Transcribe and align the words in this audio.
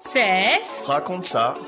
Cesse. 0.00 0.84
Raconte 0.86 1.24
ça. 1.24 1.58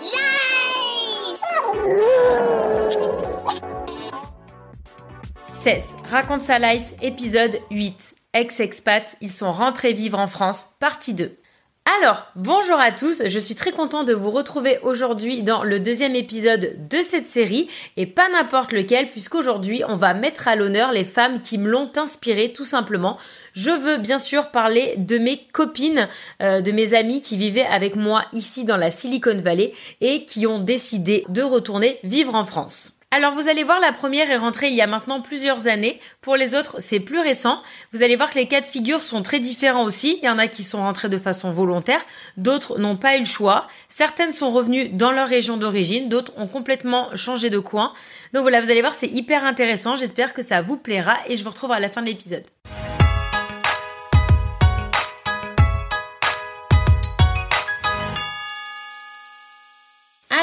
Cesse. 5.50 5.90
Raconte 6.10 6.40
sa 6.40 6.58
life, 6.58 6.94
épisode 7.02 7.60
8. 7.70 8.14
Ex-expat, 8.32 9.16
ils 9.20 9.30
sont 9.30 9.52
rentrés 9.52 9.92
vivre 9.92 10.18
en 10.18 10.26
France, 10.26 10.70
partie 10.80 11.12
2. 11.12 11.36
Alors, 11.84 12.26
bonjour 12.36 12.80
à 12.80 12.92
tous, 12.92 13.24
je 13.26 13.38
suis 13.40 13.56
très 13.56 13.72
content 13.72 14.04
de 14.04 14.14
vous 14.14 14.30
retrouver 14.30 14.78
aujourd'hui 14.84 15.42
dans 15.42 15.64
le 15.64 15.80
deuxième 15.80 16.14
épisode 16.14 16.88
de 16.88 16.98
cette 16.98 17.26
série, 17.26 17.68
et 17.96 18.06
pas 18.06 18.28
n'importe 18.28 18.70
lequel, 18.70 19.08
puisqu'aujourd'hui 19.08 19.82
on 19.88 19.96
va 19.96 20.14
mettre 20.14 20.46
à 20.46 20.54
l'honneur 20.54 20.92
les 20.92 21.02
femmes 21.02 21.40
qui 21.40 21.58
me 21.58 21.68
l'ont 21.68 21.90
inspiré 21.96 22.52
tout 22.52 22.64
simplement. 22.64 23.18
Je 23.54 23.72
veux 23.72 23.96
bien 23.96 24.20
sûr 24.20 24.52
parler 24.52 24.94
de 24.96 25.18
mes 25.18 25.44
copines, 25.52 26.08
euh, 26.40 26.60
de 26.60 26.70
mes 26.70 26.94
amies 26.94 27.20
qui 27.20 27.36
vivaient 27.36 27.66
avec 27.66 27.96
moi 27.96 28.26
ici 28.32 28.64
dans 28.64 28.76
la 28.76 28.92
Silicon 28.92 29.36
Valley 29.42 29.72
et 30.00 30.24
qui 30.24 30.46
ont 30.46 30.60
décidé 30.60 31.24
de 31.30 31.42
retourner 31.42 31.98
vivre 32.04 32.36
en 32.36 32.44
France. 32.44 32.91
Alors 33.14 33.34
vous 33.34 33.50
allez 33.50 33.62
voir, 33.62 33.78
la 33.78 33.92
première 33.92 34.30
est 34.30 34.38
rentrée 34.38 34.68
il 34.68 34.74
y 34.74 34.80
a 34.80 34.86
maintenant 34.86 35.20
plusieurs 35.20 35.66
années. 35.66 36.00
Pour 36.22 36.34
les 36.34 36.54
autres, 36.54 36.76
c'est 36.80 36.98
plus 36.98 37.20
récent. 37.20 37.62
Vous 37.92 38.02
allez 38.02 38.16
voir 38.16 38.30
que 38.30 38.38
les 38.38 38.48
cas 38.48 38.62
de 38.62 38.66
figure 38.66 39.00
sont 39.00 39.20
très 39.20 39.38
différents 39.38 39.84
aussi. 39.84 40.18
Il 40.22 40.24
y 40.24 40.30
en 40.30 40.38
a 40.38 40.46
qui 40.46 40.62
sont 40.62 40.78
rentrés 40.78 41.10
de 41.10 41.18
façon 41.18 41.52
volontaire, 41.52 42.00
d'autres 42.38 42.78
n'ont 42.78 42.96
pas 42.96 43.16
eu 43.16 43.18
le 43.18 43.26
choix. 43.26 43.68
Certaines 43.88 44.32
sont 44.32 44.48
revenues 44.48 44.88
dans 44.88 45.12
leur 45.12 45.28
région 45.28 45.58
d'origine, 45.58 46.08
d'autres 46.08 46.32
ont 46.38 46.46
complètement 46.46 47.14
changé 47.14 47.50
de 47.50 47.58
coin. 47.58 47.92
Donc 48.32 48.44
voilà, 48.44 48.62
vous 48.62 48.70
allez 48.70 48.80
voir, 48.80 48.92
c'est 48.92 49.08
hyper 49.08 49.44
intéressant. 49.44 49.94
J'espère 49.94 50.32
que 50.32 50.40
ça 50.40 50.62
vous 50.62 50.78
plaira 50.78 51.18
et 51.26 51.36
je 51.36 51.44
vous 51.44 51.50
retrouve 51.50 51.72
à 51.72 51.80
la 51.80 51.90
fin 51.90 52.00
de 52.00 52.06
l'épisode. 52.06 52.44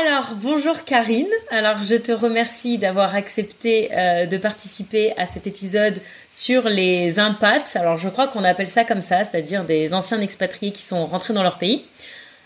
Alors, 0.02 0.36
bonjour 0.36 0.86
Karine. 0.86 1.28
Alors, 1.52 1.83
je 1.83 1.95
te 1.95 2.14
remercie 2.14 2.78
d'avoir 2.78 3.16
accepté 3.16 3.89
euh, 3.92 4.28
de 4.28 4.38
participer 4.38 5.14
à 5.17 5.25
cet 5.25 5.45
épisode 5.45 6.00
sur 6.30 6.69
les 6.69 7.19
impats. 7.19 7.64
Alors, 7.75 7.97
je 7.97 8.08
crois 8.08 8.28
qu'on 8.28 8.45
appelle 8.45 8.69
ça 8.69 8.86
comme 8.86 9.02
ça, 9.02 9.25
c'est-à-dire 9.25 9.66
des 9.66 9.94
anciens 9.94 10.22
expatriés 10.22 10.72
qui 10.72 10.83
sont 10.83 11.06
rentrés 11.06 11.33
dans 11.33 11.44
leur 11.44 11.58
pays. 11.58 11.83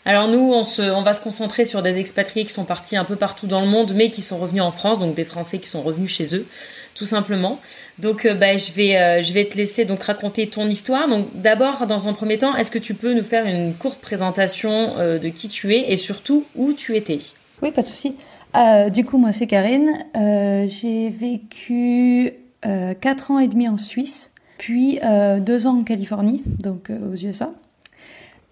Alors 0.05 0.27
nous, 0.27 0.51
on, 0.51 1.01
va 1.01 1.13
se 1.13 1.21
concentrer 1.21 1.63
sur 1.63 1.81
des 1.81 1.99
expatriés 1.99 2.45
qui 2.45 2.51
sont 2.51 2.65
partis 2.65 2.97
un 2.97 3.05
peu 3.05 3.15
partout 3.15 3.47
dans 3.47 3.61
le 3.61 3.67
monde, 3.67 3.93
mais 3.95 4.09
qui 4.09 4.21
sont 4.21 4.37
revenus 4.37 4.63
en 4.63 4.71
France, 4.71 4.99
donc 4.99 5.15
des 5.15 5.23
Français 5.23 5.59
qui 5.59 5.69
sont 5.69 5.81
revenus 5.81 6.11
chez 6.11 6.35
eux, 6.35 6.45
tout 6.93 7.05
simplement. 7.05 7.61
Donc, 7.99 8.25
euh, 8.25 8.33
bah, 8.33 8.57
je 8.57 8.73
vais, 8.73 8.97
euh, 8.97 9.21
je 9.21 9.31
vais 9.31 9.45
te 9.45 9.55
laisser 9.57 9.85
donc 9.85 10.01
raconter 10.03 10.47
ton 10.47 10.67
histoire. 10.67 11.07
Donc, 11.07 11.27
d'abord, 11.35 11.85
dans 11.87 12.09
un 12.09 12.13
premier 12.13 12.37
temps, 12.37 12.55
est-ce 12.55 12.71
que 12.71 12.79
tu 12.79 12.95
peux 12.95 13.13
nous 13.13 13.23
faire 13.23 13.45
une 13.45 13.75
courte 13.75 13.99
présentation 14.01 14.95
de 14.97 15.29
qui 15.29 15.47
tu 15.47 15.73
es 15.75 15.91
et 15.91 15.97
surtout 15.97 16.45
où 16.55 16.73
tu 16.73 16.97
étais? 16.97 17.19
Oui, 17.61 17.71
pas 17.71 17.81
de 17.81 17.87
souci. 17.87 18.15
Euh, 18.55 18.89
du 18.89 19.05
coup, 19.05 19.17
moi, 19.17 19.31
c'est 19.31 19.47
Karine. 19.47 20.05
Euh, 20.15 20.67
j'ai 20.67 21.09
vécu 21.09 22.33
euh, 22.65 22.93
4 22.93 23.31
ans 23.31 23.39
et 23.39 23.47
demi 23.47 23.67
en 23.67 23.77
Suisse, 23.77 24.31
puis 24.57 24.99
euh, 25.03 25.39
2 25.39 25.67
ans 25.67 25.79
en 25.79 25.83
Californie, 25.83 26.43
donc 26.45 26.89
euh, 26.89 27.13
aux 27.13 27.15
USA. 27.15 27.51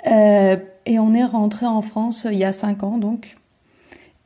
Euh, 0.08 0.58
et 0.86 1.00
on 1.00 1.14
est 1.14 1.26
rentré 1.26 1.66
en 1.66 1.82
France 1.82 2.26
il 2.30 2.38
y 2.38 2.44
a 2.44 2.54
5 2.54 2.84
ans, 2.84 2.98
donc. 2.98 3.38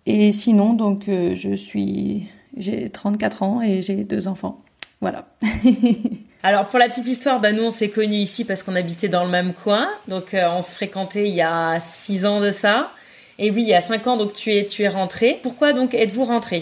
Et 0.06 0.34
sinon, 0.34 0.74
donc, 0.74 1.10
euh, 1.10 1.36
je 1.36 1.56
suis, 1.56 2.28
j'ai 2.58 2.90
34 2.90 3.44
ans 3.44 3.62
et 3.62 3.82
j'ai 3.82 4.04
deux 4.04 4.28
enfants. 4.28 4.62
Voilà. 5.02 5.26
Alors 6.44 6.68
pour 6.68 6.78
la 6.78 6.88
petite 6.88 7.08
histoire, 7.08 7.42
bah 7.42 7.52
nous 7.52 7.64
on 7.64 7.72
s'est 7.72 7.90
connus 7.90 8.18
ici 8.18 8.46
parce 8.46 8.62
qu'on 8.62 8.76
habitait 8.76 9.08
dans 9.08 9.24
le 9.24 9.32
même 9.32 9.54
coin, 9.54 9.88
donc 10.08 10.36
euh, 10.36 10.48
on 10.52 10.62
se 10.62 10.76
fréquentait 10.76 11.28
il 11.28 11.34
y 11.34 11.42
a 11.42 11.80
six 11.80 12.28
ans 12.28 12.40
de 12.40 12.52
ça. 12.52 12.92
Et 13.40 13.52
oui, 13.52 13.64
il 13.64 13.68
y 13.68 13.74
a 13.74 13.82
cinq 13.82 14.08
ans 14.08 14.18
donc 14.18 14.34
tu 14.34 14.54
es 14.54 14.66
tu 14.66 14.84
es 14.84 14.88
rentré. 14.88 15.40
Pourquoi 15.44 15.74
donc 15.74 15.94
êtes-vous 15.94 16.24
rentré? 16.24 16.62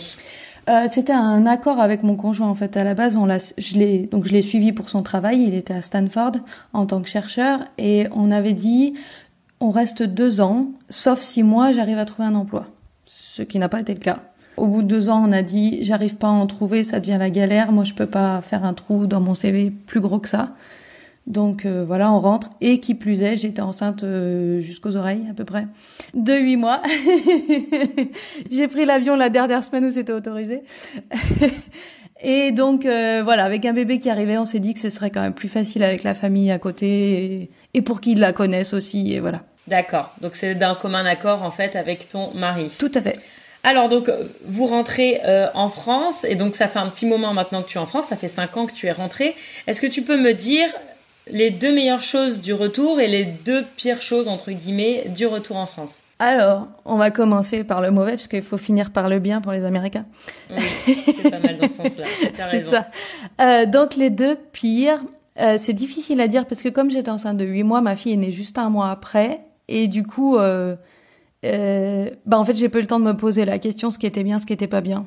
Euh, 0.70 0.88
C'était 0.90 1.14
un 1.14 1.46
accord 1.46 1.80
avec 1.80 2.04
mon 2.04 2.16
conjoint 2.16 2.48
en 2.48 2.56
fait. 2.56 2.78
À 2.78 2.84
la 2.84 2.94
base, 2.94 3.18
on 3.18 3.26
l'a, 3.26 3.38
je 3.58 3.78
l'ai 3.78 4.00
donc 4.12 4.26
je 4.26 4.32
l'ai 4.32 4.42
suivi 4.42 4.72
pour 4.72 4.90
son 4.90 5.04
travail. 5.04 5.44
Il 5.44 5.54
était 5.54 5.74
à 5.74 5.82
Stanford 5.82 6.34
en 6.74 6.86
tant 6.86 7.02
que 7.02 7.10
chercheur 7.10 7.60
et 7.78 8.08
on 8.16 8.32
avait 8.32 8.54
dit 8.54 8.94
on 9.60 9.70
reste 9.70 10.04
deux 10.04 10.42
ans, 10.42 10.68
sauf 10.90 11.20
si 11.20 11.42
moi 11.44 11.72
j'arrive 11.72 11.98
à 11.98 12.06
trouver 12.06 12.28
un 12.28 12.36
emploi, 12.36 12.66
ce 13.06 13.42
qui 13.44 13.60
n'a 13.60 13.70
pas 13.70 13.80
été 13.80 13.94
le 13.94 14.00
cas. 14.00 14.20
Au 14.58 14.68
bout 14.68 14.84
de 14.84 14.88
deux 14.88 15.10
ans, 15.10 15.24
on 15.28 15.32
a 15.32 15.42
dit 15.42 15.80
j'arrive 15.84 16.16
pas 16.18 16.28
à 16.28 16.32
en 16.32 16.46
trouver, 16.48 16.84
ça 16.84 17.00
devient 17.00 17.18
la 17.18 17.30
galère. 17.30 17.72
Moi, 17.72 17.84
je 17.86 17.94
peux 17.94 18.06
pas 18.06 18.42
faire 18.42 18.66
un 18.66 18.74
trou 18.74 19.08
dans 19.08 19.20
mon 19.20 19.36
CV 19.36 19.72
plus 19.72 20.00
gros 20.00 20.20
que 20.20 20.30
ça. 20.30 20.50
Donc 21.26 21.66
euh, 21.66 21.84
voilà, 21.86 22.12
on 22.12 22.20
rentre. 22.20 22.50
Et 22.62 22.80
qui 22.80 22.96
plus 22.96 23.24
est, 23.24 23.38
j'étais 23.38 23.62
enceinte 23.62 24.04
euh, 24.04 24.60
jusqu'aux 24.60 24.98
oreilles 24.98 25.26
à 25.30 25.34
peu 25.34 25.46
près 25.46 25.68
de 26.14 26.34
huit 26.34 26.58
mois. 26.58 26.82
J'ai 28.52 28.68
pris 28.68 28.86
l'avion 28.86 29.16
la 29.16 29.30
dernière 29.30 29.64
semaine 29.64 29.86
où 29.86 29.92
c'était 29.92 30.12
autorisé. 30.12 30.64
et 32.22 32.52
donc 32.52 32.86
euh, 32.86 33.22
voilà, 33.24 33.46
avec 33.46 33.66
un 33.66 33.74
bébé 33.74 34.00
qui 34.00 34.10
arrivait, 34.10 34.38
on 34.38 34.46
s'est 34.46 34.60
dit 34.60 34.74
que 34.74 34.80
ce 34.80 34.90
serait 34.90 35.12
quand 35.12 35.22
même 35.22 35.34
plus 35.34 35.50
facile 35.50 35.84
avec 35.84 36.04
la 36.04 36.14
famille 36.14 36.52
à 36.52 36.60
côté 36.60 37.24
et, 37.24 37.52
et 37.74 37.82
pour 37.82 38.02
qu'ils 38.02 38.20
la 38.20 38.34
connaissent 38.34 38.74
aussi. 38.74 39.14
Et 39.14 39.20
voilà. 39.20 39.44
D'accord. 39.68 40.14
Donc 40.22 40.36
c'est 40.36 40.56
d'un 40.56 40.76
commun 40.76 41.06
accord 41.06 41.44
en 41.44 41.52
fait 41.52 41.76
avec 41.76 42.10
ton 42.10 42.34
mari. 42.34 42.76
Tout 42.78 42.92
à 42.96 43.02
fait. 43.02 43.18
Alors 43.64 43.88
donc 43.88 44.12
vous 44.46 44.66
rentrez 44.66 45.22
euh, 45.24 45.48
en 45.54 45.70
France 45.70 46.26
et 46.26 46.36
donc 46.36 46.56
ça 46.56 46.68
fait 46.68 46.80
un 46.80 46.90
petit 46.90 47.06
moment 47.06 47.34
maintenant 47.34 47.64
que 47.64 47.70
tu 47.70 47.78
es 47.78 47.82
en 47.82 47.86
France, 47.86 48.08
ça 48.08 48.18
fait 48.18 48.28
cinq 48.28 48.58
ans 48.58 48.66
que 48.66 48.74
tu 48.74 48.88
es 48.88 48.92
rentré. 48.92 49.36
Est-ce 49.68 49.80
que 49.80 49.88
tu 49.88 50.02
peux 50.02 50.18
me 50.18 50.34
dire 50.34 50.68
les 51.28 51.52
deux 51.52 51.74
meilleures 51.74 52.02
choses 52.02 52.42
du 52.42 52.54
retour 52.54 53.00
et 53.00 53.08
les 53.08 53.24
deux 53.24 53.64
pires 53.76 54.02
choses 54.02 54.28
entre 54.28 54.52
guillemets 54.52 55.06
du 55.10 55.26
retour 55.26 55.58
en 55.58 55.66
France 55.66 56.02
Alors, 56.20 56.68
on 56.86 56.98
va 56.98 57.12
commencer 57.12 57.64
par 57.64 57.82
le 57.82 57.92
mauvais, 57.92 58.12
parce 58.12 58.28
qu'il 58.28 58.44
faut 58.44 58.58
finir 58.58 58.92
par 58.92 59.10
le 59.10 59.20
bien 59.20 59.42
pour 59.42 59.52
les 59.52 59.66
Américains. 59.66 60.06
Oui, 60.50 60.64
c'est 60.88 61.30
pas 61.30 61.40
mal 61.40 61.58
dans 61.58 61.68
ce 61.68 61.76
sens-là. 61.76 62.06
C'est 62.52 62.62
ça. 62.62 62.88
Euh, 63.42 63.66
donc 63.66 63.96
les 63.96 64.10
deux 64.10 64.38
pires, 64.52 65.02
euh, 65.40 65.56
c'est 65.58 65.74
difficile 65.74 66.22
à 66.22 66.28
dire 66.28 66.46
parce 66.46 66.62
que 66.62 66.70
comme 66.70 66.92
j'étais 66.92 67.10
enceinte 67.10 67.38
de 67.38 67.46
8 67.46 67.64
mois, 67.64 67.82
ma 67.82 67.96
fille 67.96 68.14
est 68.14 68.18
née 68.18 68.32
juste 68.32 68.58
un 68.58 68.70
mois 68.70 68.90
après. 68.90 69.42
Et 69.68 69.88
du 69.88 70.04
coup, 70.04 70.38
euh, 70.38 70.76
euh, 71.46 72.10
bah 72.26 72.38
en 72.38 72.46
fait, 72.46 72.56
j'ai 72.56 72.70
pas 72.70 72.80
eu 72.80 72.82
le 72.82 72.88
temps 72.88 73.00
de 73.00 73.06
me 73.06 73.16
poser 73.16 73.46
la 73.46 73.60
question 73.60 73.92
ce 73.92 74.00
qui 74.00 74.06
était 74.06 74.24
bien, 74.24 74.40
ce 74.40 74.46
qui 74.46 74.54
était 74.54 74.68
pas 74.68 74.82
bien. 74.82 75.06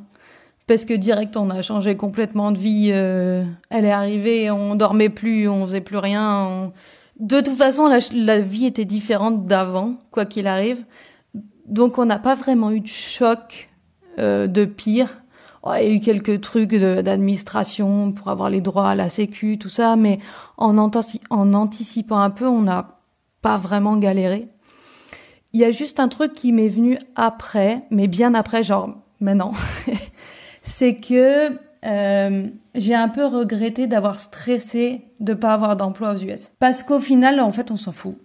Parce 0.67 0.85
que 0.85 0.95
direct, 0.95 1.37
on 1.37 1.49
a 1.51 1.63
changé 1.63 1.97
complètement 1.97 2.51
de 2.51 2.59
vie. 2.59 2.91
euh, 2.93 3.45
elle 3.71 3.85
est 3.85 3.93
arrivée, 3.93 4.51
on 4.51 4.75
dormait 4.75 5.09
plus, 5.11 5.49
on 5.49 5.65
faisait 5.67 5.81
plus 5.81 5.99
rien. 5.99 6.45
on- 6.45 6.73
De 7.21 7.41
toute 7.41 7.57
façon, 7.57 7.87
la, 7.87 8.41
vie 8.41 8.67
était 8.67 8.85
différente 8.85 9.47
d'avant, 9.47 9.95
quoi 10.11 10.27
qu'il 10.27 10.47
arrive. 10.47 10.85
Donc, 11.67 11.99
on 11.99 12.05
n'a 12.05 12.19
pas 12.19 12.35
vraiment 12.35 12.71
eu 12.71 12.81
de 12.81 12.87
choc 12.89 13.71
euh, 14.19 14.47
de 14.49 14.65
pire. 14.65 15.23
Oh, 15.63 15.71
il 15.79 15.83
y 15.83 15.87
a 15.87 15.95
eu 15.95 16.01
quelques 16.01 16.41
trucs 16.41 16.75
d'administration 16.75 18.13
pour 18.13 18.29
avoir 18.29 18.51
les 18.51 18.61
droits 18.61 18.89
à 18.91 18.95
la 18.95 19.09
sécu, 19.09 19.59
tout 19.59 19.69
ça, 19.69 19.97
mais 19.97 20.19
en 20.59 20.79
anticipant 20.79 22.19
un 22.19 22.31
peu, 22.31 22.47
on 22.47 22.63
n'a 22.63 22.99
pas 23.43 23.57
vraiment 23.57 23.97
galéré. 23.97 24.49
Il 25.53 25.61
y 25.61 25.65
a 25.65 25.71
juste 25.71 26.01
un 26.01 26.09
truc 26.09 26.35
qui 26.35 26.53
m'est 26.53 26.69
venu 26.69 26.99
après, 27.15 27.85
mais 27.91 28.09
bien 28.09 28.35
après, 28.35 28.63
genre 28.63 28.91
maintenant, 29.21 29.53
c'est 30.67 30.97
que 30.97 31.51
euh, 31.85 32.47
j'ai 32.75 32.95
un 32.95 33.09
peu 33.09 33.25
regretté 33.25 33.87
d'avoir 33.87 34.19
stressé 34.19 35.03
de 35.21 35.35
pas 35.35 35.55
avoir 35.55 35.77
d'emploi 35.77 36.15
aux 36.15 36.19
US. 36.19 36.51
Parce 36.59 36.83
qu'au 36.83 37.01
final, 37.01 37.41
en 37.41 37.53
fait, 37.53 37.71
on 37.71 37.77
s'en 37.77 37.93
fout. 37.93 38.17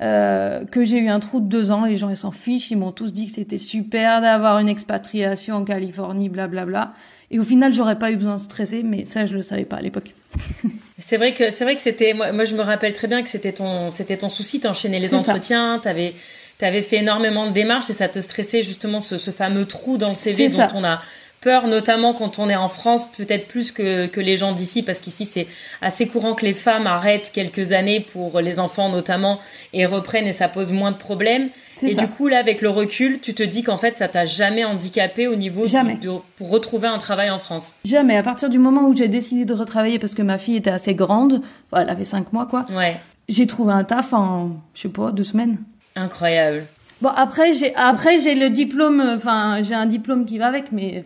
Euh, 0.00 0.64
que 0.64 0.82
j'ai 0.82 0.98
eu 0.98 1.08
un 1.08 1.20
trou 1.20 1.38
de 1.38 1.46
deux 1.46 1.70
ans, 1.70 1.84
les 1.84 1.96
gens 1.96 2.08
ils 2.08 2.16
s'en 2.16 2.32
fichent, 2.32 2.72
ils 2.72 2.76
m'ont 2.76 2.90
tous 2.90 3.12
dit 3.12 3.26
que 3.26 3.32
c'était 3.32 3.58
super 3.58 4.20
d'avoir 4.20 4.58
une 4.58 4.68
expatriation 4.68 5.56
en 5.56 5.64
Californie, 5.64 6.28
blablabla. 6.28 6.92
Et 7.30 7.38
au 7.38 7.44
final, 7.44 7.72
j'aurais 7.72 7.98
pas 7.98 8.10
eu 8.10 8.16
besoin 8.16 8.34
de 8.34 8.40
stresser, 8.40 8.82
mais 8.82 9.04
ça, 9.04 9.26
je 9.26 9.36
le 9.36 9.42
savais 9.42 9.64
pas 9.64 9.76
à 9.76 9.80
l'époque. 9.80 10.14
C'est 10.98 11.16
vrai 11.16 11.34
que 11.34 11.50
c'est 11.50 11.64
vrai 11.64 11.74
que 11.74 11.80
c'était 11.80 12.14
moi, 12.14 12.30
moi 12.30 12.44
je 12.44 12.54
me 12.54 12.62
rappelle 12.62 12.92
très 12.92 13.08
bien 13.08 13.22
que 13.24 13.28
c'était 13.28 13.52
ton 13.52 13.90
c'était 13.90 14.18
ton 14.18 14.28
souci 14.28 14.60
t'enchaînais 14.60 15.00
les 15.00 15.16
entretiens 15.16 15.80
t'avais 15.82 16.14
t'avais 16.58 16.80
fait 16.80 16.98
énormément 16.98 17.48
de 17.48 17.52
démarches 17.52 17.90
et 17.90 17.92
ça 17.92 18.08
te 18.08 18.20
stressait 18.20 18.62
justement 18.62 19.00
ce, 19.00 19.18
ce 19.18 19.32
fameux 19.32 19.64
trou 19.64 19.98
dans 19.98 20.10
le 20.10 20.14
CV 20.14 20.46
dont 20.46 20.54
ça. 20.54 20.68
on 20.76 20.84
a 20.84 21.00
peur, 21.42 21.66
notamment 21.66 22.14
quand 22.14 22.38
on 22.38 22.48
est 22.48 22.56
en 22.56 22.68
France, 22.68 23.08
peut-être 23.14 23.48
plus 23.48 23.72
que, 23.72 24.06
que 24.06 24.20
les 24.20 24.36
gens 24.38 24.52
d'ici, 24.52 24.82
parce 24.82 25.00
qu'ici 25.00 25.26
c'est 25.26 25.46
assez 25.82 26.08
courant 26.08 26.34
que 26.34 26.46
les 26.46 26.54
femmes 26.54 26.86
arrêtent 26.86 27.30
quelques 27.34 27.72
années 27.72 28.00
pour 28.00 28.40
les 28.40 28.60
enfants 28.60 28.88
notamment 28.88 29.38
et 29.74 29.84
reprennent 29.84 30.26
et 30.26 30.32
ça 30.32 30.48
pose 30.48 30.72
moins 30.72 30.92
de 30.92 30.96
problèmes. 30.96 31.50
Et 31.82 31.94
du 31.96 32.06
coup 32.06 32.28
là, 32.28 32.38
avec 32.38 32.62
le 32.62 32.68
recul, 32.68 33.20
tu 33.20 33.34
te 33.34 33.42
dis 33.42 33.62
qu'en 33.62 33.76
fait 33.76 33.96
ça 33.96 34.06
t'a 34.06 34.24
jamais 34.24 34.64
handicapé 34.64 35.26
au 35.26 35.34
niveau 35.34 35.66
jamais. 35.66 35.96
De, 35.96 36.10
pour 36.36 36.50
retrouver 36.50 36.86
un 36.86 36.98
travail 36.98 37.28
en 37.28 37.38
France. 37.38 37.74
Jamais. 37.84 38.16
À 38.16 38.22
partir 38.22 38.48
du 38.48 38.58
moment 38.58 38.86
où 38.86 38.94
j'ai 38.94 39.08
décidé 39.08 39.44
de 39.44 39.52
retravailler 39.52 39.98
parce 39.98 40.14
que 40.14 40.22
ma 40.22 40.38
fille 40.38 40.56
était 40.56 40.70
assez 40.70 40.94
grande, 40.94 41.42
elle 41.76 41.90
avait 41.90 42.04
cinq 42.04 42.32
mois 42.32 42.46
quoi. 42.46 42.66
Ouais. 42.70 43.00
J'ai 43.28 43.48
trouvé 43.48 43.72
un 43.72 43.82
taf 43.82 44.12
en, 44.12 44.50
je 44.74 44.82
sais 44.82 44.88
pas, 44.88 45.10
deux 45.10 45.24
semaines. 45.24 45.58
Incroyable. 45.96 46.66
Bon 47.00 47.10
après 47.10 47.52
j'ai 47.52 47.74
après 47.74 48.20
j'ai 48.20 48.36
le 48.36 48.48
diplôme, 48.48 49.02
enfin 49.16 49.60
j'ai 49.62 49.74
un 49.74 49.86
diplôme 49.86 50.24
qui 50.24 50.38
va 50.38 50.46
avec, 50.46 50.70
mais 50.70 51.04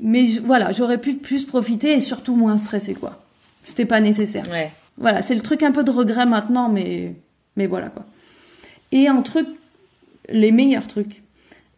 mais 0.00 0.26
voilà, 0.44 0.72
j'aurais 0.72 0.98
pu 0.98 1.14
plus 1.14 1.44
profiter 1.44 1.92
et 1.92 2.00
surtout 2.00 2.34
moins 2.34 2.56
stresser, 2.56 2.94
quoi. 2.94 3.22
C'était 3.64 3.84
pas 3.84 4.00
nécessaire. 4.00 4.48
Ouais. 4.50 4.70
Voilà, 4.96 5.22
c'est 5.22 5.34
le 5.34 5.42
truc 5.42 5.62
un 5.62 5.72
peu 5.72 5.84
de 5.84 5.90
regret 5.90 6.26
maintenant, 6.26 6.68
mais, 6.68 7.14
mais 7.56 7.66
voilà, 7.66 7.88
quoi. 7.88 8.04
Et 8.92 9.08
un 9.08 9.22
truc, 9.22 9.46
les 10.28 10.52
meilleurs 10.52 10.86
trucs, 10.86 11.22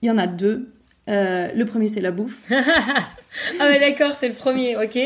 il 0.00 0.08
y 0.08 0.10
en 0.10 0.18
a 0.18 0.26
deux. 0.26 0.72
Euh, 1.08 1.50
le 1.54 1.64
premier, 1.64 1.88
c'est 1.88 2.00
la 2.00 2.10
bouffe. 2.10 2.42
ah 2.50 3.64
ouais, 3.66 3.80
d'accord, 3.80 4.12
c'est 4.12 4.28
le 4.28 4.34
premier, 4.34 4.76
ok. 4.76 4.98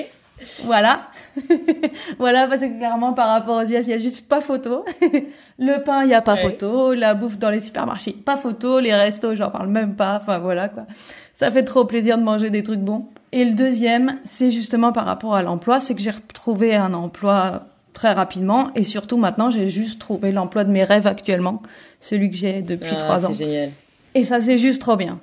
Voilà. 0.65 1.09
voilà, 2.19 2.47
parce 2.47 2.63
que 2.63 2.79
clairement, 2.79 3.13
par 3.13 3.29
rapport 3.29 3.63
aux 3.63 3.65
US, 3.65 3.87
il 3.87 3.91
y 3.91 3.93
a 3.93 3.99
juste 3.99 4.29
pas 4.29 4.41
photo. 4.41 4.85
le 5.59 5.83
pain, 5.83 6.05
il 6.05 6.11
y 6.11 6.15
a 6.15 6.23
pas 6.23 6.37
photo. 6.37 6.95
La 6.95 7.15
bouffe 7.15 7.39
dans 7.39 7.51
les 7.51 7.61
supermarchés, 7.61 8.13
pas 8.13 8.37
photo. 8.37 8.81
Les 8.81 8.95
restos, 8.95 9.35
j'en 9.35 9.51
parle 9.51 9.69
même 9.69 9.95
pas. 9.95 10.19
Enfin, 10.21 10.39
voilà, 10.39 10.69
quoi. 10.69 10.87
Ça 11.35 11.51
fait 11.51 11.65
trop 11.65 11.85
plaisir 11.85 12.19
de 12.19 12.23
manger 12.23 12.51
des 12.51 12.63
trucs 12.63 12.81
bons. 12.81 13.07
Et 13.33 13.45
le 13.45 13.55
deuxième, 13.55 14.19
c'est 14.25 14.51
justement 14.51 14.93
par 14.93 15.05
rapport 15.05 15.35
à 15.35 15.43
l'emploi, 15.43 15.81
c'est 15.81 15.95
que 15.95 16.01
j'ai 16.01 16.11
retrouvé 16.11 16.75
un 16.75 16.95
emploi 16.95 17.67
très 17.93 18.13
rapidement 18.13 18.71
et 18.75 18.83
surtout 18.83 19.17
maintenant, 19.17 19.51
j'ai 19.51 19.69
juste 19.69 20.01
trouvé 20.01 20.31
l'emploi 20.33 20.65
de 20.65 20.71
mes 20.71 20.85
rêves 20.85 21.07
actuellement, 21.07 21.63
celui 22.01 22.31
que 22.31 22.37
j'ai 22.37 22.63
depuis 22.63 22.93
ah, 22.93 22.97
trois 22.97 23.27
ans. 23.27 23.31
C'est 23.33 23.45
génial. 23.45 23.71
Et 24.15 24.25
ça, 24.25 24.41
c'est 24.41 24.59
juste 24.59 24.81
trop 24.81 24.97
bien. 24.97 25.19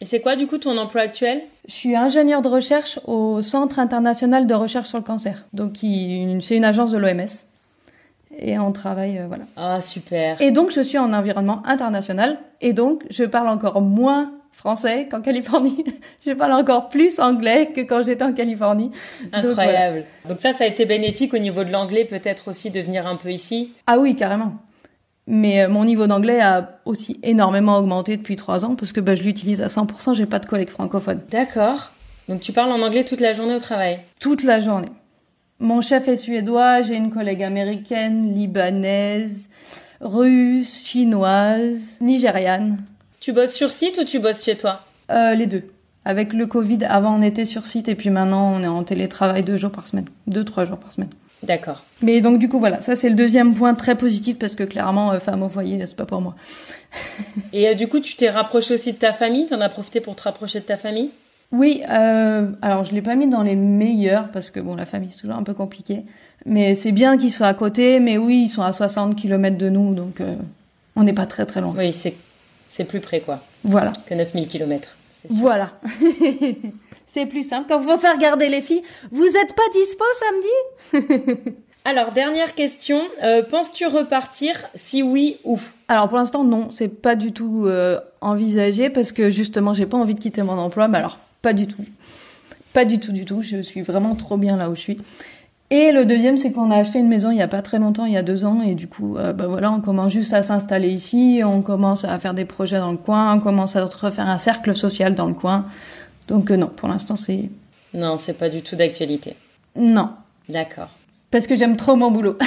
Et 0.00 0.04
c'est 0.04 0.20
quoi 0.20 0.36
du 0.36 0.46
coup 0.46 0.58
ton 0.58 0.76
emploi 0.76 1.02
actuel? 1.02 1.42
Je 1.68 1.72
suis 1.72 1.96
ingénieur 1.96 2.42
de 2.42 2.48
recherche 2.48 2.98
au 3.06 3.42
Centre 3.42 3.78
international 3.78 4.46
de 4.46 4.54
recherche 4.54 4.88
sur 4.88 4.98
le 4.98 5.04
cancer. 5.04 5.46
Donc 5.52 5.78
c'est 5.80 6.56
une 6.56 6.64
agence 6.64 6.92
de 6.92 6.98
l'OMS. 6.98 7.26
Et 8.36 8.58
on 8.58 8.72
travaille, 8.72 9.18
euh, 9.18 9.26
voilà. 9.28 9.44
Ah, 9.56 9.80
super. 9.80 10.40
Et 10.42 10.50
donc 10.50 10.72
je 10.72 10.80
suis 10.80 10.98
en 10.98 11.12
environnement 11.12 11.62
international. 11.66 12.38
Et 12.60 12.72
donc 12.72 13.04
je 13.10 13.24
parle 13.24 13.48
encore 13.48 13.80
moins 13.80 14.32
français 14.54 15.08
qu'en 15.10 15.20
Californie. 15.20 15.84
je 16.26 16.32
parle 16.32 16.52
encore 16.52 16.88
plus 16.88 17.18
anglais 17.18 17.70
que 17.74 17.80
quand 17.80 18.02
j'étais 18.02 18.24
en 18.24 18.32
Californie. 18.32 18.90
Incroyable. 19.32 19.98
Donc, 19.98 20.30
Donc, 20.30 20.40
ça, 20.40 20.52
ça 20.52 20.64
a 20.64 20.66
été 20.66 20.84
bénéfique 20.86 21.34
au 21.34 21.38
niveau 21.38 21.64
de 21.64 21.70
l'anglais, 21.70 22.04
peut-être 22.04 22.48
aussi 22.48 22.70
de 22.70 22.80
venir 22.80 23.06
un 23.06 23.16
peu 23.16 23.30
ici? 23.30 23.72
Ah 23.86 23.98
oui, 23.98 24.14
carrément. 24.14 24.54
Mais 25.26 25.62
euh, 25.62 25.68
mon 25.68 25.84
niveau 25.84 26.06
d'anglais 26.06 26.40
a 26.40 26.78
aussi 26.84 27.18
énormément 27.22 27.78
augmenté 27.78 28.16
depuis 28.16 28.36
trois 28.36 28.64
ans 28.64 28.74
parce 28.74 28.92
que 28.92 29.00
bah, 29.00 29.14
je 29.14 29.22
l'utilise 29.22 29.62
à 29.62 29.68
100%, 29.68 30.14
j'ai 30.14 30.26
pas 30.26 30.38
de 30.38 30.46
collègues 30.46 30.70
francophones. 30.70 31.20
D'accord. 31.30 31.90
Donc 32.28 32.40
tu 32.40 32.52
parles 32.52 32.72
en 32.72 32.82
anglais 32.82 33.04
toute 33.04 33.20
la 33.20 33.32
journée 33.32 33.54
au 33.54 33.58
travail? 33.60 34.00
Toute 34.20 34.42
la 34.44 34.60
journée. 34.60 34.88
Mon 35.60 35.80
chef 35.80 36.08
est 36.08 36.16
suédois, 36.16 36.82
j'ai 36.82 36.96
une 36.96 37.10
collègue 37.10 37.42
américaine, 37.42 38.34
libanaise, 38.34 39.48
russe, 40.00 40.84
chinoise, 40.84 41.98
nigériane. 42.00 42.78
Tu 43.20 43.32
bosses 43.32 43.54
sur 43.54 43.70
site 43.70 43.98
ou 43.98 44.04
tu 44.04 44.18
bosses 44.18 44.44
chez 44.44 44.56
toi? 44.56 44.80
Euh, 45.10 45.34
Les 45.34 45.46
deux. 45.46 45.62
Avec 46.04 46.34
le 46.34 46.46
Covid, 46.46 46.80
avant 46.84 47.18
on 47.18 47.22
était 47.22 47.46
sur 47.46 47.64
site 47.64 47.88
et 47.88 47.94
puis 47.94 48.10
maintenant 48.10 48.52
on 48.52 48.62
est 48.62 48.66
en 48.66 48.82
télétravail 48.82 49.42
deux 49.42 49.56
jours 49.56 49.70
par 49.70 49.86
semaine. 49.86 50.04
Deux, 50.26 50.44
trois 50.44 50.66
jours 50.66 50.76
par 50.76 50.92
semaine. 50.92 51.08
D'accord. 51.44 51.84
Mais 52.02 52.20
donc 52.20 52.38
du 52.38 52.48
coup 52.48 52.58
voilà, 52.58 52.80
ça 52.80 52.96
c'est 52.96 53.08
le 53.08 53.14
deuxième 53.14 53.54
point 53.54 53.74
très 53.74 53.94
positif 53.94 54.38
parce 54.38 54.54
que 54.54 54.64
clairement 54.64 55.12
euh, 55.12 55.20
femme 55.20 55.42
au 55.42 55.48
foyer 55.48 55.78
c'est 55.86 55.96
pas 55.96 56.06
pour 56.06 56.20
moi. 56.20 56.34
et 57.52 57.68
euh, 57.68 57.74
du 57.74 57.88
coup 57.88 58.00
tu 58.00 58.16
t'es 58.16 58.28
rapproché 58.28 58.74
aussi 58.74 58.92
de 58.92 58.98
ta 58.98 59.12
famille, 59.12 59.46
t'en 59.46 59.60
as 59.60 59.68
profité 59.68 60.00
pour 60.00 60.16
te 60.16 60.22
rapprocher 60.22 60.60
de 60.60 60.64
ta 60.64 60.76
famille? 60.76 61.10
Oui, 61.52 61.82
euh, 61.88 62.50
alors 62.62 62.84
je 62.84 62.94
l'ai 62.94 63.02
pas 63.02 63.14
mis 63.14 63.28
dans 63.28 63.42
les 63.42 63.56
meilleurs 63.56 64.30
parce 64.30 64.50
que 64.50 64.60
bon 64.60 64.74
la 64.74 64.86
famille 64.86 65.10
c'est 65.10 65.20
toujours 65.20 65.36
un 65.36 65.42
peu 65.42 65.54
compliqué, 65.54 66.02
mais 66.46 66.74
c'est 66.74 66.92
bien 66.92 67.16
qu'ils 67.16 67.32
soient 67.32 67.48
à 67.48 67.54
côté, 67.54 68.00
mais 68.00 68.18
oui 68.18 68.44
ils 68.44 68.48
sont 68.48 68.62
à 68.62 68.72
60 68.72 69.16
km 69.16 69.56
de 69.56 69.68
nous 69.68 69.94
donc 69.94 70.22
on 70.96 71.02
n'est 71.02 71.12
pas 71.12 71.26
très 71.26 71.46
très 71.46 71.60
loin. 71.60 71.74
Oui 71.76 71.92
c'est 71.92 72.14
c'est 72.66 72.84
plus 72.84 73.00
près 73.00 73.20
quoi. 73.20 73.40
Voilà. 73.62 73.92
Que 74.06 74.14
9000 74.14 74.48
km. 74.48 74.96
Voilà. 75.30 75.70
c'est 77.14 77.26
plus 77.26 77.46
simple. 77.46 77.66
Quand 77.68 77.78
vous 77.78 77.96
faire 77.96 78.18
garder 78.18 78.48
les 78.48 78.60
filles, 78.60 78.82
vous 79.12 79.24
êtes 79.24 79.54
pas 79.54 79.62
dispo 79.72 80.04
samedi 80.18 81.46
Alors, 81.84 82.10
dernière 82.10 82.54
question. 82.54 83.00
Euh, 83.22 83.42
Penses-tu 83.42 83.86
repartir 83.86 84.52
Si 84.74 85.02
oui, 85.02 85.36
où? 85.44 85.60
Alors, 85.86 86.08
pour 86.08 86.18
l'instant, 86.18 86.42
non. 86.42 86.70
C'est 86.70 86.88
pas 86.88 87.14
du 87.14 87.32
tout 87.32 87.66
euh, 87.66 88.00
envisagé 88.20 88.90
parce 88.90 89.12
que 89.12 89.30
justement, 89.30 89.74
j'ai 89.74 89.86
pas 89.86 89.96
envie 89.96 90.14
de 90.14 90.20
quitter 90.20 90.42
mon 90.42 90.58
emploi. 90.58 90.88
Mais 90.88 90.98
alors, 90.98 91.20
pas 91.40 91.52
du 91.52 91.68
tout. 91.68 91.84
Pas 92.72 92.84
du 92.84 92.98
tout, 92.98 93.12
du 93.12 93.24
tout. 93.24 93.42
Je 93.42 93.62
suis 93.62 93.82
vraiment 93.82 94.16
trop 94.16 94.36
bien 94.36 94.56
là 94.56 94.68
où 94.68 94.74
je 94.74 94.80
suis. 94.80 94.98
Et 95.70 95.92
le 95.92 96.04
deuxième, 96.04 96.36
c'est 96.36 96.52
qu'on 96.52 96.70
a 96.70 96.76
acheté 96.76 96.98
une 96.98 97.08
maison 97.08 97.30
il 97.30 97.38
y 97.38 97.42
a 97.42 97.48
pas 97.48 97.62
très 97.62 97.78
longtemps, 97.78 98.04
il 98.04 98.12
y 98.12 98.16
a 98.16 98.22
deux 98.22 98.44
ans, 98.44 98.60
et 98.62 98.74
du 98.74 98.86
coup, 98.86 99.16
euh, 99.16 99.32
bah 99.32 99.46
voilà, 99.48 99.72
on 99.72 99.80
commence 99.80 100.12
juste 100.12 100.32
à 100.34 100.42
s'installer 100.42 100.88
ici, 100.88 101.40
on 101.44 101.62
commence 101.62 102.04
à 102.04 102.18
faire 102.18 102.34
des 102.34 102.44
projets 102.44 102.78
dans 102.78 102.92
le 102.92 102.98
coin, 102.98 103.34
on 103.34 103.40
commence 103.40 103.74
à 103.74 103.86
se 103.86 103.96
refaire 103.96 104.28
un 104.28 104.38
cercle 104.38 104.76
social 104.76 105.14
dans 105.14 105.26
le 105.26 105.34
coin. 105.34 105.64
Donc 106.28 106.50
euh, 106.50 106.56
non, 106.56 106.68
pour 106.68 106.88
l'instant, 106.88 107.16
c'est... 107.16 107.50
Non, 107.92 108.16
c'est 108.16 108.34
pas 108.34 108.48
du 108.48 108.62
tout 108.62 108.76
d'actualité. 108.76 109.34
Non. 109.76 110.10
D'accord. 110.48 110.88
Parce 111.30 111.46
que 111.46 111.56
j'aime 111.56 111.76
trop 111.76 111.96
mon 111.96 112.10
boulot. 112.10 112.38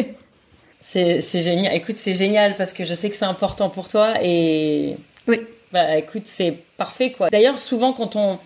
c'est 0.80 1.20
génial. 1.20 1.74
Écoute, 1.74 1.96
c'est 1.96 2.14
génial 2.14 2.54
parce 2.56 2.72
que 2.72 2.84
je 2.84 2.94
sais 2.94 3.10
que 3.10 3.16
c'est 3.16 3.24
important 3.24 3.70
pour 3.70 3.88
toi 3.88 4.14
et... 4.22 4.96
Oui. 5.26 5.40
Bah 5.72 5.96
écoute, 5.96 6.22
c'est 6.26 6.56
parfait 6.76 7.10
quoi. 7.10 7.30
D'ailleurs, 7.30 7.58
souvent 7.58 7.92
quand 7.92 8.14
on 8.14 8.38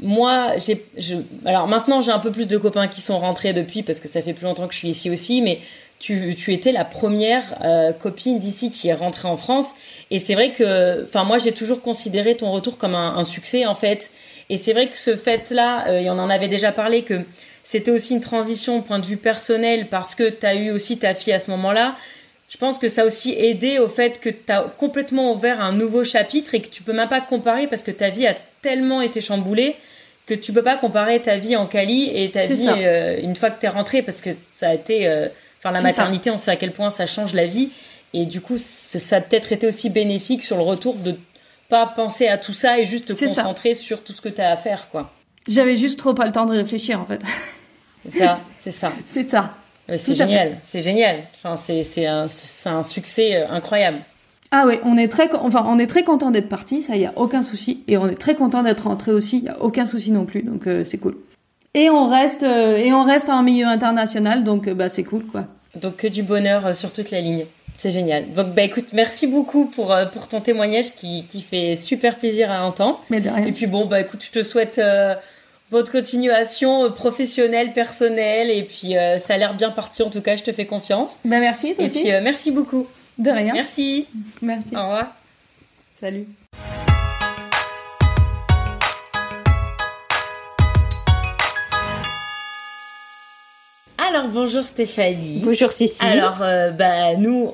moi, 0.00 0.58
j'ai, 0.58 0.84
je, 0.98 1.14
alors 1.44 1.68
maintenant 1.68 2.00
j'ai 2.00 2.10
un 2.10 2.18
peu 2.18 2.32
plus 2.32 2.48
de 2.48 2.58
copains 2.58 2.88
qui 2.88 3.00
sont 3.00 3.18
rentrés 3.18 3.52
depuis 3.52 3.82
parce 3.82 4.00
que 4.00 4.08
ça 4.08 4.22
fait 4.22 4.34
plus 4.34 4.44
longtemps 4.44 4.66
que 4.66 4.74
je 4.74 4.78
suis 4.78 4.88
ici 4.88 5.08
aussi, 5.08 5.40
mais 5.40 5.60
tu, 5.98 6.34
tu 6.34 6.52
étais 6.52 6.72
la 6.72 6.84
première 6.84 7.42
euh, 7.62 7.92
copine 7.92 8.38
d'ici 8.38 8.70
qui 8.70 8.88
est 8.88 8.94
rentrée 8.94 9.28
en 9.28 9.36
France. 9.36 9.74
Et 10.10 10.18
c'est 10.18 10.34
vrai 10.34 10.52
que, 10.52 11.04
enfin 11.04 11.24
moi 11.24 11.38
j'ai 11.38 11.52
toujours 11.52 11.82
considéré 11.82 12.36
ton 12.36 12.50
retour 12.50 12.78
comme 12.78 12.94
un, 12.94 13.16
un 13.16 13.24
succès 13.24 13.66
en 13.66 13.74
fait. 13.74 14.10
Et 14.50 14.56
c'est 14.56 14.72
vrai 14.72 14.88
que 14.88 14.96
ce 14.96 15.16
fait-là, 15.16 15.88
euh, 15.88 16.00
et 16.00 16.10
on 16.10 16.18
en 16.18 16.28
avait 16.28 16.48
déjà 16.48 16.72
parlé, 16.72 17.02
que 17.02 17.22
c'était 17.62 17.90
aussi 17.90 18.14
une 18.14 18.20
transition 18.20 18.78
au 18.78 18.80
point 18.82 18.98
de 18.98 19.06
vue 19.06 19.16
personnel 19.16 19.88
parce 19.88 20.14
que 20.14 20.28
tu 20.28 20.44
as 20.44 20.54
eu 20.54 20.70
aussi 20.70 20.98
ta 20.98 21.14
fille 21.14 21.32
à 21.32 21.38
ce 21.38 21.50
moment-là. 21.52 21.96
Je 22.48 22.58
pense 22.58 22.78
que 22.78 22.88
ça 22.88 23.02
a 23.02 23.04
aussi 23.06 23.32
aidé 23.32 23.78
au 23.78 23.88
fait 23.88 24.20
que 24.20 24.28
tu 24.28 24.52
as 24.52 24.62
complètement 24.76 25.32
ouvert 25.32 25.60
un 25.60 25.72
nouveau 25.72 26.04
chapitre 26.04 26.54
et 26.54 26.60
que 26.60 26.68
tu 26.68 26.82
peux 26.82 26.92
même 26.92 27.08
pas 27.08 27.22
comparer 27.22 27.66
parce 27.66 27.82
que 27.82 27.90
ta 27.90 28.10
vie 28.10 28.26
a 28.26 28.36
tellement 28.60 29.00
été 29.00 29.20
chamboulée 29.20 29.76
que 30.26 30.34
tu 30.34 30.52
peux 30.52 30.62
pas 30.62 30.76
comparer 30.76 31.20
ta 31.20 31.36
vie 31.36 31.56
en 31.56 31.66
Cali 31.66 32.10
et 32.14 32.30
ta 32.30 32.44
vie 32.44 32.66
euh, 32.68 33.18
une 33.22 33.36
fois 33.36 33.50
que 33.50 33.60
tu 33.60 33.66
es 33.66 33.68
rentrée 33.68 34.02
parce 34.02 34.22
que 34.22 34.30
ça 34.50 34.68
a 34.68 34.74
été 34.74 35.06
euh, 35.06 35.28
enfin 35.64 35.72
la 35.72 35.82
maternité 35.82 36.30
on 36.30 36.38
sait 36.38 36.50
à 36.50 36.56
quel 36.56 36.72
point 36.72 36.90
ça 36.90 37.06
change 37.06 37.32
la 37.32 37.46
vie 37.46 37.70
et 38.12 38.26
du 38.26 38.40
coup 38.40 38.56
ça 38.58 39.16
a 39.16 39.20
peut-être 39.20 39.52
été 39.52 39.66
aussi 39.66 39.88
bénéfique 39.88 40.42
sur 40.42 40.56
le 40.56 40.62
retour 40.62 40.96
de 40.96 41.16
pas 41.68 41.86
penser 41.86 42.28
à 42.28 42.36
tout 42.36 42.52
ça 42.52 42.78
et 42.78 42.84
juste 42.84 43.08
te 43.08 43.12
concentrer 43.12 43.74
sur 43.74 44.04
tout 44.04 44.12
ce 44.12 44.20
que 44.20 44.28
tu 44.28 44.40
as 44.40 44.50
à 44.50 44.56
faire 44.56 44.90
quoi. 44.90 45.12
J'avais 45.48 45.76
juste 45.76 45.98
trop 45.98 46.14
pas 46.14 46.26
le 46.26 46.32
temps 46.32 46.46
de 46.46 46.54
réfléchir 46.54 47.00
en 47.00 47.06
fait. 47.06 47.20
C'est 48.08 48.18
ça, 48.18 48.40
c'est 48.56 48.70
ça. 48.70 48.92
c'est 49.06 49.24
ça. 49.24 49.54
C'est 49.96 50.14
génial, 50.14 50.56
c'est 50.62 50.80
génial. 50.80 51.16
Enfin, 51.34 51.56
c'est 51.56 52.06
un, 52.06 52.26
un 52.66 52.82
succès 52.82 53.36
euh, 53.36 53.48
incroyable. 53.50 53.98
Ah 54.50 54.64
oui, 54.66 54.74
on 54.84 54.96
est 54.96 55.08
très, 55.08 55.30
enfin, 55.34 55.64
on 55.66 55.78
est 55.78 55.86
très 55.86 56.04
content 56.04 56.30
d'être 56.30 56.48
parti, 56.48 56.80
ça 56.80 56.96
y 56.96 57.06
a 57.06 57.12
aucun 57.16 57.42
souci, 57.42 57.82
et 57.88 57.98
on 57.98 58.06
est 58.06 58.14
très 58.14 58.34
content 58.34 58.62
d'être 58.62 58.84
rentré 58.84 59.10
aussi, 59.10 59.38
il 59.38 59.44
y 59.44 59.48
a 59.48 59.60
aucun 59.60 59.84
souci 59.84 60.12
non 60.12 60.24
plus, 60.26 60.42
donc 60.42 60.66
euh, 60.66 60.84
c'est 60.84 60.98
cool. 60.98 61.16
Et 61.74 61.90
on 61.90 62.08
reste, 62.08 62.44
euh, 62.44 62.76
et 62.76 62.92
on 62.92 63.04
reste 63.04 63.28
en 63.28 63.42
milieu 63.42 63.66
international, 63.66 64.44
donc 64.44 64.68
bah 64.70 64.88
c'est 64.88 65.02
cool 65.02 65.24
quoi. 65.24 65.44
Donc 65.74 65.96
que 65.96 66.06
du 66.06 66.22
bonheur 66.22 66.74
sur 66.74 66.92
toute 66.92 67.10
la 67.10 67.20
ligne. 67.20 67.46
C'est 67.76 67.90
génial. 67.90 68.32
Donc 68.32 68.54
bah 68.54 68.62
écoute, 68.62 68.92
merci 68.92 69.26
beaucoup 69.26 69.66
pour 69.66 69.94
pour 70.12 70.28
ton 70.28 70.40
témoignage 70.40 70.94
qui 70.94 71.24
qui 71.26 71.42
fait 71.42 71.74
super 71.74 72.18
plaisir 72.18 72.52
à 72.52 72.64
entendre. 72.64 73.02
Mais 73.10 73.20
de 73.20 73.28
rien. 73.28 73.46
Et 73.46 73.52
puis 73.52 73.66
bon 73.66 73.86
bah 73.86 74.00
écoute, 74.00 74.24
je 74.24 74.30
te 74.30 74.42
souhaite 74.44 74.80
votre 75.72 75.90
continuation 75.90 76.92
professionnelle, 76.92 77.72
personnelle, 77.72 78.50
et 78.50 78.62
puis 78.62 78.94
ça 79.18 79.34
a 79.34 79.36
l'air 79.36 79.54
bien 79.54 79.72
parti 79.72 80.04
en 80.04 80.10
tout 80.10 80.20
cas, 80.20 80.36
je 80.36 80.44
te 80.44 80.52
fais 80.52 80.66
confiance. 80.66 81.18
Ben 81.24 81.40
merci. 81.40 81.74
Toi 81.74 81.84
et 81.84 81.88
puis 81.88 82.04
merci 82.22 82.52
beaucoup. 82.52 82.86
De 83.18 83.30
rien. 83.30 83.54
Merci. 83.54 84.06
Merci. 84.40 84.76
Au 84.76 84.82
revoir. 84.82 85.12
Salut. 86.00 86.26
Alors 94.14 94.28
bonjour 94.28 94.62
Stéphanie. 94.62 95.40
Bonjour 95.42 95.68
Cécile. 95.70 96.06
Alors 96.06 96.40
euh, 96.40 96.70
bah 96.70 97.16
nous 97.16 97.52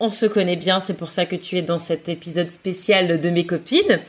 on 0.00 0.10
se 0.10 0.26
connaît 0.26 0.56
bien, 0.56 0.78
c'est 0.78 0.92
pour 0.92 1.08
ça 1.08 1.24
que 1.24 1.34
tu 1.34 1.56
es 1.56 1.62
dans 1.62 1.78
cet 1.78 2.10
épisode 2.10 2.50
spécial 2.50 3.18
de 3.18 3.30
mes 3.30 3.46
copines. 3.46 4.00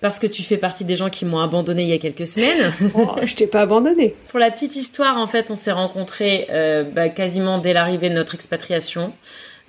parce 0.00 0.20
que 0.20 0.28
tu 0.28 0.44
fais 0.44 0.58
partie 0.58 0.84
des 0.84 0.94
gens 0.94 1.10
qui 1.10 1.24
m'ont 1.24 1.40
abandonné 1.40 1.82
il 1.82 1.88
y 1.88 1.92
a 1.92 1.98
quelques 1.98 2.28
semaines. 2.28 2.70
oh, 2.94 3.16
je 3.24 3.34
t'ai 3.34 3.48
pas 3.48 3.62
abandonné. 3.62 4.14
Pour 4.28 4.38
la 4.38 4.52
petite 4.52 4.76
histoire, 4.76 5.16
en 5.16 5.26
fait, 5.26 5.50
on 5.50 5.56
s'est 5.56 5.72
rencontrés 5.72 6.46
euh, 6.50 6.84
bah, 6.84 7.08
quasiment 7.08 7.58
dès 7.58 7.72
l'arrivée 7.72 8.10
de 8.10 8.14
notre 8.14 8.36
expatriation. 8.36 9.12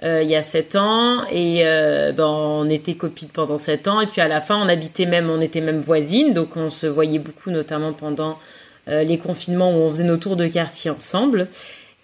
Euh, 0.04 0.22
il 0.22 0.30
y 0.30 0.36
a 0.36 0.44
sept 0.44 0.76
ans 0.76 1.24
et 1.32 1.62
euh, 1.66 2.12
ben, 2.12 2.28
on 2.28 2.70
était 2.70 2.94
copines 2.94 3.30
pendant 3.30 3.58
sept 3.58 3.88
ans 3.88 4.02
et 4.02 4.06
puis 4.06 4.22
à 4.22 4.28
la 4.28 4.42
fin 4.42 4.58
on 4.64 4.68
habitait 4.68 5.06
même 5.06 5.30
on 5.30 5.40
était 5.40 5.62
même 5.62 5.80
voisines 5.80 6.34
donc 6.34 6.58
on 6.58 6.70
se 6.70 6.88
voyait 6.88 7.20
beaucoup 7.20 7.52
notamment 7.52 7.94
pendant 7.94 8.40
les 8.88 9.18
confinements 9.18 9.72
où 9.72 9.80
on 9.82 9.90
faisait 9.90 10.04
nos 10.04 10.18
tours 10.18 10.36
de 10.36 10.48
quartier 10.48 10.92
ensemble 10.92 11.48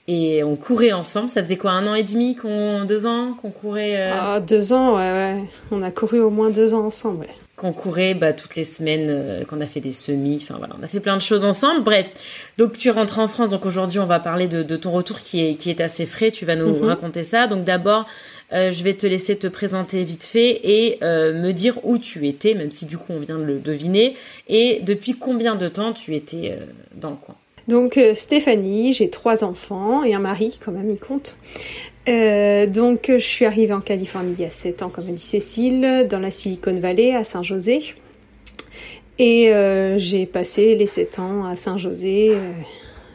et 0.07 0.43
on 0.43 0.55
courait 0.55 0.93
ensemble. 0.93 1.29
Ça 1.29 1.43
faisait 1.43 1.57
quoi, 1.57 1.71
un 1.71 1.85
an 1.87 1.95
et 1.95 2.03
demi, 2.03 2.35
qu'on, 2.35 2.85
deux 2.85 3.05
ans 3.05 3.33
qu'on 3.33 3.51
courait 3.51 3.95
euh, 3.97 4.13
Ah, 4.17 4.39
deux 4.39 4.73
ans, 4.73 4.95
ouais, 4.95 5.11
ouais. 5.11 5.43
On 5.71 5.83
a 5.83 5.91
couru 5.91 6.19
au 6.19 6.29
moins 6.29 6.49
deux 6.49 6.73
ans 6.73 6.85
ensemble, 6.85 7.21
ouais. 7.21 7.35
Qu'on 7.57 7.73
courait 7.73 8.13
bah, 8.13 8.31
toutes 8.31 8.55
les 8.55 8.63
semaines, 8.63 9.07
euh, 9.09 9.41
qu'on 9.41 9.59
a 9.59 9.65
fait 9.65 9.81
des 9.81 9.91
semis, 9.91 10.39
enfin 10.41 10.55
voilà, 10.57 10.75
on 10.79 10.83
a 10.83 10.87
fait 10.87 11.01
plein 11.01 11.17
de 11.17 11.21
choses 11.21 11.43
ensemble. 11.43 11.83
Bref, 11.83 12.13
donc 12.57 12.77
tu 12.77 12.89
rentres 12.89 13.19
en 13.19 13.27
France, 13.27 13.49
donc 13.49 13.65
aujourd'hui 13.65 13.99
on 13.99 14.05
va 14.05 14.19
parler 14.19 14.47
de, 14.47 14.75
ton 14.75 14.91
retour 14.91 15.19
qui 15.19 15.43
est, 15.43 15.55
qui 15.55 15.69
est 15.69 15.81
assez 15.81 16.05
frais, 16.05 16.31
tu 16.31 16.45
vas 16.45 16.55
nous 16.55 16.77
mhm. 16.77 16.85
raconter 16.85 17.23
ça. 17.23 17.47
Donc 17.47 17.65
d'abord, 17.65 18.05
euh, 18.53 18.71
je 18.71 18.83
vais 18.83 18.93
te 18.93 19.05
laisser 19.05 19.35
te 19.35 19.47
présenter 19.47 20.03
vite 20.05 20.23
fait 20.23 20.59
et 20.63 20.99
me 21.01 21.51
dire 21.51 21.83
où 21.83 21.97
tu 21.97 22.27
étais, 22.27 22.53
même 22.53 22.71
si 22.71 22.85
du 22.85 22.97
coup 22.97 23.11
on 23.13 23.19
vient 23.19 23.37
de 23.37 23.43
le 23.43 23.59
deviner, 23.59 24.13
et 24.47 24.79
depuis 24.83 25.15
combien 25.15 25.55
de 25.55 25.67
temps 25.67 25.91
tu 25.91 26.15
étais 26.15 26.57
dans 26.95 27.09
le 27.09 27.17
coin? 27.17 27.35
Donc 27.67 27.97
euh, 27.97 28.13
Stéphanie, 28.15 28.93
j'ai 28.93 29.09
trois 29.09 29.43
enfants 29.43 30.03
et 30.03 30.13
un 30.13 30.19
mari, 30.19 30.57
quand 30.63 30.71
même, 30.71 30.89
il 30.89 30.97
compte. 30.97 31.37
Euh, 32.07 32.65
donc 32.67 33.05
je 33.07 33.17
suis 33.17 33.45
arrivée 33.45 33.73
en 33.73 33.81
Californie 33.81 34.33
il 34.37 34.41
y 34.41 34.45
a 34.45 34.49
sept 34.49 34.81
ans, 34.81 34.89
comme 34.89 35.07
a 35.07 35.11
dit 35.11 35.17
Cécile, 35.17 36.07
dans 36.09 36.19
la 36.19 36.31
Silicon 36.31 36.75
Valley, 36.75 37.15
à 37.15 37.23
Saint-José. 37.23 37.95
Et 39.19 39.53
euh, 39.53 39.97
j'ai 39.97 40.25
passé 40.25 40.75
les 40.75 40.85
sept 40.85 41.19
ans 41.19 41.45
à 41.45 41.55
Saint-José 41.55 42.37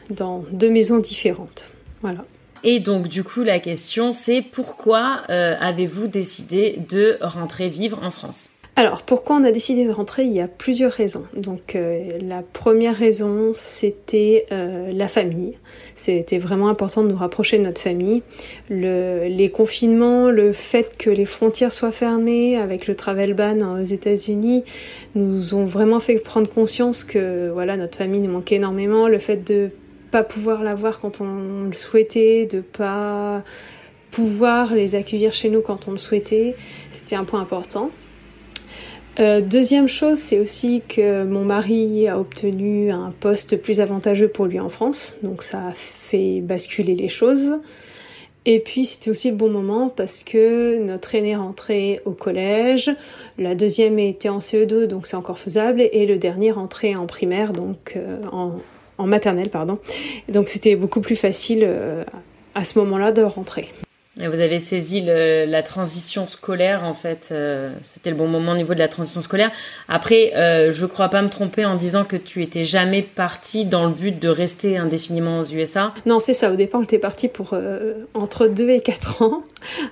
dans 0.09 0.43
deux 0.51 0.69
maisons 0.69 0.99
différentes. 0.99 1.69
Voilà. 2.01 2.25
Et 2.63 2.79
donc 2.79 3.07
du 3.07 3.23
coup 3.23 3.43
la 3.43 3.59
question 3.59 4.13
c'est 4.13 4.41
pourquoi 4.41 5.23
avez-vous 5.27 6.07
décidé 6.07 6.79
de 6.89 7.17
rentrer 7.21 7.69
vivre 7.69 8.01
en 8.03 8.09
France? 8.09 8.52
Alors, 8.75 9.03
pourquoi 9.03 9.35
on 9.35 9.43
a 9.43 9.51
décidé 9.51 9.85
de 9.85 9.91
rentrer 9.91 10.23
Il 10.23 10.33
y 10.33 10.41
a 10.41 10.47
plusieurs 10.47 10.91
raisons. 10.91 11.25
Donc, 11.37 11.75
euh, 11.75 12.17
la 12.19 12.41
première 12.41 12.95
raison, 12.95 13.51
c'était 13.53 14.47
euh, 14.51 14.91
la 14.91 15.07
famille. 15.07 15.59
C'était 15.93 16.39
vraiment 16.39 16.69
important 16.69 17.03
de 17.03 17.09
nous 17.09 17.15
rapprocher 17.15 17.59
de 17.59 17.63
notre 17.63 17.79
famille. 17.79 18.23
Le, 18.71 19.27
les 19.27 19.51
confinements, 19.51 20.31
le 20.31 20.53
fait 20.53 20.97
que 20.97 21.11
les 21.11 21.27
frontières 21.27 21.71
soient 21.71 21.91
fermées 21.91 22.57
avec 22.57 22.87
le 22.87 22.95
travel 22.95 23.35
ban 23.35 23.79
aux 23.79 23.85
États-Unis, 23.85 24.63
nous 25.13 25.53
ont 25.53 25.65
vraiment 25.65 25.99
fait 25.99 26.17
prendre 26.17 26.49
conscience 26.49 27.03
que 27.03 27.51
voilà 27.53 27.77
notre 27.77 27.99
famille 27.99 28.21
nous 28.21 28.31
manquait 28.31 28.55
énormément. 28.55 29.07
Le 29.07 29.19
fait 29.19 29.47
de 29.47 29.69
pas 30.09 30.23
pouvoir 30.23 30.63
la 30.63 30.73
voir 30.73 30.99
quand 30.99 31.21
on 31.21 31.65
le 31.65 31.73
souhaitait, 31.73 32.47
de 32.47 32.61
pas 32.61 33.43
pouvoir 34.09 34.73
les 34.73 34.95
accueillir 34.95 35.31
chez 35.31 35.49
nous 35.49 35.61
quand 35.61 35.87
on 35.87 35.91
le 35.91 35.97
souhaitait, 35.99 36.55
c'était 36.89 37.15
un 37.15 37.23
point 37.23 37.39
important. 37.39 37.91
Euh, 39.19 39.41
deuxième 39.41 39.87
chose, 39.87 40.17
c'est 40.17 40.39
aussi 40.39 40.81
que 40.87 41.23
mon 41.23 41.43
mari 41.45 42.07
a 42.07 42.19
obtenu 42.19 42.91
un 42.91 43.13
poste 43.19 43.61
plus 43.61 43.79
avantageux 43.79 44.27
pour 44.27 44.45
lui 44.45 44.59
en 44.59 44.69
France, 44.69 45.17
donc 45.21 45.43
ça 45.43 45.67
a 45.67 45.73
fait 45.73 46.41
basculer 46.41 46.95
les 46.95 47.09
choses. 47.09 47.59
Et 48.45 48.59
puis 48.59 48.85
c'était 48.85 49.09
aussi 49.09 49.29
le 49.29 49.37
bon 49.37 49.49
moment 49.49 49.87
parce 49.87 50.23
que 50.23 50.79
notre 50.79 51.15
aîné 51.15 51.35
rentrait 51.35 52.01
au 52.05 52.11
collège, 52.11 52.91
la 53.37 53.55
deuxième 53.55 53.99
était 53.99 54.29
en 54.29 54.39
CE2 54.39 54.85
donc 54.85 55.07
c'est 55.07 55.15
encore 55.15 55.39
faisable 55.39 55.81
et 55.81 56.05
le 56.05 56.17
dernier 56.17 56.51
rentrait 56.51 56.95
en 56.95 57.05
primaire 57.05 57.53
donc 57.53 57.93
euh, 57.95 58.19
en, 58.31 59.07
maternelle 59.07 59.49
pardon. 59.49 59.79
Donc 60.27 60.49
c'était 60.49 60.75
beaucoup 60.75 61.01
plus 61.01 61.15
facile 61.15 61.63
euh, 61.63 62.03
à 62.53 62.65
ce 62.65 62.79
moment-là 62.79 63.13
de 63.13 63.21
rentrer. 63.21 63.69
Vous 64.17 64.41
avez 64.41 64.59
saisi 64.59 65.01
la 65.01 65.63
transition 65.63 66.27
scolaire, 66.27 66.83
en 66.83 66.93
fait. 66.93 67.29
Euh, 67.31 67.73
c'était 67.81 68.11
le 68.11 68.15
bon 68.15 68.27
moment 68.27 68.51
au 68.51 68.55
niveau 68.55 68.75
de 68.75 68.79
la 68.79 68.87
transition 68.87 69.23
scolaire. 69.23 69.51
Après, 69.87 70.33
euh, 70.35 70.69
je 70.69 70.85
crois 70.85 71.09
pas 71.09 71.23
me 71.23 71.29
tromper 71.29 71.65
en 71.65 71.75
disant 71.75 72.05
que 72.05 72.15
tu 72.15 72.43
étais 72.43 72.63
jamais 72.63 73.01
parti 73.01 73.65
dans 73.65 73.87
le 73.87 73.91
but 73.91 74.19
de 74.19 74.29
rester 74.29 74.77
indéfiniment 74.77 75.39
aux 75.39 75.43
USA. 75.43 75.95
Non, 76.05 76.19
c'est 76.19 76.35
ça. 76.35 76.51
Au 76.51 76.55
départ, 76.55 76.81
on 76.81 76.83
était 76.83 76.99
parti 76.99 77.27
pour 77.27 77.53
euh, 77.53 78.05
entre 78.13 78.45
2 78.45 78.69
et 78.69 78.81
4 78.81 79.23
ans. 79.23 79.43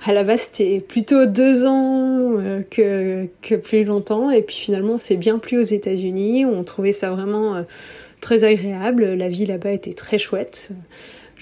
À 0.06 0.12
la 0.12 0.22
base, 0.22 0.42
c'était 0.52 0.78
plutôt 0.78 1.26
2 1.26 1.66
ans 1.66 2.62
que, 2.70 3.26
que 3.42 3.56
plus 3.56 3.82
longtemps. 3.82 4.30
Et 4.30 4.42
puis 4.42 4.54
finalement, 4.54 4.94
on 4.94 4.98
s'est 4.98 5.16
bien 5.16 5.40
plu 5.40 5.58
aux 5.58 5.62
États-Unis. 5.62 6.46
On 6.46 6.62
trouvait 6.62 6.92
ça 6.92 7.10
vraiment 7.10 7.64
très 8.20 8.44
agréable. 8.44 9.14
La 9.14 9.28
vie 9.28 9.46
là-bas 9.46 9.72
était 9.72 9.94
très 9.94 10.18
chouette. 10.18 10.70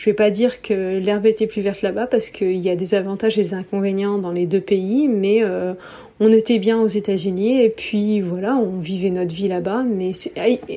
Je 0.01 0.07
vais 0.07 0.15
pas 0.15 0.31
dire 0.31 0.63
que 0.63 0.97
l'herbe 0.97 1.27
était 1.27 1.47
plus 1.47 1.61
verte 1.61 1.83
là-bas 1.83 2.07
parce 2.07 2.31
qu'il 2.31 2.57
y 2.57 2.71
a 2.71 2.75
des 2.75 2.95
avantages 2.95 3.39
et 3.39 3.43
des 3.43 3.53
inconvénients 3.53 4.17
dans 4.17 4.33
les 4.33 4.47
deux 4.47 4.63
pays, 4.63 5.09
mais 5.09 5.43
euh, 5.43 5.75
on 6.21 6.33
était 6.33 6.59
bien 6.59 6.81
aux 6.81 6.87
États-Unis 6.87 7.61
et 7.61 7.69
puis 7.69 8.23
voilà, 8.23 8.57
on 8.57 8.79
vivait 8.79 9.11
notre 9.11 9.35
vie 9.35 9.47
là-bas. 9.47 9.85
Mais 9.85 10.13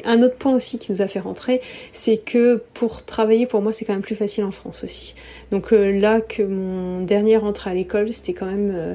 un 0.03 0.21
autre 0.23 0.35
point 0.35 0.53
aussi 0.53 0.77
qui 0.77 0.91
nous 0.91 1.01
a 1.01 1.07
fait 1.07 1.21
rentrer, 1.21 1.61
c'est 1.93 2.17
que 2.17 2.61
pour 2.73 3.05
travailler, 3.05 3.45
pour 3.45 3.61
moi, 3.61 3.71
c'est 3.71 3.85
quand 3.85 3.93
même 3.93 4.01
plus 4.01 4.17
facile 4.17 4.43
en 4.43 4.51
France 4.51 4.83
aussi. 4.83 5.15
Donc 5.51 5.71
euh, 5.71 5.97
là 5.97 6.19
que 6.19 6.43
mon 6.43 7.05
dernier 7.05 7.37
rentrée 7.37 7.69
à 7.69 7.73
l'école, 7.75 8.11
c'était 8.11 8.33
quand 8.33 8.47
même 8.47 8.73
euh, 8.75 8.93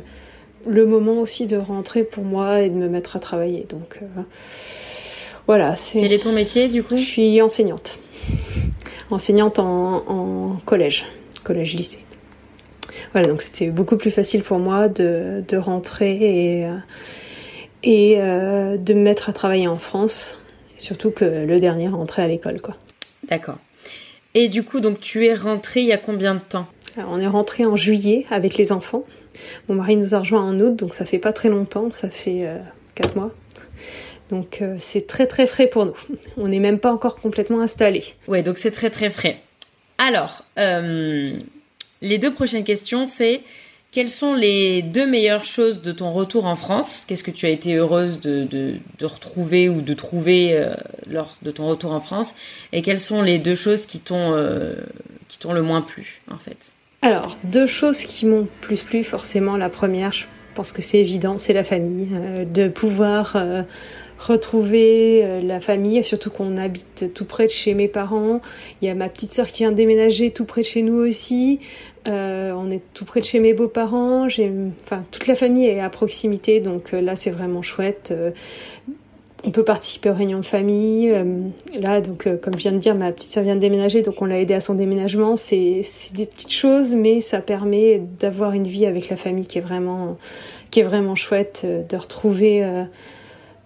le 0.66 0.84
moment 0.84 1.22
aussi 1.22 1.46
de 1.46 1.56
rentrer 1.56 2.04
pour 2.04 2.24
moi 2.24 2.60
et 2.60 2.68
de 2.68 2.74
me 2.74 2.90
mettre 2.90 3.16
à 3.16 3.18
travailler. 3.18 3.64
Donc 3.70 4.00
voilà. 5.46 5.74
Quel 5.90 6.12
est 6.12 6.24
ton 6.24 6.32
métier 6.32 6.68
du 6.68 6.82
coup? 6.82 6.98
Je 6.98 7.02
suis 7.02 7.40
enseignante 7.40 7.98
enseignante 9.10 9.58
en, 9.58 10.58
collège, 10.64 11.06
collège-lycée. 11.44 12.04
Voilà, 13.12 13.28
donc 13.28 13.42
c'était 13.42 13.70
beaucoup 13.70 13.96
plus 13.96 14.10
facile 14.10 14.42
pour 14.42 14.58
moi 14.58 14.88
de, 14.88 15.56
rentrer 15.56 16.16
et, 16.20 16.66
euh, 16.66 16.76
et 17.82 18.16
euh, 18.18 18.76
de 18.76 18.94
me 18.94 19.00
mettre 19.00 19.30
à 19.30 19.32
travailler 19.32 19.68
en 19.68 19.76
France, 19.76 20.38
surtout 20.76 21.10
que 21.10 21.24
le 21.24 21.60
dernier 21.60 21.88
rentrait 21.88 22.22
à 22.22 22.28
l'école, 22.28 22.60
quoi. 22.60 22.76
D'accord. 23.28 23.58
Et 24.34 24.48
du 24.48 24.62
coup, 24.62 24.80
donc 24.80 25.00
tu 25.00 25.26
es 25.26 25.34
rentrée 25.34 25.80
il 25.80 25.86
y 25.86 25.92
a 25.92 25.98
combien 25.98 26.34
de 26.34 26.40
temps? 26.40 26.66
On 26.96 27.20
est 27.20 27.26
rentré 27.26 27.64
en 27.64 27.76
juillet 27.76 28.26
avec 28.30 28.56
les 28.56 28.72
enfants. 28.72 29.04
Mon 29.68 29.76
mari 29.76 29.96
nous 29.96 30.14
a 30.14 30.18
rejoint 30.18 30.42
en 30.42 30.58
août, 30.60 30.74
donc 30.74 30.94
ça 30.94 31.04
fait 31.04 31.18
pas 31.18 31.32
très 31.32 31.48
longtemps, 31.48 31.90
ça 31.92 32.10
fait 32.10 32.46
euh, 32.46 32.58
quatre 32.94 33.16
mois. 33.16 33.32
Donc 34.30 34.60
euh, 34.60 34.76
c'est 34.78 35.06
très 35.06 35.26
très 35.26 35.46
frais 35.46 35.66
pour 35.66 35.86
nous. 35.86 35.94
On 36.36 36.48
n'est 36.48 36.58
même 36.58 36.78
pas 36.78 36.92
encore 36.92 37.16
complètement 37.16 37.60
installé. 37.60 38.04
Ouais, 38.26 38.42
donc 38.42 38.58
c'est 38.58 38.70
très 38.70 38.90
très 38.90 39.10
frais. 39.10 39.38
Alors, 39.98 40.44
euh, 40.58 41.38
les 42.02 42.18
deux 42.18 42.32
prochaines 42.32 42.64
questions, 42.64 43.06
c'est 43.06 43.40
quelles 43.90 44.08
sont 44.08 44.34
les 44.34 44.82
deux 44.82 45.06
meilleures 45.06 45.44
choses 45.44 45.80
de 45.80 45.92
ton 45.92 46.12
retour 46.12 46.46
en 46.46 46.54
France? 46.54 47.04
Qu'est-ce 47.08 47.24
que 47.24 47.30
tu 47.30 47.46
as 47.46 47.48
été 47.48 47.74
heureuse 47.74 48.20
de, 48.20 48.74
retrouver 49.02 49.68
ou 49.68 49.80
de 49.80 49.94
trouver 49.94 50.52
euh, 50.52 50.74
lors 51.08 51.34
de 51.42 51.50
ton 51.50 51.66
retour 51.66 51.92
en 51.92 52.00
France? 52.00 52.34
Et 52.72 52.82
quelles 52.82 53.00
sont 53.00 53.22
les 53.22 53.38
deux 53.38 53.54
choses 53.54 53.86
qui 53.86 53.98
t'ont 53.98 54.36
qui 55.28 55.38
t'ont 55.38 55.52
le 55.52 55.62
moins 55.62 55.82
plu 55.82 56.20
en 56.30 56.38
fait? 56.38 56.74
Alors, 57.00 57.38
deux 57.44 57.66
choses 57.66 57.98
qui 57.98 58.26
m'ont 58.26 58.48
plus 58.60 58.82
plu, 58.82 59.04
forcément. 59.04 59.56
La 59.56 59.68
première, 59.68 60.12
je 60.12 60.24
pense 60.54 60.72
que 60.72 60.82
c'est 60.82 60.98
évident, 60.98 61.38
c'est 61.38 61.52
la 61.52 61.64
famille. 61.64 62.08
de 62.52 62.68
pouvoir 62.68 63.36
retrouver 64.18 65.24
euh, 65.24 65.40
la 65.40 65.60
famille, 65.60 66.02
surtout 66.02 66.30
qu'on 66.30 66.56
habite 66.56 67.12
tout 67.14 67.24
près 67.24 67.46
de 67.46 67.52
chez 67.52 67.74
mes 67.74 67.88
parents. 67.88 68.40
Il 68.82 68.88
y 68.88 68.90
a 68.90 68.94
ma 68.94 69.08
petite 69.08 69.32
sœur 69.32 69.46
qui 69.46 69.62
vient 69.62 69.72
déménager 69.72 70.30
tout 70.30 70.44
près 70.44 70.62
de 70.62 70.66
chez 70.66 70.82
nous 70.82 70.96
aussi. 70.96 71.60
Euh, 72.06 72.52
on 72.56 72.70
est 72.70 72.82
tout 72.94 73.04
près 73.04 73.20
de 73.20 73.24
chez 73.24 73.38
mes 73.38 73.54
beaux-parents. 73.54 74.26
Enfin, 74.26 75.04
toute 75.10 75.26
la 75.26 75.34
famille 75.34 75.66
est 75.66 75.80
à 75.80 75.88
proximité, 75.88 76.60
donc 76.60 76.92
euh, 76.92 77.00
là 77.00 77.16
c'est 77.16 77.30
vraiment 77.30 77.62
chouette. 77.62 78.12
on 79.44 79.50
peut 79.52 79.64
participer 79.64 80.10
aux 80.10 80.14
réunions 80.14 80.40
de 80.40 80.46
famille. 80.46 81.14
là, 81.78 82.00
donc, 82.00 82.28
comme 82.40 82.54
je 82.54 82.60
viens 82.60 82.72
de 82.72 82.78
dire, 82.78 82.96
ma 82.96 83.12
petite 83.12 83.30
sœur 83.30 83.44
vient 83.44 83.54
de 83.54 83.60
déménager, 83.60 84.02
donc 84.02 84.20
on 84.20 84.24
l'a 84.24 84.40
aidé 84.40 84.54
à 84.54 84.60
son 84.60 84.74
déménagement. 84.74 85.36
C'est, 85.36 85.82
c'est 85.84 86.14
des 86.16 86.26
petites 86.26 86.52
choses, 86.52 86.94
mais 86.94 87.20
ça 87.20 87.40
permet 87.40 88.02
d'avoir 88.18 88.52
une 88.52 88.66
vie 88.66 88.86
avec 88.86 89.10
la 89.10 89.16
famille 89.16 89.46
qui 89.46 89.58
est 89.58 89.62
vraiment, 89.62 90.18
qui 90.72 90.80
est 90.80 90.84
vraiment 90.84 91.14
chouette, 91.14 91.64
de 91.66 91.96
retrouver 91.96 92.86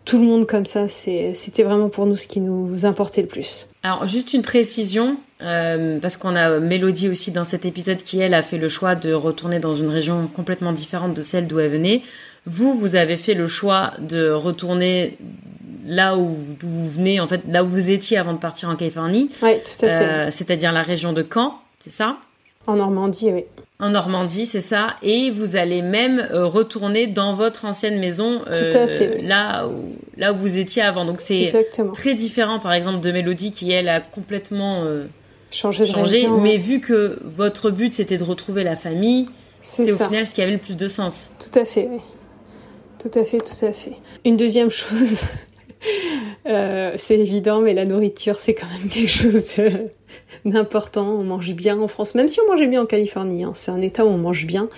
tout 0.05 0.19
le 0.19 0.25
monde 0.25 0.47
comme 0.47 0.67
ça, 0.67 0.89
c'était 0.89 1.63
vraiment 1.63 1.89
pour 1.89 2.07
nous 2.07 2.17
ce 2.17 2.27
qui 2.27 2.41
nous 2.41 2.85
importait 2.87 3.23
le 3.23 3.29
plus. 3.29 3.69
Alors 3.83 4.07
juste 4.07 4.33
une 4.35 4.43
précision, 4.43 5.17
euh, 5.43 5.99
parce 6.01 6.17
qu'on 6.17 6.35
a 6.35 6.59
Mélodie 6.61 7.09
aussi 7.09 7.33
dans 7.33 7.45
cet 7.45 7.67
épisode 7.67 7.99
qui, 7.99 8.21
elle, 8.21 8.35
a 8.35 8.43
fait 8.43 8.59
le 8.59 8.69
choix 8.69 8.95
de 8.95 9.13
retourner 9.13 9.59
dans 9.59 9.75
une 9.75 9.89
région 9.89 10.29
complètement 10.29 10.73
différente 10.73 11.15
de 11.15 11.23
celle 11.23 11.47
d'où 11.47 11.61
elle 11.61 11.71
venait. 11.71 12.03
Vous, 12.47 12.75
vous 12.75 12.97
avez 12.97 13.17
fait 13.17 13.35
le 13.35 13.47
choix 13.47 13.93
de 14.01 14.31
retourner 14.31 15.19
là 15.87 16.17
où, 16.17 16.37
vous 16.61 16.91
venez, 16.91 17.21
en 17.21 17.27
fait, 17.27 17.43
là 17.49 17.65
où 17.65 17.69
vous 17.69 17.91
étiez 17.91 18.19
avant 18.19 18.33
de 18.33 18.39
partir 18.39 18.69
en 18.69 18.77
Californie. 18.77 19.29
Oui, 19.43 19.55
tout 19.65 19.85
à 19.85 19.89
fait. 19.89 20.05
Euh, 20.05 20.31
c'est-à-dire 20.31 20.73
la 20.73 20.83
région 20.83 21.13
de 21.13 21.27
Caen, 21.29 21.61
c'est 21.79 21.91
ça? 21.91 22.19
En 22.67 22.77
Normandie, 22.77 23.33
oui. 23.33 23.45
En 23.83 23.91
Normandie, 23.91 24.47
c'est 24.47 24.61
ça. 24.61 24.95
Et 25.03 25.31
vous 25.31 25.57
allez 25.57 25.83
même 25.83 26.21
euh, 26.31 26.47
retourner 26.47 27.09
dans 27.09 27.35
votre 27.35 27.65
ancienne 27.65 27.99
maison, 27.99 28.43
euh, 28.47 29.19
là, 29.23 29.67
où, 29.67 29.97
là 30.17 30.33
où 30.33 30.37
vous 30.37 30.57
étiez 30.57 30.83
avant. 30.83 31.05
Donc 31.05 31.19
c'est 31.19 31.53
très 31.93 32.15
différent, 32.15 32.61
par 32.61 32.75
exemple, 32.75 33.01
de 33.01 33.11
Mélodie 33.11 33.51
qui, 33.51 33.73
elle, 33.73 33.89
a 33.89 34.01
complètement 34.01 34.85
euh, 34.85 35.07
changé. 35.51 35.85
changé 35.85 36.29
mais 36.29 36.59
vu 36.59 36.79
que 36.79 37.19
votre 37.25 37.73
but, 37.73 37.93
c'était 37.93 38.19
de 38.19 38.23
retrouver 38.23 38.63
la 38.63 38.77
famille, 38.77 39.27
c'est 39.61 39.91
au 39.91 39.97
final 39.97 40.25
ce 40.27 40.37
qui 40.37 40.43
avait 40.43 40.53
le 40.53 40.59
plus 40.59 40.77
de 40.77 40.87
sens. 40.87 41.35
Tout 41.41 41.59
à 41.59 41.65
fait, 41.65 41.89
oui. 41.91 41.99
Tout 43.01 43.19
à 43.19 43.25
fait, 43.25 43.39
tout 43.39 43.67
à 43.67 43.73
fait. 43.73 43.97
Une 44.25 44.37
deuxième 44.37 44.71
chose, 44.71 45.23
c'est 46.45 47.19
évident, 47.19 47.61
mais 47.61 47.75
la 47.75 47.85
nourriture, 47.85 48.39
c'est 48.41 48.55
quand 48.55 48.69
même 48.79 48.89
quelque 48.89 49.11
chose 49.11 49.57
de 49.57 49.91
d'important. 50.45 51.09
On 51.09 51.25
mange 51.25 51.53
bien 51.55 51.79
en 51.79 51.89
France, 51.89 52.15
même 52.15 52.29
si 52.29 52.41
on 52.41 52.51
mangeait 52.51 52.67
bien 52.67 52.83
en 52.83 52.87
Californie. 52.87 53.45
Hein. 53.45 53.53
C'est 53.55 53.71
un 53.71 53.81
état 53.81 54.05
où 54.05 54.09
on 54.09 54.19
mange 54.19 54.47
bien. 54.47 54.69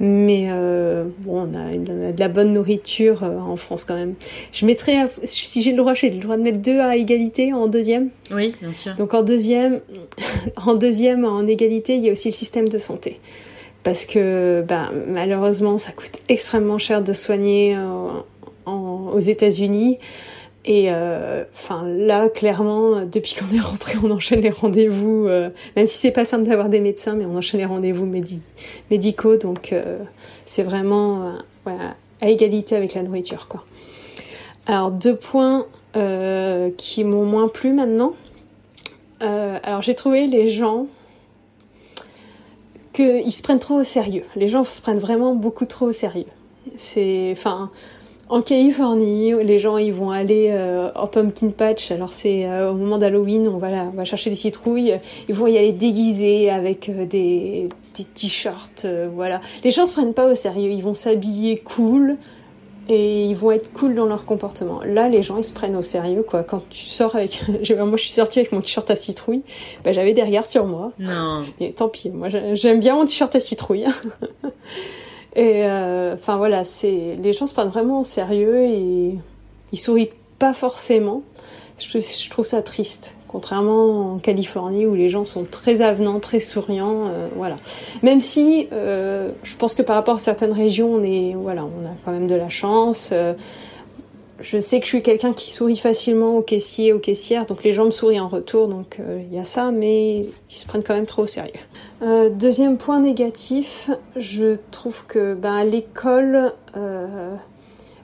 Mais 0.00 0.48
euh, 0.50 1.04
bon, 1.20 1.48
on 1.48 1.54
a, 1.54 1.76
de 1.76 2.18
la 2.18 2.28
bonne 2.28 2.52
nourriture 2.52 3.22
euh, 3.22 3.38
en 3.38 3.56
France 3.56 3.84
quand 3.84 3.94
même. 3.94 4.14
Je 4.52 4.66
mettrais, 4.66 5.08
si 5.24 5.62
j'ai 5.62 5.70
le 5.70 5.76
droit, 5.76 5.94
j'ai 5.94 6.10
le 6.10 6.18
droit 6.18 6.36
de 6.36 6.42
mettre 6.42 6.58
deux 6.58 6.80
à 6.80 6.96
égalité 6.96 7.52
en 7.52 7.66
deuxième. 7.66 8.10
Oui, 8.32 8.54
bien 8.60 8.72
sûr. 8.72 8.94
Donc 8.96 9.14
en 9.14 9.22
deuxième, 9.22 9.80
en 10.56 10.74
deuxième, 10.74 11.24
en 11.24 11.46
égalité, 11.46 11.96
il 11.96 12.04
y 12.04 12.08
a 12.08 12.12
aussi 12.12 12.28
le 12.28 12.34
système 12.34 12.68
de 12.68 12.78
santé. 12.78 13.20
Parce 13.82 14.06
que 14.06 14.64
bah, 14.66 14.90
malheureusement, 15.08 15.76
ça 15.78 15.92
coûte 15.92 16.18
extrêmement 16.28 16.78
cher 16.78 17.02
de 17.02 17.12
soigner 17.12 17.76
euh, 17.76 18.08
aux 18.66 19.20
États-Unis. 19.20 19.98
Et 20.66 20.86
euh, 20.88 21.44
enfin 21.54 21.84
là, 21.86 22.28
clairement, 22.28 23.04
depuis 23.04 23.34
qu'on 23.34 23.54
est 23.54 23.60
rentré, 23.60 23.98
on 24.02 24.10
enchaîne 24.10 24.40
les 24.40 24.50
rendez-vous, 24.50 25.26
euh, 25.26 25.50
même 25.76 25.86
si 25.86 25.98
c'est 25.98 26.10
pas 26.10 26.24
simple 26.24 26.46
d'avoir 26.46 26.68
des 26.68 26.80
médecins, 26.80 27.14
mais 27.14 27.26
on 27.26 27.36
enchaîne 27.36 27.60
les 27.60 27.66
rendez-vous 27.66 28.06
médicaux, 28.90 29.36
donc 29.36 29.72
euh, 29.72 29.98
c'est 30.46 30.62
vraiment 30.62 31.34
à 31.66 32.28
égalité 32.30 32.76
avec 32.76 32.94
la 32.94 33.02
nourriture, 33.02 33.46
quoi. 33.48 33.64
Alors 34.66 34.90
deux 34.90 35.16
points 35.16 35.66
qui 36.76 37.04
m'ont 37.04 37.24
moins 37.24 37.48
plu 37.48 37.72
maintenant. 37.72 38.14
alors 39.20 39.82
j'ai 39.82 39.94
trouvé 39.94 40.26
les 40.26 40.48
gens 40.48 40.86
qu'ils 42.92 43.32
se 43.32 43.42
prennent 43.42 43.58
trop 43.58 43.80
au 43.80 43.84
sérieux. 43.84 44.24
Les 44.34 44.48
gens 44.48 44.64
se 44.64 44.80
prennent 44.80 44.98
vraiment 44.98 45.34
beaucoup 45.34 45.66
trop 45.66 45.86
au 45.86 45.92
sérieux. 45.92 46.26
C'est, 46.76 47.30
enfin, 47.32 47.70
en 48.28 48.40
Californie, 48.40 49.32
les 49.42 49.58
gens 49.58 49.76
ils 49.76 49.92
vont 49.92 50.10
aller 50.10 50.48
euh, 50.50 50.90
au 51.00 51.06
pumpkin 51.06 51.50
patch. 51.50 51.90
Alors 51.90 52.12
c'est 52.12 52.46
euh, 52.46 52.70
au 52.70 52.74
moment 52.74 52.96
d'Halloween, 52.96 53.48
on 53.48 53.58
va 53.58 53.68
on 53.68 53.96
va 53.96 54.04
chercher 54.04 54.30
des 54.30 54.36
citrouilles. 54.36 54.98
Ils 55.28 55.34
vont 55.34 55.46
y 55.46 55.58
aller 55.58 55.72
déguisés 55.72 56.50
avec 56.50 56.88
euh, 56.88 57.04
des, 57.04 57.68
des 57.96 58.04
t-shirts, 58.04 58.86
voilà. 59.14 59.40
Les 59.62 59.70
gens 59.70 59.86
se 59.86 59.92
prennent 59.92 60.14
pas 60.14 60.26
au 60.26 60.34
sérieux. 60.34 60.70
Ils 60.70 60.82
vont 60.82 60.94
s'habiller 60.94 61.58
cool 61.58 62.16
et 62.88 63.26
ils 63.26 63.36
vont 63.36 63.50
être 63.50 63.72
cool 63.72 63.94
dans 63.94 64.06
leur 64.06 64.24
comportement. 64.24 64.80
Là, 64.84 65.08
les 65.08 65.22
gens 65.22 65.36
ils 65.36 65.44
se 65.44 65.52
prennent 65.52 65.76
au 65.76 65.82
sérieux 65.82 66.22
quoi. 66.22 66.44
Quand 66.44 66.62
tu 66.70 66.86
sors 66.86 67.14
avec, 67.16 67.42
moi 67.48 67.96
je 67.96 68.02
suis 68.02 68.12
sortie 68.12 68.38
avec 68.38 68.52
mon 68.52 68.62
t-shirt 68.62 68.90
à 68.90 68.96
citrouille, 68.96 69.42
bah, 69.84 69.92
j'avais 69.92 70.14
des 70.14 70.22
regards 70.22 70.48
sur 70.48 70.64
moi. 70.64 70.92
Non. 70.98 71.44
Et 71.60 71.72
tant 71.72 71.88
pis. 71.88 72.08
Moi 72.08 72.28
j'aime 72.54 72.80
bien 72.80 72.94
mon 72.94 73.04
t-shirt 73.04 73.34
à 73.36 73.40
citrouille. 73.40 73.84
Et 75.36 75.64
euh, 75.64 76.14
enfin 76.14 76.36
voilà, 76.36 76.64
c'est 76.64 77.16
les 77.20 77.32
gens 77.32 77.46
se 77.46 77.54
prennent 77.54 77.68
vraiment 77.68 78.00
au 78.00 78.04
sérieux 78.04 78.62
et 78.62 79.18
ils 79.72 79.78
sourient 79.78 80.10
pas 80.38 80.52
forcément. 80.52 81.22
Je, 81.78 82.30
trouve 82.30 82.44
ça 82.44 82.62
triste. 82.62 83.14
Contrairement 83.26 84.12
en 84.12 84.18
Californie 84.18 84.86
où 84.86 84.94
les 84.94 85.08
gens 85.08 85.24
sont 85.24 85.44
très 85.44 85.80
avenants, 85.80 86.20
très 86.20 86.38
souriants, 86.38 87.08
euh, 87.08 87.26
voilà. 87.34 87.56
Même 88.04 88.20
si 88.20 88.68
euh, 88.72 89.30
je 89.42 89.56
pense 89.56 89.74
que 89.74 89.82
par 89.82 89.96
rapport 89.96 90.16
à 90.16 90.18
certaines 90.20 90.52
régions, 90.52 90.94
on 90.94 91.02
est, 91.02 91.34
voilà, 91.34 91.64
on 91.64 91.84
a 91.84 91.94
quand 92.04 92.12
même 92.12 92.28
de 92.28 92.36
la 92.36 92.48
chance. 92.48 93.10
Euh, 93.12 93.34
je 94.40 94.58
sais 94.58 94.80
que 94.80 94.84
je 94.84 94.90
suis 94.90 95.02
quelqu'un 95.02 95.32
qui 95.32 95.50
sourit 95.50 95.76
facilement 95.76 96.36
aux 96.36 96.42
caissiers, 96.42 96.92
aux 96.92 96.98
caissières, 96.98 97.46
donc 97.46 97.62
les 97.62 97.72
gens 97.72 97.84
me 97.84 97.90
sourient 97.90 98.20
en 98.20 98.28
retour, 98.28 98.68
donc 98.68 98.96
euh, 98.98 99.22
il 99.30 99.34
y 99.34 99.38
a 99.38 99.44
ça, 99.44 99.70
mais 99.70 100.20
ils 100.20 100.28
se 100.48 100.66
prennent 100.66 100.82
quand 100.82 100.94
même 100.94 101.06
trop 101.06 101.22
au 101.22 101.26
sérieux. 101.26 101.52
Euh, 102.02 102.30
deuxième 102.30 102.76
point 102.76 103.00
négatif, 103.00 103.90
je 104.16 104.56
trouve 104.70 105.04
que 105.06 105.34
ben, 105.34 105.54
à 105.54 105.64
l'école, 105.64 106.52
euh, 106.76 107.34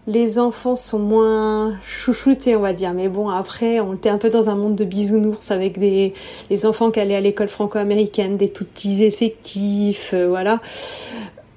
les 0.06 0.38
enfants 0.38 0.76
sont 0.76 1.00
moins 1.00 1.74
chouchoutés, 1.84 2.54
on 2.54 2.60
va 2.60 2.72
dire. 2.72 2.94
Mais 2.94 3.08
bon, 3.08 3.28
après, 3.28 3.80
on 3.80 3.94
était 3.94 4.08
un 4.08 4.18
peu 4.18 4.30
dans 4.30 4.48
un 4.48 4.54
monde 4.54 4.76
de 4.76 4.84
bisounours 4.84 5.50
avec 5.50 5.78
des 5.78 6.14
les 6.48 6.64
enfants 6.64 6.90
qui 6.90 7.00
allaient 7.00 7.16
à 7.16 7.20
l'école 7.20 7.48
franco-américaine, 7.48 8.36
des 8.36 8.50
tout 8.50 8.64
petits 8.64 9.04
effectifs, 9.04 10.14
voilà. 10.14 10.60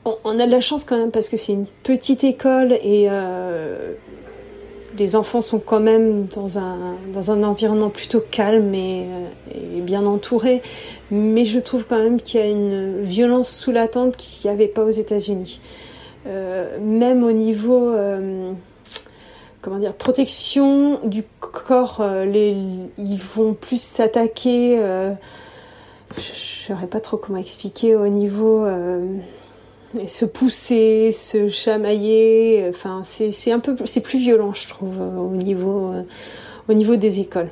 On, 0.05 0.17
on, 0.25 0.39
a 0.39 0.45
de 0.45 0.51
la 0.51 0.59
chance 0.59 0.83
quand 0.83 0.97
même 0.97 1.11
parce 1.11 1.29
que 1.29 1.37
c'est 1.37 1.53
une 1.53 1.67
petite 1.83 2.25
école 2.25 2.73
et 2.73 3.07
les 4.97 5.15
enfants 5.15 5.41
sont 5.41 5.59
quand 5.59 5.79
même 5.79 6.27
dans 6.27 6.59
un, 6.59 7.43
environnement 7.43 7.89
plutôt 7.89 8.21
calme 8.31 8.73
et, 8.73 9.05
euh, 9.05 9.81
bien 9.81 10.05
entouré, 10.05 10.61
mais 11.11 11.45
je 11.45 11.59
trouve 11.59 11.85
quand 11.85 11.97
même 11.97 12.21
qu'il 12.21 12.39
y 12.39 12.43
a 12.43 12.47
une 12.47 13.01
violence 13.01 13.49
sous 13.49 13.71
la 13.71 13.87
tente 13.87 14.15
qu'il 14.17 14.49
n'y 14.49 14.53
avait 14.53 14.67
pas 14.67 14.83
aux 14.83 14.89
États-Unis. 14.89 15.59
Euh, 16.25 16.77
même 16.79 17.23
au 17.23 17.31
niveau, 17.31 17.89
euh, 17.89 18.51
comment 19.61 19.79
dire, 19.79 19.93
protection 19.93 20.99
du 21.03 21.23
corps, 21.39 22.03
ils 22.25 23.19
vont 23.35 23.53
plus 23.53 23.81
s'attaquer. 23.81 24.77
je 24.77 26.19
ne 26.19 26.35
saurais 26.35 26.87
pas 26.87 26.99
trop 26.99 27.17
comment 27.17 27.39
expliquer 27.39 27.95
au 27.95 28.07
niveau 28.07 28.65
et 29.99 30.07
se 30.07 30.25
pousser, 30.25 31.11
se 31.11 31.49
chamailler. 31.49 32.67
Enfin, 32.69 33.03
c'est 33.03 33.51
un 33.51 33.59
peu, 33.59 33.75
c'est 33.85 34.01
plus 34.01 34.19
violent, 34.19 34.53
je 34.53 34.67
trouve, 34.67 34.99
euh, 34.99 35.17
au 35.17 35.35
niveau, 35.35 35.93
euh, 35.93 36.03
au 36.67 36.73
niveau 36.73 36.95
des 36.95 37.19
écoles, 37.19 37.49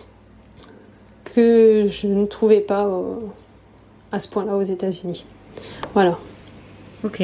que 1.23 1.87
je 1.89 2.07
ne 2.07 2.25
trouvais 2.25 2.61
pas 2.61 2.85
euh, 2.85 3.15
à 4.11 4.19
ce 4.19 4.27
point-là 4.29 4.55
aux 4.55 4.63
États-Unis. 4.63 5.25
Voilà. 5.93 6.17
Ok. 7.03 7.21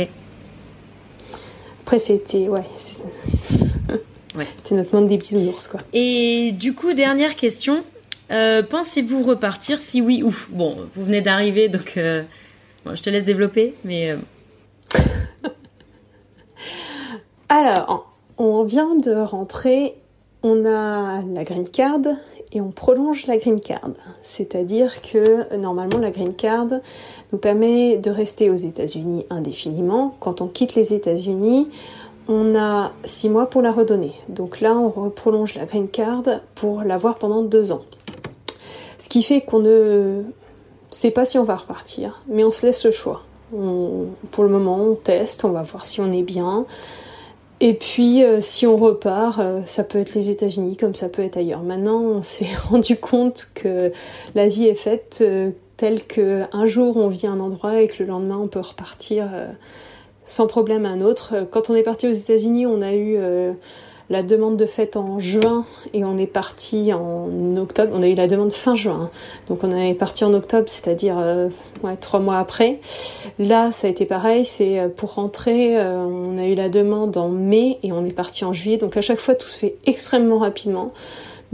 Après, 1.82 2.00
c'était, 2.00 2.48
ouais, 2.48 2.66
c'était 4.58 4.76
notre 4.76 4.96
monde 4.96 5.08
des 5.08 5.18
bisounours, 5.18 5.68
quoi. 5.68 5.80
Et 5.94 6.52
du 6.54 6.74
coup, 6.74 6.94
dernière 6.94 7.36
question. 7.36 7.84
Pensez-vous 8.30 9.24
repartir 9.24 9.78
Si 9.78 10.02
oui, 10.02 10.22
ouf. 10.22 10.50
Bon, 10.52 10.76
vous 10.94 11.06
venez 11.06 11.22
d'arriver, 11.22 11.70
donc 11.70 11.94
je 11.96 13.02
te 13.02 13.10
laisse 13.10 13.24
développer, 13.24 13.74
mais 13.86 14.18
Alors, 17.50 18.12
on 18.38 18.64
vient 18.64 18.96
de 18.96 19.14
rentrer, 19.14 19.96
on 20.44 20.66
a 20.66 21.22
la 21.22 21.44
green 21.46 21.68
card 21.68 22.02
et 22.52 22.60
on 22.60 22.72
prolonge 22.72 23.26
la 23.26 23.38
green 23.38 23.62
card. 23.62 23.92
C'est-à-dire 24.22 25.02
que 25.02 25.56
normalement 25.56 25.98
la 25.98 26.12
green 26.12 26.34
card 26.34 26.68
nous 27.32 27.38
permet 27.38 27.98
de 27.98 28.12
rester 28.12 28.50
aux 28.50 28.56
États-Unis 28.56 29.26
indéfiniment. 29.30 30.16
Quand 30.20 30.42
on 30.42 30.48
quitte 30.48 30.76
les 30.76 30.94
États-Unis, 30.94 31.70
on 32.28 32.54
a 32.54 32.92
six 33.06 33.30
mois 33.30 33.50
pour 33.50 33.62
la 33.62 33.72
redonner. 33.72 34.14
Donc 34.28 34.60
là, 34.60 34.76
on 34.76 35.10
prolonge 35.10 35.56
la 35.56 35.66
green 35.66 35.88
card 35.88 36.24
pour 36.56 36.82
l'avoir 36.82 37.16
pendant 37.16 37.44
deux 37.44 37.72
ans. 37.72 37.84
Ce 38.98 39.08
qui 39.08 39.24
fait 39.24 39.40
qu'on 39.40 39.60
ne 39.60 40.24
sait 40.90 41.12
pas 41.12 41.24
si 41.24 41.38
on 41.38 41.44
va 41.46 41.56
repartir, 41.56 42.22
mais 42.28 42.44
on 42.44 42.52
se 42.52 42.66
laisse 42.66 42.84
le 42.84 42.92
choix 42.92 43.22
pour 43.52 44.44
le 44.44 44.50
moment, 44.50 44.78
on 44.78 44.96
teste, 44.96 45.46
on 45.46 45.52
va 45.52 45.62
voir 45.62 45.86
si 45.86 46.02
on 46.02 46.12
est 46.12 46.24
bien. 46.24 46.66
Et 47.60 47.74
puis, 47.74 48.24
euh, 48.24 48.40
si 48.40 48.68
on 48.68 48.78
repart, 48.78 49.40
euh, 49.40 49.62
ça 49.66 49.84
peut 49.84 49.98
être 49.98 50.14
les 50.14 50.30
États-Unis 50.30 50.78
comme 50.78 50.94
ça 50.94 51.10
peut 51.10 51.24
être 51.24 51.38
ailleurs. 51.38 51.64
Maintenant, 51.64 52.02
on 52.02 52.22
s'est 52.22 52.54
rendu 52.70 52.98
compte 52.98 53.48
que 53.56 53.92
la 54.36 54.48
vie 54.48 54.66
est 54.66 54.76
faite 54.76 55.20
euh, 55.22 55.52
telle 55.76 56.06
que 56.06 56.44
un 56.52 56.68
jour 56.68 56.98
on 56.98 57.08
vit 57.08 57.28
à 57.28 57.32
un 57.32 57.40
endroit 57.40 57.82
et 57.82 57.88
que 57.88 58.04
le 58.04 58.10
lendemain 58.10 58.38
on 58.38 58.48
peut 58.48 58.60
repartir 58.60 59.30
sans 60.26 60.48
problème 60.48 60.88
à 60.88 60.90
un 60.90 61.02
autre. 61.02 61.48
Quand 61.52 61.70
on 61.70 61.76
est 61.76 61.84
parti 61.84 62.08
aux 62.08 62.12
États-Unis, 62.12 62.66
on 62.66 62.82
a 62.82 62.96
eu 62.96 63.20
la 64.10 64.24
demande 64.24 64.58
de 64.58 64.66
fête 64.66 64.96
en 64.96 65.20
juin 65.20 65.66
et 65.94 66.06
on 66.06 66.18
est 66.18 66.28
parti 66.28 66.94
en 66.94 67.58
octobre. 67.58 67.92
On 67.94 68.02
a 68.02 68.08
eu 68.08 68.16
la 68.16 68.28
demande 68.28 68.54
fin 68.54 68.76
juin, 68.76 69.10
donc 69.48 69.64
on 69.64 69.72
est 69.72 69.94
parti 69.94 70.24
en 70.24 70.34
octobre, 70.34 70.66
c'est-à-dire 70.68 71.18
euh, 71.20 71.50
trois 72.00 72.20
mois 72.20 72.38
après. 72.38 72.80
Là, 73.38 73.72
ça 73.72 73.88
a 73.88 73.90
été 73.90 74.06
pareil. 74.06 74.46
C'est 74.46 74.80
euh, 74.80 74.88
pour 74.88 75.16
rentrer, 75.16 75.78
euh, 75.78 75.98
on 76.06 76.38
a 76.38 76.46
eu 76.46 76.56
la 76.56 76.70
demande 76.70 77.18
en 77.18 77.28
mai 77.28 77.80
et 77.84 77.92
on 77.92 78.06
est 78.06 78.12
parti 78.12 78.46
en 78.46 78.54
juillet. 78.54 78.78
Donc 78.78 78.96
à 78.96 79.02
chaque 79.02 79.20
fois, 79.20 79.36
tout 79.36 79.48
se 79.48 79.58
fait 79.58 79.76
extrêmement 79.86 80.40
rapidement. 80.40 80.94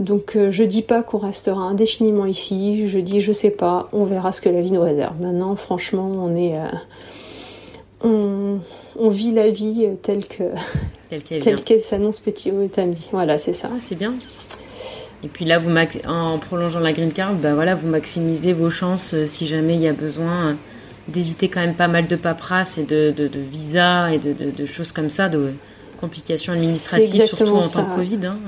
Donc 0.00 0.36
je 0.50 0.64
dis 0.64 0.82
pas 0.82 1.04
qu'on 1.04 1.18
restera 1.18 1.60
indéfiniment 1.60 2.26
ici. 2.26 2.88
Je 2.88 2.98
dis 2.98 3.20
je 3.20 3.30
sais 3.30 3.50
pas. 3.50 3.88
On 3.92 4.04
verra 4.04 4.32
ce 4.32 4.40
que 4.40 4.48
la 4.48 4.60
vie 4.60 4.72
nous 4.72 4.82
réserve. 4.82 5.14
Maintenant, 5.20 5.54
franchement, 5.54 6.10
on 6.12 6.34
est 6.34 6.56
on, 8.04 8.60
on 8.96 9.08
vit 9.08 9.32
la 9.32 9.50
vie 9.50 9.88
telle 10.02 10.26
que 10.26 10.44
telle 11.08 11.62
qu'elle 11.64 11.80
s'annonce 11.80 12.20
petit 12.20 12.52
haut 12.52 12.68
samedi. 12.72 13.08
Voilà, 13.12 13.38
c'est 13.38 13.52
ça. 13.52 13.70
Ah, 13.72 13.78
c'est 13.78 13.96
bien. 13.96 14.14
Et 15.24 15.28
puis 15.28 15.46
là, 15.46 15.58
vous 15.58 15.74
en 16.06 16.38
prolongeant 16.38 16.80
la 16.80 16.92
green 16.92 17.12
card, 17.12 17.32
bah 17.34 17.54
voilà, 17.54 17.74
vous 17.74 17.88
maximisez 17.88 18.52
vos 18.52 18.68
chances 18.68 19.14
euh, 19.14 19.26
si 19.26 19.46
jamais 19.46 19.74
il 19.74 19.80
y 19.80 19.88
a 19.88 19.94
besoin 19.94 20.56
d'éviter 21.08 21.48
quand 21.48 21.60
même 21.60 21.74
pas 21.74 21.88
mal 21.88 22.06
de 22.06 22.16
paperasse 22.16 22.76
et 22.76 22.84
de, 22.84 23.10
de, 23.10 23.26
de 23.26 23.40
visa 23.40 24.12
et 24.12 24.18
de, 24.18 24.32
de, 24.32 24.66
choses 24.66 24.92
comme 24.92 25.08
ça, 25.08 25.30
de 25.30 25.52
complications 25.98 26.52
administratives, 26.52 27.24
surtout 27.24 27.56
en 27.56 27.66
temps 27.66 27.88
Covid. 27.94 28.20
Hein, 28.26 28.38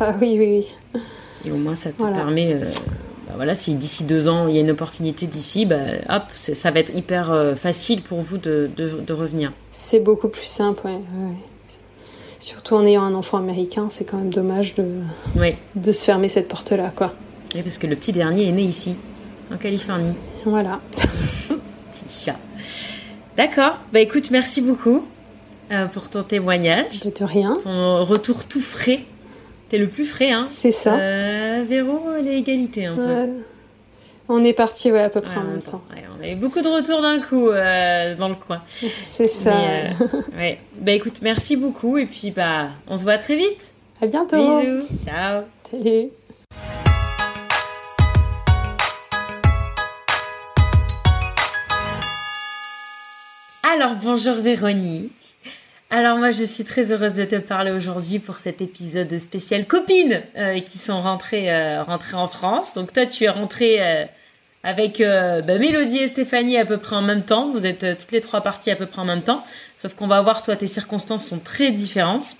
Ah 0.00 0.14
oui, 0.20 0.36
oui, 0.38 0.66
oui. 0.94 1.00
Et 1.44 1.52
au 1.52 1.56
moins, 1.56 1.74
ça 1.74 1.92
te 1.92 2.02
permet. 2.02 2.56
Bah 3.28 3.34
voilà, 3.36 3.54
si 3.54 3.74
d'ici 3.74 4.04
deux 4.04 4.28
ans 4.28 4.48
il 4.48 4.54
y 4.54 4.58
a 4.58 4.62
une 4.62 4.70
opportunité 4.70 5.26
d'ici, 5.26 5.66
bah, 5.66 5.76
hop, 6.08 6.24
ça 6.34 6.70
va 6.70 6.80
être 6.80 6.94
hyper 6.96 7.54
facile 7.56 8.02
pour 8.02 8.20
vous 8.20 8.38
de, 8.38 8.70
de 8.76 9.12
revenir. 9.12 9.52
C'est 9.70 10.00
beaucoup 10.00 10.28
plus 10.28 10.46
simple, 10.46 10.86
ouais. 10.86 10.98
Surtout 12.38 12.76
en 12.76 12.86
ayant 12.86 13.02
un 13.02 13.14
enfant 13.14 13.38
américain, 13.38 13.88
c'est 13.90 14.04
quand 14.04 14.16
même 14.16 14.32
dommage 14.32 14.74
de, 14.76 14.86
de 15.74 15.92
se 15.92 16.04
fermer 16.04 16.28
cette 16.28 16.46
porte-là, 16.46 16.92
quoi. 16.94 17.12
Oui, 17.54 17.62
parce 17.62 17.78
que 17.78 17.86
le 17.86 17.96
petit 17.96 18.12
dernier 18.12 18.48
est 18.48 18.52
né 18.52 18.62
ici, 18.62 18.94
en 19.52 19.56
Californie. 19.56 20.14
Voilà. 20.44 20.80
petit 21.90 22.04
chat. 22.08 22.36
D'accord. 23.36 23.80
Bah 23.92 24.00
écoute, 24.00 24.30
merci 24.30 24.62
beaucoup 24.62 25.06
euh, 25.72 25.86
pour 25.86 26.08
ton 26.08 26.22
témoignage. 26.22 27.00
De 27.00 27.24
rien. 27.24 27.56
Ton 27.62 28.02
retour 28.02 28.46
tout 28.46 28.60
frais. 28.60 29.00
T'es 29.68 29.76
le 29.76 29.88
plus 29.88 30.06
frais, 30.06 30.30
hein. 30.30 30.48
C'est 30.50 30.72
ça. 30.72 30.94
Euh, 30.94 31.62
Véro, 31.66 32.00
l'égalité 32.22 32.86
un 32.86 32.96
peu. 32.96 33.28
On 34.30 34.42
est 34.44 34.54
parti 34.54 34.90
ouais, 34.90 35.02
à 35.02 35.10
peu 35.10 35.20
près 35.20 35.38
en 35.38 35.44
même 35.44 35.62
temps. 35.62 35.82
on 36.18 36.22
a 36.22 36.28
eu 36.28 36.36
beaucoup 36.36 36.60
de 36.60 36.68
retours 36.68 37.02
d'un 37.02 37.20
coup 37.20 37.48
euh, 37.48 38.14
dans 38.14 38.28
le 38.28 38.34
coin. 38.34 38.62
C'est 38.68 39.28
ça. 39.28 39.56
Euh, 39.58 39.88
ouais. 40.36 40.58
Bah 40.80 40.92
écoute, 40.92 41.20
merci 41.22 41.56
beaucoup 41.56 41.98
et 41.98 42.06
puis 42.06 42.30
bah 42.30 42.68
on 42.86 42.96
se 42.96 43.04
voit 43.04 43.18
très 43.18 43.36
vite. 43.36 43.72
À 44.00 44.06
bientôt. 44.06 44.36
Bisous. 44.36 44.86
Ciao. 45.04 45.42
Salut. 45.70 46.08
Alors 53.62 53.94
bonjour 54.02 54.34
Véronique. 54.34 55.36
Alors 55.90 56.18
moi 56.18 56.30
je 56.30 56.44
suis 56.44 56.64
très 56.64 56.92
heureuse 56.92 57.14
de 57.14 57.24
te 57.24 57.36
parler 57.36 57.70
aujourd'hui 57.70 58.18
pour 58.18 58.34
cet 58.34 58.60
épisode 58.60 59.16
spécial 59.16 59.66
copines 59.66 60.22
euh, 60.36 60.60
qui 60.60 60.76
sont 60.76 61.00
rentrées, 61.00 61.48
rentrées 61.80 62.16
en 62.16 62.28
France. 62.28 62.74
Donc 62.74 62.92
toi 62.92 63.06
tu 63.06 63.24
es 63.24 63.28
rentrée 63.28 64.08
avec 64.62 65.00
euh, 65.00 65.40
bah, 65.40 65.58
Mélodie 65.58 65.98
et 65.98 66.06
Stéphanie 66.06 66.58
à 66.58 66.64
peu 66.64 66.78
près 66.78 66.96
en 66.96 67.02
même 67.02 67.22
temps. 67.22 67.50
Vous 67.50 67.66
êtes 67.66 67.84
euh, 67.84 67.94
toutes 67.98 68.12
les 68.12 68.20
trois 68.20 68.40
parties 68.40 68.70
à 68.70 68.76
peu 68.76 68.86
près 68.86 69.00
en 69.00 69.04
même 69.04 69.22
temps. 69.22 69.42
Sauf 69.76 69.94
qu'on 69.94 70.06
va 70.06 70.20
voir, 70.20 70.42
toi, 70.42 70.56
tes 70.56 70.66
circonstances 70.66 71.26
sont 71.26 71.38
très 71.38 71.70
différentes. 71.70 72.36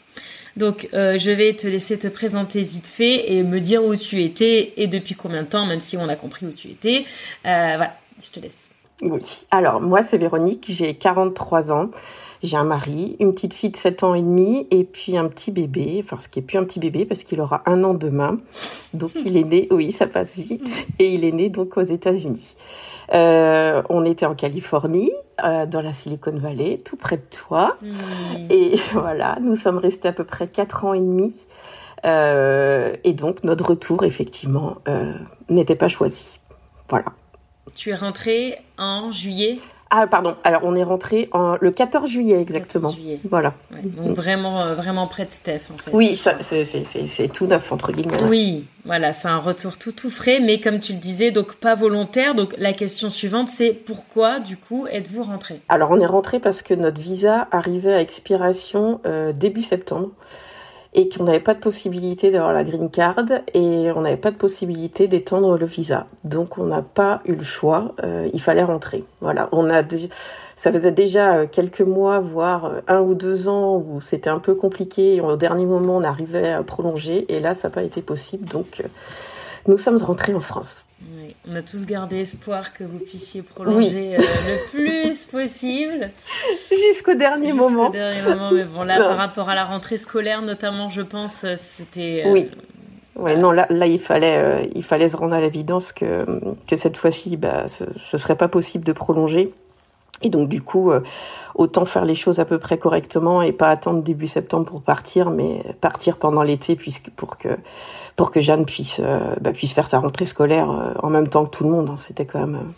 Donc, 0.56 0.88
euh, 0.92 1.16
je 1.16 1.30
vais 1.30 1.54
te 1.54 1.68
laisser 1.68 1.98
te 1.98 2.08
présenter 2.08 2.62
vite 2.62 2.88
fait 2.88 3.32
et 3.32 3.44
me 3.44 3.60
dire 3.60 3.84
où 3.84 3.94
tu 3.94 4.22
étais 4.22 4.72
et 4.76 4.88
depuis 4.88 5.14
combien 5.14 5.42
de 5.42 5.48
temps, 5.48 5.66
même 5.66 5.80
si 5.80 5.96
on 5.96 6.08
a 6.08 6.16
compris 6.16 6.46
où 6.46 6.52
tu 6.52 6.68
étais. 6.68 7.04
voilà, 7.44 7.94
je 8.20 8.30
te 8.30 8.40
laisse. 8.40 8.72
Oui. 9.00 9.20
Alors, 9.52 9.80
moi, 9.80 10.02
c'est 10.02 10.18
Véronique, 10.18 10.64
j'ai 10.68 10.94
43 10.94 11.70
ans. 11.70 11.90
J'ai 12.42 12.56
un 12.56 12.64
mari, 12.64 13.16
une 13.20 13.34
petite 13.34 13.54
fille 13.54 13.70
de 13.70 13.76
7 13.76 14.02
ans 14.04 14.14
et 14.14 14.22
demi 14.22 14.66
et 14.70 14.84
puis 14.84 15.16
un 15.16 15.28
petit 15.28 15.50
bébé, 15.50 16.00
enfin 16.04 16.18
ce 16.20 16.28
qui 16.28 16.38
est 16.38 16.42
plus 16.42 16.58
un 16.58 16.64
petit 16.64 16.78
bébé 16.78 17.04
parce 17.04 17.24
qu'il 17.24 17.40
aura 17.40 17.62
un 17.66 17.82
an 17.84 17.94
demain. 17.94 18.38
Donc 18.94 19.10
il 19.24 19.36
est 19.36 19.44
né, 19.44 19.68
oui 19.70 19.92
ça 19.92 20.06
passe 20.06 20.38
vite, 20.38 20.86
et 20.98 21.08
il 21.12 21.24
est 21.24 21.32
né 21.32 21.48
donc 21.48 21.76
aux 21.76 21.82
États-Unis. 21.82 22.54
Euh, 23.14 23.82
on 23.88 24.04
était 24.04 24.26
en 24.26 24.34
Californie, 24.34 25.12
euh, 25.42 25.66
dans 25.66 25.80
la 25.80 25.92
Silicon 25.92 26.38
Valley, 26.38 26.76
tout 26.84 26.96
près 26.96 27.16
de 27.16 27.22
toi. 27.30 27.76
Mmh. 27.80 27.88
Et 28.50 28.76
voilà, 28.92 29.38
nous 29.40 29.56
sommes 29.56 29.78
restés 29.78 30.08
à 30.08 30.12
peu 30.12 30.24
près 30.24 30.46
4 30.46 30.84
ans 30.84 30.94
et 30.94 31.00
demi. 31.00 31.34
Euh, 32.04 32.96
et 33.04 33.12
donc 33.12 33.44
notre 33.44 33.70
retour, 33.70 34.04
effectivement, 34.04 34.76
euh, 34.88 35.14
n'était 35.48 35.76
pas 35.76 35.88
choisi. 35.88 36.38
Voilà. 36.88 37.06
Tu 37.74 37.90
es 37.90 37.94
rentré 37.94 38.56
en 38.78 39.10
juillet 39.10 39.58
ah 39.90 40.06
pardon. 40.06 40.36
Alors 40.44 40.62
on 40.64 40.74
est 40.76 40.82
rentré 40.82 41.28
en, 41.32 41.56
le 41.60 41.70
14 41.70 42.10
juillet 42.10 42.40
exactement. 42.40 42.90
14 42.90 42.94
juillet. 42.94 43.20
Voilà. 43.30 43.54
donc 43.70 44.10
vraiment 44.10 44.60
euh, 44.60 44.74
vraiment 44.74 45.06
près 45.06 45.24
de 45.24 45.32
Steph 45.32 45.70
en 45.72 45.78
fait. 45.78 45.90
Oui, 45.92 46.16
c'est 46.16 47.32
tout 47.32 47.46
neuf 47.46 47.72
entre 47.72 47.92
guillemets. 47.92 48.22
Oui, 48.28 48.66
voilà, 48.84 49.12
c'est 49.12 49.28
un 49.28 49.38
retour 49.38 49.78
tout 49.78 49.92
tout 49.92 50.10
frais, 50.10 50.40
mais 50.40 50.60
comme 50.60 50.78
tu 50.78 50.92
le 50.92 50.98
disais, 50.98 51.30
donc 51.30 51.54
pas 51.54 51.74
volontaire. 51.74 52.34
Donc 52.34 52.54
la 52.58 52.72
question 52.72 53.08
suivante, 53.08 53.48
c'est 53.48 53.72
pourquoi 53.72 54.40
du 54.40 54.56
coup 54.56 54.86
êtes-vous 54.90 55.22
rentré? 55.22 55.60
Alors 55.68 55.90
on 55.90 56.00
est 56.00 56.06
rentré 56.06 56.38
parce 56.38 56.62
que 56.62 56.74
notre 56.74 57.00
visa 57.00 57.48
arrivait 57.50 57.94
à 57.94 58.00
expiration 58.00 59.00
euh, 59.06 59.32
début 59.32 59.62
septembre 59.62 60.10
et 60.94 61.08
qu'on 61.08 61.24
n'avait 61.24 61.40
pas 61.40 61.54
de 61.54 61.60
possibilité 61.60 62.30
d'avoir 62.30 62.52
la 62.52 62.64
green 62.64 62.90
card 62.90 63.24
et 63.54 63.90
on 63.94 64.00
n'avait 64.00 64.16
pas 64.16 64.30
de 64.30 64.36
possibilité 64.36 65.06
d'étendre 65.06 65.58
le 65.58 65.66
visa. 65.66 66.06
Donc 66.24 66.58
on 66.58 66.64
n'a 66.64 66.82
pas 66.82 67.20
eu 67.24 67.34
le 67.34 67.44
choix, 67.44 67.94
euh, 68.02 68.28
il 68.32 68.40
fallait 68.40 68.62
rentrer. 68.62 69.04
Voilà, 69.20 69.48
on 69.52 69.68
a 69.70 69.82
ça 70.56 70.72
faisait 70.72 70.92
déjà 70.92 71.36
euh, 71.36 71.46
quelques 71.46 71.82
mois, 71.82 72.20
voire 72.20 72.64
euh, 72.64 72.80
un 72.88 73.00
ou 73.00 73.14
deux 73.14 73.48
ans 73.48 73.76
où 73.76 74.00
c'était 74.00 74.30
un 74.30 74.40
peu 74.40 74.54
compliqué. 74.54 75.20
Au 75.20 75.36
dernier 75.36 75.66
moment, 75.66 75.98
on 75.98 76.04
arrivait 76.04 76.52
à 76.52 76.62
prolonger 76.62 77.32
et 77.32 77.40
là, 77.40 77.54
ça 77.54 77.68
n'a 77.68 77.74
pas 77.74 77.82
été 77.82 78.02
possible. 78.02 78.48
Donc 78.48 78.82
nous 79.66 79.78
sommes 79.78 79.98
rentrés 79.98 80.34
en 80.34 80.40
France. 80.40 80.84
Oui, 81.16 81.36
on 81.48 81.54
a 81.54 81.62
tous 81.62 81.86
gardé 81.86 82.18
espoir 82.18 82.72
que 82.72 82.82
vous 82.82 82.98
puissiez 82.98 83.42
prolonger 83.42 84.16
euh, 84.16 84.18
le 84.18 84.70
plus 84.70 85.26
possible. 85.26 86.10
Jusqu'au 86.68 87.14
dernier 87.14 87.52
moment. 87.52 87.84
Jusqu'au 87.84 87.92
dernier 87.92 88.22
moment, 88.22 88.50
mais 88.52 88.64
bon, 88.64 88.82
là, 88.82 88.98
par 88.98 89.16
rapport 89.16 89.48
à 89.48 89.54
la 89.54 89.62
rentrée 89.62 89.96
scolaire, 89.96 90.42
notamment, 90.42 90.90
je 90.90 91.02
pense, 91.02 91.44
euh, 91.44 91.54
c'était. 91.56 92.24
Euh, 92.26 92.32
oui. 92.32 92.50
Ouais, 93.14 93.36
non, 93.36 93.52
là, 93.52 93.66
là, 93.70 93.86
il 93.86 94.00
fallait, 94.00 94.70
il 94.74 94.84
fallait 94.84 95.08
se 95.08 95.16
rendre 95.16 95.34
à 95.34 95.40
l'évidence 95.40 95.92
que, 95.92 96.24
que 96.68 96.76
cette 96.76 96.96
fois-ci, 96.96 97.36
bah, 97.36 97.66
ce, 97.66 97.84
ce 97.96 98.16
serait 98.16 98.36
pas 98.36 98.46
possible 98.46 98.84
de 98.84 98.92
prolonger. 98.92 99.52
Et 100.22 100.30
donc 100.30 100.48
du 100.48 100.62
coup, 100.62 100.90
euh, 100.90 101.00
autant 101.54 101.84
faire 101.84 102.04
les 102.04 102.16
choses 102.16 102.40
à 102.40 102.44
peu 102.44 102.58
près 102.58 102.76
correctement 102.76 103.40
et 103.40 103.52
pas 103.52 103.70
attendre 103.70 104.02
début 104.02 104.26
septembre 104.26 104.66
pour 104.66 104.82
partir, 104.82 105.30
mais 105.30 105.62
partir 105.80 106.16
pendant 106.16 106.42
l'été 106.42 106.74
puisque 106.74 107.10
pour 107.10 107.38
que 107.38 107.48
pour 108.16 108.32
que 108.32 108.40
Jeanne 108.40 108.64
puisse 108.64 109.00
euh, 109.00 109.34
bah, 109.40 109.52
puisse 109.52 109.72
faire 109.72 109.86
sa 109.86 110.00
rentrée 110.00 110.24
scolaire 110.24 110.70
euh, 110.70 110.92
en 111.02 111.10
même 111.10 111.28
temps 111.28 111.44
que 111.44 111.56
tout 111.56 111.64
le 111.64 111.70
monde. 111.70 111.90
Hein. 111.90 111.96
C'était 111.96 112.26
quand 112.26 112.40
même 112.40 112.72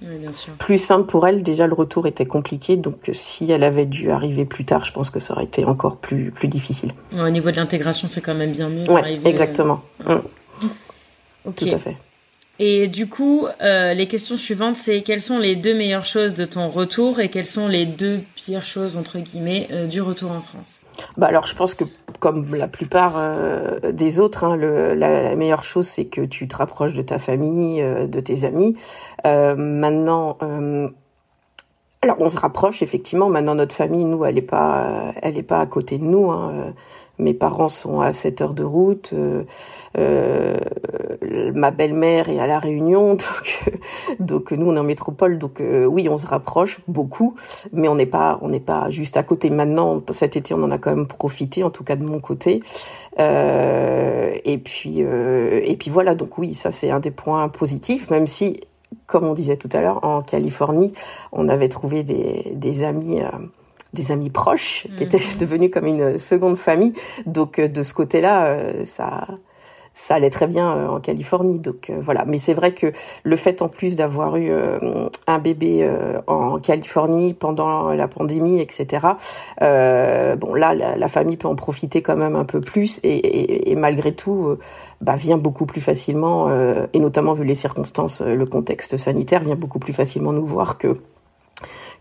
plus 0.58 0.78
simple 0.78 1.06
pour 1.06 1.26
elle. 1.26 1.42
Déjà 1.42 1.66
le 1.66 1.74
retour 1.74 2.06
était 2.06 2.26
compliqué, 2.26 2.76
donc 2.76 3.10
si 3.12 3.50
elle 3.50 3.64
avait 3.64 3.86
dû 3.86 4.10
arriver 4.10 4.44
plus 4.44 4.66
tard, 4.66 4.84
je 4.84 4.92
pense 4.92 5.08
que 5.08 5.20
ça 5.20 5.32
aurait 5.32 5.44
été 5.44 5.64
encore 5.64 5.96
plus 5.96 6.30
plus 6.30 6.48
difficile. 6.48 6.92
au 7.18 7.30
niveau 7.30 7.50
de 7.50 7.56
l'intégration, 7.56 8.06
c'est 8.06 8.20
quand 8.20 8.34
même 8.34 8.52
bien 8.52 8.68
mieux. 8.68 8.90
Ouais, 8.90 9.18
exactement. 9.24 9.80
Mm. 10.06 10.16
Ok. 11.46 11.54
Tout 11.56 11.68
à 11.72 11.78
fait. 11.78 11.96
Et 12.62 12.88
du 12.88 13.08
coup, 13.08 13.46
euh, 13.62 13.94
les 13.94 14.06
questions 14.06 14.36
suivantes, 14.36 14.76
c'est 14.76 15.00
quelles 15.00 15.22
sont 15.22 15.38
les 15.38 15.56
deux 15.56 15.72
meilleures 15.72 16.04
choses 16.04 16.34
de 16.34 16.44
ton 16.44 16.66
retour 16.66 17.18
et 17.18 17.30
quelles 17.30 17.46
sont 17.46 17.68
les 17.68 17.86
deux 17.86 18.20
pires 18.34 18.66
choses, 18.66 18.98
entre 18.98 19.18
guillemets, 19.18 19.66
euh, 19.72 19.86
du 19.86 20.02
retour 20.02 20.30
en 20.30 20.40
France? 20.40 20.82
Bah 21.16 21.28
alors, 21.28 21.46
je 21.46 21.54
pense 21.54 21.74
que 21.74 21.84
comme 22.18 22.54
la 22.54 22.68
plupart 22.68 23.14
euh, 23.16 23.92
des 23.92 24.20
autres, 24.20 24.44
hein, 24.44 24.58
la, 24.58 25.34
meilleure 25.36 25.62
chose, 25.62 25.86
c'est 25.86 26.04
que 26.04 26.20
tu 26.20 26.48
te 26.48 26.56
rapproches 26.56 26.92
de 26.92 27.00
ta 27.00 27.16
famille, 27.16 27.82
de 27.82 28.20
tes 28.20 28.44
amis. 28.44 28.76
maintenant... 29.24 30.36
alors 32.02 32.16
on 32.18 32.28
se 32.28 32.38
rapproche 32.38 32.82
effectivement. 32.82 33.30
Maintenant 33.30 33.54
notre 33.54 33.74
famille, 33.74 34.04
nous, 34.04 34.26
elle 34.26 34.36
est 34.36 34.42
pas, 34.42 35.14
elle 35.22 35.38
est 35.38 35.42
pas 35.42 35.60
à 35.60 35.66
côté 35.66 35.96
de 35.96 36.04
nous. 36.04 36.30
Hein. 36.30 36.74
Mes 37.20 37.34
parents 37.34 37.68
sont 37.68 38.00
à 38.00 38.12
7 38.12 38.40
heures 38.40 38.54
de 38.54 38.64
route. 38.64 39.12
Euh, 39.12 39.44
euh, 39.98 40.56
ma 41.54 41.70
belle-mère 41.70 42.28
est 42.28 42.38
à 42.38 42.46
la 42.46 42.58
Réunion, 42.58 43.14
donc 44.20 44.40
donc 44.40 44.52
nous 44.52 44.70
on 44.70 44.76
est 44.76 44.78
en 44.78 44.84
métropole, 44.84 45.38
donc 45.38 45.60
euh, 45.60 45.84
oui 45.84 46.08
on 46.08 46.16
se 46.16 46.26
rapproche 46.26 46.80
beaucoup, 46.88 47.34
mais 47.72 47.88
on 47.88 47.96
n'est 47.96 48.06
pas 48.06 48.38
on 48.40 48.48
n'est 48.48 48.60
pas 48.60 48.88
juste 48.88 49.16
à 49.16 49.22
côté. 49.22 49.50
Maintenant 49.50 50.00
cet 50.10 50.36
été 50.36 50.54
on 50.54 50.62
en 50.62 50.70
a 50.70 50.78
quand 50.78 50.94
même 50.94 51.06
profité, 51.06 51.62
en 51.62 51.70
tout 51.70 51.84
cas 51.84 51.96
de 51.96 52.04
mon 52.04 52.20
côté. 52.20 52.62
et 53.18 54.58
puis 54.58 55.00
et 55.00 55.76
puis 55.78 55.90
voilà 55.90 56.14
donc 56.14 56.38
oui 56.38 56.54
ça 56.54 56.70
c'est 56.70 56.90
un 56.90 57.00
des 57.00 57.10
points 57.10 57.48
positifs, 57.48 58.10
même 58.10 58.26
si 58.26 58.60
comme 59.06 59.24
on 59.24 59.34
disait 59.34 59.56
tout 59.56 59.68
à 59.72 59.80
l'heure 59.80 60.04
en 60.04 60.22
Californie 60.22 60.92
on 61.32 61.48
avait 61.48 61.68
trouvé 61.68 62.02
des 62.02 62.52
des 62.54 62.82
amis 62.84 63.20
des 63.92 64.12
amis 64.12 64.30
proches 64.30 64.86
qui 64.96 65.04
étaient 65.04 65.18
mhm. 65.18 65.36
devenus 65.38 65.70
comme 65.70 65.86
une 65.86 66.18
seconde 66.18 66.56
famille. 66.56 66.92
Donc 67.26 67.58
euh, 67.58 67.68
de 67.68 67.82
ce 67.82 67.94
côté-là, 67.94 68.46
euh, 68.46 68.84
ça 68.84 69.26
ça 69.92 70.14
allait 70.14 70.30
très 70.30 70.46
bien 70.46 70.70
euh, 70.70 70.88
en 70.88 71.00
Californie. 71.00 71.58
Donc 71.58 71.90
voilà, 72.00 72.24
mais 72.24 72.38
c'est 72.38 72.54
vrai 72.54 72.72
que 72.72 72.92
le 73.24 73.36
fait 73.36 73.60
en 73.60 73.68
plus 73.68 73.96
d'avoir 73.96 74.36
eu 74.36 74.52
un 75.26 75.38
bébé 75.40 75.90
en 76.28 76.58
Californie 76.58 77.34
pendant 77.34 77.88
la 77.90 78.06
pandémie, 78.06 78.60
etc. 78.60 79.08
bon 79.60 80.54
là, 80.54 80.74
la, 80.74 81.08
famille 81.08 81.36
peut 81.36 81.48
en 81.48 81.56
profiter 81.56 82.02
quand 82.02 82.16
même 82.16 82.36
un 82.36 82.44
peu 82.44 82.60
plus 82.60 83.00
et, 83.02 83.72
et, 83.72 83.74
malgré 83.74 84.12
tout, 84.12 84.56
bah, 85.00 85.16
vient 85.16 85.38
beaucoup 85.38 85.66
plus 85.66 85.80
facilement 85.80 86.48
et 86.92 86.98
notamment 87.00 87.32
vu 87.32 87.44
les 87.44 87.56
circonstances, 87.56 88.22
le 88.22 88.46
contexte 88.46 88.96
sanitaire 88.96 89.42
vient 89.42 89.56
beaucoup 89.56 89.80
plus 89.80 89.92
facilement 89.92 90.32
nous 90.32 90.46
voir 90.46 90.78
que 90.78 90.94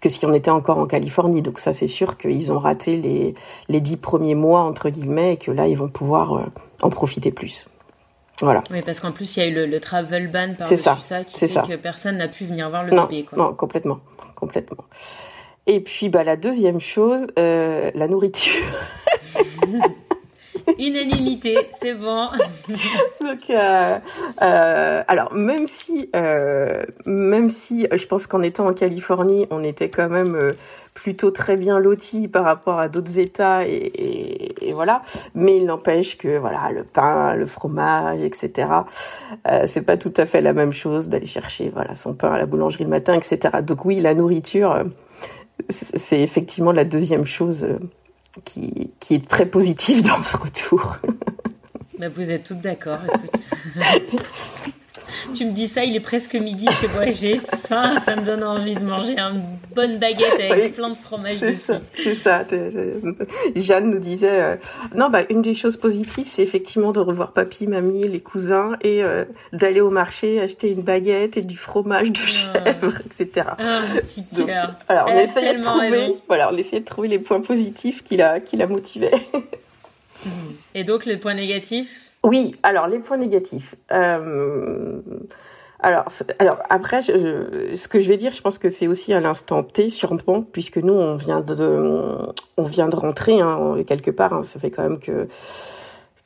que 0.01 0.09
si 0.09 0.25
on 0.25 0.33
était 0.33 0.51
encore 0.51 0.77
en 0.77 0.85
Californie. 0.85 1.41
Donc 1.41 1.59
ça, 1.59 1.73
c'est 1.73 1.87
sûr 1.87 2.17
qu'ils 2.17 2.51
ont 2.51 2.59
raté 2.59 2.97
les, 2.97 3.35
les 3.67 3.81
dix 3.81 3.97
premiers 3.97 4.35
mois, 4.35 4.61
entre 4.61 4.89
guillemets, 4.89 5.33
et 5.33 5.37
que 5.37 5.51
là, 5.51 5.67
ils 5.67 5.77
vont 5.77 5.89
pouvoir 5.89 6.33
euh, 6.33 6.45
en 6.81 6.89
profiter 6.89 7.31
plus. 7.31 7.65
Voilà. 8.41 8.63
Oui, 8.71 8.81
parce 8.81 8.99
qu'en 9.01 9.11
plus, 9.11 9.35
il 9.35 9.39
y 9.41 9.43
a 9.43 9.47
eu 9.47 9.67
le, 9.67 9.79
travel 9.79 10.31
ban 10.31 10.53
par-dessus 10.57 10.77
ça, 10.77 10.95
ça, 10.99 11.23
qui 11.23 11.37
fait 11.37 11.47
ça. 11.47 11.61
que 11.61 11.75
personne 11.75 12.17
n'a 12.17 12.29
pu 12.29 12.45
venir 12.45 12.69
voir 12.69 12.83
le 12.83 12.91
bébé. 12.91 13.25
Quoi. 13.25 13.37
Non, 13.37 13.53
complètement. 13.53 13.99
complètement. 14.35 14.85
Et 15.67 15.81
puis, 15.81 16.09
bah, 16.09 16.23
la 16.23 16.37
deuxième 16.37 16.79
chose, 16.79 17.27
euh, 17.37 17.91
la 17.93 18.07
nourriture. 18.07 18.63
Unanimité, 20.77 21.57
c'est 21.79 21.93
bon. 21.93 22.27
Donc, 23.21 23.49
euh, 23.49 23.97
euh, 24.41 25.03
alors 25.07 25.33
même 25.33 25.67
si, 25.67 26.09
euh, 26.15 26.83
même 27.05 27.49
si, 27.49 27.87
je 27.91 28.05
pense 28.05 28.27
qu'en 28.27 28.41
étant 28.41 28.67
en 28.67 28.73
Californie, 28.73 29.47
on 29.51 29.63
était 29.63 29.89
quand 29.89 30.09
même 30.09 30.53
plutôt 30.93 31.31
très 31.31 31.55
bien 31.55 31.79
lotis 31.79 32.27
par 32.27 32.43
rapport 32.43 32.79
à 32.79 32.89
d'autres 32.89 33.19
États 33.19 33.65
et, 33.65 34.53
voilà. 34.73 35.01
Mais 35.35 35.57
il 35.57 35.65
n'empêche 35.65 36.17
que 36.17 36.37
voilà, 36.37 36.71
le 36.71 36.83
pain, 36.83 37.35
le 37.35 37.45
fromage, 37.45 38.21
etc. 38.21 38.67
Euh, 39.49 39.63
c'est 39.65 39.81
pas 39.81 39.97
tout 39.97 40.13
à 40.17 40.25
fait 40.25 40.41
la 40.41 40.53
même 40.53 40.73
chose 40.73 41.09
d'aller 41.09 41.25
chercher 41.25 41.71
voilà 41.73 41.95
son 41.95 42.13
pain 42.13 42.31
à 42.31 42.37
la 42.37 42.45
boulangerie 42.45 42.83
le 42.83 42.89
matin, 42.89 43.13
etc. 43.13 43.61
Donc 43.63 43.85
oui, 43.85 43.99
la 43.99 44.13
nourriture, 44.13 44.83
c'est 45.69 46.21
effectivement 46.21 46.71
la 46.71 46.85
deuxième 46.85 47.25
chose 47.25 47.67
qui, 48.43 48.91
qui 48.99 49.15
est 49.15 49.27
très 49.27 49.45
positif 49.45 50.01
dans 50.07 50.23
ce 50.23 50.37
retour. 50.37 50.97
Bah, 51.97 52.09
vous 52.09 52.31
êtes 52.31 52.43
toutes 52.43 52.59
d'accord, 52.59 52.99
tu 55.33 55.45
me 55.45 55.51
dis 55.51 55.67
ça, 55.67 55.83
il 55.83 55.95
est 55.95 56.01
presque 56.01 56.35
midi 56.35 56.67
chez 56.79 56.87
moi 56.87 57.11
j'ai 57.11 57.37
faim, 57.37 57.99
ça 57.99 58.15
me 58.15 58.25
donne 58.25 58.43
envie 58.43 58.75
de 58.75 58.83
manger 58.83 59.17
une 59.17 59.43
bonne 59.75 59.97
baguette 59.97 60.39
avec 60.49 60.73
plein 60.73 60.89
de 60.89 60.97
fromage 60.97 61.37
C'est 61.37 62.15
ça, 62.15 62.43
Jeanne 63.55 63.89
nous 63.89 63.99
disait, 63.99 64.41
euh, 64.41 64.55
non, 64.95 65.09
bah, 65.09 65.21
une 65.29 65.41
des 65.41 65.53
choses 65.53 65.77
positives, 65.77 66.27
c'est 66.27 66.43
effectivement 66.43 66.91
de 66.91 66.99
revoir 66.99 67.31
papy, 67.31 67.67
mamie, 67.67 68.07
les 68.07 68.19
cousins 68.19 68.77
et 68.81 69.03
euh, 69.03 69.25
d'aller 69.53 69.81
au 69.81 69.89
marché 69.89 70.39
acheter 70.39 70.71
une 70.71 70.81
baguette 70.81 71.37
et 71.37 71.41
du 71.41 71.57
fromage 71.57 72.11
de 72.11 72.19
ah. 72.21 72.63
chèvre, 72.63 72.93
etc. 73.05 73.47
Ah, 73.57 73.79
petit 74.01 74.25
cœur. 74.25 74.75
Alors, 74.87 75.09
on 75.09 75.19
essayait 75.19 75.57
de 75.57 75.63
trouver, 75.63 76.15
voilà, 76.27 76.51
on 76.51 76.57
essayait 76.57 76.81
de 76.81 76.85
trouver 76.85 77.07
les 77.07 77.19
points 77.19 77.41
positifs 77.41 78.03
qui 78.03 78.17
la, 78.17 78.39
qui 78.39 78.57
la 78.57 78.67
motivaient. 78.67 79.11
Et 80.75 80.83
donc, 80.83 81.05
les 81.05 81.17
points 81.17 81.33
négatifs 81.33 82.08
oui, 82.23 82.51
alors 82.63 82.87
les 82.87 82.99
points 82.99 83.17
négatifs. 83.17 83.75
Euh, 83.91 85.01
alors, 85.79 86.05
alors 86.39 86.57
après, 86.69 87.01
je, 87.01 87.73
ce 87.75 87.87
que 87.87 87.99
je 88.01 88.09
vais 88.09 88.17
dire, 88.17 88.33
je 88.33 88.41
pense 88.41 88.57
que 88.57 88.67
c'est 88.67 88.87
aussi 88.87 89.13
à 89.13 89.19
l'instant 89.19 89.63
T, 89.63 89.89
sûrement, 89.89 90.43
puisque 90.51 90.77
nous, 90.77 90.93
on 90.93 91.15
vient 91.15 91.39
de, 91.39 92.17
on 92.57 92.63
vient 92.63 92.89
de 92.89 92.95
rentrer 92.95 93.39
hein, 93.39 93.77
quelque 93.87 94.11
part. 94.11 94.33
Hein, 94.33 94.43
ça 94.43 94.59
fait 94.59 94.71
quand 94.71 94.83
même 94.83 94.99
que 94.99 95.27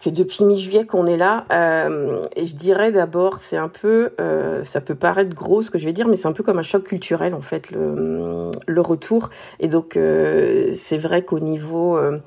que 0.04 0.10
depuis 0.10 0.44
mi-juillet 0.44 0.86
qu'on 0.86 1.06
est 1.06 1.18
là. 1.18 1.46
Euh, 1.52 2.22
et 2.36 2.46
je 2.46 2.56
dirais 2.56 2.92
d'abord, 2.92 3.40
c'est 3.40 3.58
un 3.58 3.70
peu, 3.70 4.12
euh, 4.20 4.64
ça 4.64 4.82
peut 4.82 4.96
paraître 4.96 5.34
gros 5.34 5.62
ce 5.62 5.72
que 5.72 5.78
je 5.78 5.86
vais 5.86 5.94
dire, 5.94 6.08
mais 6.08 6.18
c'est 6.18 6.28
un 6.28 6.34
peu 6.34 6.44
comme 6.44 6.60
un 6.60 6.64
choc 6.64 6.84
culturel 6.84 7.34
en 7.34 7.42
fait 7.42 7.72
le, 7.72 8.52
le 8.68 8.82
retour. 8.82 9.30
Et 9.60 9.68
donc, 9.68 9.96
euh, 9.96 10.72
c'est 10.74 10.98
vrai 10.98 11.24
qu'au 11.24 11.40
niveau 11.40 11.98
euh, 11.98 12.20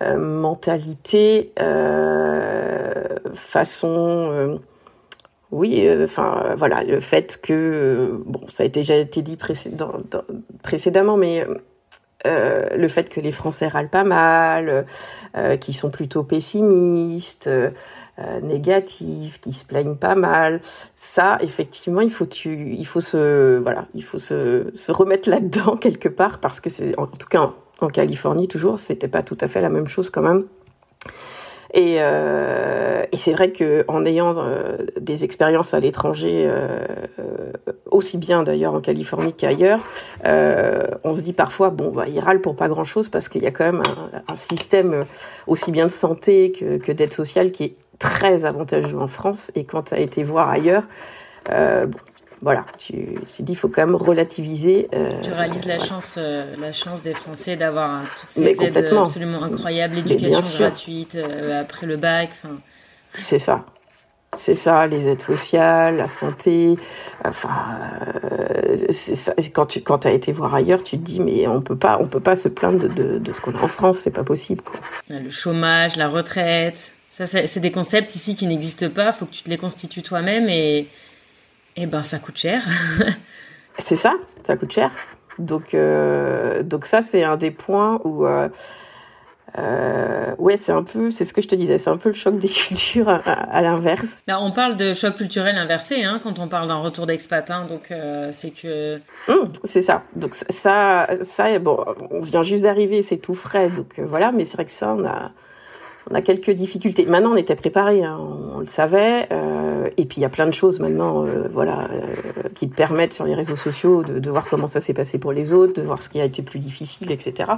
mentalité, 0.00 1.52
euh, 1.60 3.04
façon, 3.34 4.30
euh, 4.32 4.58
oui, 5.50 5.88
enfin 6.02 6.54
voilà, 6.56 6.84
le 6.84 7.00
fait 7.00 7.40
que 7.42 8.20
bon, 8.26 8.40
ça 8.48 8.64
a 8.64 8.68
déjà 8.68 8.96
été 8.96 9.22
dit 9.22 9.36
précédemment, 9.36 11.16
mais 11.16 11.46
euh, 12.26 12.68
le 12.76 12.88
fait 12.88 13.08
que 13.08 13.20
les 13.20 13.30
Français 13.32 13.68
râlent 13.68 13.90
pas 13.90 14.04
mal, 14.04 14.86
euh, 15.36 15.56
qui 15.56 15.72
sont 15.72 15.90
plutôt 15.90 16.24
pessimistes, 16.24 17.46
euh, 17.46 17.70
négatifs, 18.42 19.40
qui 19.40 19.52
se 19.52 19.64
plaignent 19.64 19.94
pas 19.94 20.16
mal, 20.16 20.60
ça 20.96 21.38
effectivement 21.40 22.00
il 22.00 22.10
faut 22.10 22.26
il 22.44 22.86
faut 22.86 23.00
se 23.00 23.58
voilà, 23.58 23.86
il 23.94 24.02
faut 24.02 24.18
se, 24.18 24.70
se 24.74 24.90
remettre 24.92 25.30
là-dedans 25.30 25.76
quelque 25.80 26.08
part 26.08 26.40
parce 26.40 26.60
que 26.60 26.70
c'est 26.70 26.98
en 26.98 27.06
tout 27.06 27.28
cas 27.28 27.52
en 27.80 27.88
Californie 27.88 28.48
toujours, 28.48 28.80
c'était 28.80 29.08
pas 29.08 29.22
tout 29.22 29.38
à 29.40 29.48
fait 29.48 29.60
la 29.60 29.68
même 29.68 29.88
chose 29.88 30.10
quand 30.10 30.22
même. 30.22 30.44
Et, 31.74 31.96
euh, 31.98 33.04
et 33.12 33.16
c'est 33.16 33.32
vrai 33.32 33.50
que 33.50 33.84
en 33.88 34.06
ayant 34.06 34.34
euh, 34.38 34.78
des 34.98 35.24
expériences 35.24 35.74
à 35.74 35.80
l'étranger, 35.80 36.46
euh, 36.48 36.86
aussi 37.90 38.16
bien 38.16 38.42
d'ailleurs 38.42 38.72
en 38.74 38.80
Californie 38.80 39.34
qu'ailleurs, 39.34 39.80
on 40.24 41.12
se 41.12 41.20
dit 41.20 41.34
parfois 41.34 41.70
bon, 41.70 41.90
bah, 41.90 42.06
il 42.08 42.20
râle 42.20 42.40
pour 42.40 42.56
pas 42.56 42.68
grand 42.68 42.84
chose 42.84 43.08
parce 43.08 43.28
qu'il 43.28 43.42
y 43.42 43.46
a 43.46 43.50
quand 43.50 43.64
même 43.64 43.82
un, 44.14 44.32
un, 44.32 44.36
système 44.36 45.04
aussi 45.46 45.70
bien 45.70 45.86
de 45.86 45.90
santé 45.90 46.52
que, 46.52 46.78
que 46.78 46.92
d'aide 46.92 47.12
sociale 47.12 47.52
qui 47.52 47.64
est 47.64 47.76
très 47.98 48.46
avantageux 48.46 48.98
en 48.98 49.08
France. 49.08 49.52
Et 49.54 49.64
quand 49.64 49.82
tu 49.82 49.94
as 49.94 50.00
été 50.00 50.22
voir 50.22 50.48
ailleurs, 50.48 50.84
bon, 51.46 51.98
voilà, 52.40 52.64
tu, 52.78 53.18
tu 53.34 53.42
dis, 53.42 53.52
il 53.52 53.56
faut 53.56 53.68
quand 53.68 53.84
même 53.84 53.96
relativiser. 53.96 54.88
Euh, 54.94 55.08
tu 55.22 55.32
réalises 55.32 55.66
la 55.66 55.78
chance, 55.78 56.16
euh, 56.18 56.54
la 56.58 56.70
chance 56.70 57.02
des 57.02 57.14
Français 57.14 57.56
d'avoir 57.56 58.02
toutes 58.18 58.28
ces 58.28 58.62
aides 58.62 58.76
absolument 58.76 59.42
incroyables, 59.42 59.96
l'éducation 59.96 60.42
gratuite 60.58 61.16
euh, 61.16 61.60
après 61.60 61.86
le 61.86 61.96
bac. 61.96 62.30
C'est 63.14 63.40
ça. 63.40 63.64
C'est 64.36 64.54
ça, 64.54 64.86
les 64.86 65.08
aides 65.08 65.22
sociales, 65.22 65.96
la 65.96 66.06
santé. 66.06 66.76
Enfin, 67.24 67.78
ça. 68.90 69.32
quand 69.54 69.66
tu 69.66 69.80
quand 69.80 70.04
as 70.04 70.12
été 70.12 70.32
voir 70.32 70.54
ailleurs, 70.54 70.82
tu 70.82 70.98
te 70.98 71.02
dis 71.02 71.18
mais 71.18 71.48
on 71.48 71.62
peut 71.62 71.78
pas 71.78 71.96
on 71.98 72.06
peut 72.06 72.20
pas 72.20 72.36
se 72.36 72.48
plaindre 72.48 72.78
de, 72.78 72.88
de, 72.88 73.18
de 73.18 73.32
ce 73.32 73.40
qu'on 73.40 73.54
a 73.54 73.62
en 73.62 73.68
France, 73.68 74.00
c'est 74.00 74.10
pas 74.10 74.24
possible. 74.24 74.62
Quoi. 74.62 74.78
Le 75.08 75.30
chômage, 75.30 75.96
la 75.96 76.08
retraite, 76.08 76.92
ça 77.08 77.24
c'est 77.24 77.60
des 77.60 77.70
concepts 77.70 78.14
ici 78.16 78.36
qui 78.36 78.46
n'existent 78.46 78.90
pas. 78.90 79.12
Faut 79.12 79.24
que 79.24 79.30
tu 79.32 79.42
te 79.42 79.48
les 79.48 79.56
constitues 79.56 80.02
toi-même 80.02 80.50
et 80.50 80.88
eh 81.82 81.86
ben, 81.86 82.02
ça 82.02 82.18
coûte 82.18 82.36
cher. 82.36 82.62
c'est 83.78 83.96
ça, 83.96 84.14
ça 84.44 84.56
coûte 84.56 84.72
cher. 84.72 84.90
Donc, 85.38 85.74
euh, 85.74 86.62
donc 86.62 86.86
ça, 86.86 87.02
c'est 87.02 87.22
un 87.22 87.36
des 87.36 87.52
points 87.52 88.00
où, 88.04 88.26
euh, 88.26 88.48
euh, 89.56 90.34
ouais, 90.38 90.56
c'est 90.56 90.72
un 90.72 90.82
peu, 90.82 91.10
c'est 91.10 91.24
ce 91.24 91.32
que 91.32 91.40
je 91.40 91.46
te 91.48 91.54
disais, 91.54 91.78
c'est 91.78 91.90
un 91.90 91.96
peu 91.96 92.08
le 92.08 92.14
choc 92.14 92.38
des 92.38 92.48
cultures 92.66 93.08
à, 93.08 93.62
l'inverse. 93.62 94.22
Bah, 94.26 94.38
on 94.40 94.50
parle 94.50 94.74
de 94.76 94.92
choc 94.92 95.14
culturel 95.14 95.56
inversé, 95.56 96.02
hein, 96.02 96.20
quand 96.22 96.40
on 96.40 96.48
parle 96.48 96.66
d'un 96.68 96.76
retour 96.76 97.06
d'expat, 97.06 97.48
hein, 97.50 97.66
donc 97.68 97.92
c'est 98.32 98.50
que. 98.50 98.98
Mmh, 99.28 99.52
c'est 99.64 99.82
ça. 99.82 100.02
Donc 100.16 100.34
ça, 100.34 101.06
ça, 101.22 101.58
bon, 101.60 101.84
on 102.10 102.20
vient 102.20 102.42
juste 102.42 102.64
d'arriver, 102.64 103.02
c'est 103.02 103.18
tout 103.18 103.34
frais, 103.34 103.70
donc 103.70 104.00
voilà. 104.00 104.32
Mais 104.32 104.44
c'est 104.44 104.56
vrai 104.56 104.64
que 104.64 104.72
ça, 104.72 104.94
on 104.98 105.04
a, 105.06 105.30
on 106.10 106.14
a 106.14 106.22
quelques 106.22 106.50
difficultés. 106.50 107.06
Maintenant, 107.06 107.32
on 107.32 107.36
était 107.36 107.56
préparé, 107.56 108.02
hein, 108.02 108.18
on, 108.18 108.60
le 108.60 108.66
savait. 108.66 109.28
Euh, 109.32 109.88
et 109.96 110.04
puis 110.04 110.18
il 110.18 110.22
y 110.22 110.26
a 110.26 110.28
plein 110.28 110.46
de 110.46 110.52
choses 110.52 110.80
maintenant, 110.80 111.24
euh, 111.24 111.48
voilà, 111.52 111.88
euh, 111.90 112.47
qui 112.58 112.68
te 112.68 112.74
permettent 112.74 113.12
sur 113.12 113.24
les 113.24 113.34
réseaux 113.34 113.56
sociaux 113.56 114.02
de, 114.02 114.30
voir 114.30 114.48
comment 114.48 114.66
ça 114.66 114.80
s'est 114.80 114.94
passé 114.94 115.18
pour 115.18 115.32
les 115.32 115.52
autres, 115.52 115.74
de 115.74 115.82
voir 115.82 116.02
ce 116.02 116.08
qui 116.08 116.20
a 116.20 116.24
été 116.24 116.42
plus 116.42 116.58
difficile, 116.58 117.10
etc. 117.10 117.52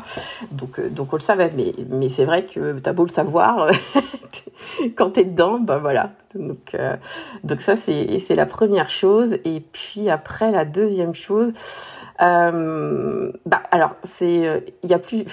Donc, 0.52 0.78
euh, 0.78 0.88
donc 0.88 1.12
on 1.12 1.16
le 1.16 1.22
savait. 1.22 1.52
Mais, 1.56 1.72
mais 1.88 2.08
c'est 2.08 2.24
vrai 2.24 2.44
que 2.44 2.78
t'as 2.78 2.92
beau 2.92 3.04
le 3.04 3.10
savoir, 3.10 3.70
quand 4.96 5.10
t'es 5.10 5.24
dedans, 5.24 5.58
ben 5.58 5.78
voilà. 5.78 6.12
Donc, 6.34 6.76
donc 7.42 7.60
ça 7.60 7.74
c'est 7.76 8.34
la 8.34 8.46
première 8.46 8.90
chose. 8.90 9.38
Et 9.44 9.60
puis 9.60 10.10
après 10.10 10.52
la 10.52 10.64
deuxième 10.64 11.14
chose, 11.14 11.52
bah 12.18 13.62
alors 13.70 13.96
c'est 14.04 14.62
il 14.82 14.90
y 14.90 14.94
a 14.94 14.98
plus 14.98 15.24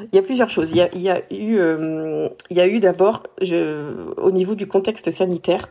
il 0.00 0.14
y 0.14 0.18
a 0.18 0.22
plusieurs 0.22 0.50
choses. 0.50 0.70
Il 0.70 0.76
y 0.76 1.10
a, 1.10 1.18
eu, 1.32 1.58
euh, 1.58 2.28
il 2.50 2.56
y 2.56 2.60
a 2.60 2.66
eu 2.66 2.80
d'abord, 2.80 3.22
au 3.40 4.30
niveau 4.30 4.54
du 4.54 4.66
contexte 4.66 5.10
sanitaire, 5.10 5.68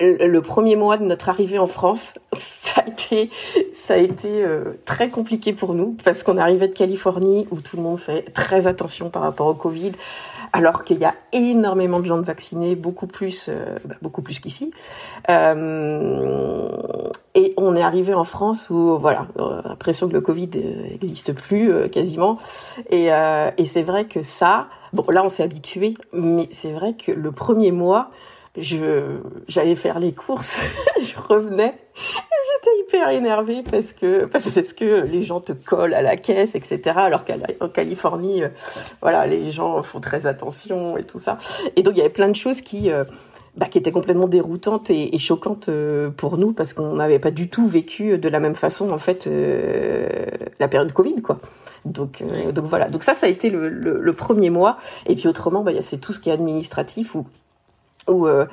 le 0.00 0.40
premier 0.40 0.76
mois 0.76 0.96
de 0.98 1.04
notre 1.04 1.28
arrivée 1.28 1.58
en 1.58 1.66
France, 1.66 2.14
ça 2.32 2.82
a 2.82 2.88
été, 2.88 3.30
ça 3.74 3.94
a 3.94 3.96
été 3.96 4.44
euh, 4.44 4.74
très 4.84 5.08
compliqué 5.08 5.52
pour 5.52 5.74
nous 5.74 5.96
parce 6.04 6.22
qu'on 6.22 6.36
arrivait 6.36 6.68
de 6.68 6.74
Californie 6.74 7.46
où 7.50 7.60
tout 7.60 7.76
le 7.76 7.82
monde 7.82 7.98
fait 7.98 8.22
très 8.32 8.66
attention 8.66 9.10
par 9.10 9.22
rapport 9.22 9.46
au 9.46 9.54
Covid 9.54 9.92
alors 10.52 10.84
qu'il 10.84 10.98
y 10.98 11.04
a 11.04 11.14
énormément 11.32 12.00
de 12.00 12.06
gens 12.06 12.16
de 12.16 12.24
vaccinés, 12.24 12.76
beaucoup 12.76 13.06
plus, 13.06 13.46
euh, 13.48 13.76
bah, 13.84 13.96
beaucoup 14.00 14.22
plus 14.22 14.40
qu'ici. 14.40 14.70
Euh, 15.30 16.68
et 17.34 17.52
on 17.56 17.76
est 17.76 17.82
arrivé 17.82 18.14
en 18.14 18.24
France 18.24 18.70
où, 18.70 18.98
voilà, 18.98 19.26
euh, 19.38 19.60
l'impression 19.64 20.08
que 20.08 20.14
le 20.14 20.20
Covid 20.20 20.48
n'existe 20.90 21.34
plus 21.34 21.90
quasiment. 21.90 22.38
Et, 22.90 23.08
et 23.08 23.66
c'est 23.66 23.82
vrai 23.82 24.06
que 24.06 24.22
ça, 24.22 24.68
bon, 24.92 25.04
là 25.10 25.22
on 25.24 25.28
s'est 25.28 25.42
habitué, 25.42 25.94
mais 26.12 26.48
c'est 26.50 26.72
vrai 26.72 26.94
que 26.94 27.12
le 27.12 27.32
premier 27.32 27.72
mois, 27.72 28.10
je 28.58 29.18
j'allais 29.48 29.76
faire 29.76 29.98
les 29.98 30.12
courses, 30.12 30.60
je 31.00 31.14
revenais, 31.28 31.74
j'étais 31.94 32.78
hyper 32.80 33.08
énervée 33.10 33.62
parce 33.68 33.92
que 33.92 34.26
parce 34.26 34.72
que 34.72 35.04
les 35.04 35.22
gens 35.22 35.40
te 35.40 35.52
collent 35.52 35.94
à 35.94 36.02
la 36.02 36.16
caisse, 36.16 36.54
etc. 36.54 36.80
Alors 36.96 37.24
qu'en 37.24 37.68
Californie, 37.68 38.42
euh, 38.42 38.48
voilà, 39.00 39.26
les 39.26 39.50
gens 39.50 39.82
font 39.82 40.00
très 40.00 40.26
attention 40.26 40.96
et 40.96 41.04
tout 41.04 41.18
ça. 41.18 41.38
Et 41.76 41.82
donc 41.82 41.94
il 41.94 41.98
y 41.98 42.00
avait 42.00 42.10
plein 42.10 42.28
de 42.28 42.36
choses 42.36 42.60
qui 42.60 42.90
euh, 42.90 43.04
bah, 43.56 43.66
qui 43.66 43.78
étaient 43.78 43.92
complètement 43.92 44.28
déroutantes 44.28 44.90
et, 44.90 45.14
et 45.14 45.18
choquantes 45.18 45.68
euh, 45.68 46.10
pour 46.10 46.38
nous 46.38 46.52
parce 46.52 46.72
qu'on 46.72 46.94
n'avait 46.96 47.18
pas 47.18 47.30
du 47.30 47.48
tout 47.48 47.66
vécu 47.66 48.18
de 48.18 48.28
la 48.28 48.40
même 48.40 48.54
façon 48.54 48.90
en 48.90 48.98
fait 48.98 49.28
la 50.58 50.68
période 50.68 50.92
Covid 50.92 51.22
quoi. 51.22 51.38
Donc, 51.84 52.20
donc 52.52 52.64
voilà. 52.64 52.88
Donc 52.88 53.04
ça, 53.04 53.14
ça 53.14 53.26
a 53.26 53.28
été 53.28 53.48
le, 53.48 53.68
le, 53.68 54.00
le 54.00 54.12
premier 54.12 54.50
mois. 54.50 54.76
Et 55.06 55.14
puis 55.14 55.28
autrement, 55.28 55.62
bah, 55.62 55.70
c'est 55.82 55.98
tout 55.98 56.12
ce 56.12 56.18
qui 56.18 56.30
est 56.30 56.32
administratif 56.32 57.14
où 57.14 57.26
euh, 58.08 58.46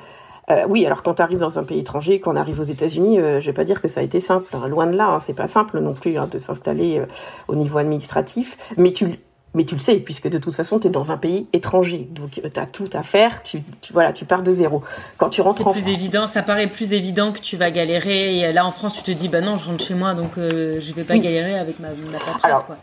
Euh, 0.50 0.66
oui, 0.68 0.84
alors 0.84 1.02
quand 1.02 1.14
tu 1.14 1.22
arrives 1.22 1.38
dans 1.38 1.58
un 1.58 1.64
pays 1.64 1.80
étranger, 1.80 2.20
quand 2.20 2.34
on 2.34 2.36
arrive 2.36 2.60
aux 2.60 2.64
États-Unis, 2.64 3.18
euh, 3.18 3.40
je 3.40 3.46
vais 3.46 3.54
pas 3.54 3.64
dire 3.64 3.80
que 3.80 3.88
ça 3.88 4.00
a 4.00 4.02
été 4.02 4.20
simple. 4.20 4.44
Hein. 4.52 4.68
loin 4.68 4.86
de 4.86 4.94
là, 4.94 5.08
hein, 5.08 5.18
c'est 5.18 5.32
pas 5.32 5.46
simple 5.46 5.80
non 5.80 5.94
plus 5.94 6.18
hein, 6.18 6.28
de 6.30 6.36
s'installer 6.36 7.02
au 7.48 7.54
niveau 7.54 7.78
administratif. 7.78 8.74
Mais 8.76 8.92
tu, 8.92 9.18
mais 9.54 9.64
tu 9.64 9.74
le 9.74 9.80
sais, 9.80 9.96
puisque 9.96 10.28
de 10.28 10.36
toute 10.36 10.54
façon, 10.54 10.78
tu 10.78 10.88
es 10.88 10.90
dans 10.90 11.10
un 11.12 11.16
pays 11.16 11.46
étranger. 11.54 12.06
Donc, 12.10 12.32
tu 12.32 12.60
as 12.60 12.66
tout 12.66 12.90
à 12.92 13.02
faire. 13.02 13.42
Tu, 13.42 13.62
voilà, 13.94 14.12
tu 14.12 14.26
pars 14.26 14.42
de 14.42 14.52
zéro. 14.52 14.82
Quand 15.16 15.30
tu 15.30 15.40
rentres 15.40 15.66
en 15.66 15.72
plus 15.72 15.88
évident, 15.88 16.26
ça 16.26 16.42
paraît 16.42 16.66
plus 16.66 16.92
évident 16.92 17.32
que 17.32 17.40
tu 17.40 17.56
vas 17.56 17.70
galérer. 17.70 18.40
Et 18.40 18.52
là, 18.52 18.66
en 18.66 18.70
France, 18.70 18.92
tu 18.92 19.02
te 19.02 19.12
dis, 19.12 19.28
bah 19.28 19.40
non, 19.40 19.56
je 19.56 19.64
rentre 19.70 19.82
chez 19.82 19.94
moi, 19.94 20.12
donc 20.12 20.32
je 20.36 20.92
vais 20.92 21.04
pas 21.04 21.16
galérer 21.16 21.58
avec 21.58 21.80
ma, 21.80 21.88
ma 21.88 22.18
paperasse, 22.18 22.64
quoi. 22.64 22.76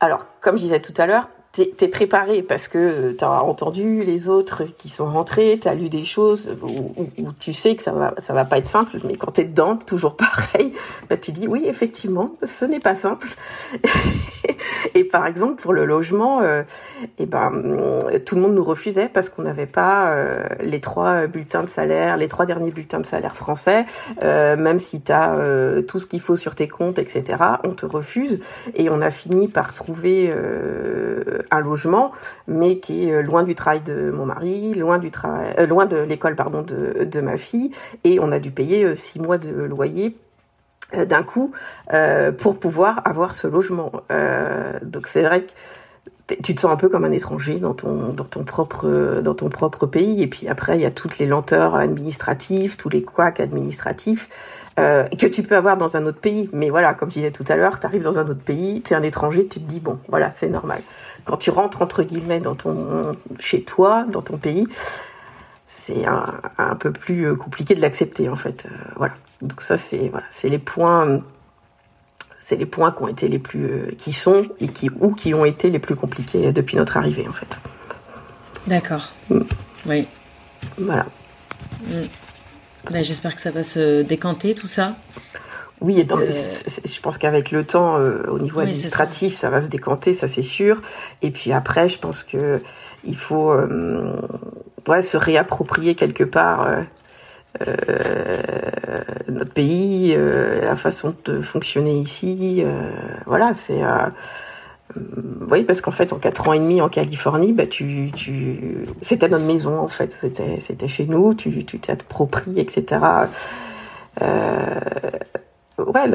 Alors, 0.00 0.26
comme 0.40 0.56
je 0.56 0.62
disais 0.62 0.80
tout 0.80 0.94
à 0.96 1.06
l'heure, 1.06 1.28
t'es 1.54 1.72
es 1.80 1.88
préparé 1.88 2.42
parce 2.42 2.66
que 2.66 3.12
t'as 3.12 3.40
entendu 3.40 4.02
les 4.04 4.28
autres 4.28 4.64
qui 4.78 4.88
sont 4.88 5.06
rentrés, 5.06 5.58
t'as 5.60 5.74
lu 5.74 5.88
des 5.88 6.04
choses 6.04 6.56
où, 6.62 6.92
tu 7.38 7.52
sais 7.52 7.76
que 7.76 7.82
ça 7.82 7.92
va 7.92 8.14
ça 8.18 8.34
va 8.34 8.44
pas 8.44 8.58
être 8.58 8.66
simple, 8.66 8.98
mais 9.04 9.14
quand 9.14 9.32
t'es 9.32 9.44
dedans, 9.44 9.76
toujours 9.76 10.16
pareil, 10.16 10.72
bah 11.08 11.16
tu 11.16 11.32
dis 11.32 11.46
oui 11.46 11.64
effectivement, 11.66 12.34
ce 12.42 12.64
n'est 12.64 12.80
pas 12.80 12.94
simple. 12.94 13.28
Et 14.94 15.04
par 15.04 15.26
exemple 15.26 15.60
pour 15.60 15.72
le 15.72 15.84
logement, 15.84 16.42
et 16.42 16.46
euh, 16.46 16.62
eh 17.18 17.26
ben 17.26 17.50
tout 18.24 18.34
le 18.34 18.40
monde 18.40 18.54
nous 18.54 18.64
refusait 18.64 19.08
parce 19.12 19.28
qu'on 19.28 19.42
n'avait 19.42 19.66
pas 19.66 20.12
euh, 20.12 20.44
les 20.60 20.80
trois 20.80 21.26
bulletins 21.26 21.62
de 21.62 21.68
salaire, 21.68 22.16
les 22.16 22.28
trois 22.28 22.46
derniers 22.46 22.70
bulletins 22.70 23.00
de 23.00 23.06
salaire 23.06 23.36
français, 23.36 23.84
euh, 24.22 24.56
même 24.56 24.78
si 24.78 25.00
t'as 25.00 25.36
euh, 25.36 25.82
tout 25.82 25.98
ce 25.98 26.06
qu'il 26.06 26.20
faut 26.20 26.36
sur 26.36 26.54
tes 26.54 26.68
comptes, 26.68 26.98
etc. 26.98 27.38
On 27.64 27.70
te 27.70 27.86
refuse 27.86 28.40
et 28.74 28.90
on 28.90 29.00
a 29.00 29.10
fini 29.10 29.48
par 29.48 29.72
trouver 29.72 30.32
un 31.50 31.60
logement, 31.60 32.12
mais 32.48 32.78
qui 32.78 33.08
est 33.08 33.14
euh, 33.14 33.22
loin 33.22 33.42
du 33.42 33.54
travail 33.54 33.80
de 33.80 34.10
mon 34.10 34.26
mari, 34.26 34.74
loin 34.74 34.98
du 34.98 35.10
travail, 35.10 35.54
euh, 35.58 35.66
loin 35.66 35.86
de 35.86 35.96
l'école 35.96 36.34
pardon 36.34 36.62
de, 36.62 37.04
de 37.04 37.20
ma 37.20 37.36
fille, 37.36 37.70
et 38.04 38.18
on 38.20 38.32
a 38.32 38.38
dû 38.38 38.50
payer 38.50 38.84
euh, 38.84 38.94
six 38.94 39.20
mois 39.20 39.38
de 39.38 39.50
loyer 39.50 40.16
d'un 41.06 41.22
coup 41.22 41.52
pour 42.38 42.58
pouvoir 42.58 43.02
avoir 43.04 43.34
ce 43.34 43.46
logement. 43.46 43.92
donc 44.82 45.06
c'est 45.06 45.22
vrai 45.22 45.42
que 45.42 45.52
tu 46.42 46.54
te 46.54 46.60
sens 46.60 46.72
un 46.72 46.76
peu 46.76 46.88
comme 46.88 47.04
un 47.04 47.12
étranger 47.12 47.58
dans 47.58 47.74
ton 47.74 48.12
dans 48.14 48.24
ton 48.24 48.44
propre 48.44 49.20
dans 49.22 49.34
ton 49.34 49.50
propre 49.50 49.86
pays 49.86 50.22
et 50.22 50.26
puis 50.26 50.48
après 50.48 50.76
il 50.76 50.80
y 50.80 50.86
a 50.86 50.92
toutes 50.92 51.18
les 51.18 51.26
lenteurs 51.26 51.74
administratives 51.74 52.76
tous 52.76 52.88
les 52.88 53.02
couacs 53.02 53.40
administratifs 53.40 54.28
euh, 54.80 55.04
que 55.04 55.26
tu 55.28 55.44
peux 55.44 55.56
avoir 55.56 55.76
dans 55.76 55.96
un 55.96 56.04
autre 56.04 56.18
pays. 56.18 56.50
Mais 56.52 56.68
voilà, 56.68 56.94
comme 56.94 57.08
je 57.08 57.14
disais 57.14 57.30
tout 57.30 57.44
à 57.48 57.54
l'heure, 57.54 57.78
tu 57.78 57.86
arrives 57.86 58.02
dans 58.02 58.18
un 58.18 58.28
autre 58.28 58.42
pays, 58.42 58.82
tu 58.82 58.92
es 58.92 58.96
un 58.96 59.02
étranger, 59.02 59.46
tu 59.46 59.60
te 59.60 59.64
dis, 59.64 59.78
bon, 59.78 60.00
voilà, 60.08 60.32
c'est 60.32 60.48
normal. 60.48 60.80
Quand 61.24 61.36
tu 61.36 61.50
rentres, 61.50 61.80
entre 61.80 62.02
guillemets, 62.02 62.40
dans 62.40 62.56
ton, 62.56 63.12
chez 63.38 63.62
toi, 63.62 64.04
dans 64.10 64.22
ton 64.22 64.36
pays, 64.36 64.66
c'est 65.68 66.06
un, 66.06 66.40
un, 66.58 66.74
peu 66.74 66.90
plus 66.90 67.26
euh, 67.26 67.36
compliqué 67.36 67.76
de 67.76 67.80
l'accepter, 67.80 68.28
en 68.28 68.36
fait. 68.36 68.66
Euh, 68.66 68.74
voilà. 68.96 69.14
Donc 69.44 69.60
ça, 69.60 69.76
c'est 69.76 70.08
voilà, 70.08 70.26
c'est 70.30 70.48
les 70.48 70.58
points 70.58 71.20
c'est 72.38 72.56
les 72.56 72.66
points 72.66 72.92
qui 72.92 73.02
ont 73.02 73.08
été 73.08 73.28
les 73.28 73.38
plus 73.38 73.64
euh, 73.64 73.90
qui 73.96 74.12
sont 74.12 74.46
et 74.60 74.68
qui 74.68 74.90
ou 75.00 75.14
qui 75.14 75.32
ont 75.32 75.44
été 75.44 75.70
les 75.70 75.78
plus 75.78 75.96
compliqués 75.96 76.52
depuis 76.52 76.76
notre 76.76 76.96
arrivée 76.96 77.26
en 77.28 77.32
fait. 77.32 77.56
D'accord. 78.66 79.12
Mm. 79.30 79.40
Oui. 79.86 80.06
Voilà. 80.78 81.06
Mm. 81.86 82.02
Bah, 82.90 83.02
j'espère 83.02 83.34
que 83.34 83.40
ça 83.40 83.50
va 83.50 83.62
se 83.62 84.02
décanter 84.02 84.54
tout 84.54 84.66
ça. 84.66 84.94
Oui, 85.80 86.00
et 86.00 86.06
euh, 86.10 86.30
je 86.84 87.00
pense 87.00 87.18
qu'avec 87.18 87.50
le 87.50 87.64
temps, 87.64 87.98
euh, 87.98 88.22
au 88.28 88.38
niveau 88.38 88.60
administratif, 88.60 89.34
ça. 89.34 89.50
va 89.50 89.60
se 89.60 89.66
décanter, 89.66 90.12
ça 90.12 90.28
c'est 90.28 90.42
sûr. 90.42 90.80
Et 91.20 91.30
puis 91.30 91.52
après, 91.52 91.88
je 91.88 91.98
pense 91.98 92.22
que 92.22 92.62
il 93.04 93.16
faut 93.16 93.50
euh, 93.50 94.16
ouais, 94.86 95.02
se 95.02 95.16
réapproprier 95.16 95.94
quelque 95.94 96.24
part 96.24 96.68
notre 99.28 99.52
pays, 99.52 100.16
la 100.16 100.76
façon 100.76 101.14
de 101.24 101.40
fonctionner 101.40 101.98
ici. 101.98 102.64
voilà, 103.26 103.54
c'est 103.54 103.82
oui, 105.50 105.64
parce 105.64 105.80
qu'en 105.80 105.90
fait, 105.90 106.12
en 106.12 106.18
quatre 106.18 106.48
ans 106.48 106.52
et 106.52 106.58
demi 106.58 106.80
en 106.80 106.88
Californie, 106.88 107.52
bah, 107.52 107.66
tu, 107.66 108.10
tu, 108.14 108.86
c'était 109.00 109.28
notre 109.28 109.44
maison, 109.44 109.78
en 109.78 109.88
fait. 109.88 110.12
C'était, 110.12 110.60
c'était 110.60 110.88
chez 110.88 111.06
nous, 111.06 111.34
tu, 111.34 111.64
tu 111.64 111.78
t'appropries, 111.78 112.60
etc. 112.60 113.00
Euh, 114.22 114.80
ouais, 115.78 116.10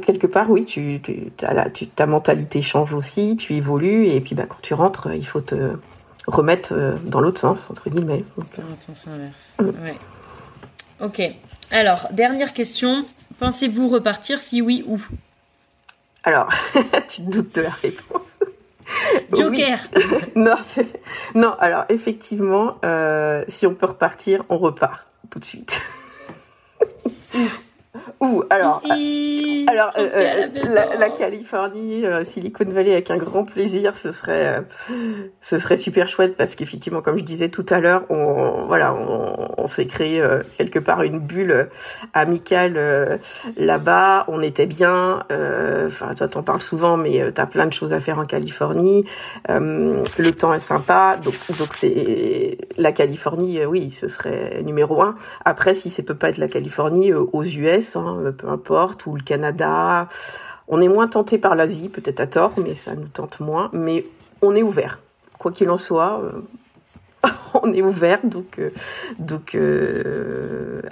quelque 0.00 0.26
part, 0.26 0.50
oui, 0.50 0.64
tu, 0.64 1.00
tu, 1.02 1.30
tu, 1.74 1.86
ta 1.88 2.06
mentalité 2.06 2.62
change 2.62 2.94
aussi, 2.94 3.36
tu 3.36 3.54
évolues, 3.54 4.08
et 4.08 4.20
puis 4.20 4.34
bah, 4.34 4.44
quand 4.48 4.60
tu 4.62 4.74
rentres, 4.74 5.08
il 5.14 5.26
faut 5.26 5.42
te 5.42 5.72
remettre 6.26 6.72
euh, 6.72 6.94
dans 7.04 7.20
l'autre 7.20 7.38
sens, 7.38 7.70
entre 7.70 7.90
guillemets. 7.90 8.24
Dans 8.36 8.62
l'autre 8.62 8.82
sens 8.82 9.06
inverse. 9.08 9.56
Mm. 9.60 9.84
Ouais. 9.84 9.94
Ok. 11.00 11.22
Alors, 11.70 12.08
dernière 12.12 12.52
question. 12.52 13.04
Pensez-vous 13.38 13.88
repartir 13.88 14.38
Si 14.38 14.62
oui, 14.62 14.84
où? 14.86 15.00
Alors, 16.22 16.48
tu 17.08 17.22
te 17.22 17.30
doutes 17.30 17.54
de 17.54 17.62
la 17.62 17.70
réponse. 17.70 18.38
Joker. 19.36 19.78
non, 20.36 20.56
non. 21.34 21.54
Alors 21.58 21.84
effectivement, 21.88 22.76
euh, 22.84 23.42
si 23.48 23.66
on 23.66 23.74
peut 23.74 23.86
repartir, 23.86 24.44
on 24.48 24.58
repart 24.58 25.06
tout 25.30 25.38
de 25.38 25.44
suite. 25.44 25.80
Alors, 28.50 28.80
Ici, 28.84 29.66
euh, 29.68 29.72
alors 29.72 29.92
euh, 29.98 30.46
la, 30.54 30.96
la, 30.96 31.08
Californie, 31.08 32.04
euh, 32.04 32.22
Silicon 32.24 32.64
Valley 32.66 32.92
avec 32.92 33.10
un 33.10 33.16
grand 33.16 33.44
plaisir, 33.44 33.96
ce 33.96 34.10
serait, 34.10 34.62
ce 35.40 35.58
serait 35.58 35.76
super 35.76 36.08
chouette 36.08 36.36
parce 36.36 36.54
qu'effectivement, 36.54 37.02
comme 37.02 37.18
je 37.18 37.24
disais 37.24 37.48
tout 37.48 37.66
à 37.70 37.80
l'heure, 37.80 38.04
on, 38.10 38.64
voilà, 38.66 38.94
on, 38.94 39.54
on 39.58 39.66
s'est 39.66 39.86
créé 39.86 40.22
quelque 40.58 40.78
part 40.78 41.02
une 41.02 41.18
bulle 41.18 41.68
amicale 42.12 43.20
là-bas. 43.56 44.24
On 44.28 44.40
était 44.40 44.66
bien. 44.66 45.20
Enfin, 45.86 46.14
toi, 46.14 46.28
t'en 46.28 46.42
parles 46.42 46.62
souvent, 46.62 46.96
mais 46.96 47.32
t'as 47.32 47.46
plein 47.46 47.66
de 47.66 47.72
choses 47.72 47.92
à 47.92 48.00
faire 48.00 48.18
en 48.18 48.26
Californie. 48.26 49.04
le 49.48 50.30
temps 50.30 50.54
est 50.54 50.60
sympa, 50.60 51.16
donc 51.22 51.34
donc 51.58 51.74
c'est 51.74 52.58
la 52.76 52.92
Californie, 52.92 53.64
oui, 53.64 53.90
ce 53.90 54.08
serait 54.08 54.62
numéro 54.62 55.02
un. 55.02 55.14
Après, 55.44 55.74
si 55.74 55.90
ça 55.90 56.02
peut 56.02 56.14
pas 56.14 56.28
être 56.28 56.38
la 56.38 56.48
Californie, 56.48 57.12
aux 57.12 57.42
US 57.42 57.94
Hein, 57.96 58.13
euh, 58.18 58.32
peu 58.32 58.48
importe, 58.48 59.06
ou 59.06 59.14
le 59.16 59.22
Canada. 59.22 60.08
On 60.68 60.80
est 60.80 60.88
moins 60.88 61.08
tenté 61.08 61.38
par 61.38 61.54
l'Asie, 61.54 61.88
peut-être 61.88 62.20
à 62.20 62.26
tort, 62.26 62.52
mais 62.56 62.74
ça 62.74 62.94
nous 62.94 63.08
tente 63.08 63.40
moins. 63.40 63.70
Mais 63.72 64.06
on 64.42 64.54
est 64.54 64.62
ouvert. 64.62 65.00
Quoi 65.38 65.52
qu'il 65.52 65.68
en 65.70 65.76
soit, 65.76 66.20
euh, 66.22 67.28
on 67.62 67.72
est 67.72 67.82
ouvert. 67.82 68.20
Donc, 68.24 68.58
euh, 68.58 68.70
donc 69.18 69.56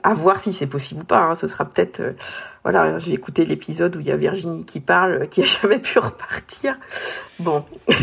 à 0.02 0.14
voir 0.14 0.40
si 0.40 0.52
c'est 0.52 0.66
possible 0.66 1.02
ou 1.02 1.04
pas. 1.04 1.20
Hein. 1.20 1.34
Ce 1.34 1.46
sera 1.46 1.64
peut-être. 1.64 2.02
voilà, 2.62 2.98
j'ai 2.98 3.12
écouté 3.12 3.44
l'épisode 3.44 3.96
où 3.96 4.00
il 4.00 4.06
y 4.06 4.12
a 4.12 4.16
Virginie 4.16 4.64
qui 4.64 4.80
parle, 4.80 5.28
qui 5.28 5.42
a 5.42 5.44
jamais 5.62 5.78
pu 5.78 5.98
repartir. 5.98 6.76
Bon. 7.38 7.64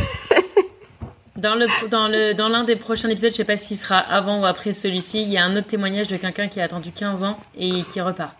Dans 1.39 1.55
le 1.55 1.67
dans 1.87 2.09
le 2.09 2.33
dans 2.33 2.49
l'un 2.49 2.65
des 2.65 2.75
prochains 2.75 3.07
épisodes, 3.07 3.31
je 3.31 3.37
sais 3.37 3.45
pas 3.45 3.55
s'il 3.55 3.77
sera 3.77 3.97
avant 3.97 4.41
ou 4.41 4.45
après 4.45 4.73
celui-ci, 4.73 5.21
il 5.21 5.29
y 5.29 5.37
a 5.37 5.45
un 5.45 5.55
autre 5.55 5.67
témoignage 5.67 6.07
de 6.07 6.17
quelqu'un 6.17 6.49
qui 6.49 6.59
a 6.59 6.65
attendu 6.65 6.91
15 6.91 7.23
ans 7.23 7.39
et 7.57 7.83
qui 7.83 8.01
repart. 8.01 8.35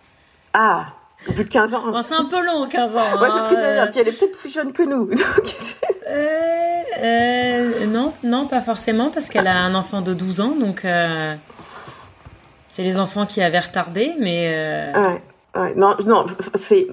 Ah, 0.52 0.86
au 1.28 1.32
bout 1.32 1.44
de 1.44 1.48
15 1.48 1.74
ans. 1.74 1.90
Bon, 1.90 2.02
c'est 2.02 2.14
un 2.14 2.24
peu 2.24 2.44
long, 2.44 2.66
15 2.66 2.96
ans. 2.96 3.00
Ouais, 3.20 3.28
c'est 3.30 3.44
ce 3.44 3.50
que 3.50 3.56
j'allais 3.56 3.74
dire. 3.74 3.82
Hein. 3.82 3.88
Puis 3.90 4.00
elle 4.00 4.08
est 4.08 4.18
peut-être 4.18 4.38
plus 4.38 4.52
jeune 4.52 4.72
que 4.72 4.82
nous. 4.82 5.10
euh, 6.08 6.82
euh, 7.02 7.86
non, 7.86 8.12
non, 8.22 8.46
pas 8.46 8.60
forcément, 8.60 9.10
parce 9.10 9.28
qu'elle 9.28 9.46
a 9.46 9.56
un 9.56 9.74
enfant 9.74 10.00
de 10.00 10.14
12 10.14 10.40
ans, 10.40 10.56
donc 10.56 10.84
euh, 10.84 11.34
c'est 12.68 12.82
les 12.82 12.98
enfants 12.98 13.26
qui 13.26 13.42
avaient 13.42 13.58
retardé, 13.58 14.12
mais. 14.18 14.50
Euh, 14.54 14.92
ouais, 14.92 15.22
ouais, 15.56 15.74
non, 15.74 15.96
non, 16.06 16.24
c'est 16.54 16.86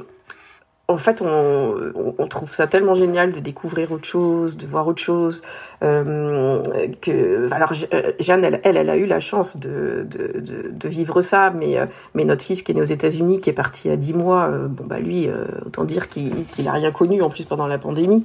en 0.90 0.98
fait, 0.98 1.22
on, 1.22 2.14
on, 2.18 2.28
trouve 2.28 2.54
ça 2.54 2.66
tellement 2.66 2.94
génial 2.94 3.34
de 3.34 3.40
découvrir 3.40 3.92
autre 3.92 4.06
chose, 4.08 4.56
de 4.56 4.66
voir 4.66 4.88
autre 4.88 5.02
chose. 5.02 5.42
Euh, 5.84 6.62
que, 7.02 7.52
alors, 7.52 7.74
euh, 7.94 8.14
Jeanne, 8.20 8.46
elle, 8.46 8.62
elle, 8.64 8.90
a 8.90 8.96
eu 8.96 9.06
la 9.06 9.20
chance 9.20 9.58
de, 9.58 10.08
de, 10.10 10.40
de, 10.40 10.70
de 10.72 10.88
vivre 10.88 11.22
ça, 11.22 11.52
mais, 11.52 11.78
euh, 11.78 11.88
mais 12.14 12.24
notre 12.24 12.42
fils 12.42 12.62
qui 12.62 12.72
est 12.72 12.76
né 12.76 12.82
aux 12.82 12.86
États-Unis, 12.86 13.42
qui 13.42 13.50
est 13.50 13.54
parti 13.54 13.90
à 13.90 13.98
10 13.98 14.14
mois, 14.14 14.46
euh, 14.46 14.68
bon 14.68 14.86
bah 14.86 15.00
lui, 15.00 15.30
autant 15.66 15.84
dire 15.84 16.08
qu'il 16.08 16.46
qu'il 16.46 16.68
a 16.70 16.72
rien 16.72 16.92
connu 16.92 17.22
en 17.22 17.30
plus 17.30 17.44
pendant 17.44 17.68
la 17.68 17.78
pandémie. 17.78 18.24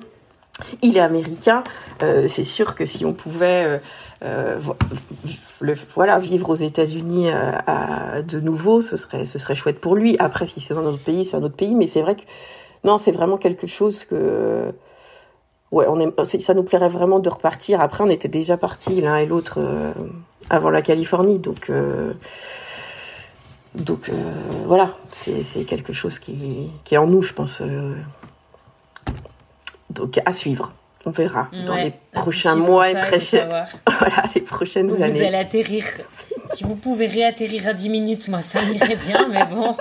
Il 0.83 0.97
est 0.97 1.01
américain. 1.01 1.65
c'est 2.01 2.45
sûr 2.45 2.75
que 2.77 2.87
si 2.87 3.05
on 3.05 3.13
pouvait 3.13 3.81
euh, 4.25 4.61
le, 5.63 5.75
voilà, 5.95 6.19
vivre 6.19 6.51
aux 6.51 6.57
États-Unis 6.57 7.29
euh, 7.31 8.23
de 8.23 8.41
nouveau, 8.41 8.83
ce 8.83 8.97
serait, 8.97 9.25
ce 9.25 9.39
serait 9.39 9.55
chouette 9.55 9.81
pour 9.81 9.95
lui. 9.95 10.17
Après, 10.19 10.45
si 10.45 10.61
c'est 10.61 10.75
dans 10.75 10.83
notre 10.83 11.03
pays, 11.03 11.25
c'est 11.25 11.37
un 11.37 11.43
autre 11.43 11.57
pays, 11.57 11.75
mais 11.75 11.87
c'est 11.87 12.03
vrai 12.03 12.17
que 12.17 12.23
non, 12.85 12.99
c'est 12.99 13.13
vraiment 13.13 13.39
quelque 13.39 13.67
chose 13.67 14.05
que 14.05 14.73
ouais, 15.71 15.87
on 15.89 16.01
est, 16.01 16.41
ça 16.41 16.55
nous 16.55 16.65
plairait 16.65 16.89
vraiment 16.89 17.21
de 17.21 17.29
repartir. 17.29 17.81
Après, 17.81 18.03
on 18.03 18.11
était 18.11 18.29
déjà 18.29 18.57
partis 18.57 19.01
l'un 19.01 19.17
et 19.17 19.27
l'autre 19.27 19.59
euh, 19.59 19.93
avant 20.51 20.71
la 20.71 20.83
Californie, 20.83 21.39
donc 21.39 21.71
donc 23.75 24.11
voilà, 24.67 24.97
c'est 25.13 25.65
quelque 25.65 25.95
chose 25.95 26.19
qui, 26.19 26.69
qui 26.85 26.95
est 26.95 26.99
en 26.99 27.07
nous, 27.07 27.23
je 27.23 27.33
pense. 27.33 27.63
donc 29.89 30.21
à 30.27 30.33
suivre 30.33 30.73
on 31.07 31.11
verra 31.11 31.49
dans 31.67 31.75
les 31.75 31.93
prochains 32.13 32.57
mois 32.57 32.91
et 32.91 32.95
prochaines, 32.95 33.49
voilà, 33.99 34.25
les 34.35 34.41
prochaines 34.41 34.91
années. 34.91 35.19
Vous 35.19 35.25
allez 35.25 35.37
atterrir. 35.37 35.85
si 36.53 36.65
vous 36.65 36.77
pouvez 36.77 37.07
réatterrir 37.07 37.69
à 37.69 37.73
10 37.73 37.89
minutes, 37.89 38.29
moi 38.29 38.43
ça 38.43 38.63
m'irait 38.63 38.97
bien, 38.97 39.29
mais 39.29 39.45
bon. 39.47 39.75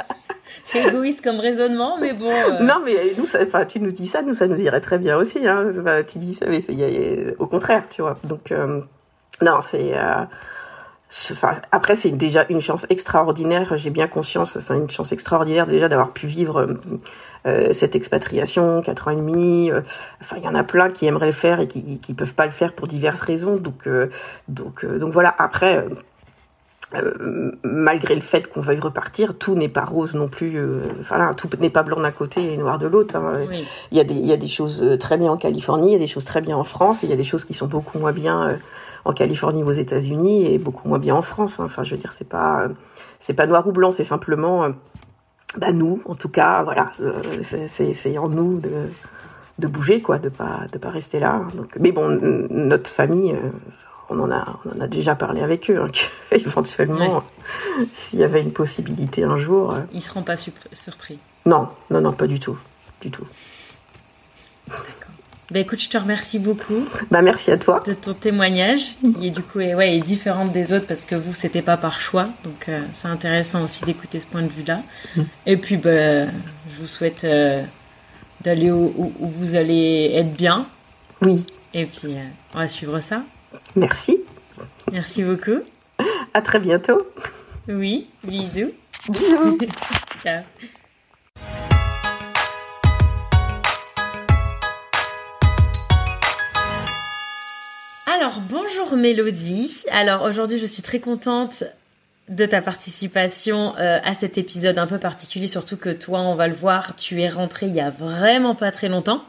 C'est 0.63 0.86
égoïste 0.86 1.24
comme 1.24 1.39
raisonnement, 1.39 1.97
mais 1.99 2.13
bon. 2.13 2.30
Euh. 2.30 2.59
Non, 2.61 2.82
mais 2.84 2.95
nous, 3.17 3.26
enfin, 3.41 3.65
tu 3.65 3.80
nous 3.80 3.91
dis 3.91 4.07
ça, 4.07 4.22
nous, 4.22 4.34
ça 4.34 4.47
nous 4.47 4.59
irait 4.59 4.82
très 4.82 4.99
bien 4.99 5.17
aussi. 5.17 5.47
Hein. 5.47 5.69
tu 6.07 6.17
dis 6.17 6.34
ça, 6.34 6.45
mais 6.47 6.61
c'est 6.61 7.36
au 7.39 7.47
contraire, 7.47 7.84
tu 7.89 8.01
vois. 8.01 8.17
Donc, 8.24 8.51
euh, 8.51 8.82
non, 9.41 9.61
c'est. 9.61 9.97
Euh, 9.97 10.26
enfin, 11.32 11.53
après, 11.72 11.95
c'est 11.95 12.11
déjà 12.11 12.45
une 12.49 12.61
chance 12.61 12.86
extraordinaire. 12.89 13.78
J'ai 13.78 13.89
bien 13.89 14.07
conscience, 14.07 14.59
c'est 14.59 14.74
une 14.74 14.89
chance 14.89 15.11
extraordinaire 15.11 15.67
déjà 15.67 15.89
d'avoir 15.89 16.11
pu 16.11 16.28
vivre 16.28 16.67
euh, 17.47 17.71
cette 17.71 17.95
expatriation, 17.95 18.81
quatre 18.81 19.07
ans 19.07 19.11
et 19.11 19.15
demi. 19.15 19.71
Euh, 19.71 19.81
enfin, 20.21 20.37
il 20.37 20.43
y 20.43 20.47
en 20.47 20.53
a 20.53 20.63
plein 20.63 20.89
qui 20.89 21.07
aimeraient 21.07 21.25
le 21.27 21.31
faire 21.31 21.59
et 21.59 21.67
qui 21.67 21.99
qui 21.99 22.13
peuvent 22.13 22.35
pas 22.35 22.45
le 22.45 22.51
faire 22.51 22.73
pour 22.73 22.87
diverses 22.87 23.21
raisons. 23.21 23.55
Donc 23.55 23.87
euh, 23.87 24.09
donc 24.47 24.85
donc 24.85 25.11
voilà. 25.11 25.33
Après. 25.37 25.85
malgré 27.63 28.15
le 28.15 28.21
fait 28.21 28.47
qu'on 28.49 28.59
veuille 28.59 28.81
repartir, 28.81 29.37
tout 29.37 29.55
n'est 29.55 29.69
pas 29.69 29.85
rose 29.85 30.13
non 30.13 30.27
plus. 30.27 30.59
enfin 30.99 31.33
tout 31.33 31.49
n'est 31.57 31.69
pas 31.69 31.83
blanc 31.83 32.01
d'un 32.01 32.11
côté 32.11 32.53
et 32.53 32.57
noir 32.57 32.77
de 32.79 32.87
l'autre. 32.87 33.15
Hein. 33.15 33.33
Il 33.91 33.97
y 33.97 34.01
a 34.01 34.03
des 34.03 34.13
il 34.13 34.25
y 34.25 34.33
a 34.33 34.37
des 34.37 34.49
choses 34.49 34.83
très 34.99 35.17
bien 35.17 35.31
en 35.31 35.37
Californie, 35.37 35.91
il 35.91 35.93
y 35.93 35.95
a 35.95 35.99
des 35.99 36.07
choses 36.07 36.25
très 36.25 36.41
bien 36.41 36.57
en 36.57 36.65
France, 36.65 37.03
et 37.03 37.07
il 37.07 37.09
y 37.09 37.13
a 37.13 37.15
des 37.15 37.23
choses 37.23 37.45
qui 37.45 37.53
sont 37.53 37.67
beaucoup 37.67 37.97
moins 37.97 38.11
bien 38.11 38.59
en 39.05 39.13
Californie 39.13 39.63
ou 39.63 39.69
aux 39.69 39.71
États-Unis 39.71 40.53
et 40.53 40.57
beaucoup 40.59 40.89
moins 40.89 40.99
bien 40.99 41.15
en 41.15 41.21
France. 41.21 41.59
Hein. 41.59 41.63
Enfin, 41.65 41.83
je 41.83 41.91
veux 41.95 42.01
dire, 42.01 42.11
c'est 42.11 42.27
pas 42.27 42.67
c'est 43.19 43.35
pas 43.35 43.47
noir 43.47 43.65
ou 43.67 43.71
blanc, 43.71 43.91
c'est 43.91 44.03
simplement 44.03 44.73
bah 45.58 45.72
nous, 45.72 46.02
en 46.06 46.16
tout 46.16 46.30
cas, 46.30 46.64
voilà, 46.64 46.91
euh, 47.02 47.41
c'est 47.41 48.18
en 48.18 48.30
nous 48.30 48.60
de, 48.60 48.89
de 49.60 49.68
bouger, 49.68 50.02
quoi, 50.02 50.18
de 50.18 50.30
pas 50.30 50.62
de 50.72 50.78
pas 50.78 50.89
rester 50.89 51.20
là. 51.20 51.41
Donc, 51.56 51.76
mais 51.80 51.91
bon, 51.91 52.08
notre 52.49 52.89
famille, 52.89 53.34
euh, 53.34 53.49
on 54.10 54.20
en 54.20 54.32
a 54.32 54.60
on 54.66 54.78
en 54.78 54.82
a 54.82 54.88
déjà 54.88 55.16
parlé 55.16 55.41
avec 55.41 55.70
eux, 55.70 55.82
hein, 55.82 55.88
éventuellement, 56.32 57.24
s'il 57.93 58.20
y 58.20 58.24
avait 58.24 58.41
une 58.41 58.54
possibilité 58.54 59.24
un 59.24 59.38
jour. 59.38 59.74
Euh, 59.74 59.80
Ils 59.93 60.02
seront 60.02 60.24
pas 60.24 60.36
surpris. 60.36 61.20
Non, 61.45 61.70
non, 61.89 62.02
non, 62.02 62.14
pas 62.14 62.28
du 62.28 62.39
tout, 62.39 62.58
du 63.02 63.12
tout. 63.12 63.26
Bah 65.52 65.60
écoute, 65.60 65.82
je 65.82 65.89
te 65.89 65.97
remercie 65.97 66.39
beaucoup. 66.39 66.88
Bah 67.12 67.22
merci 67.22 67.52
à 67.52 67.58
toi. 67.58 67.82
De 67.86 67.91
ton 67.91 68.14
témoignage, 68.14 68.95
qui 69.02 69.28
est 69.28 69.32
du 69.32 69.41
coup 69.41 69.60
est, 69.60 69.76
ouais, 69.76 69.97
est 69.97 69.99
différente 69.99 70.54
des 70.54 70.72
autres 70.72 70.88
parce 70.88 71.04
que 71.04 71.16
vous, 71.16 71.34
c'était 71.34 71.62
pas 71.62 71.76
par 71.76 71.99
choix. 71.99 72.30
Donc 72.45 72.70
euh, 72.70 72.80
c'est 72.93 73.10
intéressant 73.10 73.66
aussi 73.66 73.84
d'écouter 73.84 74.22
ce 74.22 74.28
point 74.28 74.43
de 74.43 74.47
vue-là. 74.47 74.82
Mm. 75.18 75.22
Et 75.47 75.58
puis, 75.58 75.76
bah, 75.76 76.28
je 76.28 76.76
vous 76.80 76.88
souhaite 76.88 77.26
euh, 77.26 77.62
d'aller 78.39 78.72
où, 78.72 79.12
vous 79.20 79.56
allez 79.56 80.12
être 80.16 80.34
bien. 80.34 80.68
Oui. 81.22 81.45
Et 81.74 81.86
puis, 81.86 82.14
euh, 82.14 82.24
on 82.54 82.60
va 82.60 82.70
suivre 82.70 83.02
ça. 83.02 83.24
Merci. 83.76 84.20
Merci 84.89 85.22
beaucoup. 85.22 85.60
À 86.34 86.41
très 86.41 86.60
bientôt. 86.60 87.02
Oui, 87.68 88.08
bisous. 88.24 88.72
Bisous. 89.10 89.58
Ciao. 90.24 90.43
Bonjour 98.39 98.95
Mélodie. 98.95 99.84
Alors, 99.91 100.21
aujourd'hui, 100.21 100.57
je 100.57 100.65
suis 100.65 100.82
très 100.82 100.99
contente 100.99 101.65
de 102.29 102.45
ta 102.45 102.61
participation 102.61 103.73
euh, 103.77 103.99
à 104.03 104.13
cet 104.13 104.38
épisode 104.38 104.77
un 104.77 104.88
peu 104.88 104.99
particulier, 104.99 105.47
surtout 105.47 105.75
que 105.75 105.89
toi, 105.89 106.21
on 106.21 106.36
va 106.36 106.47
le 106.47 106.53
voir, 106.53 106.95
tu 106.95 107.21
es 107.21 107.27
rentrée 107.27 107.65
il 107.65 107.73
y 107.73 107.82
a 107.82 107.89
vraiment 107.89 108.55
pas 108.55 108.71
très 108.71 108.88
longtemps. 108.88 109.23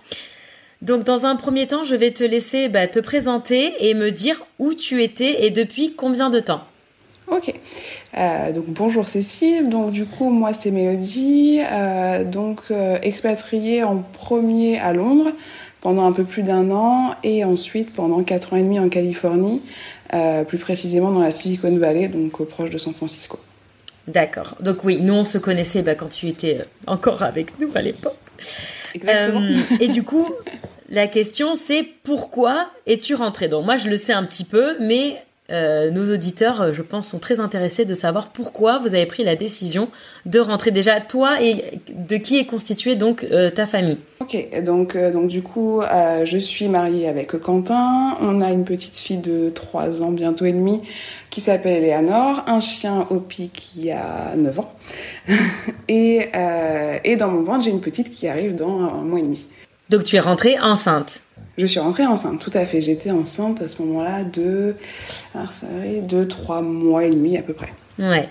Donc, 0.83 1.03
dans 1.03 1.27
un 1.27 1.35
premier 1.35 1.67
temps, 1.67 1.83
je 1.83 1.97
vais 1.97 2.13
te 2.13 2.23
laisser 2.23 2.69
bah, 2.69 2.87
te 2.87 3.01
présenter 3.01 3.75
et 3.81 3.95
me 3.95 4.11
dire 4.11 4.45
où 4.61 4.73
tu 4.75 5.03
étais 5.03 5.47
et 5.47 5.51
depuis 5.51 5.95
combien 5.95 6.31
de 6.31 6.39
temps. 6.39 6.63
Ok. 7.27 7.55
Euh, 8.19 8.53
donc 8.53 8.67
bonjour 8.67 9.09
Cécile. 9.09 9.69
Donc 9.71 9.93
du 9.93 10.05
coup 10.05 10.29
moi 10.29 10.53
c'est 10.53 10.71
Mélodie. 10.71 11.61
Euh, 11.63 12.25
donc 12.25 12.65
expatriée 13.03 13.85
en 13.85 13.99
premier 14.13 14.79
à 14.81 14.93
Londres 14.93 15.31
pendant 15.83 16.07
un 16.07 16.13
peu 16.13 16.25
plus 16.25 16.43
d'un 16.43 16.71
an 16.71 17.11
et 17.23 17.45
ensuite 17.45 17.93
pendant 17.93 18.23
quatre 18.23 18.55
ans 18.55 18.57
et 18.57 18.63
demi 18.63 18.79
en 18.79 18.89
Californie, 18.89 19.61
euh, 20.15 20.45
plus 20.45 20.59
précisément 20.59 21.11
dans 21.11 21.21
la 21.21 21.31
Silicon 21.31 21.77
Valley, 21.77 22.09
donc 22.09 22.41
au 22.41 22.45
proche 22.45 22.71
de 22.71 22.79
San 22.79 22.95
Francisco. 22.95 23.39
D'accord. 24.09 24.57
Donc 24.61 24.85
oui, 24.85 24.99
nous 25.01 25.15
on 25.15 25.25
se 25.25 25.39
connaissait 25.39 25.83
bah, 25.83 25.95
quand 25.95 26.09
tu 26.09 26.29
étais 26.29 26.61
euh, 26.61 26.65
encore 26.87 27.23
avec 27.23 27.59
nous 27.61 27.71
à 27.75 27.83
l'époque. 27.83 28.17
Exactement. 28.95 29.41
Euh, 29.41 29.77
et 29.81 29.89
du 29.89 30.03
coup, 30.03 30.29
la 30.89 31.07
question 31.07 31.55
c'est 31.55 31.85
pourquoi 32.03 32.71
es-tu 32.87 33.15
rentrée 33.15 33.49
Donc 33.49 33.65
moi 33.65 33.77
je 33.77 33.89
le 33.89 33.97
sais 33.97 34.13
un 34.13 34.25
petit 34.25 34.45
peu, 34.45 34.77
mais 34.81 35.23
euh, 35.53 35.91
nos 35.91 36.13
auditeurs, 36.13 36.63
euh, 36.63 36.73
je 36.73 36.83
pense, 36.83 37.09
sont 37.09 37.19
très 37.19 37.41
intéressés 37.41 37.85
de 37.85 37.95
savoir 37.95 38.29
pourquoi 38.29 38.79
vous 38.79 38.95
avez 38.95 39.07
pris 39.07 39.23
la 39.23 39.37
décision 39.37 39.89
de 40.25 40.41
rentrer 40.41 40.71
déjà 40.71 41.01
toi 41.01 41.43
et 41.43 41.81
de 41.93 42.17
qui 42.17 42.39
est 42.39 42.47
constituée 42.47 42.97
donc 42.97 43.25
euh, 43.25 43.51
ta 43.51 43.67
famille? 43.67 43.99
Ok, 44.21 44.37
donc, 44.65 44.97
donc 44.97 45.27
du 45.27 45.43
coup, 45.43 45.83
je 46.25 46.39
suis 46.39 46.69
mariée 46.69 47.09
avec 47.09 47.37
Quentin. 47.39 48.17
On 48.21 48.41
a 48.41 48.53
une 48.53 48.65
petite 48.65 48.97
fille 48.97 49.17
de 49.17 49.51
3 49.53 50.01
ans, 50.01 50.13
bientôt 50.13 50.45
et 50.45 50.53
demi, 50.53 50.81
qui 51.29 51.41
s'appelle 51.41 51.83
Eleanor, 51.83 52.45
un 52.47 52.61
chien 52.61 53.05
Opi 53.11 53.51
qui 53.53 53.91
a 53.91 54.35
9 54.37 54.61
ans. 54.61 54.73
et, 55.89 56.29
et 57.03 57.17
dans 57.17 57.29
mon 57.33 57.43
ventre, 57.43 57.65
j'ai 57.65 57.71
une 57.71 57.81
petite 57.81 58.13
qui 58.13 58.29
arrive 58.29 58.55
dans 58.55 58.79
un 58.79 59.03
mois 59.03 59.19
et 59.19 59.23
demi. 59.23 59.49
Donc 59.91 60.05
tu 60.05 60.15
es 60.15 60.21
rentrée 60.21 60.57
enceinte 60.61 61.23
je 61.59 61.67
suis 61.67 61.81
rentrée 61.81 62.07
enceinte, 62.07 62.41
tout 62.41 62.51
à 62.55 62.65
fait. 62.67 62.81
J'étais 62.81 63.11
enceinte 63.11 63.61
à 63.63 63.69
ce 63.69 63.83
moment-là 63.83 64.25
de, 64.25 64.75
alors 65.35 65.53
ça 65.53 65.67
de 65.67 66.25
trois 66.25 66.63
mois 66.63 67.05
et 67.05 67.11
demi 67.11 67.37
à 67.37 67.43
peu 67.43 67.53
près. 67.53 67.73
Ouais. 67.99 68.29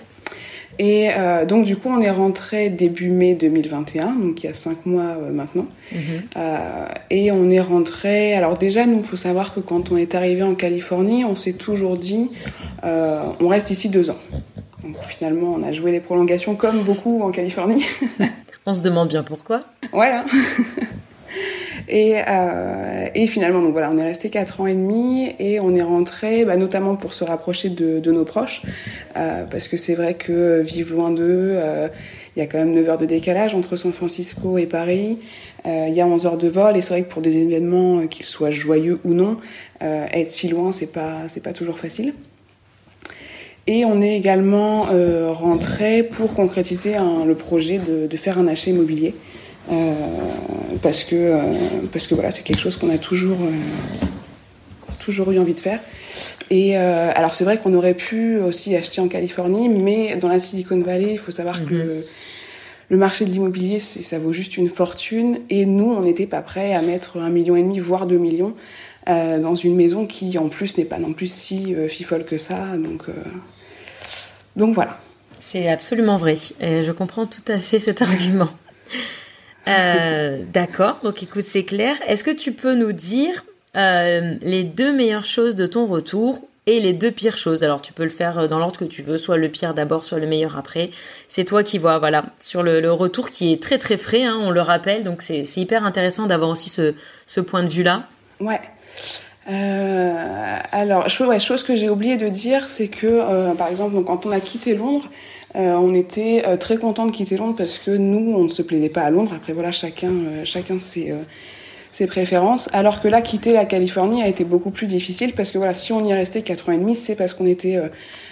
Et 0.78 1.10
euh, 1.12 1.44
donc 1.44 1.64
du 1.64 1.76
coup, 1.76 1.88
on 1.90 2.00
est 2.00 2.10
rentré 2.10 2.70
début 2.70 3.10
mai 3.10 3.34
2021, 3.34 4.14
donc 4.14 4.42
il 4.42 4.46
y 4.46 4.48
a 4.48 4.54
cinq 4.54 4.86
mois 4.86 5.02
euh, 5.02 5.30
maintenant. 5.30 5.66
Mhm. 5.92 6.00
Euh, 6.36 6.86
et 7.10 7.30
on 7.30 7.50
est 7.50 7.60
rentré. 7.60 8.34
Alors 8.34 8.56
déjà, 8.56 8.86
nous, 8.86 8.98
il 8.98 9.04
faut 9.04 9.16
savoir 9.16 9.54
que 9.54 9.60
quand 9.60 9.92
on 9.92 9.96
est 9.96 10.14
arrivé 10.14 10.42
en 10.42 10.54
Californie, 10.54 11.24
on 11.24 11.36
s'est 11.36 11.52
toujours 11.52 11.98
dit, 11.98 12.30
on 12.82 13.48
reste 13.48 13.70
ici 13.70 13.88
deux 13.88 14.10
ans. 14.10 14.18
Donc 14.82 14.96
finalement, 15.06 15.54
on 15.56 15.62
a 15.62 15.72
joué 15.72 15.92
les 15.92 16.00
prolongations 16.00 16.56
comme 16.56 16.82
beaucoup 16.82 17.22
en 17.22 17.30
Californie. 17.30 17.84
on 18.66 18.72
se 18.72 18.82
demande 18.82 19.08
bien 19.08 19.22
pourquoi. 19.22 19.60
Ouais. 19.92 20.10
Hein. 20.10 20.24
Et, 21.88 22.14
euh, 22.26 23.06
et, 23.14 23.26
finalement, 23.26 23.60
donc 23.62 23.72
voilà, 23.72 23.90
on 23.90 23.98
est 23.98 24.04
resté 24.04 24.30
quatre 24.30 24.60
ans 24.60 24.66
et 24.66 24.74
demi 24.74 25.34
et 25.38 25.60
on 25.60 25.74
est 25.74 25.82
rentré, 25.82 26.44
bah, 26.44 26.56
notamment 26.56 26.96
pour 26.96 27.14
se 27.14 27.24
rapprocher 27.24 27.68
de, 27.68 27.98
de 27.98 28.12
nos 28.12 28.24
proches, 28.24 28.62
euh, 29.16 29.44
parce 29.50 29.68
que 29.68 29.76
c'est 29.76 29.94
vrai 29.94 30.14
que 30.14 30.60
vivre 30.60 30.94
loin 30.94 31.10
d'eux, 31.10 31.52
euh, 31.54 31.88
il 32.34 32.38
y 32.38 32.42
a 32.42 32.46
quand 32.46 32.58
même 32.58 32.72
9 32.72 32.88
heures 32.88 32.98
de 32.98 33.06
décalage 33.06 33.54
entre 33.54 33.76
San 33.76 33.92
Francisco 33.92 34.56
et 34.56 34.66
Paris. 34.66 35.18
Euh, 35.66 35.86
il 35.88 35.94
y 35.94 36.00
a 36.00 36.06
11 36.06 36.26
heures 36.26 36.38
de 36.38 36.48
vol 36.48 36.76
et 36.76 36.80
c'est 36.80 36.94
vrai 36.94 37.02
que 37.02 37.10
pour 37.10 37.22
des 37.22 37.36
événements, 37.36 38.00
euh, 38.00 38.06
qu'ils 38.06 38.24
soient 38.24 38.50
joyeux 38.50 38.98
ou 39.04 39.12
non, 39.12 39.36
euh, 39.82 40.06
être 40.12 40.30
si 40.30 40.48
loin, 40.48 40.72
c'est 40.72 40.92
pas, 40.92 41.28
c'est 41.28 41.42
pas 41.42 41.52
toujours 41.52 41.78
facile. 41.78 42.14
Et 43.66 43.84
on 43.84 44.02
est 44.02 44.16
également 44.16 44.86
rentré 45.30 46.02
pour 46.02 46.34
concrétiser 46.34 46.96
un, 46.96 47.24
le 47.24 47.36
projet 47.36 47.78
de, 47.78 48.08
de, 48.08 48.16
faire 48.16 48.36
un 48.40 48.48
achat 48.48 48.72
immobilier. 48.72 49.14
Euh, 49.72 49.94
parce 50.82 51.04
que 51.04 51.16
euh, 51.16 51.40
parce 51.92 52.06
que 52.06 52.14
voilà, 52.14 52.30
c'est 52.30 52.42
quelque 52.42 52.60
chose 52.60 52.76
qu'on 52.76 52.90
a 52.90 52.98
toujours 52.98 53.38
euh, 53.40 54.06
toujours 54.98 55.32
eu 55.32 55.38
envie 55.38 55.54
de 55.54 55.60
faire. 55.60 55.80
Et 56.50 56.76
alors 56.76 57.34
c'est 57.34 57.44
vrai 57.44 57.56
qu'on 57.56 57.72
aurait 57.72 57.94
pu 57.94 58.38
aussi 58.38 58.76
acheter 58.76 59.00
en 59.00 59.08
Californie, 59.08 59.70
mais 59.70 60.16
dans 60.16 60.28
la 60.28 60.38
Silicon 60.38 60.78
Valley, 60.80 61.12
il 61.12 61.18
faut 61.18 61.30
savoir 61.30 61.64
que 61.64 62.02
le 62.92 62.98
marché 62.98 63.24
de 63.24 63.30
l'immobilier, 63.30 63.80
ça 63.80 64.18
vaut 64.18 64.32
juste 64.32 64.58
une 64.58 64.68
fortune. 64.68 65.38
Et 65.48 65.64
nous, 65.64 65.90
on 65.90 66.02
n'était 66.02 66.26
pas 66.26 66.42
prêts 66.42 66.74
à 66.74 66.82
mettre 66.82 67.16
un 67.16 67.30
million 67.30 67.56
et 67.56 67.62
demi, 67.62 67.78
voire 67.78 68.06
deux 68.06 68.18
millions, 68.18 68.54
euh, 69.08 69.38
dans 69.38 69.54
une 69.54 69.74
maison 69.74 70.06
qui, 70.06 70.36
en 70.36 70.50
plus, 70.50 70.76
n'est 70.76 70.84
pas 70.84 70.98
non 70.98 71.14
plus 71.14 71.32
si 71.32 71.74
euh, 71.74 71.88
fifole 71.88 72.26
que 72.26 72.36
ça. 72.36 72.76
Donc, 72.76 73.04
euh... 73.08 73.14
donc 74.56 74.74
voilà. 74.74 74.98
C'est 75.38 75.70
absolument 75.70 76.18
vrai. 76.18 76.34
Et 76.60 76.82
je 76.82 76.92
comprends 76.92 77.24
tout 77.24 77.40
à 77.48 77.58
fait 77.58 77.78
cet 77.78 78.02
argument. 78.02 78.50
Euh, 79.68 80.44
d'accord, 80.52 80.98
donc 81.02 81.22
écoute, 81.22 81.44
c'est 81.44 81.64
clair. 81.64 81.96
Est-ce 82.06 82.24
que 82.24 82.30
tu 82.30 82.52
peux 82.52 82.74
nous 82.74 82.92
dire 82.92 83.44
euh, 83.76 84.34
les 84.40 84.64
deux 84.64 84.92
meilleures 84.92 85.24
choses 85.24 85.54
de 85.54 85.66
ton 85.66 85.86
retour 85.86 86.40
et 86.66 86.80
les 86.80 86.94
deux 86.94 87.10
pires 87.10 87.38
choses? 87.38 87.62
Alors 87.62 87.80
tu 87.80 87.92
peux 87.92 88.02
le 88.02 88.08
faire 88.08 88.38
euh, 88.38 88.46
dans 88.48 88.58
l'ordre 88.58 88.78
que 88.78 88.84
tu 88.84 89.02
veux, 89.02 89.18
soit 89.18 89.36
le 89.36 89.48
pire 89.48 89.74
d'abord, 89.74 90.02
soit 90.02 90.18
le 90.18 90.26
meilleur 90.26 90.56
après. 90.56 90.90
C'est 91.28 91.44
toi 91.44 91.62
qui 91.62 91.78
vois, 91.78 91.98
voilà, 91.98 92.24
sur 92.38 92.62
le, 92.62 92.90
retour 92.90 93.30
qui 93.30 93.52
est 93.52 93.62
très 93.62 93.78
très 93.78 93.96
frais, 93.96 94.24
hein, 94.24 94.38
on 94.42 94.50
le 94.50 94.60
rappelle, 94.60 95.04
donc 95.04 95.22
c'est 95.22 95.44
hyper 95.56 95.86
intéressant 95.86 96.26
d'avoir 96.26 96.50
aussi 96.50 96.68
ce, 96.68 97.40
point 97.40 97.62
de 97.62 97.68
vue-là. 97.68 98.08
Ouais. 98.40 98.60
alors, 100.72 101.08
chose, 101.08 101.38
chose 101.38 101.62
que 101.62 101.76
j'ai 101.76 101.88
oublié 101.88 102.16
de 102.16 102.28
dire, 102.28 102.68
c'est 102.68 102.88
que, 102.88 103.54
par 103.54 103.68
exemple, 103.68 104.02
quand 104.02 104.26
on 104.26 104.32
a 104.32 104.40
quitté 104.40 104.74
Londres, 104.74 105.08
euh, 105.54 105.74
on 105.74 105.94
était 105.94 106.44
euh, 106.46 106.56
très 106.56 106.78
content 106.78 107.06
de 107.06 107.12
quitter 107.12 107.36
Londres 107.36 107.54
parce 107.56 107.78
que 107.78 107.90
nous, 107.90 108.34
on 108.34 108.44
ne 108.44 108.48
se 108.48 108.62
plaisait 108.62 108.88
pas 108.88 109.02
à 109.02 109.10
Londres. 109.10 109.32
Après, 109.34 109.52
voilà, 109.52 109.70
chacun, 109.70 110.10
euh, 110.10 110.44
chacun 110.44 110.78
ses, 110.78 111.14
ses 111.92 112.06
préférences. 112.06 112.70
Alors 112.72 113.00
que 113.00 113.08
là, 113.08 113.20
quitter 113.20 113.52
la 113.52 113.66
Californie 113.66 114.22
a 114.22 114.28
été 114.28 114.44
beaucoup 114.44 114.70
plus 114.70 114.86
difficile 114.86 115.34
parce 115.34 115.50
que 115.50 115.58
voilà, 115.58 115.74
si 115.74 115.92
on 115.92 116.04
y 116.06 116.10
est 116.10 116.14
resté 116.14 116.42
4 116.42 116.68
ans 116.68 116.72
et 116.72 116.78
demi, 116.78 116.96
c'est 116.96 117.16
parce 117.16 117.34
qu'on 117.34 117.46
était 117.46 117.78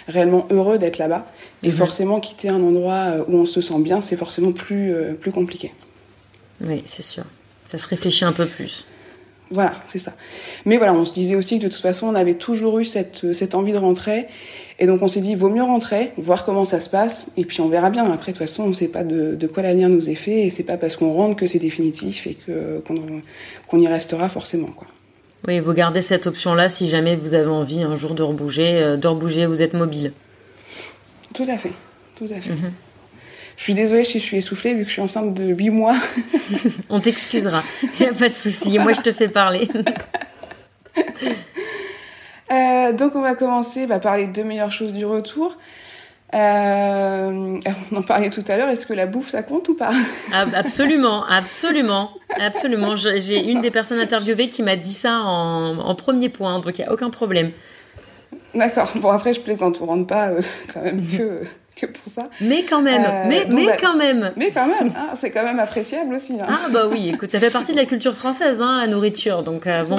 réellement 0.07 0.47
heureux 0.49 0.79
d'être 0.79 0.97
là-bas. 0.97 1.27
Et 1.63 1.67
mhm. 1.67 1.73
forcément, 1.73 2.19
quitter 2.19 2.49
un 2.49 2.61
endroit 2.61 3.25
où 3.27 3.37
on 3.37 3.45
se 3.45 3.61
sent 3.61 3.79
bien, 3.79 4.01
c'est 4.01 4.15
forcément 4.15 4.51
plus, 4.51 4.93
plus 5.19 5.31
compliqué. 5.31 5.73
Oui, 6.61 6.81
c'est 6.85 7.03
sûr. 7.03 7.23
Ça 7.67 7.77
se 7.77 7.87
réfléchit 7.87 8.25
un 8.25 8.33
peu 8.33 8.47
plus. 8.47 8.85
Voilà, 9.51 9.73
c'est 9.85 9.99
ça. 9.99 10.13
Mais 10.65 10.77
voilà, 10.77 10.93
on 10.93 11.05
se 11.05 11.13
disait 11.13 11.35
aussi 11.35 11.59
que 11.59 11.65
de 11.65 11.69
toute 11.69 11.81
façon, 11.81 12.07
on 12.07 12.15
avait 12.15 12.35
toujours 12.35 12.79
eu 12.79 12.85
cette, 12.85 13.33
cette 13.33 13.53
envie 13.53 13.73
de 13.73 13.77
rentrer. 13.77 14.27
Et 14.79 14.87
donc 14.87 15.03
on 15.03 15.07
s'est 15.07 15.19
dit, 15.19 15.35
vaut 15.35 15.49
mieux 15.49 15.61
rentrer, 15.61 16.11
voir 16.17 16.43
comment 16.43 16.65
ça 16.65 16.79
se 16.79 16.89
passe, 16.89 17.27
et 17.37 17.45
puis 17.45 17.61
on 17.61 17.67
verra 17.67 17.91
bien. 17.91 18.03
Après, 18.05 18.31
de 18.31 18.37
toute 18.37 18.47
façon, 18.47 18.63
on 18.63 18.69
ne 18.69 18.73
sait 18.73 18.87
pas 18.87 19.03
de, 19.03 19.35
de 19.35 19.47
quoi 19.47 19.61
l'avenir 19.61 19.89
nous 19.89 20.09
est 20.09 20.15
fait, 20.15 20.47
et 20.47 20.49
c'est 20.49 20.63
pas 20.63 20.77
parce 20.77 20.95
qu'on 20.95 21.11
rentre 21.11 21.35
que 21.35 21.45
c'est 21.45 21.59
définitif 21.59 22.25
et 22.25 22.35
qu'on 22.47 23.79
y 23.79 23.87
restera 23.87 24.27
forcément. 24.27 24.69
Quoi. 24.75 24.87
Oui, 25.47 25.59
vous 25.59 25.73
gardez 25.73 26.01
cette 26.01 26.27
option-là 26.27 26.69
si 26.69 26.87
jamais 26.87 27.15
vous 27.15 27.33
avez 27.33 27.49
envie 27.49 27.81
un 27.81 27.95
jour 27.95 28.13
de 28.15 28.23
rebouger, 28.23 28.81
euh, 28.81 28.97
de 28.97 29.07
rebouger, 29.07 29.45
vous 29.45 29.61
êtes 29.61 29.73
mobile. 29.73 30.13
Tout 31.33 31.45
à 31.47 31.57
fait, 31.57 31.73
tout 32.15 32.25
à 32.31 32.39
fait. 32.39 32.53
Mhm. 32.53 32.71
Je 33.61 33.65
suis 33.65 33.73
désolée 33.75 34.03
si 34.03 34.17
je 34.17 34.23
suis 34.23 34.37
essoufflée 34.37 34.73
vu 34.73 34.81
que 34.81 34.87
je 34.87 34.93
suis 34.93 35.03
enceinte 35.03 35.35
de 35.35 35.43
8 35.43 35.69
mois. 35.69 35.95
On 36.89 36.99
t'excusera, 36.99 37.61
il 37.83 38.05
n'y 38.05 38.09
a 38.09 38.13
pas 38.13 38.27
de 38.27 38.33
souci. 38.33 38.79
Moi, 38.79 38.93
je 38.93 39.01
te 39.01 39.11
fais 39.11 39.27
parler. 39.27 39.67
Euh, 42.51 42.91
donc, 42.91 43.15
on 43.15 43.21
va 43.21 43.33
commencer 43.33 43.87
bah, 43.87 43.99
par 43.99 44.17
les 44.17 44.27
deux 44.27 44.43
meilleures 44.43 44.73
choses 44.73 44.91
du 44.91 45.05
retour. 45.05 45.55
Euh, 46.33 47.59
on 47.91 47.95
en 47.95 48.01
parlait 48.01 48.29
tout 48.29 48.43
à 48.49 48.57
l'heure, 48.57 48.67
est-ce 48.67 48.85
que 48.85 48.91
la 48.91 49.05
bouffe 49.05 49.29
ça 49.29 49.41
compte 49.41 49.69
ou 49.69 49.73
pas? 49.73 49.93
Ah, 50.33 50.45
Absolument, 50.53 51.23
absolument, 51.25 52.11
absolument. 52.37 52.97
J'ai 52.97 53.41
une 53.41 53.61
des 53.61 53.71
personnes 53.71 54.01
interviewées 54.01 54.49
qui 54.49 54.63
m'a 54.63 54.75
dit 54.75 54.91
ça 54.91 55.21
en, 55.23 55.95
premier 55.95 56.27
point, 56.27 56.59
donc 56.59 56.77
il 56.77 56.81
n'y 56.81 56.89
a 56.89 56.91
aucun 56.91 57.09
problème. 57.09 57.51
D'accord, 58.53 58.91
bon 58.95 59.11
après 59.11 59.33
je 59.33 59.39
plaisante, 59.39 59.77
on 59.79 59.85
rentre 59.85 60.07
pas 60.07 60.27
euh, 60.27 60.41
quand 60.73 60.81
même 60.81 60.99
que 60.99 61.45
pour 62.03 62.11
ça. 62.11 62.29
Mais 62.41 62.63
quand 62.63 62.81
même, 62.81 63.03
euh, 63.05 63.23
mais, 63.27 63.45
mais 63.49 63.65
bah, 63.67 63.77
quand 63.79 63.95
même. 63.95 64.31
Mais 64.35 64.51
quand 64.51 64.67
même, 64.67 64.91
hein, 64.95 65.09
c'est 65.15 65.31
quand 65.31 65.43
même 65.43 65.59
appréciable 65.59 66.13
aussi. 66.15 66.33
Hein. 66.39 66.47
Ah 66.47 66.69
bah 66.69 66.87
oui, 66.89 67.09
écoute, 67.09 67.31
ça 67.31 67.39
fait 67.39 67.49
partie 67.49 67.71
de 67.71 67.77
la 67.77 67.85
culture 67.85 68.13
française, 68.13 68.61
hein, 68.61 68.77
la 68.79 68.87
nourriture, 68.87 69.43
donc 69.43 69.67
euh, 69.67 69.83
bon. 69.83 69.97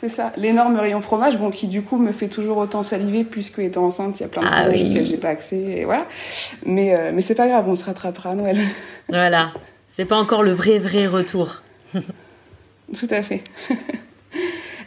C'est 0.00 0.08
ça, 0.08 0.32
l'énorme 0.36 0.76
rayon 0.76 1.00
fromage, 1.00 1.38
bon, 1.38 1.50
qui 1.50 1.68
du 1.68 1.82
coup 1.82 1.96
me 1.96 2.10
fait 2.10 2.28
toujours 2.28 2.56
autant 2.56 2.82
saliver, 2.82 3.22
puisque 3.22 3.60
étant 3.60 3.84
enceinte, 3.84 4.18
il 4.18 4.24
y 4.24 4.26
a 4.26 4.28
plein 4.28 4.42
de 4.42 4.48
ah, 4.48 4.62
fromages 4.62 4.82
auxquels 4.82 5.06
j'ai 5.06 5.16
pas 5.16 5.28
accès, 5.28 5.58
et 5.58 5.84
voilà. 5.84 6.06
Mais, 6.66 6.96
euh, 6.96 7.12
mais 7.14 7.20
c'est 7.20 7.36
pas 7.36 7.46
grave, 7.46 7.68
on 7.68 7.76
se 7.76 7.84
rattrapera 7.84 8.30
à 8.30 8.34
Noël. 8.34 8.58
Voilà, 9.08 9.52
c'est 9.86 10.04
pas 10.04 10.16
encore 10.16 10.42
le 10.42 10.52
vrai, 10.52 10.78
vrai 10.78 11.06
retour. 11.06 11.62
Tout 11.92 13.08
à 13.10 13.22
fait. 13.22 13.42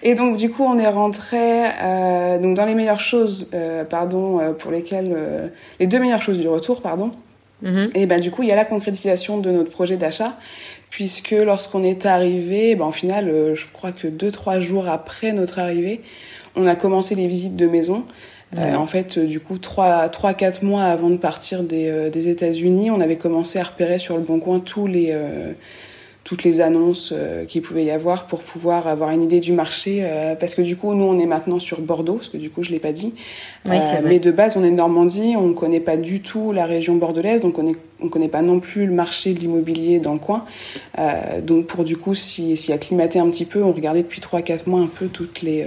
Et 0.07 0.13
donc 0.13 0.37
du 0.37 0.51
coup, 0.51 0.63
on 0.63 0.77
est 0.77 0.87
rentré 0.87 1.65
euh, 1.81 2.37
donc 2.37 2.55
dans 2.55 2.65
les 2.65 2.75
meilleures 2.75 2.99
choses, 2.99 3.49
euh, 3.55 3.83
pardon, 3.83 4.39
euh, 4.39 4.53
pour 4.53 4.71
lesquelles 4.71 5.51
les 5.79 5.87
deux 5.87 5.99
meilleures 5.99 6.21
choses 6.21 6.39
du 6.39 6.47
retour, 6.47 6.81
pardon. 6.83 7.11
Mhm. 7.63 7.89
Et 7.95 8.05
ben 8.05 8.21
du 8.21 8.29
coup, 8.29 8.43
il 8.43 8.49
y 8.49 8.51
a 8.51 8.55
la 8.55 8.65
concrétisation 8.65 9.39
de 9.39 9.49
notre 9.49 9.71
projet 9.71 9.97
d'achat, 9.97 10.37
puisque 10.91 11.31
lorsqu'on 11.31 11.83
est 11.83 12.05
arrivé, 12.05 12.75
ben, 12.75 12.85
en 12.85 12.91
final, 12.91 13.55
je 13.55 13.65
crois 13.73 13.91
que 13.91 14.07
deux 14.07 14.29
trois 14.29 14.59
jours 14.59 14.87
après 14.87 15.33
notre 15.33 15.57
arrivée, 15.57 16.01
on 16.55 16.67
a 16.67 16.75
commencé 16.75 17.15
les 17.15 17.25
visites 17.27 17.55
de 17.55 17.65
maison. 17.65 18.05
en 18.55 18.85
fait, 18.85 19.17
du 19.17 19.39
coup, 19.39 19.57
trois, 19.57 20.07
trois, 20.09 20.35
quatre 20.35 20.61
mois 20.61 20.83
avant 20.83 21.09
de 21.09 21.17
partir 21.17 21.63
des, 21.63 22.11
des 22.11 22.29
États-Unis, 22.29 22.91
on 22.91 23.01
avait 23.01 23.17
commencé 23.17 23.57
à 23.57 23.63
repérer 23.63 23.97
sur 23.97 24.17
le 24.17 24.21
bon 24.21 24.39
coin 24.39 24.59
tous 24.59 24.85
les 24.85 25.17
toutes 26.25 26.43
les 26.43 26.59
annonces 26.59 27.13
euh, 27.15 27.45
qu'il 27.45 27.61
pouvait 27.61 27.85
y 27.85 27.91
avoir 27.91 28.25
pour 28.25 28.39
pouvoir 28.39 28.87
avoir 28.87 29.11
une 29.11 29.21
idée 29.21 29.39
du 29.39 29.53
marché. 29.53 29.99
Euh, 30.01 30.33
parce 30.33 30.55
que 30.55 30.63
du 30.63 30.75
coup, 30.75 30.93
nous, 30.95 31.05
on 31.05 31.19
est 31.19 31.27
maintenant 31.27 31.59
sur 31.59 31.79
Bordeaux, 31.79 32.15
parce 32.15 32.29
que 32.29 32.37
du 32.37 32.49
coup, 32.49 32.63
je 32.63 32.71
l'ai 32.71 32.79
pas 32.79 32.91
dit. 32.91 33.13
Oui, 33.65 33.77
euh, 33.77 34.01
mais 34.03 34.19
de 34.19 34.31
base, 34.31 34.57
on 34.57 34.63
est 34.63 34.71
de 34.71 34.75
Normandie, 34.75 35.35
on 35.37 35.47
ne 35.47 35.53
connaît 35.53 35.79
pas 35.79 35.97
du 35.97 36.21
tout 36.21 36.51
la 36.51 36.65
région 36.65 36.95
bordelaise, 36.95 37.41
donc 37.41 37.59
on 37.59 37.63
ne 38.03 38.09
connaît 38.09 38.27
pas 38.27 38.41
non 38.41 38.59
plus 38.59 38.87
le 38.87 38.91
marché 38.91 39.33
de 39.33 39.39
l'immobilier 39.39 39.99
dans 39.99 40.13
le 40.13 40.19
coin. 40.19 40.45
donc 41.43 41.67
pour 41.67 41.83
du 41.83 41.95
coup, 41.95 42.15
s'y 42.15 42.57
si, 42.57 42.73
acclimater 42.73 43.19
un 43.19 43.29
petit 43.29 43.45
peu, 43.45 43.63
on 43.63 43.71
regardait 43.71 44.01
depuis 44.01 44.19
3-4 44.19 44.61
mois 44.67 44.81
un 44.81 44.87
peu 44.87 45.07
toutes 45.07 45.43
les 45.43 45.65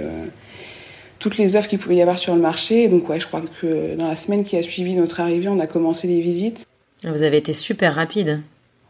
toutes 1.19 1.37
les 1.37 1.57
offres 1.57 1.67
qu'il 1.67 1.79
pouvait 1.79 1.97
y 1.97 2.01
avoir 2.01 2.17
sur 2.19 2.33
le 2.35 2.41
marché. 2.41 2.87
donc 2.87 3.09
ouais, 3.09 3.19
je 3.19 3.27
crois 3.27 3.41
que 3.61 3.95
dans 3.95 4.07
la 4.07 4.15
semaine 4.15 4.43
qui 4.43 4.57
a 4.57 4.61
suivi 4.61 4.95
notre 4.95 5.19
arrivée, 5.21 5.47
on 5.47 5.59
a 5.59 5.67
commencé 5.67 6.07
les 6.07 6.19
visites. 6.19 6.65
Vous 7.05 7.23
avez 7.23 7.37
été 7.37 7.53
super 7.53 7.95
rapide. 7.95 8.41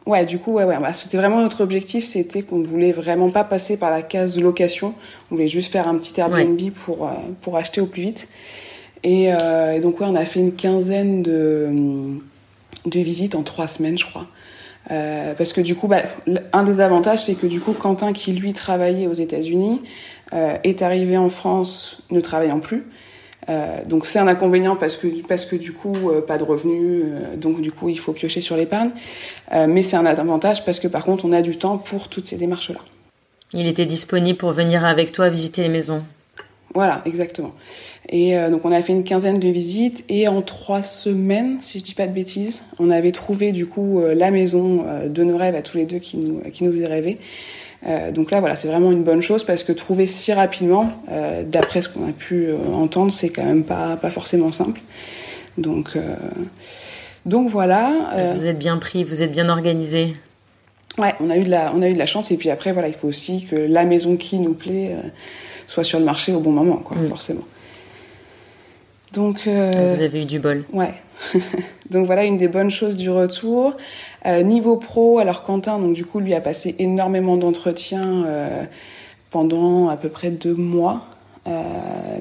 Ouais, 0.06 0.26
du 0.26 0.40
coup, 0.40 0.54
ouais, 0.54 0.64
ouais. 0.64 0.80
Bah, 0.80 0.94
c'était 0.94 1.18
vraiment 1.18 1.42
notre 1.42 1.62
objectif, 1.62 2.06
c'était 2.06 2.42
qu'on 2.42 2.60
ne 2.60 2.66
voulait 2.66 2.92
vraiment 2.92 3.30
pas 3.30 3.44
passer 3.44 3.78
par 3.78 3.92
la 3.92 4.02
case 4.02 4.40
location. 4.40 4.94
On 5.30 5.36
voulait 5.36 5.48
juste 5.48 5.72
faire 5.72 5.88
un 5.88 5.96
petit 5.98 6.20
Airbnb 6.20 6.60
pour, 6.72 7.06
euh, 7.06 7.12
pour 7.42 7.58
acheter 7.58 7.82
au 7.82 7.86
plus 7.86 8.02
vite. 8.02 8.28
Euh, 9.06 9.72
et, 9.72 9.80
donc, 9.80 10.00
ouais, 10.00 10.08
on 10.10 10.16
a 10.16 10.26
fait 10.26 10.40
une 10.40 10.54
quinzaine 10.54 11.22
de, 11.22 11.70
de 12.86 13.00
visites 13.00 13.36
en 13.36 13.44
trois 13.44 13.68
semaines, 13.68 13.98
je 13.98 14.06
crois. 14.06 14.28
Euh, 14.92 15.34
parce 15.36 15.54
que 15.54 15.62
du 15.62 15.76
coup, 15.76 15.88
bah, 15.88 16.04
un 16.54 16.64
des 16.64 16.80
avantages, 16.80 17.24
c'est 17.26 17.36
que 17.36 17.46
du 17.46 17.60
coup, 17.60 17.74
Quentin, 17.74 18.12
qui 18.14 18.32
lui 18.32 18.54
travaillait 18.54 19.08
aux 19.08 19.14
États-Unis, 19.14 19.82
est 20.32 20.84
arrivé 20.84 21.18
en 21.18 21.30
France 21.30 22.04
ne 22.12 22.20
travaillant 22.20 22.60
plus. 22.60 22.84
Euh, 23.48 23.84
donc 23.86 24.06
c'est 24.06 24.20
un 24.20 24.28
inconvénient 24.28 24.76
parce 24.76 24.98
que 24.98 25.08
parce 25.28 25.46
que 25.46 25.56
du 25.56 25.72
coup 25.72 26.10
euh, 26.10 26.22
pas 26.22 26.38
de 26.38 26.44
revenus, 26.44 27.04
euh, 27.06 27.36
donc 27.38 27.62
du 27.62 27.72
coup 27.72 27.90
il 27.90 27.98
faut 27.98 28.12
piocher 28.12 28.42
sur 28.42 28.58
l'épargne. 28.58 28.92
mais 29.68 29.82
c'est 29.82 29.96
un 29.96 30.06
avantage 30.06 30.66
parce 30.66 30.80
que 30.80 30.88
par 30.88 31.06
contre 31.06 31.26
on 31.26 31.32
a 31.32 31.42
du 31.42 31.58
temps 31.58 31.78
pour 31.78 32.10
toutes 32.10 32.28
ces 32.28 32.38
démarches 32.38 32.70
là. 32.70 32.80
Il 33.54 33.68
était 33.68 33.86
disponible 33.86 34.38
pour 34.38 34.52
venir 34.52 34.86
avec 34.86 35.12
toi 35.12 35.30
visiter 35.30 35.64
les 35.64 35.70
maisons. 35.70 36.04
Voilà, 36.76 37.02
exactement. 37.06 37.54
Et 38.10 38.36
donc 38.52 38.64
on 38.64 38.72
a 38.72 38.80
fait 38.82 38.94
une 38.94 39.04
quinzaine 39.04 39.40
de 39.40 39.50
visites 39.50 40.04
et 40.08 40.28
en 40.28 40.44
trois 40.44 40.84
semaines, 40.84 41.58
si 41.62 41.80
je 41.80 41.84
dis 41.84 41.96
pas 41.96 42.06
de 42.06 42.14
bêtises, 42.14 42.64
on 42.78 42.92
avait 42.92 43.12
trouvé 43.12 43.52
du 43.52 43.66
coup 43.66 44.02
la 44.02 44.30
maison 44.30 44.86
de 45.08 45.24
nos 45.24 45.36
rêves 45.36 45.56
à 45.56 45.62
tous 45.62 45.78
les 45.78 45.86
deux 45.86 45.98
qui 45.98 46.18
nous 46.18 46.42
qui 46.52 46.64
nous 46.64 46.72
faisait 46.72 46.86
rêver. 46.86 47.18
Euh, 47.88 48.12
donc 48.12 48.32
là, 48.32 48.40
voilà, 48.40 48.56
c'est 48.56 48.68
vraiment 48.68 48.92
une 48.92 49.04
bonne 49.04 49.22
chose 49.22 49.44
parce 49.44 49.64
que 49.64 49.72
trouver 49.72 50.06
si 50.06 50.34
rapidement, 50.34 50.92
euh, 51.10 51.44
d'après 51.44 51.82
ce 51.82 51.90
qu'on 51.90 52.08
a 52.10 52.12
pu 52.12 52.48
euh, 52.48 52.58
entendre, 52.74 53.14
c'est 53.14 53.30
quand 53.30 53.46
même 53.46 53.64
pas, 53.64 53.96
pas 53.96 54.10
forcément 54.10 54.52
simple. 54.52 54.82
Donc, 55.58 55.98
donc 57.26 57.50
voilà. 57.50 58.14
Vous 58.32 58.48
êtes 58.48 58.60
bien 58.60 58.78
pris, 58.78 59.04
vous 59.04 59.24
êtes 59.24 59.32
bien 59.32 59.50
organisé. 59.50 60.16
Ouais, 60.98 61.14
on 61.20 61.30
a 61.30 61.38
eu 61.38 61.44
de 61.44 61.50
la, 61.50 61.74
on 61.76 61.82
a 61.82 61.90
eu 61.90 61.94
de 61.94 61.98
la 61.98 62.06
chance 62.06 62.32
et 62.32 62.38
puis 62.38 62.50
après, 62.50 62.72
voilà, 62.72 62.88
il 62.88 62.94
faut 62.94 63.08
aussi 63.08 63.46
que 63.46 63.56
la 63.56 63.84
maison 63.84 64.16
qui 64.16 64.40
nous 64.40 64.54
plaît 64.54 64.96
soit 65.68 65.84
sur 65.84 66.00
le 66.00 66.06
marché 66.06 66.34
au 66.34 66.40
bon 66.40 66.52
moment, 66.52 66.78
quoi, 66.78 66.96
mm. 66.96 67.08
forcément. 67.08 67.44
Donc. 69.14 69.48
vous 69.48 70.02
avez 70.02 70.22
eu 70.22 70.26
du 70.26 70.40
bol. 70.40 70.64
Ouais. 70.72 70.94
donc 71.90 72.06
voilà 72.06 72.24
une 72.26 72.38
des 72.38 72.48
bonnes 72.48 72.72
choses 72.72 72.96
du 72.96 73.10
retour. 73.10 73.76
Euh, 74.26 74.44
niveau 74.44 74.78
pro, 74.78 75.20
alors 75.20 75.44
Quentin, 75.44 75.80
donc 75.80 75.94
du 75.94 76.06
coup, 76.06 76.20
lui 76.20 76.34
a 76.34 76.42
passé 76.42 76.76
énormément 76.80 77.38
d'entretiens 77.38 78.26
euh, 78.26 78.64
pendant 79.32 79.90
à 79.90 79.98
peu 79.98 80.10
près 80.10 80.32
deux 80.32 80.56
mois. 80.56 81.06
Euh, 81.48 81.62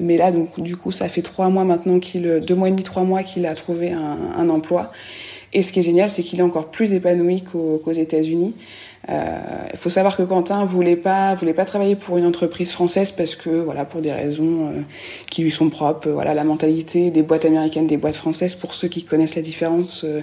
mais 0.01 0.17
là, 0.17 0.31
donc 0.31 0.59
du 0.59 0.75
coup, 0.75 0.91
ça 0.91 1.09
fait 1.09 1.21
trois 1.21 1.49
mois 1.49 1.63
maintenant 1.63 1.99
qu'il, 1.99 2.41
deux 2.45 2.55
mois 2.55 2.69
et 2.69 2.71
demi, 2.71 2.83
trois 2.83 3.03
mois 3.03 3.23
qu'il 3.23 3.45
a 3.45 3.53
trouvé 3.53 3.91
un, 3.91 4.17
un 4.37 4.49
emploi. 4.49 4.91
Et 5.51 5.61
ce 5.61 5.73
qui 5.73 5.79
est 5.79 5.83
génial, 5.83 6.09
c'est 6.09 6.23
qu'il 6.23 6.39
est 6.39 6.43
encore 6.43 6.67
plus 6.67 6.93
épanoui 6.93 7.43
qu'aux 7.43 7.91
États-Unis. 7.91 8.53
Il 9.07 9.13
euh, 9.13 9.39
faut 9.75 9.89
savoir 9.89 10.17
que 10.17 10.23
Quentin 10.23 10.65
voulait 10.65 10.97
pas 10.97 11.33
voulait 11.33 11.53
pas 11.53 11.63
travailler 11.63 11.95
pour 11.95 12.17
une 12.17 12.25
entreprise 12.25 12.71
française 12.71 13.13
parce 13.13 13.33
que 13.33 13.49
voilà 13.49 13.85
pour 13.85 14.01
des 14.01 14.11
raisons 14.11 14.67
euh, 14.67 14.81
qui 15.29 15.41
lui 15.41 15.51
sont 15.51 15.69
propres. 15.69 16.09
Voilà 16.09 16.33
la 16.33 16.43
mentalité 16.43 17.09
des 17.09 17.21
boîtes 17.21 17.45
américaines, 17.45 17.87
des 17.87 17.95
boîtes 17.95 18.15
françaises. 18.15 18.55
Pour 18.55 18.75
ceux 18.75 18.89
qui 18.89 19.03
connaissent 19.03 19.37
la 19.37 19.41
différence, 19.41 20.03
euh, 20.03 20.21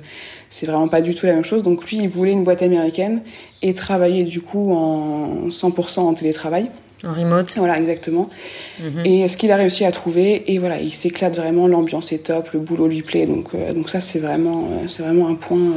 c'est 0.51 0.67
vraiment 0.67 0.89
pas 0.89 1.01
du 1.01 1.15
tout 1.15 1.25
la 1.25 1.33
même 1.33 1.45
chose. 1.45 1.63
Donc 1.63 1.89
lui, 1.89 1.97
il 1.97 2.09
voulait 2.09 2.33
une 2.33 2.45
boîte 2.45 2.63
américaine 2.63 3.23
et 3.63 3.73
travailler 3.73 4.23
du 4.23 4.43
coup 4.43 4.73
en 4.75 5.49
100% 5.49 6.01
en 6.01 6.13
télétravail. 6.13 6.71
En 7.03 7.15
remote. 7.15 7.55
Voilà, 7.57 7.79
exactement. 7.79 8.29
Mhm. 8.81 9.07
Et 9.07 9.29
ce 9.29 9.39
qu'il 9.39 9.53
a 9.53 9.57
réussi 9.57 9.87
à 9.87 9.91
trouver, 9.91 10.53
et 10.53 10.59
voilà, 10.59 10.81
il 10.81 10.93
s'éclate 10.93 11.35
vraiment, 11.37 11.67
l'ambiance 11.67 12.13
est 12.13 12.27
top, 12.27 12.51
le 12.53 12.61
boulot 12.61 12.89
lui 12.89 13.03
plaît, 13.03 13.27
donc, 13.27 13.55
donc 13.75 13.91
ça 13.91 14.01
c'est 14.01 14.19
vraiment, 14.19 14.69
c'est 14.89 15.03
vraiment 15.03 15.29
un 15.29 15.35
point 15.35 15.75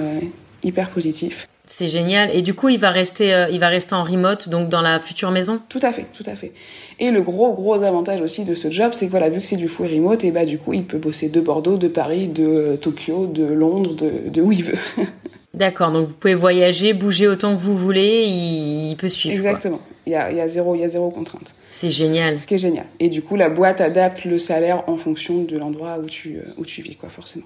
hyper 0.63 0.89
positif. 0.89 1.47
C'est 1.71 1.87
génial. 1.87 2.35
Et 2.35 2.41
du 2.41 2.55
coup, 2.55 2.69
il 2.69 2.79
va 2.79 2.89
rester, 2.89 3.31
euh, 3.31 3.47
il 3.51 3.59
va 3.59 3.67
rester 3.67 3.93
en 3.93 4.01
remote, 4.01 4.49
donc 4.49 4.69
dans 4.69 4.81
la 4.81 4.99
future 4.99 5.29
maison? 5.29 5.61
Tout 5.69 5.79
à 5.83 5.91
fait, 5.91 6.07
tout 6.17 6.23
à 6.25 6.35
fait. 6.35 6.51
Et 6.97 7.11
le 7.11 7.21
gros, 7.21 7.53
gros 7.53 7.75
avantage 7.75 8.21
aussi 8.21 8.43
de 8.43 8.55
ce 8.55 8.71
job, 8.71 8.93
c'est 8.95 9.05
que 9.05 9.11
voilà, 9.11 9.29
vu 9.29 9.39
que 9.39 9.45
c'est 9.45 9.55
du 9.55 9.67
full 9.67 9.85
remote, 9.85 10.23
et 10.23 10.31
bah 10.31 10.45
du 10.45 10.57
coup, 10.57 10.73
il 10.73 10.83
peut 10.83 10.97
bosser 10.97 11.29
de 11.29 11.39
Bordeaux, 11.39 11.77
de 11.77 11.87
Paris, 11.87 12.27
de 12.27 12.43
euh, 12.43 12.75
Tokyo, 12.75 13.27
de 13.27 13.45
Londres, 13.45 13.93
de, 13.93 14.29
de 14.31 14.41
où 14.41 14.51
il 14.51 14.63
veut. 14.63 14.79
D'accord, 15.53 15.91
donc 15.91 16.07
vous 16.07 16.13
pouvez 16.15 16.33
voyager, 16.33 16.93
bouger 16.93 17.27
autant 17.27 17.55
que 17.55 17.61
vous 17.61 17.77
voulez, 17.77 18.25
il, 18.25 18.95
peut 18.95 19.07
suivre. 19.07 19.35
Exactement. 19.35 19.79
Il 20.07 20.13
y 20.13 20.15
a, 20.15 20.31
y 20.31 20.41
a, 20.41 20.47
zéro, 20.47 20.73
il 20.73 20.81
y 20.81 20.83
a 20.83 20.87
zéro 20.87 21.11
contrainte. 21.11 21.53
C'est 21.69 21.91
génial. 21.91 22.39
Ce 22.39 22.47
qui 22.47 22.55
est 22.55 22.59
génial. 22.59 22.87
Et 22.99 23.09
du 23.09 23.21
coup, 23.21 23.35
la 23.35 23.49
boîte 23.49 23.79
adapte 23.79 24.25
le 24.25 24.39
salaire 24.39 24.83
en 24.87 24.97
fonction 24.97 25.43
de 25.43 25.55
l'endroit 25.55 25.99
où 26.03 26.07
tu, 26.07 26.37
euh, 26.37 26.51
où 26.57 26.65
tu 26.65 26.81
vis, 26.81 26.95
quoi, 26.95 27.09
forcément. 27.09 27.45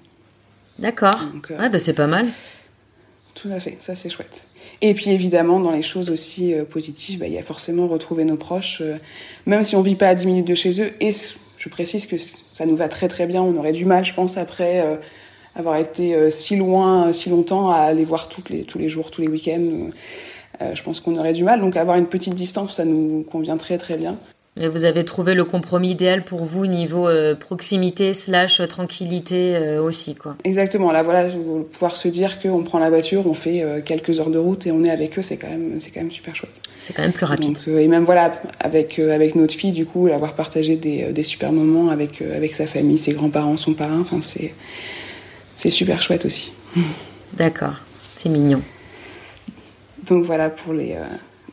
D'accord. 0.79 1.19
Ouais, 1.59 1.67
bah 1.69 1.77
c'est 1.77 1.93
pas 1.93 2.07
mal. 2.07 2.27
Tout 3.43 3.49
à 3.51 3.59
fait, 3.59 3.75
ça 3.81 3.93
c'est 3.93 4.09
chouette. 4.09 4.47
Et 4.81 4.93
puis 4.93 5.09
évidemment, 5.09 5.59
dans 5.59 5.71
les 5.71 5.81
choses 5.81 6.09
aussi 6.09 6.53
positives, 6.71 7.19
bah, 7.19 7.27
il 7.27 7.33
y 7.33 7.37
a 7.37 7.41
forcément 7.41 7.89
retrouver 7.89 8.23
nos 8.23 8.37
proches, 8.37 8.81
même 9.45 9.65
si 9.65 9.75
on 9.75 9.81
vit 9.81 9.95
pas 9.95 10.07
à 10.07 10.15
10 10.15 10.25
minutes 10.27 10.47
de 10.47 10.55
chez 10.55 10.81
eux. 10.81 10.93
Et 11.01 11.11
je 11.57 11.67
précise 11.67 12.05
que 12.05 12.15
ça 12.17 12.65
nous 12.65 12.77
va 12.77 12.87
très 12.87 13.09
très 13.09 13.27
bien. 13.27 13.43
On 13.43 13.57
aurait 13.57 13.73
du 13.73 13.83
mal, 13.83 14.05
je 14.05 14.13
pense, 14.13 14.37
après 14.37 14.97
avoir 15.55 15.75
été 15.75 16.29
si 16.29 16.55
loin, 16.55 17.11
si 17.11 17.29
longtemps, 17.29 17.69
à 17.69 17.91
les 17.91 18.05
voir 18.05 18.29
les, 18.49 18.63
tous 18.63 18.79
les 18.79 18.87
jours, 18.87 19.11
tous 19.11 19.19
les 19.19 19.27
week-ends. 19.27 19.89
je 20.61 20.81
pense 20.81 21.01
qu'on 21.01 21.17
aurait 21.17 21.33
du 21.33 21.43
mal. 21.43 21.59
Donc 21.59 21.75
avoir 21.75 21.97
une 21.97 22.07
petite 22.07 22.35
distance, 22.35 22.75
ça 22.75 22.85
nous 22.85 23.25
convient 23.29 23.57
très 23.57 23.77
très 23.77 23.97
bien. 23.97 24.17
Et 24.61 24.67
vous 24.67 24.85
avez 24.85 25.03
trouvé 25.03 25.33
le 25.33 25.45
compromis 25.45 25.91
idéal 25.91 26.23
pour 26.23 26.45
vous 26.45 26.67
niveau 26.67 27.07
euh, 27.07 27.33
proximité 27.33 28.13
slash 28.13 28.61
tranquillité 28.67 29.55
euh, 29.55 29.81
aussi, 29.81 30.13
quoi. 30.13 30.35
Exactement. 30.43 30.91
Là, 30.91 31.01
voilà, 31.01 31.27
pouvoir 31.71 31.97
se 31.97 32.07
dire 32.07 32.39
qu'on 32.39 32.61
prend 32.61 32.77
la 32.77 32.91
voiture, 32.91 33.25
on 33.25 33.33
fait 33.33 33.63
euh, 33.63 33.81
quelques 33.83 34.19
heures 34.19 34.29
de 34.29 34.37
route 34.37 34.67
et 34.67 34.71
on 34.71 34.83
est 34.83 34.91
avec 34.91 35.17
eux, 35.17 35.23
c'est 35.23 35.37
quand 35.37 35.49
même, 35.49 35.79
c'est 35.79 35.89
quand 35.89 36.01
même 36.01 36.11
super 36.11 36.35
chouette. 36.35 36.53
C'est 36.77 36.93
quand 36.93 37.01
même 37.01 37.13
plus 37.13 37.25
rapide. 37.25 37.57
et 37.65 37.87
même 37.87 38.03
voilà, 38.03 38.39
avec 38.59 38.99
avec 38.99 39.33
notre 39.33 39.55
fille, 39.55 39.71
du 39.71 39.87
coup, 39.87 40.07
avoir 40.07 40.33
partagé 40.33 40.75
des, 40.75 41.11
des 41.11 41.23
super 41.23 41.51
moments 41.51 41.89
avec 41.89 42.21
avec 42.21 42.53
sa 42.53 42.67
famille, 42.67 42.99
ses 42.99 43.13
grands-parents, 43.13 43.57
son 43.57 43.73
parrain, 43.73 44.01
enfin 44.01 44.21
c'est 44.21 44.53
c'est 45.55 45.71
super 45.71 46.01
chouette 46.01 46.25
aussi. 46.25 46.53
D'accord, 47.33 47.81
c'est 48.15 48.29
mignon. 48.29 48.61
Donc 50.07 50.25
voilà 50.25 50.51
pour 50.51 50.73
les 50.73 50.95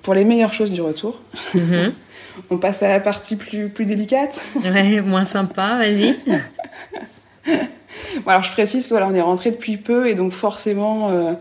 pour 0.03 0.13
les 0.13 0.25
meilleures 0.25 0.53
choses 0.53 0.73
du 0.73 0.83
retour. 0.83 1.19
Mm-hmm. 1.55 1.93
On 2.51 2.59
passe 2.59 2.83
à 2.83 2.89
la 2.89 3.01
partie 3.01 3.37
plus, 3.37 3.69
plus 3.69 3.85
délicate. 3.85 4.41
Ouais, 4.65 5.01
moins 5.01 5.25
sympa, 5.25 5.77
vas-y. 5.77 6.17
bon, 7.47 8.27
alors 8.27 8.43
je 8.43 8.53
précise 8.53 8.85
que 8.85 8.91
voilà, 8.91 9.09
on 9.09 9.15
est 9.15 9.21
rentré 9.21 9.51
depuis 9.51 9.77
peu 9.77 10.09
et 10.09 10.15
donc 10.15 10.33
forcément, 10.33 11.11
euh, 11.11 11.35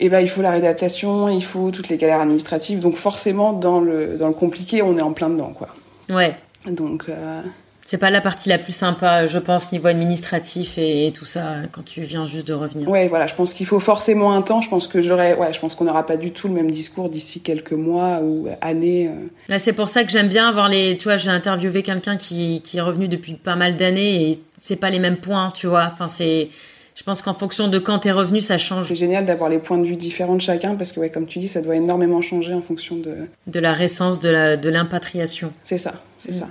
eh 0.00 0.08
ben, 0.08 0.20
il 0.20 0.28
faut 0.28 0.42
la 0.42 0.50
réadaptation, 0.50 1.28
il 1.28 1.44
faut 1.44 1.70
toutes 1.70 1.88
les 1.88 1.96
galères 1.96 2.20
administratives. 2.20 2.80
Donc 2.80 2.96
forcément, 2.96 3.52
dans 3.52 3.80
le, 3.80 4.16
dans 4.16 4.28
le 4.28 4.34
compliqué, 4.34 4.82
on 4.82 4.98
est 4.98 5.02
en 5.02 5.12
plein 5.12 5.30
dedans. 5.30 5.52
Quoi. 5.56 5.68
Ouais. 6.10 6.36
Donc, 6.66 7.04
euh, 7.08 7.42
c'est 7.86 7.98
pas 7.98 8.10
la 8.10 8.20
partie 8.20 8.48
la 8.48 8.58
plus 8.58 8.74
sympa, 8.74 9.26
je 9.26 9.38
pense, 9.38 9.70
niveau 9.70 9.86
administratif 9.86 10.76
et, 10.76 11.12
tout 11.14 11.24
ça, 11.24 11.58
quand 11.70 11.84
tu 11.84 12.00
viens 12.00 12.24
juste 12.24 12.48
de 12.48 12.52
revenir. 12.52 12.88
Ouais, 12.88 13.06
voilà, 13.06 13.28
je 13.28 13.34
pense 13.36 13.54
qu'il 13.54 13.64
faut 13.64 13.78
forcément 13.78 14.32
un 14.32 14.42
temps. 14.42 14.60
Je 14.60 14.68
pense 14.68 14.88
que 14.88 15.00
j'aurais, 15.00 15.36
ouais, 15.36 15.52
je 15.52 15.60
pense 15.60 15.76
qu'on 15.76 15.84
n'aura 15.84 16.04
pas 16.04 16.16
du 16.16 16.32
tout 16.32 16.48
le 16.48 16.54
même 16.54 16.68
discours 16.68 17.08
d'ici 17.08 17.42
quelques 17.42 17.72
mois 17.72 18.18
ou 18.24 18.48
années. 18.60 19.06
Euh. 19.06 19.28
Là, 19.48 19.60
c'est 19.60 19.72
pour 19.72 19.86
ça 19.86 20.02
que 20.02 20.10
j'aime 20.10 20.26
bien 20.26 20.48
avoir 20.48 20.68
les, 20.68 20.96
tu 20.96 21.04
vois, 21.04 21.16
j'ai 21.16 21.30
interviewé 21.30 21.84
quelqu'un 21.84 22.16
qui, 22.16 22.60
qui 22.64 22.78
est 22.78 22.80
revenu 22.80 23.06
depuis 23.06 23.34
pas 23.34 23.54
mal 23.54 23.76
d'années 23.76 24.30
et 24.30 24.40
c'est 24.58 24.80
pas 24.80 24.90
les 24.90 24.98
mêmes 24.98 25.18
points, 25.18 25.52
tu 25.54 25.68
vois. 25.68 25.84
Enfin, 25.86 26.08
c'est, 26.08 26.48
je 26.96 27.04
pense 27.04 27.22
qu'en 27.22 27.34
fonction 27.34 27.68
de 27.68 27.78
quand 27.78 28.00
tu 28.00 28.08
es 28.08 28.10
revenu, 28.10 28.40
ça 28.40 28.58
change. 28.58 28.88
C'est 28.88 28.96
génial 28.96 29.26
d'avoir 29.26 29.48
les 29.48 29.58
points 29.58 29.78
de 29.78 29.86
vue 29.86 29.94
différents 29.94 30.34
de 30.34 30.40
chacun 30.40 30.74
parce 30.74 30.90
que, 30.90 30.98
ouais, 30.98 31.10
comme 31.10 31.26
tu 31.26 31.38
dis, 31.38 31.46
ça 31.46 31.62
doit 31.62 31.76
énormément 31.76 32.20
changer 32.20 32.52
en 32.52 32.62
fonction 32.62 32.96
de. 32.96 33.14
De 33.46 33.60
la 33.60 33.72
récence, 33.72 34.18
de 34.18 34.68
l'impatriation. 34.68 35.52
C'est 35.62 35.78
ça, 35.78 36.02
c'est 36.18 36.32
mm. 36.32 36.40
ça. 36.40 36.48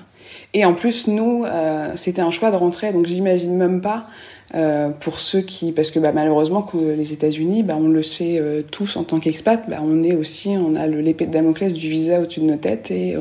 Et 0.55 0.63
en 0.63 0.73
plus, 0.73 1.07
nous, 1.07 1.43
euh, 1.43 1.91
c'était 1.95 2.21
un 2.21 2.31
choix 2.31 2.49
de 2.49 2.55
rentrer, 2.55 2.93
donc 2.93 3.07
j'imagine 3.07 3.57
même 3.57 3.81
pas 3.81 4.07
euh, 4.55 4.87
pour 4.87 5.19
ceux 5.19 5.41
qui, 5.41 5.73
parce 5.73 5.91
que 5.91 5.99
bah, 5.99 6.13
malheureusement, 6.13 6.65
les 6.73 7.11
États-Unis, 7.11 7.61
bah, 7.61 7.75
on 7.77 7.89
le 7.89 8.01
sait 8.01 8.39
euh, 8.39 8.61
tous 8.61 8.95
en 8.95 9.03
tant 9.03 9.19
qu'expat, 9.19 9.61
bah, 9.67 9.79
on 9.83 10.01
est 10.01 10.15
aussi, 10.15 10.51
on 10.51 10.77
a 10.77 10.87
l'épée 10.87 11.25
de 11.25 11.33
Damoclès 11.33 11.73
du 11.73 11.89
visa 11.89 12.21
au-dessus 12.21 12.39
de 12.39 12.45
nos 12.45 12.55
têtes, 12.55 12.89
et, 12.89 13.17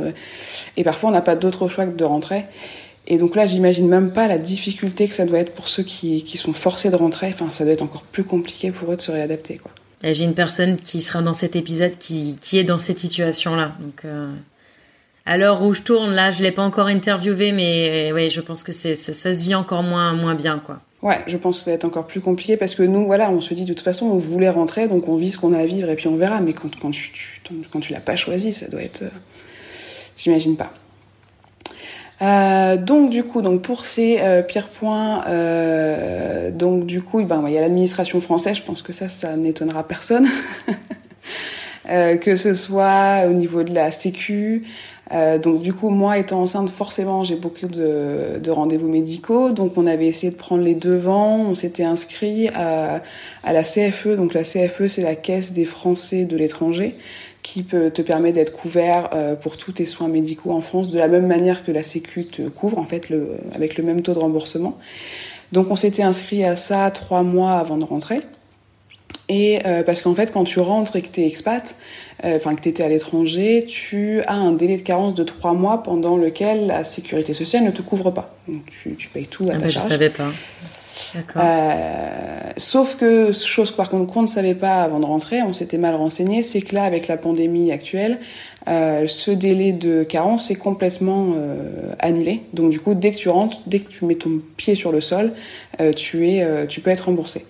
parfois 0.85 1.11
on 1.11 1.13
n'a 1.13 1.23
pas 1.23 1.35
d'autre 1.35 1.67
choix 1.67 1.87
que 1.87 1.97
de 1.97 2.05
rentrer. 2.05 2.45
Et 3.09 3.19
donc 3.19 3.35
là, 3.35 3.47
j'imagine 3.47 3.89
même 3.89 4.13
pas 4.13 4.29
la 4.29 4.39
difficulté 4.39 5.09
que 5.09 5.15
ça 5.15 5.27
doit 5.27 5.41
être 5.41 5.55
pour 5.55 5.69
ceux 5.69 5.83
qui, 5.83 6.25
sont 6.39 6.53
forcés 6.53 6.91
de 6.91 6.97
rentrer. 6.97 7.27
Enfin, 7.35 7.51
ça 7.51 7.65
doit 7.65 7.73
être 7.73 7.83
encore 7.83 8.03
plus 8.03 8.23
compliqué 8.23 8.71
pour 8.71 8.93
eux 8.93 8.97
de 8.97 9.03
se 9.03 9.11
réadapter. 9.11 9.61
J'ai 10.05 10.25
une 10.25 10.35
personne 10.35 10.77
qui 10.77 11.03
sera 11.03 11.21
dans 11.21 11.35
cet 11.35 11.57
épisode 11.57 11.99
qui, 11.99 12.37
qui 12.41 12.61
est 12.61 12.65
dans 12.65 12.79
cette 12.79 13.01
situation-là. 13.01 13.73
Donc, 13.81 14.05
à 15.27 15.37
l'heure 15.37 15.63
où 15.63 15.73
je 15.75 15.83
tourne, 15.83 16.15
là, 16.15 16.31
je 16.31 16.43
l'ai 16.43 16.53
pas 16.53 16.63
encore 16.63 16.87
interviewé, 16.87 17.53
mais 17.53 18.13
ouais, 18.13 18.29
je 18.29 18.41
pense 18.41 18.63
que 18.63 18.73
c'est 18.73 18.95
ça, 18.95 19.35
se 19.35 19.45
vit 19.45 19.55
encore 19.55 19.83
moins 19.83 20.13
moins 20.13 20.35
bien, 20.35 20.61
quoi. 20.65 20.81
Ouais, 21.03 21.19
je 21.27 21.37
pense 21.37 21.59
que 21.59 21.65
ça 21.65 21.71
va 21.71 21.75
être 21.75 21.85
encore 21.85 22.07
plus 22.07 22.23
compliqué 22.23 22.57
parce 22.57 22.75
que 22.75 22.83
nous, 22.83 23.05
voilà, 23.05 23.31
on 23.31 23.43
se 23.43 23.53
dit 23.53 23.65
de 23.65 23.75
toute 23.75 23.85
façon, 23.85 24.07
on 24.07 24.17
voulait 24.17 24.49
rentrer, 24.49 24.89
donc 24.89 25.07
on 25.07 25.17
vit 25.17 25.31
ce 25.31 25.39
qu'on 25.39 25.53
a 25.53 25.59
à 25.59 25.67
vivre 25.67 25.91
et 25.91 25.97
puis 25.97 26.09
on 26.09 26.17
verra. 26.17 26.41
Mais 26.41 26.55
quand, 26.55 26.75
quand 26.81 26.91
tu, 26.91 27.43
quand 27.71 27.81
tu 27.81 27.93
l'as 27.93 28.01
pas 28.01 28.17
choisi, 28.17 28.55
ça 28.55 28.69
doit 28.69 28.83
être, 28.83 29.03
euh, 29.03 29.11
j'imagine 30.17 30.57
pas. 30.57 30.73
Euh, 32.23 32.77
donc 32.77 33.11
du 33.11 33.23
coup, 33.25 33.43
donc 33.43 33.61
pour 33.61 33.85
ces 33.85 34.19
euh, 34.21 34.43
pires 34.43 34.69
points, 34.69 35.27
euh, 35.27 36.51
donc 36.51 36.87
du 36.87 37.03
coup, 37.03 37.23
ben 37.25 37.45
il 37.49 37.53
y 37.53 37.59
a 37.59 37.61
l'administration 37.61 38.21
française. 38.21 38.57
Je 38.57 38.63
pense 38.63 38.81
que 38.81 38.93
ça, 38.93 39.09
ça 39.09 39.37
n'étonnera 39.37 39.87
personne. 39.87 40.27
Euh, 41.91 42.17
que 42.17 42.35
ce 42.37 42.55
soit 42.55 43.25
au 43.29 43.35
niveau 43.35 43.63
de 43.63 43.75
la 43.75 43.91
Sécu, 43.91 44.65
euh, 45.13 45.39
donc 45.39 45.61
du 45.61 45.73
coup, 45.73 45.91
moi 45.91 46.19
étant 46.19 46.41
enceinte, 46.41 46.71
forcément, 46.71 47.25
j'ai 47.25 47.37
beaucoup 47.37 47.67
de, 47.67 48.39
de 48.43 48.51
rendez-vous 48.51 48.89
médicaux. 48.89 49.51
Donc 49.51 49.77
on 49.77 49.87
avait 49.87 50.07
essayé 50.07 50.33
de 50.33 50.37
prendre 50.37 50.63
les 50.63 50.75
devants. 50.75 51.37
On 51.41 51.55
s'était 51.55 51.85
inscrit 51.85 52.49
à, 52.55 53.03
à, 53.43 53.53
la 53.53 53.63
CFE. 53.63 54.17
Donc 54.17 54.35
la 54.35 54.43
CFE, 54.43 54.87
c'est 54.89 55.03
la 55.03 55.15
Caisse 55.15 55.53
des 55.53 55.65
Français 55.65 56.25
de 56.25 56.37
l'étranger 56.37 56.97
qui 57.43 57.63
peut, 57.63 57.91
te 57.91 58.01
permet 58.01 58.33
d'être 58.33 58.53
couvert 58.53 59.11
euh, 59.13 59.35
pour 59.35 59.59
tous 59.59 59.73
tes 59.73 59.85
soins 59.85 60.09
médicaux 60.09 60.51
en 60.53 60.63
France 60.63 60.89
de 60.89 60.99
la 60.99 61.09
même 61.09 61.27
manière 61.27 61.63
que 61.63 61.71
la 61.73 61.83
Sécu 61.83 62.25
te 62.25 62.43
couvre, 62.43 62.79
en 62.79 62.85
fait, 62.85 63.11
le, 63.11 63.37
avec 63.53 63.77
le 63.77 63.85
même 63.85 64.01
taux 64.01 64.15
de 64.15 64.19
remboursement. 64.19 64.79
Donc 65.53 65.71
on 65.71 65.77
s'était 65.77 66.03
inscrit 66.03 66.43
à 66.45 66.57
ça 66.57 66.91
trois 66.91 67.23
mois 67.23 67.53
avant 67.53 67.77
de 67.77 67.85
rentrer. 67.85 68.21
Et 69.29 69.61
euh, 69.65 69.83
parce 69.83 70.03
qu'en 70.03 70.15
fait, 70.15 70.33
quand 70.33 70.45
tu 70.45 70.61
rentres 70.61 70.97
et 70.97 71.03
que 71.03 71.09
tu 71.09 71.23
es 71.23 71.27
expat, 71.27 71.77
euh, 72.25 72.37
enfin 72.37 72.55
que 72.55 72.61
tu 72.61 72.69
étais 72.69 72.83
à 72.83 72.89
l'étranger, 72.89 73.65
tu 73.67 74.21
as 74.23 74.35
un 74.35 74.53
délai 74.53 74.77
de 74.77 74.83
carence 74.83 75.15
de 75.15 75.25
trois 75.25 75.55
mois 75.55 75.83
pendant 75.83 76.17
lequel 76.17 76.67
la 76.67 76.85
sécurité 76.85 77.33
sociale 77.33 77.65
ne 77.65 77.71
te 77.71 77.83
couvre 77.83 78.11
pas. 78.11 78.35
Donc 78.49 78.63
tu, 78.67 78.95
tu 78.95 79.09
payes 79.09 79.27
tout 79.27 79.45
à 79.45 79.53
ah 79.53 79.53
ta 79.55 79.59
bah, 79.61 79.69
Je 79.69 79.79
savais 79.79 80.11
pas. 80.11 80.31
Euh, 81.37 82.53
sauf 82.57 82.97
que 82.97 83.33
chose 83.33 83.71
par 83.71 83.91
contre 83.91 84.13
qu'on 84.13 84.23
ne 84.23 84.27
savait 84.27 84.55
pas 84.55 84.83
avant 84.83 85.01
de 85.01 85.05
rentrer, 85.05 85.43
on 85.43 85.53
s'était 85.53 85.79
mal 85.79 85.95
renseigné, 85.95 86.43
c'est 86.43 86.61
que 86.61 86.75
là 86.75 86.85
avec 86.85 87.09
la 87.09 87.17
pandémie 87.17 87.73
actuelle, 87.73 88.19
euh, 88.67 89.07
ce 89.07 89.31
délai 89.31 89.73
de 89.73 90.05
carence 90.05 90.51
est 90.51 90.57
complètement 90.57 91.35
euh, 91.37 91.93
annulé. 91.99 92.41
Donc 92.53 92.71
du 92.71 92.81
coup, 92.81 92.95
dès 92.95 93.11
que 93.11 93.17
tu 93.17 93.29
rentres, 93.29 93.59
dès 93.67 93.81
que 93.81 93.91
tu 93.91 94.05
mets 94.05 94.15
ton 94.15 94.41
pied 94.57 94.75
sur 94.75 94.91
le 94.91 95.01
sol, 95.01 95.33
euh, 95.81 95.93
tu 95.93 96.29
es, 96.31 96.67
tu 96.69 96.81
peux 96.81 96.91
être 96.91 97.07
remboursé. 97.07 97.45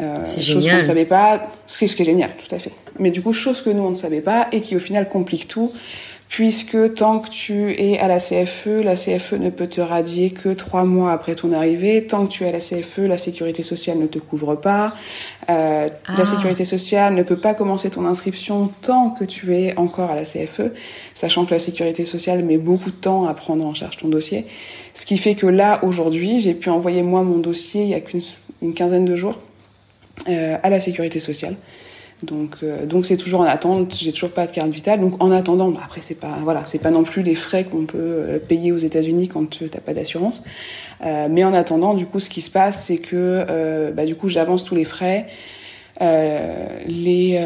Euh, 0.00 0.20
c'est 0.24 0.40
génial. 0.40 0.76
qu'on 0.76 0.78
ne 0.78 0.82
savait 0.82 1.04
pas, 1.04 1.50
ce 1.66 1.78
qui, 1.78 1.84
est, 1.84 2.04
génial, 2.04 2.30
tout 2.36 2.54
à 2.54 2.58
fait. 2.58 2.72
Mais 2.98 3.10
du 3.10 3.22
coup, 3.22 3.32
chose 3.32 3.62
que 3.62 3.70
nous, 3.70 3.82
on 3.82 3.90
ne 3.90 3.96
savait 3.96 4.20
pas 4.20 4.48
et 4.52 4.60
qui 4.60 4.76
au 4.76 4.80
final 4.80 5.08
complique 5.08 5.48
tout, 5.48 5.72
puisque 6.28 6.94
tant 6.94 7.18
que 7.18 7.30
tu 7.30 7.72
es 7.72 7.98
à 7.98 8.06
la 8.06 8.18
CFE, 8.18 8.82
la 8.84 8.94
CFE 8.94 9.32
ne 9.34 9.50
peut 9.50 9.66
te 9.66 9.80
radier 9.80 10.30
que 10.30 10.50
trois 10.50 10.84
mois 10.84 11.10
après 11.10 11.34
ton 11.34 11.52
arrivée. 11.52 12.06
Tant 12.06 12.26
que 12.26 12.30
tu 12.30 12.44
es 12.44 12.48
à 12.48 12.52
la 12.52 12.58
CFE, 12.58 12.98
la 12.98 13.18
sécurité 13.18 13.62
sociale 13.62 13.98
ne 13.98 14.06
te 14.06 14.18
couvre 14.18 14.54
pas. 14.54 14.92
Euh, 15.50 15.88
La 15.88 16.14
ah. 16.18 16.24
sécurité 16.24 16.64
sociale 16.64 17.14
ne 17.14 17.22
peut 17.22 17.38
pas 17.38 17.54
commencer 17.54 17.90
ton 17.90 18.04
inscription 18.06 18.70
tant 18.82 19.10
que 19.10 19.24
tu 19.24 19.56
es 19.56 19.76
encore 19.78 20.10
à 20.10 20.14
la 20.14 20.24
CFE, 20.24 20.72
sachant 21.14 21.44
que 21.44 21.52
la 21.52 21.58
sécurité 21.58 22.04
sociale 22.04 22.44
met 22.44 22.58
beaucoup 22.58 22.90
de 22.90 22.96
temps 22.96 23.26
à 23.26 23.34
prendre 23.34 23.64
en 23.66 23.74
charge 23.74 23.96
ton 23.96 24.08
dossier. 24.08 24.44
Ce 24.94 25.06
qui 25.06 25.16
fait 25.16 25.34
que 25.34 25.46
là, 25.46 25.80
aujourd'hui, 25.82 26.38
j'ai 26.38 26.54
pu 26.54 26.68
envoyer 26.68 27.02
moi 27.02 27.22
mon 27.22 27.38
dossier 27.38 27.82
il 27.82 27.88
y 27.88 27.94
a 27.94 28.00
qu'une 28.00 28.74
quinzaine 28.74 29.04
de 29.04 29.16
jours 29.16 29.38
à 30.26 30.70
la 30.70 30.80
sécurité 30.80 31.20
sociale. 31.20 31.56
Donc, 32.22 32.56
euh, 32.62 32.84
donc 32.84 33.06
c'est 33.06 33.16
toujours 33.16 33.40
en 33.40 33.44
attente. 33.44 33.94
J'ai 33.94 34.12
toujours 34.12 34.32
pas 34.32 34.46
de 34.46 34.52
carte 34.52 34.70
vitale. 34.70 35.00
Donc, 35.00 35.22
en 35.22 35.30
attendant, 35.30 35.70
bah, 35.70 35.80
après 35.84 36.00
c'est 36.02 36.18
pas, 36.18 36.38
voilà, 36.42 36.64
c'est 36.66 36.80
pas 36.80 36.90
non 36.90 37.04
plus 37.04 37.22
les 37.22 37.34
frais 37.34 37.64
qu'on 37.64 37.86
peut 37.86 37.98
euh, 37.98 38.38
payer 38.38 38.72
aux 38.72 38.78
États-Unis 38.78 39.28
quand 39.28 39.48
tu 39.48 39.64
n'as 39.64 39.80
pas 39.80 39.94
d'assurance. 39.94 40.42
mais 41.00 41.44
en 41.44 41.54
attendant, 41.54 41.94
du 41.94 42.06
coup, 42.06 42.20
ce 42.20 42.30
qui 42.30 42.40
se 42.40 42.50
passe, 42.50 42.84
c'est 42.86 42.98
que, 42.98 43.92
bah, 43.94 44.04
du 44.04 44.16
coup, 44.16 44.28
j'avance 44.28 44.64
tous 44.64 44.74
les 44.74 44.84
frais. 44.84 45.26
les, 46.00 47.40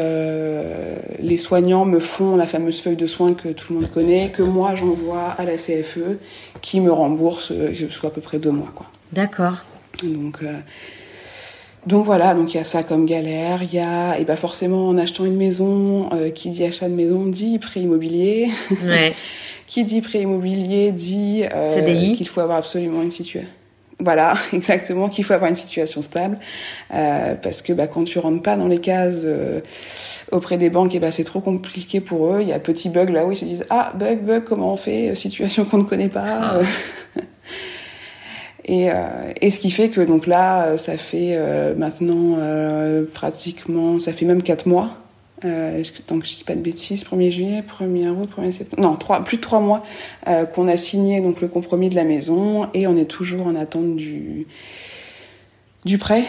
les 1.19 1.37
soignants 1.37 1.85
me 1.85 1.99
font 1.99 2.35
la 2.35 2.47
fameuse 2.47 2.79
feuille 2.81 2.95
de 2.95 3.07
soins 3.07 3.33
que 3.35 3.49
tout 3.49 3.73
le 3.73 3.79
monde 3.79 3.91
connaît, 3.91 4.29
que 4.29 4.41
moi 4.41 4.73
j'envoie 4.75 5.35
à 5.37 5.45
la 5.45 5.55
CFE, 5.55 6.17
qui 6.61 6.79
me 6.79 6.91
rembourse, 6.91 7.53
soit 7.89 8.09
à 8.09 8.11
peu 8.11 8.21
près 8.21 8.39
deux 8.39 8.51
mois. 8.51 8.73
D'accord. 9.11 9.57
Donc 10.01 10.41
donc 11.85 12.05
voilà, 12.05 12.33
donc 12.33 12.53
il 12.53 12.57
y 12.57 12.59
a 12.59 12.63
ça 12.63 12.83
comme 12.83 13.05
galère. 13.05 13.63
Il 13.63 13.73
y 13.73 13.79
a, 13.79 14.17
et 14.19 14.25
ben 14.25 14.35
forcément, 14.35 14.87
en 14.87 14.97
achetant 14.97 15.25
une 15.25 15.35
maison, 15.35 16.09
euh, 16.13 16.29
qui 16.29 16.49
dit 16.49 16.63
achat 16.63 16.87
de 16.87 16.93
maison 16.93 17.25
dit 17.25 17.59
prêt 17.59 17.81
immobilier. 17.81 18.49
Ouais. 18.83 19.13
qui 19.67 19.85
dit 19.85 20.01
prêt 20.01 20.21
immobilier 20.21 20.91
dit 20.91 21.43
euh, 21.51 22.13
qu'il 22.13 22.27
faut 22.27 22.41
avoir 22.41 22.57
absolument 22.57 23.01
une 23.01 23.11
situation. 23.11 23.47
Voilà, 23.99 24.33
exactement, 24.53 25.09
qu'il 25.09 25.23
faut 25.23 25.33
avoir 25.33 25.49
une 25.49 25.55
situation 25.55 26.01
stable, 26.01 26.37
euh, 26.93 27.35
parce 27.35 27.61
que 27.61 27.73
bah, 27.73 27.87
quand 27.87 28.03
tu 28.03 28.19
rentres 28.19 28.41
pas 28.41 28.57
dans 28.57 28.67
les 28.67 28.79
cases 28.79 29.21
euh, 29.23 29.61
auprès 30.31 30.57
des 30.57 30.69
banques, 30.69 30.93
et 30.95 30.99
bah, 30.99 31.11
c'est 31.11 31.23
trop 31.23 31.39
compliqué 31.39 32.01
pour 32.01 32.33
eux. 32.33 32.41
Il 32.41 32.47
y 32.47 32.53
a 32.53 32.59
petit 32.59 32.89
bug 32.89 33.09
là 33.09 33.25
où 33.25 33.31
ils 33.31 33.37
se 33.37 33.45
disent 33.45 33.65
ah 33.69 33.93
bug 33.97 34.23
bug 34.23 34.43
comment 34.43 34.73
on 34.73 34.77
fait? 34.77 35.13
Situation 35.15 35.65
qu'on 35.65 35.79
ne 35.79 35.83
connaît 35.83 36.09
pas. 36.09 36.23
Ah. 36.25 36.59
Et, 38.65 38.89
euh, 38.89 38.95
et, 39.41 39.51
ce 39.51 39.59
qui 39.59 39.71
fait 39.71 39.89
que 39.89 39.99
donc 40.01 40.25
là, 40.25 40.67
euh, 40.67 40.77
ça 40.77 40.97
fait 40.97 41.35
euh, 41.35 41.75
maintenant 41.75 42.37
pratiquement, 43.13 43.99
ça 43.99 44.13
fait 44.13 44.25
même 44.25 44.41
quatre 44.41 44.67
mois 44.67 44.97
euh, 45.43 45.83
tant 46.07 46.19
que 46.19 46.25
je 46.25 46.35
dis 46.35 46.43
pas 46.45 46.55
de 46.55 46.61
bêtises, 46.61 47.03
1er 47.03 47.29
juillet, 47.29 47.61
1er 47.61 48.07
août, 48.09 48.29
1er 48.37 48.51
septembre, 48.51 48.81
non, 48.81 48.95
trois, 48.95 49.21
plus 49.25 49.35
de 49.35 49.41
trois 49.41 49.59
mois 49.59 49.83
qu'on 50.53 50.69
a 50.69 50.77
signé 50.77 51.19
donc 51.19 51.41
le 51.41 51.49
compromis 51.49 51.89
de 51.89 51.95
la 51.95 52.05
maison 52.05 52.69
et 52.73 52.87
on 52.87 52.95
est 52.95 53.05
toujours 53.05 53.47
en 53.47 53.55
attente 53.55 53.97
du 53.97 54.47
prêt 55.99 56.23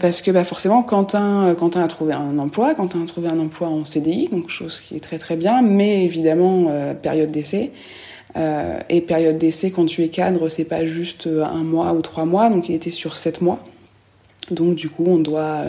parce 0.00 0.22
que 0.22 0.30
bah 0.30 0.44
forcément 0.44 0.82
Quentin 0.82 1.54
Quentin 1.58 1.84
a 1.84 1.88
trouvé 1.88 2.14
un 2.14 2.38
emploi 2.38 2.74
Quentin 2.74 3.02
a 3.02 3.06
trouvé 3.06 3.28
un 3.28 3.38
emploi 3.38 3.68
en 3.68 3.84
CDI 3.84 4.28
donc 4.32 4.48
chose 4.48 4.80
qui 4.80 4.96
est 4.96 5.00
très 5.00 5.18
très 5.18 5.36
bien 5.36 5.60
mais 5.60 6.02
évidemment 6.04 6.72
période 7.02 7.30
d'essai 7.30 7.72
et 8.88 9.00
période 9.00 9.38
d'essai 9.38 9.70
quand 9.70 9.86
tu 9.86 10.02
es 10.02 10.08
cadre 10.08 10.48
c'est 10.48 10.64
pas 10.64 10.84
juste 10.84 11.26
un 11.26 11.64
mois 11.64 11.92
ou 11.92 12.02
trois 12.02 12.24
mois 12.24 12.50
donc 12.50 12.68
il 12.68 12.74
était 12.74 12.90
sur 12.90 13.16
sept 13.16 13.40
mois 13.40 13.64
donc 14.50 14.74
du 14.74 14.88
coup 14.88 15.04
on 15.06 15.18
doit 15.18 15.64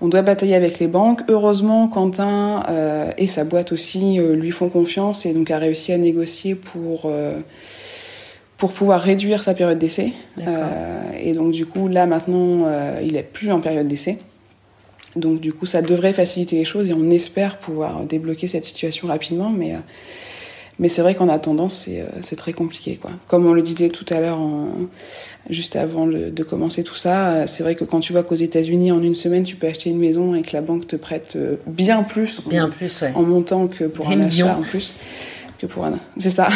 on 0.00 0.08
doit 0.08 0.22
batailler 0.22 0.54
avec 0.54 0.78
les 0.78 0.88
banques. 0.88 1.22
Heureusement, 1.28 1.88
Quentin 1.88 2.64
euh, 2.68 3.10
et 3.16 3.26
sa 3.26 3.44
boîte 3.44 3.72
aussi 3.72 4.20
euh, 4.20 4.34
lui 4.34 4.50
font 4.50 4.68
confiance 4.68 5.24
et 5.26 5.32
donc 5.32 5.50
a 5.50 5.58
réussi 5.58 5.92
à 5.92 5.98
négocier 5.98 6.54
pour 6.54 7.02
euh, 7.06 7.38
pour 8.58 8.72
pouvoir 8.72 9.00
réduire 9.00 9.42
sa 9.42 9.52
période 9.52 9.78
d'essai. 9.78 10.12
et 11.20 11.32
donc 11.32 11.52
du 11.52 11.66
coup, 11.66 11.88
là 11.88 12.06
maintenant, 12.06 12.66
il 13.02 13.14
est 13.14 13.22
plus 13.22 13.50
en 13.52 13.60
période 13.60 13.86
d'essai. 13.86 14.16
Donc 15.14 15.40
du 15.40 15.52
coup, 15.52 15.66
ça 15.66 15.82
devrait 15.82 16.14
faciliter 16.14 16.56
les 16.56 16.64
choses 16.64 16.88
et 16.88 16.94
on 16.94 17.10
espère 17.10 17.58
pouvoir 17.58 18.06
débloquer 18.06 18.46
cette 18.46 18.64
situation 18.64 19.08
rapidement, 19.08 19.50
mais 19.50 19.74
mais 20.78 20.88
c'est 20.88 21.02
vrai 21.02 21.14
qu'en 21.14 21.28
attendant, 21.28 21.68
c'est 21.68 22.04
c'est 22.22 22.36
très 22.36 22.52
compliqué 22.52 22.96
quoi. 22.96 23.10
Comme 23.28 23.46
on 23.46 23.52
le 23.52 23.62
disait 23.62 23.88
tout 23.88 24.06
à 24.10 24.20
l'heure 24.20 24.40
juste 25.50 25.76
avant 25.76 26.06
de 26.06 26.42
commencer 26.42 26.82
tout 26.82 26.94
ça. 26.94 27.28
Euh, 27.28 27.46
c'est 27.46 27.62
vrai 27.62 27.74
que 27.74 27.84
quand 27.84 28.00
tu 28.00 28.12
vois 28.12 28.22
qu'aux 28.22 28.34
États-Unis, 28.34 28.92
en 28.92 29.02
une 29.02 29.14
semaine, 29.14 29.44
tu 29.44 29.56
peux 29.56 29.66
acheter 29.66 29.90
une 29.90 29.98
maison 29.98 30.34
et 30.34 30.42
que 30.42 30.52
la 30.52 30.62
banque 30.62 30.86
te 30.86 30.96
prête 30.96 31.34
euh, 31.36 31.56
bien 31.66 32.02
plus, 32.02 32.40
bien 32.46 32.66
en, 32.66 32.70
plus 32.70 33.04
en 33.14 33.22
montant 33.22 33.66
que 33.66 33.84
pour 33.84 34.08
un 34.08 34.20
achat 34.20 34.56
en 34.56 34.62
plus. 34.62 34.94
Que 35.58 35.66
pour 35.66 35.84
un... 35.86 35.98
C'est 36.18 36.30
ça. 36.30 36.48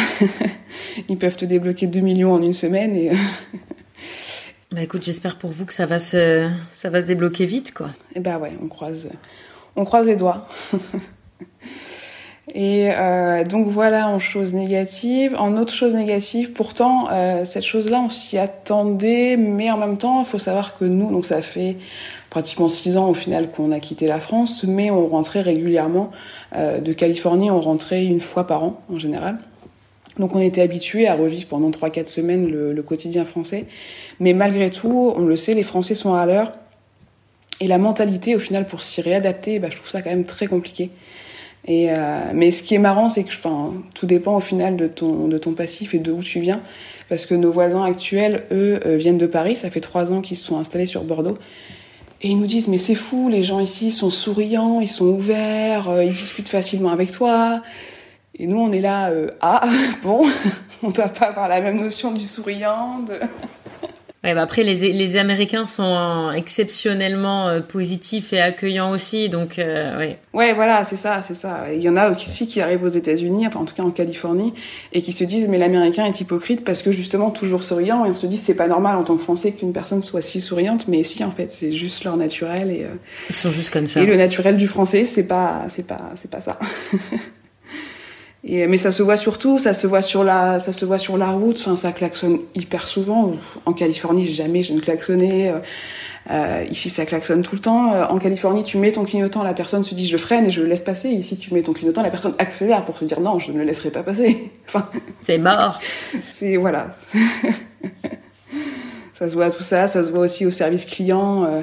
Ils 1.09 1.17
peuvent 1.17 1.35
te 1.35 1.45
débloquer 1.45 1.87
2 1.87 1.99
millions 2.01 2.33
en 2.33 2.41
une 2.41 2.53
semaine 2.53 2.95
et. 2.95 3.11
bah 4.71 4.83
écoute, 4.83 5.03
j'espère 5.03 5.37
pour 5.37 5.51
vous 5.51 5.65
que 5.65 5.73
ça 5.73 5.85
va 5.85 5.97
se, 5.97 6.47
ça 6.71 6.89
va 6.89 7.01
se 7.01 7.05
débloquer 7.05 7.45
vite, 7.45 7.73
quoi. 7.73 7.87
Et 7.87 8.17
eh 8.17 8.19
bah 8.19 8.37
ouais, 8.37 8.51
on 8.61 8.67
croise, 8.67 9.09
on 9.75 9.85
croise 9.85 10.05
les 10.05 10.15
doigts. 10.15 10.47
Et 12.53 12.89
euh, 12.91 13.43
donc 13.43 13.67
voilà 13.67 14.09
en 14.09 14.19
choses 14.19 14.53
négatives. 14.53 15.35
En 15.37 15.57
autre 15.57 15.73
chose 15.73 15.93
négative, 15.93 16.53
pourtant, 16.53 17.07
euh, 17.11 17.45
cette 17.45 17.63
chose-là, 17.63 18.01
on 18.01 18.09
s'y 18.09 18.37
attendait, 18.37 19.37
mais 19.37 19.71
en 19.71 19.77
même 19.77 19.97
temps, 19.97 20.21
il 20.21 20.25
faut 20.25 20.39
savoir 20.39 20.77
que 20.77 20.85
nous, 20.85 21.11
donc 21.11 21.25
ça 21.25 21.41
fait 21.41 21.77
pratiquement 22.29 22.69
six 22.69 22.97
ans 22.97 23.09
au 23.09 23.13
final 23.13 23.51
qu'on 23.51 23.71
a 23.71 23.79
quitté 23.79 24.07
la 24.07 24.19
France, 24.19 24.63
mais 24.63 24.89
on 24.89 25.07
rentrait 25.07 25.41
régulièrement 25.41 26.11
euh, 26.55 26.79
de 26.79 26.93
Californie, 26.93 27.51
on 27.51 27.61
rentrait 27.61 28.05
une 28.05 28.21
fois 28.21 28.47
par 28.47 28.63
an 28.63 28.81
en 28.91 28.97
général. 28.97 29.37
Donc 30.17 30.35
on 30.35 30.39
était 30.39 30.61
habitué 30.61 31.07
à 31.07 31.15
revivre 31.15 31.47
pendant 31.47 31.69
3-4 31.69 32.07
semaines 32.07 32.47
le, 32.49 32.73
le, 32.73 32.83
quotidien 32.83 33.23
français. 33.23 33.65
Mais 34.19 34.33
malgré 34.33 34.69
tout, 34.69 35.13
on 35.15 35.25
le 35.25 35.35
sait, 35.37 35.53
les 35.53 35.63
Français 35.63 35.95
sont 35.95 36.13
à 36.13 36.25
l'heure. 36.25 36.51
Et 37.61 37.67
la 37.67 37.77
mentalité, 37.77 38.35
au 38.35 38.39
final, 38.39 38.65
pour 38.65 38.81
s'y 38.81 39.01
réadapter, 39.01 39.59
bah, 39.59 39.69
je 39.69 39.77
trouve 39.77 39.89
ça 39.89 40.01
quand 40.01 40.09
même 40.09 40.25
très 40.25 40.47
compliqué. 40.47 40.89
Et 41.65 41.91
euh, 41.91 42.31
mais 42.33 42.49
ce 42.51 42.63
qui 42.63 42.73
est 42.73 42.79
marrant, 42.79 43.09
c'est 43.09 43.23
que 43.23 43.29
enfin, 43.29 43.73
tout 43.93 44.05
dépend 44.05 44.35
au 44.35 44.39
final 44.39 44.77
de 44.77 44.87
ton, 44.87 45.27
de 45.27 45.37
ton 45.37 45.53
passif 45.53 45.93
et 45.93 45.99
de 45.99 46.11
où 46.11 46.23
tu 46.23 46.39
viens. 46.39 46.61
Parce 47.07 47.25
que 47.25 47.35
nos 47.35 47.51
voisins 47.51 47.83
actuels, 47.83 48.45
eux, 48.51 48.79
euh, 48.85 48.95
viennent 48.95 49.17
de 49.17 49.27
Paris. 49.27 49.55
Ça 49.55 49.69
fait 49.69 49.81
trois 49.81 50.11
ans 50.11 50.21
qu'ils 50.21 50.37
se 50.37 50.45
sont 50.45 50.57
installés 50.57 50.85
sur 50.85 51.03
Bordeaux. 51.03 51.37
Et 52.21 52.29
ils 52.29 52.39
nous 52.39 52.47
disent, 52.47 52.67
mais 52.67 52.77
c'est 52.77 52.95
fou, 52.95 53.29
les 53.29 53.43
gens 53.43 53.59
ici 53.59 53.91
sont 53.91 54.11
souriants, 54.11 54.79
ils 54.79 54.87
sont 54.87 55.07
ouverts, 55.07 55.89
euh, 55.89 56.03
ils 56.03 56.11
discutent 56.11 56.49
facilement 56.49 56.89
avec 56.89 57.11
toi. 57.11 57.61
Et 58.37 58.47
nous, 58.47 58.59
on 58.59 58.71
est 58.71 58.81
là, 58.81 59.11
ah, 59.41 59.67
bon, 60.03 60.27
on 60.83 60.89
doit 60.89 61.09
pas 61.09 61.27
avoir 61.27 61.47
la 61.47 61.61
même 61.61 61.79
notion 61.79 62.11
du 62.11 62.25
souriant. 62.25 62.99
De... 62.99 63.19
Ouais, 64.23 64.35
bah 64.35 64.43
après, 64.43 64.61
les, 64.61 64.93
les 64.93 65.17
Américains 65.17 65.65
sont 65.65 66.31
exceptionnellement 66.35 67.47
euh, 67.47 67.59
positifs 67.59 68.33
et 68.33 68.39
accueillants 68.39 68.91
aussi, 68.91 69.29
donc 69.29 69.57
euh, 69.57 69.97
ouais. 69.97 70.19
Ouais, 70.33 70.53
voilà, 70.53 70.83
c'est 70.83 70.95
ça, 70.95 71.23
c'est 71.23 71.33
ça. 71.33 71.73
Il 71.73 71.81
y 71.81 71.89
en 71.89 71.95
a 71.95 72.11
aussi 72.11 72.45
qui 72.45 72.61
arrivent 72.61 72.83
aux 72.83 72.87
États-Unis, 72.87 73.47
enfin 73.47 73.61
en 73.61 73.65
tout 73.65 73.73
cas 73.73 73.81
en 73.81 73.89
Californie, 73.89 74.53
et 74.93 75.01
qui 75.01 75.11
se 75.11 75.23
disent 75.23 75.47
mais 75.47 75.57
l'Américain 75.57 76.05
est 76.05 76.21
hypocrite 76.21 76.63
parce 76.63 76.83
que 76.83 76.91
justement 76.91 77.31
toujours 77.31 77.63
souriant, 77.63 78.05
et 78.05 78.09
on 78.09 78.15
se 78.15 78.27
dit 78.27 78.37
c'est 78.37 78.53
pas 78.53 78.67
normal 78.67 78.95
en 78.95 79.03
tant 79.03 79.17
que 79.17 79.23
Français 79.23 79.53
qu'une 79.53 79.73
personne 79.73 80.03
soit 80.03 80.21
si 80.21 80.39
souriante, 80.39 80.87
mais 80.87 81.01
si 81.01 81.23
en 81.23 81.31
fait 81.31 81.49
c'est 81.49 81.71
juste 81.71 82.03
leur 82.03 82.15
naturel 82.15 82.69
et. 82.69 82.83
Euh, 82.83 82.93
Ils 83.27 83.35
sont 83.35 83.49
juste 83.49 83.73
comme 83.73 83.87
ça. 83.87 84.03
Et 84.03 84.05
le 84.05 84.17
naturel 84.17 84.55
du 84.55 84.67
Français, 84.67 85.05
c'est 85.05 85.25
pas, 85.25 85.65
c'est 85.69 85.87
pas, 85.87 86.11
c'est 86.13 86.29
pas 86.29 86.41
ça. 86.41 86.59
Et, 88.43 88.65
mais 88.67 88.77
ça 88.77 88.91
se 88.91 89.03
voit 89.03 89.17
surtout, 89.17 89.59
ça 89.59 89.73
se 89.73 89.85
voit 89.85 90.01
sur 90.01 90.23
la, 90.23 90.59
ça 90.59 90.73
se 90.73 90.85
voit 90.85 90.97
sur 90.97 91.17
la 91.17 91.31
route. 91.31 91.59
Enfin, 91.59 91.75
ça 91.75 91.91
klaxonne 91.91 92.39
hyper 92.55 92.87
souvent. 92.87 93.33
En 93.65 93.73
Californie, 93.73 94.25
jamais 94.25 94.63
je 94.63 94.73
ne 94.73 94.79
klaxonnais. 94.79 95.53
Euh, 96.29 96.65
ici, 96.69 96.89
ça 96.89 97.05
klaxonne 97.05 97.41
tout 97.41 97.55
le 97.55 97.61
temps. 97.61 97.93
Euh, 97.93 98.05
en 98.05 98.19
Californie, 98.19 98.63
tu 98.63 98.77
mets 98.77 98.91
ton 98.91 99.05
clignotant, 99.05 99.43
la 99.43 99.53
personne 99.53 99.83
se 99.83 99.95
dit 99.95 100.07
je 100.07 100.17
freine 100.17 100.45
et 100.45 100.49
je 100.51 100.61
le 100.61 100.67
laisse 100.67 100.81
passer. 100.81 101.09
Ici, 101.09 101.37
tu 101.37 101.53
mets 101.53 101.63
ton 101.63 101.73
clignotant, 101.73 102.03
la 102.03 102.11
personne 102.11 102.35
accélère 102.37 102.85
pour 102.85 102.97
se 102.97 103.05
dire 103.05 103.19
non, 103.19 103.39
je 103.39 103.51
ne 103.51 103.57
le 103.57 103.63
laisserai 103.63 103.89
pas 103.89 104.03
passer. 104.03 104.51
enfin, 104.67 104.87
c'est 105.19 105.39
mort. 105.39 105.79
C'est 106.21 106.57
voilà. 106.57 106.95
ça 109.13 109.27
se 109.27 109.33
voit 109.33 109.49
tout 109.49 109.63
ça. 109.63 109.87
Ça 109.87 110.03
se 110.03 110.11
voit 110.11 110.21
aussi 110.21 110.45
au 110.45 110.51
service 110.51 110.85
client. 110.85 111.45
Euh, 111.45 111.61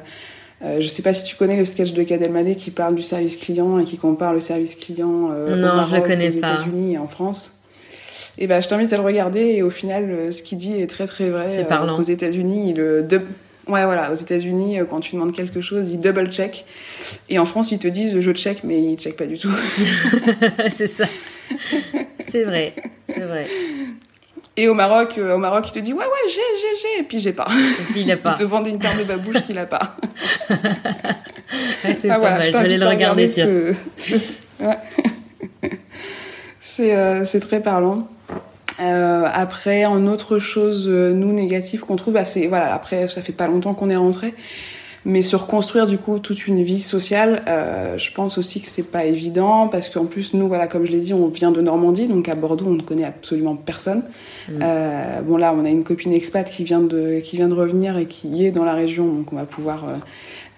euh, 0.63 0.81
je 0.81 0.89
sais 0.89 1.03
pas 1.03 1.13
si 1.13 1.25
tu 1.25 1.37
connais 1.37 1.57
le 1.57 1.65
sketch 1.65 1.93
de 1.93 2.03
Gad 2.03 2.21
Elmaleh 2.21 2.57
qui 2.57 2.71
parle 2.71 2.97
du 2.97 3.03
service 3.03 3.37
client 3.37 3.79
et 3.79 3.85
qui 3.85 3.97
compare 3.97 4.33
le 4.33 4.41
service 4.41 4.75
client 4.75 5.31
euh, 5.33 5.55
non, 5.55 5.73
au 5.73 5.77
Maroc, 5.77 5.91
je 5.91 5.97
le 5.97 6.03
connais 6.03 6.29
aux 6.29 6.33
États-Unis 6.33 6.95
et 6.95 6.99
en 6.99 7.07
France. 7.07 7.61
Et 8.39 8.47
ben, 8.47 8.61
je 8.61 8.69
t'invite 8.69 8.93
à 8.93 8.97
le 8.97 9.03
regarder 9.03 9.41
et 9.41 9.63
au 9.63 9.71
final, 9.71 10.11
euh, 10.11 10.31
ce 10.33 10.43
qu'il 10.43 10.59
dit 10.59 10.75
est 10.75 10.89
très 10.89 11.07
très 11.07 11.29
vrai. 11.29 11.49
C'est 11.49 11.69
parlant. 11.69 11.99
aux 11.99 12.03
États-Unis, 12.03 12.71
il 12.71 12.81
ouais 12.81 13.85
voilà, 13.85 14.11
aux 14.11 14.17
États-Unis, 14.17 14.79
quand 14.89 15.01
tu 15.01 15.15
demandes 15.15 15.33
quelque 15.33 15.61
chose, 15.61 15.91
ils 15.91 16.01
double 16.01 16.33
check. 16.33 16.65
Et 17.29 17.39
en 17.39 17.45
France, 17.45 17.71
ils 17.71 17.79
te 17.79 17.89
disent 17.89 18.19
je 18.19 18.33
check, 18.33 18.65
mais 18.65 18.83
ils 18.83 18.97
check 18.97 19.17
pas 19.17 19.27
du 19.27 19.39
tout. 19.39 19.53
c'est 20.69 20.87
ça. 20.87 21.05
C'est 22.17 22.45
vrai, 22.45 22.75
c'est 23.09 23.21
vrai. 23.21 23.47
Et 24.59 24.67
au 24.67 24.75
Maroc, 24.75 25.17
euh, 25.19 25.37
au 25.37 25.39
Maroc, 25.39 25.69
il 25.69 25.73
te 25.73 25.79
dit 25.79 25.93
ouais 25.93 26.05
ouais 26.05 26.27
j'ai 26.27 26.35
j'ai 26.35 26.75
j'ai 26.83 27.01
et 27.01 27.05
puis 27.05 27.21
j'ai 27.21 27.33
pas. 27.33 27.47
Et 27.49 27.85
puis 27.93 28.01
il 28.01 28.11
a 28.11 28.17
pas. 28.25 28.35
il 28.37 28.41
te 28.41 28.45
vend 28.45 28.65
une 28.65 28.77
paire 28.77 28.99
de 28.99 29.05
babouches 29.05 29.45
qu'il 29.45 29.57
a 29.57 29.67
pas. 29.67 29.97
c'est 31.97 32.11
ah, 32.11 32.19
pas 32.19 32.31
mal. 32.31 32.43
Je 32.43 32.51
vais 32.51 32.59
aller 32.59 32.77
le 32.77 32.89
regarder 32.89 33.29
tiens. 33.29 33.47
c'est 36.61 36.97
euh, 36.97 37.25
c'est 37.25 37.39
très 37.39 37.61
parlant. 37.61 38.09
Euh, 38.81 39.25
après, 39.33 39.85
en 39.85 40.09
autre 40.09 40.39
chose, 40.39 40.89
euh, 40.89 41.13
nous 41.13 41.33
négatif 41.33 41.83
qu'on 41.83 41.95
trouve, 41.95 42.15
bah, 42.15 42.25
c'est 42.25 42.49
voilà. 42.49 42.75
Après, 42.75 43.07
ça 43.07 43.23
fait 43.23 43.33
pas 43.33 43.47
longtemps 43.47 43.75
qu'on 43.75 43.91
est 43.91 43.97
rentré, 43.97 44.35
mais 45.09 45.23
se 45.23 45.37
reconstruire 45.37 45.87
du 45.87 45.97
coup 45.97 46.19
toute 46.19 46.47
une 46.47 46.63
vie 46.63 46.81
sociale, 46.81 47.43
euh, 47.49 47.97
je 47.97 48.13
pense 48.13 48.37
aussi 48.37 48.61
que 48.61 48.69
c'est 48.69 48.91
pas 48.91 49.07
évident 49.07 49.67
parce 49.67 49.89
qu'en 49.89 50.05
plus 50.05 50.35
nous 50.35 50.47
voilà 50.47 50.67
comme 50.67 50.85
je 50.85 50.93
l'ai 50.93 51.01
dit 51.01 51.15
on 51.15 51.29
vient 51.29 51.51
de 51.51 51.63
Normandie 51.63 52.07
donc 52.07 52.29
à 52.29 52.35
Bordeaux 52.35 52.67
on 52.69 52.75
ne 52.75 52.83
connaît 52.83 53.07
absolument 53.07 53.57
personne. 53.57 54.03
Mmh. 54.49 54.53
Euh, 54.63 55.23
bon 55.23 55.39
là 55.39 55.55
on 55.57 55.65
a 55.65 55.71
une 55.71 55.83
copine 55.83 56.13
expat 56.13 56.47
qui 56.47 56.63
vient 56.63 56.83
de 56.83 57.21
qui 57.21 57.37
vient 57.37 57.49
de 57.49 57.55
revenir 57.55 57.97
et 57.97 58.05
qui 58.05 58.45
est 58.45 58.51
dans 58.51 58.65
la 58.65 58.75
région 58.75 59.07
donc 59.07 59.33
on 59.33 59.37
va 59.37 59.47
pouvoir 59.47 59.89
euh, 59.89 59.97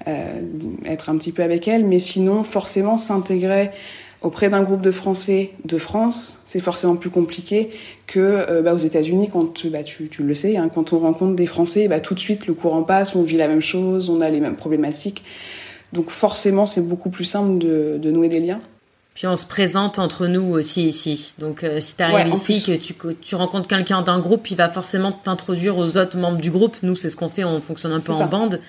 euh 0.09 0.41
être 0.85 1.11
un 1.11 1.17
petit 1.17 1.31
peu 1.31 1.45
avec 1.45 1.69
elle 1.69 1.85
mais 1.85 2.01
sinon 2.01 2.43
forcément 2.43 2.99
s'intégrer 2.99 3.71
auprès 4.23 4.51
d'un 4.51 4.63
groupe 4.63 4.83
de 4.83 4.91
Français 4.91 5.53
de 5.65 5.79
France, 5.79 6.43
c'est 6.45 6.61
forcément 6.61 6.97
plus 6.97 7.11
compliqué 7.11 7.71
que 8.11 8.19
euh, 8.19 8.61
bah, 8.61 8.75
aux 8.75 8.79
États-Unis 8.79 9.31
quand 9.33 9.67
bah, 9.69 9.85
tu, 9.85 10.09
tu, 10.09 10.25
le 10.25 10.35
sais, 10.35 10.57
hein, 10.57 10.69
quand 10.69 10.93
on 10.93 10.99
rencontre 10.99 11.37
des 11.37 11.47
Français, 11.47 11.87
bah, 11.87 12.01
tout 12.01 12.15
de 12.15 12.19
suite 12.19 12.47
le 12.49 12.55
courant 12.55 12.83
passe, 12.83 13.15
on 13.15 13.23
vit 13.23 13.37
la 13.37 13.47
même 13.47 13.61
chose, 13.61 14.11
on 14.11 14.21
a 14.21 14.29
les 14.29 14.41
mêmes 14.41 14.57
problématiques. 14.57 15.23
Donc 15.93 16.11
forcément, 16.11 16.67
c'est 16.67 16.81
beaucoup 16.87 17.11
plus 17.11 17.25
simple 17.25 17.59
de, 17.59 17.99
de, 18.03 18.11
nouer 18.11 18.29
des 18.29 18.41
liens. 18.41 18.61
Puis 19.15 19.29
on 19.29 19.37
se 19.37 19.47
présente 19.47 20.01
entre 20.01 20.27
nous 20.27 20.43
aussi 20.43 20.89
ici. 20.89 21.35
Donc 21.39 21.63
euh, 21.63 21.79
si 21.79 21.97
tu 21.97 22.03
arrives 22.03 22.33
ici, 22.35 22.63
que 22.65 22.73
tu, 22.73 22.95
tu 23.21 23.35
rencontres 23.37 23.69
quelqu'un 23.69 24.03
d'un 24.03 24.19
groupe, 24.19 24.51
il 24.51 24.57
va 24.57 24.69
forcément 24.69 25.13
t'introduire 25.13 25.79
aux 25.79 25.97
autres 25.97 26.19
membres 26.19 26.41
du 26.41 26.51
groupe. 26.51 26.77
Nous, 26.83 26.97
c'est 26.97 27.11
ce 27.11 27.17
qu'on 27.17 27.29
fait, 27.29 27.45
on 27.45 27.61
fonctionne 27.61 27.93
un 27.93 28.01
peu 28.01 28.13
en 28.13 28.27
bande 28.27 28.61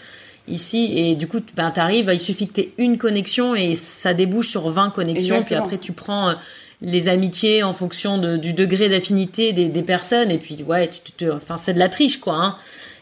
ici 0.47 0.91
et 0.95 1.15
du 1.15 1.27
coup 1.27 1.39
ben 1.55 1.69
t'arrives 1.69 2.09
il 2.11 2.19
suffit 2.19 2.47
que 2.47 2.61
tu 2.61 2.69
une 2.79 2.97
connexion 2.97 3.53
et 3.53 3.75
ça 3.75 4.15
débouche 4.15 4.47
sur 4.47 4.71
20 4.71 4.89
connexions 4.89 5.43
puis 5.43 5.53
après 5.53 5.77
tu 5.77 5.93
prends 5.93 6.29
euh, 6.29 6.33
les 6.82 7.07
amitiés 7.09 7.63
en 7.63 7.73
fonction 7.73 8.17
de, 8.17 8.38
du 8.38 8.53
degré 8.53 8.89
d'affinité 8.89 9.53
des, 9.53 9.69
des, 9.69 9.84
personnes 9.84 10.32
et 10.32 10.38
puis 10.38 10.63
ouais 10.67 10.89
tu 10.89 11.11
te 11.11 11.32
enfin 11.32 11.57
c'est 11.57 11.73
de 11.73 11.79
la 11.79 11.89
triche 11.89 12.19
quoi 12.19 12.36
hein. 12.36 12.55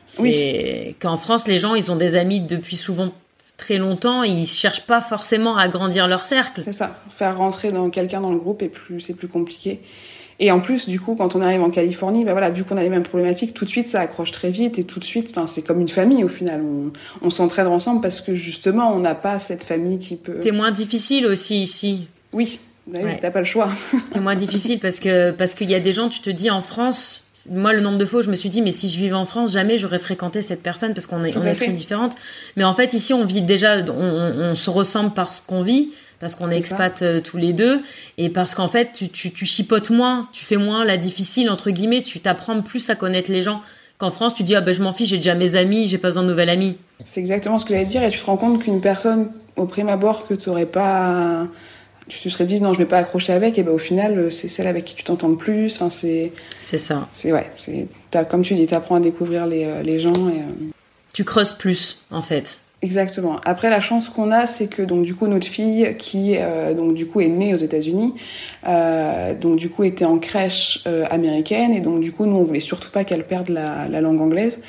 c'est 0.06 0.22
oui. 0.22 0.96
qu'en 1.00 1.16
France 1.16 1.48
les 1.48 1.58
gens 1.58 1.76
ils 1.76 1.92
ont 1.92 1.96
des 1.96 2.16
amis 2.16 2.42
depuis 2.42 2.76
souvent 2.76 3.14
très 3.58 3.78
longtemps 3.78 4.24
ils 4.24 4.46
cherchent 4.46 4.86
pas 4.86 5.02
forcément 5.02 5.58
à 5.58 5.64
agrandir 5.64 6.08
leur 6.08 6.20
cercle 6.20 6.62
c'est 6.64 6.74
ça 6.74 7.00
faire 7.10 7.38
rentrer 7.38 7.72
dans 7.72 7.90
quelqu'un 7.90 8.22
dans 8.22 8.32
le 8.32 8.38
groupe 8.38 8.62
est 8.62 8.70
plus 8.70 9.00
c'est 9.00 9.16
plus 9.16 9.30
compliqué 9.30 9.82
Et 10.42 10.52
en 10.52 10.62
plus, 10.62 10.88
du 10.88 11.02
coup, 11.02 11.16
quand 11.16 11.36
on 11.36 11.42
arrive 11.42 11.62
en 11.62 11.70
Californie, 11.70 12.24
bah 12.24 12.32
voilà, 12.32 12.50
vu 12.50 12.64
qu'on 12.64 12.78
a 12.78 12.82
les 12.82 12.90
mêmes 12.90 13.04
problématiques, 13.04 13.54
tout 13.54 13.66
de 13.66 13.70
suite, 13.70 13.90
ça 13.90 14.00
accroche 14.00 14.32
très 14.32 14.50
vite 14.50 14.80
et 14.80 14.86
tout 14.86 15.00
de 15.00 15.04
suite, 15.04 15.32
enfin, 15.32 15.48
c'est 15.48 15.62
comme 15.62 15.82
une 15.82 15.90
famille 15.90 16.24
au 16.24 16.30
final. 16.30 16.62
On, 16.62 16.94
on 17.22 17.30
s'entraide 17.30 17.68
ensemble 17.68 18.00
parce 18.00 18.22
que 18.22 18.36
justement, 18.36 18.96
on 18.96 19.00
n'a 19.00 19.16
pas 19.16 19.38
cette 19.38 19.66
famille 19.66 20.00
qui 20.00 20.16
peut. 20.16 20.40
C'est 20.42 20.54
moins 20.54 20.72
difficile 20.72 21.26
aussi 21.26 21.60
ici. 21.62 22.08
Oui, 22.32 22.62
bah 22.92 23.00
t'as 23.20 23.32
pas 23.32 23.40
le 23.40 23.46
choix. 23.46 23.70
c'est 24.12 24.20
moins 24.20 24.36
difficile 24.36 24.80
parce 24.80 25.00
que 25.00 25.32
parce 25.32 25.56
qu'il 25.56 25.70
y 25.70 25.76
a 25.76 25.80
des 25.80 25.94
gens, 25.94 26.10
tu 26.10 26.22
te 26.22 26.30
dis 26.30 26.50
en 26.50 26.62
France, 26.62 27.26
moi 27.52 27.74
le 27.74 27.82
nombre 27.82 27.98
de 27.98 28.06
fois 28.06 28.22
je 28.22 28.30
me 28.30 28.36
suis 28.36 28.50
dit 28.50 28.62
mais 28.62 28.72
si 28.72 28.90
je 28.90 28.98
vivais 28.98 29.16
en 29.16 29.26
France 29.26 29.54
jamais 29.54 29.78
j'aurais 29.78 30.00
fréquenté 30.00 30.42
cette 30.42 30.64
personne 30.64 30.94
parce 30.94 31.08
qu'on 31.08 31.24
est, 31.24 31.36
on 31.38 31.44
est 31.44 31.56
très 31.56 31.72
différentes. 31.72 32.16
Mais 32.56 32.64
en 32.64 32.74
fait 32.74 32.94
ici 32.94 33.14
on 33.14 33.24
vit 33.24 33.42
déjà, 33.42 33.78
on, 33.90 34.52
on, 34.52 34.56
se 34.56 34.70
ressemble 34.70 35.12
par 35.12 35.32
ce 35.32 35.42
qu'on 35.42 35.62
vit 35.62 35.90
parce 36.20 36.36
qu'on 36.36 36.52
est, 36.52 36.58
expat 36.58 37.02
euh, 37.02 37.22
tous 37.22 37.38
les 37.38 37.54
deux 37.54 37.82
et 38.18 38.30
parce 38.30 38.56
qu'en 38.56 38.68
fait 38.68 38.92
tu, 38.94 39.10
tu, 39.10 39.32
tu 39.32 39.46
chipotes 39.46 39.90
moins, 39.90 40.28
tu 40.34 40.44
fais 40.44 40.58
moins 40.58 40.84
la 40.84 40.98
difficile 40.98 41.50
entre 41.50 41.72
guillemets, 41.72 42.02
tu 42.02 42.20
t'apprends 42.20 42.62
plus 42.62 42.90
à 42.90 42.96
connaître 42.96 43.32
les 43.32 43.42
gens 43.42 43.62
qu'en 43.98 44.10
France 44.10 44.34
tu 44.34 44.44
dis 44.44 44.56
ah 44.56 44.62
ben 44.62 44.74
je 44.74 44.82
m'en 44.82 44.92
fiche 44.92 45.10
j'ai 45.10 45.18
déjà 45.18 45.36
mes 45.36 45.56
amis 45.56 45.88
j'ai 45.88 45.98
pas 45.98 46.10
besoin 46.10 46.24
de 46.24 46.30
nouvelles 46.30 46.50
amies. 46.50 46.78
C'est 47.06 47.22
exactement 47.22 47.60
ce 47.60 47.66
que 47.66 47.74
j'allais 47.74 47.86
dire 47.86 48.04
et 48.04 48.10
tu 48.10 48.20
te 48.20 48.26
rends 48.26 48.38
compte 48.38 48.64
qu'une 48.64 48.82
personne 48.82 49.32
au 49.56 49.66
prime 49.66 49.90
abord 49.90 50.28
que 50.28 50.34
tu 50.34 50.50
aurais 50.50 50.66
pas 50.66 51.48
tu 52.10 52.20
te 52.20 52.30
serais 52.30 52.46
dit 52.46 52.60
non 52.60 52.74
je 52.74 52.80
vais 52.80 52.86
pas 52.86 52.98
accrocher 52.98 53.32
avec 53.32 53.58
et 53.58 53.64
ben 53.64 53.72
au 53.72 53.78
final 53.78 54.32
c'est 54.32 54.48
celle 54.48 54.68
avec 54.68 54.84
qui 54.84 54.96
tu 54.96 55.04
t'entends 55.04 55.30
le 55.30 55.38
plus 55.38 55.76
enfin 55.76 55.90
c'est 55.90 56.34
c'est 56.60 56.78
ça. 56.78 57.08
c'est 57.14 57.32
ouais 57.32 57.50
c'est 57.58 57.88
comme 58.30 58.42
tu 58.42 58.56
dis 58.56 58.68
tu 58.68 58.74
apprends 58.74 58.96
à 58.96 59.00
découvrir 59.00 59.46
les, 59.46 59.66
euh, 59.66 59.82
les 59.82 60.00
gens 60.00 60.30
et 60.30 60.40
euh, 60.40 60.70
tu 61.14 61.24
creuses 61.24 61.54
plus 61.54 62.04
en 62.12 62.22
fait 62.22 62.60
Exactement. 62.82 63.42
Après, 63.44 63.70
la 63.70 63.82
chance 63.82 64.08
qu'on 64.08 64.32
a, 64.32 64.46
c'est 64.46 64.68
que 64.68 64.82
donc 64.82 65.04
du 65.04 65.14
coup 65.14 65.28
notre 65.28 65.48
fille, 65.48 65.98
qui 65.98 66.36
euh, 66.38 66.74
donc 66.74 66.94
du 66.94 67.08
coup 67.08 67.20
est 67.20 67.28
née 67.28 67.54
aux 67.54 67.58
États-Unis, 67.58 68.14
euh, 68.68 69.34
donc 69.34 69.58
du 69.58 69.70
coup 69.70 69.84
était 69.84 70.06
en 70.06 70.18
crèche 70.18 70.82
euh, 70.88 71.04
américaine 71.10 71.74
et 71.74 71.82
donc 71.82 72.00
du 72.00 72.14
coup 72.14 72.26
nous 72.26 72.38
on 72.38 72.44
voulait 72.44 72.62
surtout 72.62 72.90
pas 72.90 73.04
qu'elle 73.04 73.26
perde 73.26 73.50
la, 73.50 73.90
la, 73.90 74.00
langue 74.00 74.22
anglaise. 74.22 74.62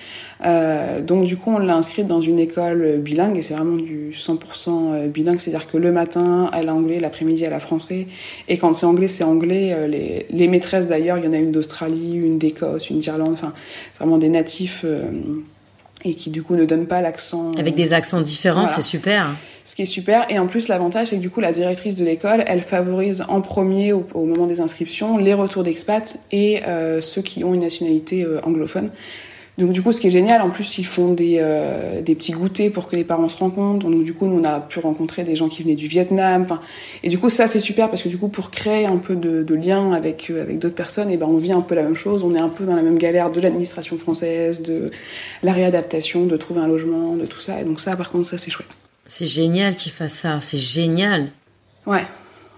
Euh, 0.44 1.00
donc 1.00 1.24
du 1.24 1.36
coup 1.36 1.52
on 1.52 1.58
l'a 1.58 1.76
inscrite 1.76 2.08
dans 2.08 2.20
une 2.20 2.40
école 2.40 2.96
bilingue 2.98 3.36
et 3.36 3.42
c'est 3.42 3.54
vraiment 3.54 3.76
du 3.76 4.10
100% 4.10 5.06
bilingue, 5.06 5.38
c'est-à-dire 5.38 5.70
que 5.70 5.76
le 5.76 5.92
matin 5.92 6.50
elle 6.52 6.68
a 6.68 6.74
anglais, 6.74 6.98
l'après-midi 6.98 7.44
elle 7.44 7.52
a 7.52 7.60
français 7.60 8.08
et 8.48 8.58
quand 8.58 8.72
c'est 8.72 8.86
anglais 8.86 9.06
c'est 9.06 9.24
anglais. 9.24 9.86
Les, 9.86 10.26
les 10.30 10.48
maîtresses 10.48 10.88
d'ailleurs, 10.88 11.18
il 11.18 11.24
y 11.24 11.28
en 11.28 11.32
a 11.32 11.38
une 11.38 11.52
d'Australie, 11.52 12.14
une 12.14 12.38
d'Écosse, 12.38 12.90
une 12.90 12.98
d'Irlande, 12.98 13.34
enfin 13.34 13.52
c'est 13.92 13.98
vraiment 14.00 14.18
des 14.18 14.30
natifs 14.30 14.84
et 16.04 16.14
qui 16.14 16.30
du 16.30 16.42
coup 16.42 16.56
ne 16.56 16.64
donne 16.64 16.86
pas 16.86 17.00
l'accent. 17.00 17.52
Avec 17.58 17.74
des 17.74 17.92
accents 17.92 18.20
différents, 18.20 18.66
c'est 18.66 18.82
super. 18.82 19.34
Ce 19.64 19.76
qui 19.76 19.82
est 19.82 19.86
super. 19.86 20.26
Et 20.30 20.38
en 20.38 20.46
plus, 20.46 20.68
l'avantage, 20.68 21.08
c'est 21.08 21.16
que 21.16 21.20
du 21.20 21.30
coup, 21.30 21.40
la 21.40 21.52
directrice 21.52 21.94
de 21.94 22.04
l'école, 22.04 22.42
elle 22.46 22.62
favorise 22.62 23.24
en 23.28 23.40
premier, 23.40 23.92
au, 23.92 24.04
moment 24.14 24.46
des 24.46 24.60
inscriptions, 24.60 25.16
les 25.18 25.34
retours 25.34 25.62
d'expats 25.62 26.18
et 26.32 26.64
euh, 26.66 27.00
ceux 27.00 27.22
qui 27.22 27.44
ont 27.44 27.54
une 27.54 27.60
nationalité 27.60 28.24
euh, 28.24 28.40
anglophone. 28.42 28.90
Donc 29.60 29.72
du 29.72 29.82
coup, 29.82 29.92
ce 29.92 30.00
qui 30.00 30.06
est 30.06 30.10
génial, 30.10 30.40
en 30.40 30.48
plus, 30.48 30.78
ils 30.78 30.84
font 30.84 31.12
des, 31.12 31.36
euh, 31.38 32.00
des 32.00 32.14
petits 32.14 32.32
goûters 32.32 32.70
pour 32.72 32.88
que 32.88 32.96
les 32.96 33.04
parents 33.04 33.28
se 33.28 33.36
rencontrent. 33.36 33.88
Donc 33.88 34.02
du 34.04 34.14
coup, 34.14 34.26
nous, 34.26 34.40
on 34.40 34.44
a 34.44 34.58
pu 34.60 34.78
rencontrer 34.78 35.22
des 35.22 35.36
gens 35.36 35.48
qui 35.48 35.62
venaient 35.62 35.74
du 35.74 35.86
Vietnam. 35.86 36.46
Et 37.02 37.10
du 37.10 37.18
coup, 37.18 37.28
ça, 37.28 37.46
c'est 37.46 37.60
super 37.60 37.90
parce 37.90 38.02
que 38.02 38.08
du 38.08 38.16
coup, 38.16 38.28
pour 38.28 38.50
créer 38.50 38.86
un 38.86 38.96
peu 38.96 39.14
de, 39.14 39.42
de 39.42 39.54
lien 39.54 39.92
avec, 39.92 40.30
euh, 40.30 40.42
avec 40.42 40.58
d'autres 40.58 40.74
personnes, 40.74 41.10
et 41.10 41.18
ben, 41.18 41.26
on 41.26 41.36
vit 41.36 41.52
un 41.52 41.60
peu 41.60 41.74
la 41.74 41.82
même 41.82 41.94
chose. 41.94 42.24
On 42.24 42.34
est 42.34 42.40
un 42.40 42.48
peu 42.48 42.64
dans 42.64 42.74
la 42.74 42.82
même 42.82 42.96
galère 42.96 43.30
de 43.30 43.40
l'administration 43.40 43.98
française, 43.98 44.62
de 44.62 44.90
la 45.42 45.52
réadaptation, 45.52 46.24
de 46.24 46.36
trouver 46.38 46.62
un 46.62 46.68
logement, 46.68 47.14
de 47.16 47.26
tout 47.26 47.40
ça. 47.40 47.60
Et 47.60 47.64
donc 47.64 47.80
ça, 47.80 47.96
par 47.96 48.10
contre, 48.10 48.28
ça, 48.28 48.38
c'est 48.38 48.50
chouette. 48.50 48.68
C'est 49.06 49.26
génial 49.26 49.74
qu'ils 49.74 49.92
fassent 49.92 50.14
ça. 50.14 50.40
C'est 50.40 50.58
génial. 50.58 51.28
Ouais. 51.86 52.04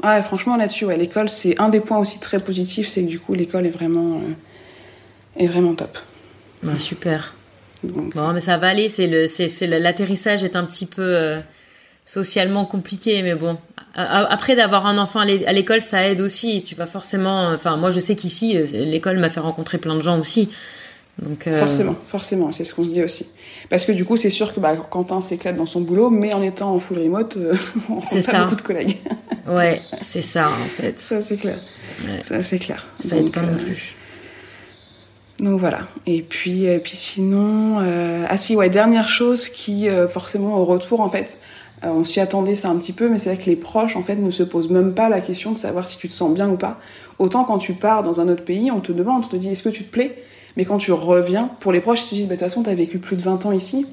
Ouais, 0.05 0.23
franchement, 0.23 0.57
là-dessus, 0.57 0.85
ouais, 0.85 0.97
l'école, 0.97 1.29
c'est 1.29 1.61
un 1.61 1.69
des 1.69 1.81
points 1.81 1.99
aussi 1.99 2.19
très 2.19 2.41
positifs, 2.41 2.89
c'est 2.89 3.03
que 3.03 3.09
du 3.09 3.21
coup, 3.21 3.35
l'école 3.35 3.67
est 3.67 3.71
vraiment, 3.71 4.17
euh, 4.17 4.33
est 5.37 5.47
vraiment 5.47 5.75
top. 5.75 5.97
Bah, 6.63 6.79
super. 6.79 7.35
Bon, 7.83 8.33
mais 8.33 8.41
ça 8.41 8.57
va 8.57 8.69
aller. 8.69 8.89
C'est 8.89 9.07
le, 9.07 9.27
c'est, 9.27 9.67
l'atterrissage 9.67 10.45
est 10.45 10.57
un 10.57 10.65
petit 10.65 10.87
peu 10.87 11.03
euh, 11.03 11.41
socialement 12.07 12.65
compliqué, 12.65 13.23
mais 13.23 13.35
bon. 13.35 13.59
Après 13.95 14.57
d'avoir 14.57 14.87
un 14.87 14.97
enfant 14.97 15.21
à 15.21 15.53
l'école, 15.53 15.81
ça 15.83 16.09
aide 16.09 16.21
aussi. 16.21 16.63
Tu 16.63 16.75
vas 16.75 16.87
forcément. 16.87 17.49
Enfin, 17.49 17.77
moi, 17.77 17.91
je 17.91 18.01
sais 18.01 18.17
qu'ici, 18.17 18.57
euh, 18.57 18.65
l'école 18.73 19.19
m'a 19.19 19.29
fait 19.29 19.41
rencontrer 19.41 19.79
plein 19.79 19.95
de 19.95 20.01
gens 20.01 20.19
aussi. 20.19 20.49
Donc, 21.19 21.47
euh, 21.47 21.59
Forcément, 21.59 21.95
forcément, 22.09 22.53
c'est 22.53 22.65
ce 22.65 22.73
qu'on 22.73 22.85
se 22.85 22.91
dit 22.91 23.03
aussi. 23.03 23.27
Parce 23.69 23.85
que 23.85 23.93
du 23.93 24.07
coup, 24.07 24.17
c'est 24.17 24.31
sûr 24.31 24.55
que 24.55 24.61
bah, 24.61 24.77
Quentin 24.77 25.21
s'éclate 25.21 25.57
dans 25.57 25.67
son 25.67 25.83
boulot, 25.83 26.09
mais 26.09 26.33
en 26.33 26.43
étant 26.43 26.75
en 26.75 26.79
full 26.79 26.99
remote, 26.99 27.37
on 27.91 28.03
c'est 28.03 28.23
ça. 28.23 28.45
beaucoup 28.45 28.57
de 28.57 28.63
collègues. 28.63 28.97
ouais, 29.47 29.83
c'est 30.01 30.23
ça 30.23 30.49
en 30.49 30.69
fait. 30.69 30.99
Ça 30.99 31.21
c'est 31.21 31.37
clair. 31.37 31.59
Ça 32.25 32.43
c'est 32.43 32.59
clair. 32.59 32.87
Ça 32.99 33.17
aide 33.17 33.31
pas 33.31 33.43
non 33.43 33.57
plus. 33.59 33.95
Donc 35.43 35.59
voilà. 35.59 35.89
Et 36.07 36.23
puis, 36.23 36.65
et 36.65 36.79
puis 36.79 36.97
sinon, 36.97 37.79
euh... 37.81 38.25
ah 38.29 38.37
si, 38.37 38.55
ouais, 38.55 38.71
dernière 38.71 39.09
chose 39.09 39.49
qui, 39.49 39.89
euh, 39.89 40.07
forcément, 40.07 40.57
au 40.57 40.65
retour, 40.65 41.01
en 41.01 41.11
fait, 41.11 41.37
euh, 41.83 41.89
on 41.89 42.05
s'y 42.05 42.21
attendait 42.21 42.55
ça 42.55 42.69
un 42.69 42.77
petit 42.77 42.93
peu, 42.93 43.09
mais 43.09 43.19
c'est 43.19 43.35
vrai 43.35 43.43
que 43.43 43.51
les 43.51 43.57
proches, 43.57 43.97
en 43.97 44.03
fait, 44.03 44.15
ne 44.15 44.31
se 44.31 44.45
posent 44.45 44.71
même 44.71 44.95
pas 44.95 45.09
la 45.09 45.21
question 45.21 45.51
de 45.51 45.59
savoir 45.59 45.89
si 45.89 45.99
tu 45.99 46.07
te 46.07 46.13
sens 46.13 46.33
bien 46.33 46.49
ou 46.49 46.57
pas. 46.57 46.79
Autant 47.19 47.43
quand 47.43 47.59
tu 47.59 47.73
pars 47.73 48.05
dans 48.05 48.21
un 48.21 48.29
autre 48.29 48.45
pays, 48.45 48.71
on 48.71 48.81
te 48.81 48.93
demande, 48.93 49.25
on 49.25 49.29
te 49.29 49.35
dit 49.35 49.49
est-ce 49.51 49.65
que 49.65 49.69
tu 49.69 49.83
te 49.83 49.91
plais? 49.91 50.23
Mais 50.57 50.65
quand 50.65 50.79
tu 50.79 50.93
reviens, 50.93 51.51
pour 51.59 51.73
les 51.73 51.81
proches, 51.81 52.05
ils 52.05 52.11
te 52.11 52.15
disent, 52.15 52.29
bah, 52.29 52.37
de 52.37 52.41
toute 52.41 52.49
façon, 52.49 52.63
t'as 52.63 52.75
vécu 52.75 52.99
plus 52.99 53.17
de 53.17 53.23
20 53.23 53.45
ans 53.47 53.53
ici, 53.53 53.87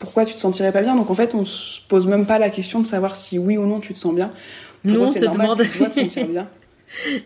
pourquoi 0.00 0.24
tu 0.24 0.34
te 0.34 0.40
sentirais 0.40 0.72
pas 0.72 0.82
bien? 0.82 0.96
Donc 0.96 1.08
en 1.08 1.14
fait, 1.14 1.36
on 1.36 1.44
se 1.44 1.80
pose 1.88 2.06
même 2.08 2.26
pas 2.26 2.40
la 2.40 2.50
question 2.50 2.80
de 2.80 2.86
savoir 2.86 3.14
si 3.14 3.38
oui 3.38 3.56
ou 3.56 3.66
non 3.66 3.78
tu 3.78 3.94
te 3.94 3.98
sens 3.98 4.14
bien. 4.14 4.30
Nous, 4.84 5.00
on 5.00 5.12
te 5.12 5.24
demande. 5.24 5.62
Tu 5.62 6.08
te 6.08 6.24
bien. 6.24 6.48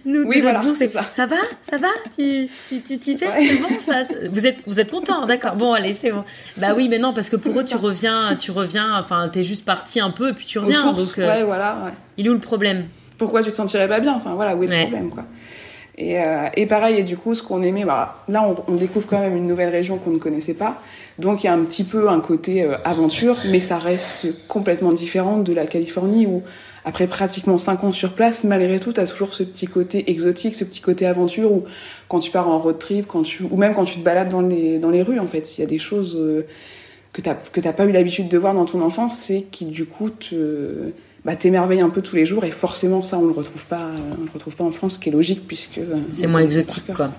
Nous, 0.04 0.24
oui, 0.24 0.40
voilà, 0.40 0.62
ça. 0.88 1.02
ça. 1.10 1.26
va, 1.26 1.36
ça 1.62 1.76
va, 1.76 1.88
tu 2.14 2.48
tu 2.68 2.98
t'y 2.98 3.16
fais, 3.16 3.26
c'est 3.38 3.56
bon, 3.56 3.78
ça, 3.78 4.02
vous 4.30 4.46
êtes 4.46 4.58
vous 4.66 4.80
êtes 4.80 4.90
content, 4.90 5.26
d'accord. 5.26 5.54
Bon, 5.56 5.72
allez, 5.72 5.92
c'est 5.92 6.10
bon. 6.10 6.24
Bah 6.56 6.68
oui, 6.74 6.88
mais 6.88 6.98
non, 6.98 7.12
parce 7.12 7.28
que 7.28 7.36
pour 7.36 7.58
eux, 7.58 7.64
tu 7.64 7.76
reviens, 7.76 8.36
tu 8.36 8.50
reviens. 8.50 8.98
Enfin, 8.98 9.28
t'es 9.28 9.42
juste 9.42 9.64
parti 9.64 10.00
un 10.00 10.10
peu 10.10 10.30
et 10.30 10.32
puis 10.32 10.46
tu 10.46 10.58
reviens. 10.58 10.92
Donc, 10.92 11.18
euh, 11.18 11.28
ouais, 11.28 11.44
voilà. 11.44 11.78
Ouais. 11.84 11.90
Il 12.16 12.26
est 12.26 12.30
où 12.30 12.34
le 12.34 12.40
problème? 12.40 12.86
Pourquoi 13.18 13.42
tu 13.42 13.50
te 13.50 13.54
sentirais 13.56 13.86
pas 13.86 14.00
bien? 14.00 14.14
Enfin, 14.14 14.34
voilà, 14.34 14.56
où 14.56 14.62
est 14.64 14.66
le 14.66 14.80
problème, 14.82 15.10
quoi. 15.10 15.24
Et, 15.98 16.18
euh, 16.18 16.48
et, 16.54 16.64
pareil, 16.64 16.98
et 16.98 17.02
du 17.02 17.18
coup, 17.18 17.34
ce 17.34 17.42
qu'on 17.42 17.62
aimait, 17.62 17.84
bah, 17.84 18.24
là, 18.28 18.42
on, 18.42 18.72
on, 18.72 18.76
découvre 18.76 19.06
quand 19.06 19.20
même 19.20 19.36
une 19.36 19.46
nouvelle 19.46 19.68
région 19.68 19.98
qu'on 19.98 20.12
ne 20.12 20.18
connaissait 20.18 20.54
pas. 20.54 20.80
Donc, 21.18 21.44
il 21.44 21.46
y 21.46 21.50
a 21.50 21.52
un 21.52 21.62
petit 21.64 21.84
peu 21.84 22.08
un 22.08 22.20
côté 22.20 22.62
euh, 22.62 22.76
aventure, 22.84 23.36
mais 23.50 23.60
ça 23.60 23.76
reste 23.76 24.48
complètement 24.48 24.92
différent 24.92 25.38
de 25.38 25.52
la 25.52 25.66
Californie 25.66 26.26
où 26.26 26.42
après 26.84 27.06
pratiquement 27.06 27.58
5 27.58 27.84
ans 27.84 27.92
sur 27.92 28.12
place, 28.12 28.44
malgré 28.44 28.80
tout, 28.80 28.92
tu 28.92 29.00
as 29.00 29.06
toujours 29.06 29.34
ce 29.34 29.42
petit 29.42 29.66
côté 29.66 30.10
exotique, 30.10 30.54
ce 30.54 30.64
petit 30.64 30.80
côté 30.80 31.06
aventure 31.06 31.52
où 31.52 31.64
quand 32.08 32.20
tu 32.20 32.30
pars 32.30 32.48
en 32.48 32.58
road 32.58 32.78
trip, 32.78 33.06
quand 33.06 33.22
tu, 33.22 33.42
ou 33.42 33.56
même 33.56 33.74
quand 33.74 33.84
tu 33.84 33.98
te 33.98 34.04
balades 34.04 34.30
dans 34.30 34.40
les, 34.40 34.78
dans 34.78 34.90
les 34.90 35.02
rues, 35.02 35.18
en 35.18 35.26
fait, 35.26 35.56
il 35.56 35.60
y 35.60 35.64
a 35.64 35.66
des 35.66 35.78
choses 35.78 36.16
euh, 36.18 36.46
que 37.12 37.20
tu 37.20 37.28
n'as 37.28 37.72
pas 37.72 37.84
eu 37.84 37.92
l'habitude 37.92 38.28
de 38.28 38.38
voir 38.38 38.54
dans 38.54 38.64
ton 38.64 38.80
enfance, 38.82 39.16
c'est 39.16 39.42
qui 39.50 39.66
du 39.66 39.84
coup 39.84 40.10
te, 40.10 40.92
bah, 41.24 41.36
t'émerveillent 41.36 41.80
un 41.80 41.90
peu 41.90 42.02
tous 42.02 42.16
les 42.16 42.24
jours 42.24 42.44
et 42.44 42.50
forcément 42.50 43.02
ça 43.02 43.18
on 43.18 43.26
le 43.26 43.32
retrouve 43.32 43.64
pas, 43.66 43.88
on 44.18 44.24
le 44.24 44.30
retrouve 44.32 44.56
pas 44.56 44.64
en 44.64 44.70
France, 44.70 44.94
ce 44.94 44.98
qui 44.98 45.08
est 45.08 45.12
logique 45.12 45.46
puisque 45.46 45.78
euh, 45.78 45.96
c'est 46.08 46.26
moins 46.26 46.40
exotique 46.40 46.92
quoi. 46.94 47.10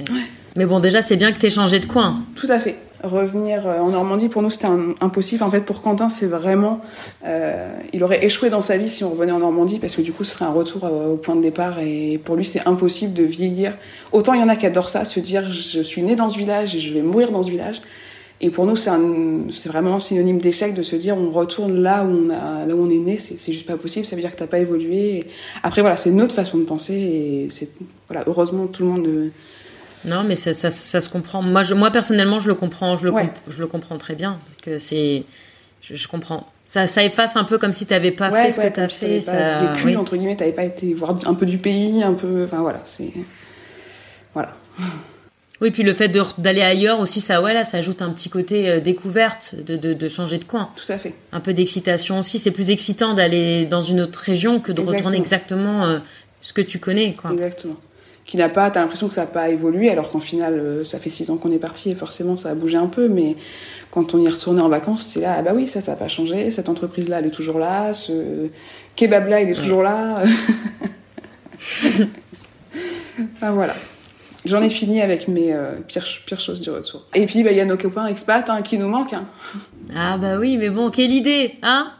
Ouais. 0.00 0.22
Mais 0.56 0.66
bon, 0.66 0.80
déjà 0.80 1.00
c'est 1.00 1.16
bien 1.16 1.32
que 1.32 1.38
t'aies 1.38 1.50
changé 1.50 1.80
de 1.80 1.86
coin. 1.86 2.24
Tout 2.34 2.48
à 2.48 2.58
fait 2.58 2.76
revenir 3.02 3.66
euh, 3.66 3.80
en 3.80 3.90
Normandie, 3.90 4.28
pour 4.28 4.42
nous, 4.42 4.50
c'était 4.50 4.68
impossible. 5.00 5.42
En 5.42 5.50
fait, 5.50 5.60
pour 5.60 5.82
Quentin, 5.82 6.08
c'est 6.08 6.26
vraiment... 6.26 6.80
Euh, 7.24 7.78
il 7.92 8.02
aurait 8.04 8.24
échoué 8.24 8.50
dans 8.50 8.62
sa 8.62 8.76
vie 8.76 8.90
si 8.90 9.04
on 9.04 9.10
revenait 9.10 9.32
en 9.32 9.38
Normandie, 9.38 9.78
parce 9.78 9.94
que 9.94 10.02
du 10.02 10.12
coup, 10.12 10.24
ce 10.24 10.32
serait 10.32 10.44
un 10.44 10.52
retour 10.52 10.84
euh, 10.84 11.12
au 11.12 11.16
point 11.16 11.36
de 11.36 11.42
départ. 11.42 11.78
Et 11.78 12.20
pour 12.24 12.36
lui, 12.36 12.44
c'est 12.44 12.66
impossible 12.66 13.14
de 13.14 13.24
vieillir. 13.24 13.74
Autant 14.12 14.34
il 14.34 14.40
y 14.40 14.42
en 14.42 14.48
a 14.48 14.56
qui 14.56 14.66
adorent 14.66 14.88
ça, 14.88 15.04
se 15.04 15.20
dire, 15.20 15.50
je 15.50 15.80
suis 15.80 16.02
né 16.02 16.16
dans 16.16 16.30
ce 16.30 16.38
village 16.38 16.74
et 16.74 16.80
je 16.80 16.92
vais 16.92 17.02
mourir 17.02 17.30
dans 17.30 17.42
ce 17.42 17.50
village. 17.50 17.80
Et 18.40 18.50
pour 18.50 18.66
nous, 18.66 18.76
c'est 18.76 18.90
vraiment 19.66 19.98
synonyme 19.98 20.38
d'échec 20.38 20.72
de 20.72 20.82
se 20.82 20.94
dire, 20.94 21.16
on 21.18 21.30
retourne 21.30 21.80
là 21.80 22.04
où 22.04 22.08
on, 22.08 22.30
a, 22.30 22.66
là 22.66 22.74
où 22.76 22.86
on 22.86 22.90
est 22.90 22.98
né. 22.98 23.16
C'est 23.16 23.52
juste 23.52 23.66
pas 23.66 23.76
possible. 23.76 24.06
Ça 24.06 24.14
veut 24.14 24.22
dire 24.22 24.30
que 24.30 24.38
t'as 24.38 24.46
pas 24.46 24.60
évolué. 24.60 25.26
après, 25.64 25.80
voilà, 25.80 25.96
c'est 25.96 26.10
notre 26.10 26.34
façon 26.34 26.58
de 26.58 26.64
penser. 26.64 26.94
Et 26.94 27.48
voilà, 28.08 28.24
heureusement, 28.26 28.66
tout 28.66 28.84
le 28.84 28.88
monde... 28.88 29.30
Non, 30.04 30.22
mais 30.24 30.34
ça, 30.34 30.52
ça, 30.52 30.70
ça, 30.70 31.00
se 31.00 31.08
comprend. 31.08 31.42
Moi, 31.42 31.62
je, 31.62 31.74
moi 31.74 31.90
personnellement, 31.90 32.38
je 32.38 32.48
le 32.48 32.54
comprends, 32.54 32.96
je 32.96 33.06
le, 33.06 33.12
je 33.48 33.60
le 33.60 33.66
comprends 33.66 33.98
très 33.98 34.14
bien. 34.14 34.38
Que 34.62 34.78
c'est, 34.78 35.24
je, 35.80 36.08
comprends. 36.08 36.46
Ça, 36.66 36.86
ça 36.86 37.02
efface 37.02 37.36
un 37.36 37.44
peu 37.44 37.58
comme 37.58 37.72
si 37.72 37.86
tu 37.86 37.92
n'avais 37.92 38.12
pas 38.12 38.30
fait 38.30 38.50
ce 38.50 38.60
que 38.60 38.68
tu 38.68 38.80
as 38.80 38.88
fait. 38.88 39.20
Ça, 39.20 39.72
vécu, 39.72 39.86
oui. 39.86 39.96
entre 39.96 40.16
guillemets, 40.16 40.36
tu 40.36 40.42
n'avais 40.42 40.54
pas 40.54 40.64
été 40.64 40.94
voir 40.94 41.18
un 41.26 41.34
peu 41.34 41.46
du 41.46 41.58
pays, 41.58 42.02
un 42.02 42.14
peu. 42.14 42.44
Enfin 42.44 42.58
voilà, 42.58 42.80
c'est. 42.84 43.12
Voilà. 44.34 44.52
Oui, 45.60 45.72
puis 45.72 45.82
le 45.82 45.92
fait 45.92 46.08
d'aller 46.38 46.62
ailleurs 46.62 47.00
aussi, 47.00 47.20
ça, 47.20 47.42
ouais, 47.42 47.52
là, 47.52 47.64
ça 47.64 47.78
ajoute 47.78 48.00
un 48.00 48.10
petit 48.10 48.30
côté 48.30 48.68
euh, 48.70 48.80
découverte, 48.80 49.56
de, 49.56 49.76
de, 49.76 49.92
de, 49.92 50.08
changer 50.08 50.38
de 50.38 50.44
coin. 50.44 50.70
Tout 50.76 50.92
à 50.92 50.98
fait. 50.98 51.14
Un 51.32 51.40
peu 51.40 51.52
d'excitation 51.52 52.20
aussi. 52.20 52.38
C'est 52.38 52.52
plus 52.52 52.70
excitant 52.70 53.14
d'aller 53.14 53.66
dans 53.66 53.80
une 53.80 54.00
autre 54.00 54.20
région 54.20 54.60
que 54.60 54.70
de 54.70 54.80
retourner 54.80 55.16
exactement 55.16 55.84
euh, 55.84 55.98
ce 56.40 56.52
que 56.52 56.60
tu 56.60 56.78
connais, 56.78 57.14
quoi. 57.14 57.32
Exactement 57.32 57.74
qui 58.28 58.36
n'a 58.36 58.50
pas, 58.50 58.70
t'as 58.70 58.80
l'impression 58.80 59.08
que 59.08 59.14
ça 59.14 59.22
n'a 59.22 59.26
pas 59.26 59.48
évolué, 59.48 59.90
alors 59.90 60.10
qu'en 60.10 60.20
final, 60.20 60.60
euh, 60.60 60.84
ça 60.84 60.98
fait 60.98 61.08
six 61.08 61.30
ans 61.30 61.38
qu'on 61.38 61.50
est 61.50 61.58
parti 61.58 61.90
et 61.90 61.94
forcément 61.94 62.36
ça 62.36 62.50
a 62.50 62.54
bougé 62.54 62.76
un 62.76 62.86
peu, 62.86 63.08
mais 63.08 63.36
quand 63.90 64.14
on 64.14 64.22
y 64.22 64.28
retournait 64.28 64.60
en 64.60 64.68
vacances, 64.68 65.06
c'est 65.08 65.20
là, 65.20 65.36
ah 65.38 65.42
bah 65.42 65.52
oui, 65.54 65.66
ça, 65.66 65.80
ça 65.80 65.92
n'a 65.92 65.96
pas 65.96 66.08
changé, 66.08 66.50
cette 66.50 66.68
entreprise-là, 66.68 67.20
elle 67.20 67.26
est 67.26 67.30
toujours 67.30 67.58
là, 67.58 67.94
ce 67.94 68.48
kebab-là, 68.96 69.40
il 69.40 69.48
est 69.48 69.54
toujours 69.54 69.82
là. 69.82 70.22
enfin 73.36 73.50
voilà. 73.50 73.72
J'en 74.44 74.60
ai 74.62 74.68
fini 74.68 75.00
avec 75.00 75.26
mes 75.26 75.54
euh, 75.54 75.76
pires, 75.86 76.06
pires 76.26 76.40
choses 76.40 76.60
du 76.60 76.70
retour. 76.70 77.06
Et 77.14 77.24
puis, 77.26 77.42
bah, 77.42 77.50
il 77.50 77.56
y 77.56 77.60
a 77.60 77.64
nos 77.64 77.76
copains 77.76 78.06
expats 78.06 78.48
hein, 78.48 78.62
qui 78.62 78.78
nous 78.78 78.88
manquent. 78.88 79.14
Hein. 79.14 79.26
Ah 79.96 80.16
bah 80.16 80.36
oui, 80.38 80.56
mais 80.58 80.70
bon, 80.70 80.90
quelle 80.90 81.10
idée, 81.10 81.56
hein? 81.62 81.92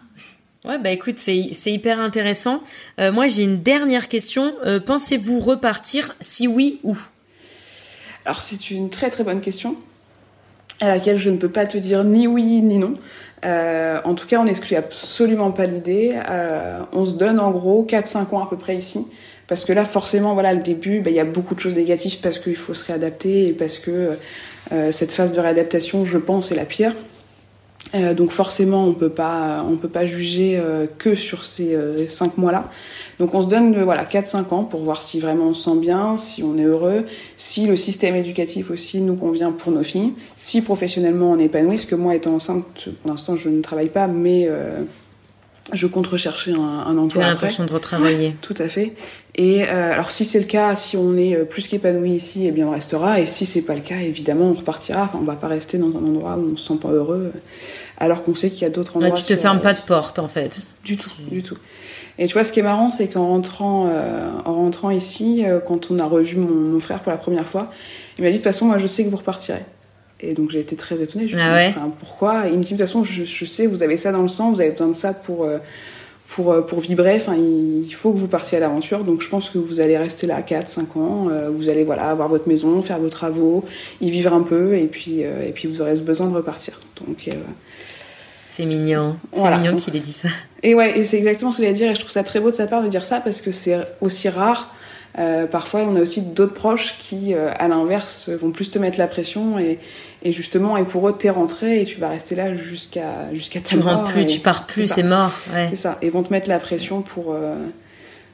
Ouais, 0.69 0.79
bah 0.79 0.91
écoute, 0.91 1.17
c'est 1.17 1.73
hyper 1.73 1.99
intéressant. 1.99 2.63
Euh, 3.01 3.11
moi, 3.11 3.27
j'ai 3.27 3.43
une 3.43 3.63
dernière 3.63 4.07
question. 4.07 4.53
Euh, 4.67 4.79
pensez-vous 4.79 5.41
repartir 5.41 6.15
Si 6.21 6.47
oui, 6.47 6.79
où? 6.83 6.95
Alors, 8.27 8.43
c'est 8.43 8.71
une 8.71 8.91
très 8.91 9.09
très 9.09 9.25
bonne 9.25 9.41
question 9.41 9.77
à 10.81 10.89
laquelle 10.89 11.19
je 11.19 11.31
ne 11.31 11.39
peux 11.39 11.49
pas 11.49 11.65
te 11.65 11.79
dire 11.79 12.05
ni 12.05 12.27
oui 12.27 12.61
ni 12.61 12.77
non. 12.77 12.93
Euh, 13.47 13.99
en 14.05 14.15
tout 14.15 14.27
cas, 14.27 14.39
on 14.41 14.45
n'exclut 14.45 14.77
absolument 14.77 15.53
pas 15.53 15.65
l'idée. 15.65 16.21
On 16.93 17.07
se 17.07 17.15
donne 17.15 17.41
en 17.41 17.51
gros 17.51 17.87
4-5 17.89 18.35
ans 18.35 18.45
à 18.45 18.51
peu 18.51 18.59
près 18.59 18.77
ici. 18.77 19.07
Parce 19.47 19.65
que 19.65 19.73
là, 19.73 19.87
forcément, 19.87 20.35
voilà, 20.35 20.53
le 20.53 20.61
début, 20.61 21.01
bah, 21.01 21.09
il 21.09 21.17
y 21.17 21.21
a 21.21 21.25
beaucoup 21.25 21.55
de 21.55 21.61
choses 21.61 21.77
négatives 21.77 22.21
parce 22.21 22.39
qu'il 22.39 22.57
faut 22.57 22.75
se 22.75 22.85
réadapter 22.85 23.49
et 23.49 23.53
parce 23.55 23.79
que 23.79 24.19
cette 24.91 25.15
phase 25.15 25.33
de 25.33 25.41
réadaptation, 25.41 26.05
je 26.05 26.19
pense, 26.19 26.53
est 26.53 26.57
la 26.57 26.67
pire. 26.67 26.95
Euh, 27.95 28.15
donc 28.15 28.31
forcément, 28.33 28.85
on 28.85 28.95
peut 28.95 29.09
pas, 29.09 29.65
on 29.69 29.77
peut 29.77 29.89
pas 29.89 30.07
juger 30.07 30.59
euh, 30.59 30.87
que 30.99 31.15
sur 31.15 31.45
ces 31.45 31.75
euh, 31.75 32.07
cinq 32.09 32.37
mois-là. 32.37 32.71
Donc 33.19 33.35
on 33.35 33.43
se 33.43 33.49
donne 33.49 33.83
voilà 33.83 34.05
4-5 34.05 34.55
ans 34.55 34.65
pour 34.65 34.81
voir 34.81 35.03
si 35.03 35.19
vraiment 35.19 35.47
on 35.49 35.55
se 35.55 35.65
sent 35.65 35.79
bien, 35.79 36.17
si 36.17 36.43
on 36.43 36.57
est 36.57 36.65
heureux, 36.65 37.05
si 37.37 37.67
le 37.67 37.77
système 37.77 38.15
éducatif 38.15 38.71
aussi 38.71 39.01
nous 39.01 39.17
convient 39.17 39.53
pour 39.53 39.73
nos 39.73 39.83
filles, 39.83 40.13
si 40.37 40.63
professionnellement 40.63 41.33
on 41.33 41.39
est 41.39 41.47
épanoui. 41.47 41.77
Parce 41.77 41.87
que 41.87 41.95
moi, 41.95 42.15
étant 42.15 42.35
enceinte, 42.35 42.89
pour 43.03 43.11
l'instant, 43.11 43.37
je 43.37 43.49
ne 43.49 43.61
travaille 43.63 43.89
pas, 43.89 44.07
mais 44.07 44.49
je 45.73 45.87
compte 45.87 46.07
rechercher 46.07 46.53
un, 46.53 46.59
un 46.59 46.99
emploi. 46.99 47.23
Tu 47.23 47.27
as 47.27 47.31
l'intention 47.31 47.65
de 47.65 47.73
retravailler. 47.73 48.35
tout 48.43 48.55
à 48.59 48.69
fait. 48.69 48.95
Et 49.35 49.65
euh, 49.65 49.93
alors 49.93 50.11
si 50.11 50.25
c'est 50.25 50.39
le 50.39 50.47
cas, 50.47 50.75
si 50.75 50.97
on 50.97 51.17
est 51.17 51.37
plus 51.45 51.69
qu'épanoui 51.69 52.13
ici, 52.13 52.47
eh 52.47 52.51
bien 52.51 52.67
on 52.67 52.71
restera. 52.71 53.21
Et 53.21 53.27
si 53.27 53.47
c'est 53.47 53.63
pas 53.63 53.75
le 53.75 53.81
cas, 53.81 53.99
évidemment, 53.99 54.47
on 54.47 54.55
repartira. 54.55 55.03
Enfin, 55.03 55.19
on 55.21 55.25
va 55.25 55.37
pas 55.37 55.49
rester 55.49 55.79
dans 55.79 55.97
un 55.97 56.05
endroit 56.05 56.37
où 56.37 56.53
on 56.53 56.57
se 56.57 56.69
sent 56.69 56.79
pas 56.81 56.91
heureux, 56.91 57.33
alors 57.99 58.25
qu'on 58.25 58.35
sait 58.35 58.51
qu'il 58.51 58.63
y 58.63 58.65
a 58.65 58.71
d'autres 58.71 58.97
endroits. 58.97 59.11
Là, 59.11 59.15
tu 59.15 59.25
te 59.25 59.37
fermes 59.37 59.61
pas 59.61 59.75
de 59.75 59.81
porte, 59.81 60.19
en 60.19 60.29
fait. 60.29 60.67
Du 60.85 60.97
tout, 60.97 61.11
du 61.31 61.43
tout. 61.43 61.59
Et 62.19 62.27
tu 62.27 62.33
vois, 62.33 62.45
ce 62.45 62.53
qui 62.53 62.61
est 62.61 62.65
marrant, 62.65 62.91
c'est 62.91 63.07
qu'en 63.07 63.29
rentrant, 63.29 63.87
euh, 63.89 64.31
en 64.45 64.55
rentrant 64.55 64.91
ici, 64.91 65.45
euh, 65.45 65.61
quand 65.61 65.91
on 65.91 66.01
a 66.01 66.05
revu 66.05 66.37
mon, 66.37 66.49
mon, 66.49 66.81
frère 66.81 67.01
pour 67.01 67.13
la 67.13 67.19
première 67.19 67.49
fois, 67.49 67.71
il 68.19 68.25
m'a 68.25 68.31
dit 68.31 68.39
de 68.39 68.43
toute 68.43 68.53
façon, 68.53 68.67
moi, 68.67 68.79
je 68.79 68.89
sais 68.89 69.05
que 69.05 69.09
vous 69.09 69.17
repartirez. 69.17 69.63
Et 70.21 70.35
donc 70.35 70.51
j'ai 70.51 70.61
été 70.61 70.77
très 70.77 71.01
étonnée. 71.01 71.29
Je 71.29 71.37
ah 71.39 71.55
ouais. 71.55 71.75
pourquoi? 72.01 72.45
Il 72.47 72.59
me 72.59 72.63
dit 72.63 72.73
de 72.73 72.79
toute 72.79 72.87
façon, 72.87 73.05
je, 73.05 73.23
je, 73.25 73.45
sais, 73.45 73.67
vous 73.67 73.83
avez 73.83 73.97
ça 73.97 74.11
dans 74.11 74.23
le 74.23 74.29
sang, 74.29 74.53
vous 74.53 74.61
avez 74.61 74.71
besoin 74.71 74.89
de 74.89 74.93
ça 74.93 75.15
pour 75.15 75.45
euh, 75.45 75.59
pour, 76.29 76.67
pour 76.67 76.81
vibrer. 76.81 77.17
Enfin, 77.17 77.37
il 77.37 77.91
faut 77.93 78.13
que 78.13 78.19
vous 78.19 78.27
partiez 78.27 78.59
à 78.59 78.61
l'aventure. 78.61 79.05
Donc 79.05 79.23
je 79.23 79.29
pense 79.29 79.49
que 79.49 79.59
vous 79.59 79.81
allez 79.81 79.97
rester 79.97 80.27
là 80.27 80.43
4, 80.43 80.69
5 80.69 80.97
ans. 80.97 81.29
Euh, 81.31 81.51
vous 81.51 81.69
allez 81.69 81.85
voilà 81.85 82.11
avoir 82.11 82.29
votre 82.29 82.49
maison, 82.49 82.83
faire 82.83 82.99
vos 82.99 83.09
travaux, 83.09 83.65
y 84.01 84.11
vivre 84.11 84.33
un 84.33 84.43
peu, 84.43 84.77
et 84.77 84.87
puis 84.87 85.25
euh, 85.25 85.47
et 85.47 85.53
puis 85.53 85.69
vous 85.69 85.81
aurez 85.81 85.95
besoin 85.97 86.27
de 86.27 86.35
repartir. 86.35 86.81
Donc 87.07 87.31
c'est 88.47 88.67
mignon, 88.67 89.17
c'est 89.33 89.41
voilà. 89.41 89.59
mignon 89.59 89.77
qu'il 89.77 89.95
ait 89.95 90.01
dit 90.01 90.13
ça. 90.13 90.29
Et 90.65 90.75
ouais, 90.75 90.99
et 90.99 91.05
c'est 91.05 91.19
exactement 91.19 91.53
ce 91.53 91.59
qu'il 91.59 91.67
a 91.67 91.73
dit, 91.73 91.85
et 91.85 91.95
je 91.95 92.01
trouve 92.01 92.11
ça 92.11 92.25
très 92.25 92.41
beau 92.41 92.51
de 92.51 92.57
sa 92.57 92.67
part 92.67 92.83
de 92.83 92.89
dire 92.89 93.05
ça 93.05 93.21
parce 93.21 93.41
que 93.41 93.53
c'est 93.53 93.79
aussi 94.01 94.29
rare. 94.29 94.75
Euh, 95.19 95.47
parfois, 95.47 95.81
on 95.83 95.97
a 95.97 96.01
aussi 96.01 96.23
d'autres 96.23 96.55
proches 96.55 96.97
qui, 96.99 97.35
euh, 97.35 97.51
à 97.59 97.69
l'inverse, 97.69 98.29
vont 98.29 98.53
plus 98.53 98.71
te 98.71 98.79
mettre 98.79 98.99
la 98.99 99.09
pression 99.09 99.59
et, 99.59 99.79
et 100.23 100.33
justement, 100.33 100.77
et 100.77 100.85
pour 100.85 101.09
eux, 101.09 101.15
t'es 101.17 101.31
rentré 101.31 101.81
et 101.81 101.85
tu 101.85 102.01
vas 102.01 102.09
rester 102.09 102.35
là 102.35 102.55
jusqu'à 102.55 103.33
jusqu'à 103.35 103.61
ta 103.61 103.69
Tu 103.69 103.79
rentres 103.79 104.13
plus, 104.13 104.27
tu 104.27 104.41
pars 104.41 104.67
plus, 104.67 104.91
c'est 104.91 105.03
mort. 105.03 105.33
Ouais. 105.55 105.69
C'est 105.71 105.77
ça. 105.77 105.99
Et 106.03 106.11
vont 106.11 106.23
te 106.23 106.33
mettre 106.33 106.49
la 106.49 106.59
pression 106.59 107.03
pour 107.03 107.33
euh, 107.33 107.55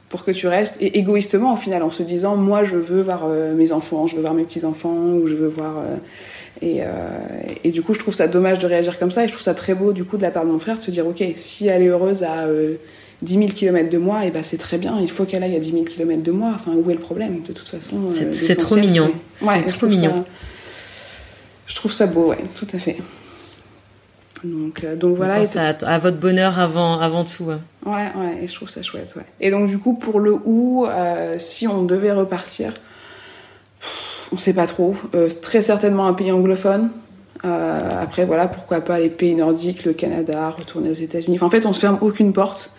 pour 0.09 0.23
que 0.23 0.31
tu 0.31 0.47
restes 0.47 0.81
et 0.81 0.97
égoïstement 0.97 1.53
au 1.53 1.57
final 1.57 1.83
en 1.83 1.91
se 1.91 2.01
disant 2.01 2.37
moi 2.37 2.63
je 2.63 2.75
veux 2.75 3.01
voir 3.01 3.25
euh, 3.25 3.53
mes 3.53 3.71
enfants, 3.71 4.07
je 4.07 4.15
veux 4.15 4.21
voir 4.21 4.33
mes 4.33 4.43
petits 4.43 4.65
enfants 4.65 4.95
ou 4.95 5.27
je 5.27 5.35
veux 5.35 5.47
voir 5.47 5.77
euh, 5.77 5.95
et, 6.61 6.81
et, 7.65 7.71
du 7.71 7.81
coup, 7.81 7.93
je 7.93 7.99
trouve 7.99 8.13
ça 8.13 8.29
dommage 8.29 8.59
de 8.59 8.65
réagir 8.65 8.97
comme 8.97 9.11
ça 9.11 9.25
et 9.25 9.27
je 9.27 9.33
trouve 9.33 9.43
ça 9.43 9.53
très 9.53 9.73
beau 9.73 9.91
du 9.91 10.05
coup 10.05 10.15
de 10.15 10.21
la 10.21 10.31
part 10.31 10.45
de 10.45 10.51
mon 10.51 10.57
frère 10.57 10.77
de 10.77 10.81
se 10.81 10.89
dire 10.89 11.05
ok, 11.05 11.21
si 11.35 11.67
elle 11.67 11.81
est 11.81 11.87
heureuse 11.87 12.23
à 12.23 12.45
euh, 12.45 12.75
10 13.21 13.33
000 13.33 13.47
km 13.49 13.89
de 13.89 13.97
moi, 13.97 14.25
et 14.25 14.31
ben 14.31 14.43
c'est 14.43 14.57
très 14.57 14.77
bien, 14.77 14.97
il 14.99 15.09
faut 15.09 15.25
qu'elle 15.25 15.43
aille 15.43 15.55
à 15.55 15.59
10 15.59 15.71
000 15.71 15.83
km 15.83 16.21
de 16.21 16.31
moi. 16.31 16.51
Enfin, 16.53 16.71
où 16.75 16.89
est 16.89 16.93
le 16.93 16.99
problème? 16.99 17.41
De 17.41 17.53
toute 17.53 17.67
façon, 17.67 18.07
c'est, 18.07 18.55
trop 18.55 18.75
mignon. 18.75 19.11
C'est, 19.35 19.45
ouais, 19.45 19.63
trop 19.63 19.87
mignon. 19.87 20.11
Ça, 20.11 20.25
je 21.67 21.75
trouve 21.75 21.91
ça 21.91 22.05
beau, 22.05 22.29
ouais, 22.29 22.43
tout 22.55 22.67
à 22.73 22.79
fait. 22.79 22.97
Donc, 24.45 24.83
euh, 24.83 24.95
donc 24.95 25.15
voilà. 25.15 25.41
Et 25.41 25.57
à, 25.57 25.69
à, 25.69 25.97
votre 25.97 26.17
bonheur 26.17 26.59
avant, 26.59 26.99
avant 26.99 27.23
tout. 27.23 27.49
Hein. 27.51 27.59
Ouais, 27.85 28.11
ouais, 28.15 28.43
et 28.43 28.47
je 28.47 28.53
trouve 28.53 28.69
ça 28.69 28.81
chouette, 28.81 29.13
ouais. 29.15 29.25
Et 29.41 29.51
donc, 29.51 29.67
du 29.67 29.77
coup, 29.77 29.93
pour 29.93 30.19
le 30.19 30.33
où, 30.45 30.85
euh, 30.85 31.35
si 31.39 31.67
on 31.67 31.83
devait 31.83 32.11
repartir, 32.11 32.73
on 34.31 34.37
sait 34.37 34.53
pas 34.53 34.67
trop. 34.67 34.95
Euh, 35.15 35.29
très 35.41 35.61
certainement 35.61 36.07
un 36.07 36.13
pays 36.13 36.31
anglophone. 36.31 36.89
Après, 37.43 38.25
voilà, 38.25 38.47
pourquoi 38.47 38.81
pas 38.81 38.97
les 38.97 39.11
pays 39.11 39.35
nordiques, 39.35 39.85
le 39.85 39.93
Canada, 39.93 40.49
retourner 40.49 40.89
aux 40.89 40.93
États-Unis. 40.93 41.35
Enfin, 41.35 41.45
en 41.45 41.51
fait, 41.51 41.67
on 41.67 41.73
se 41.73 41.79
ferme 41.79 41.99
aucune 42.01 42.33
porte. 42.33 42.71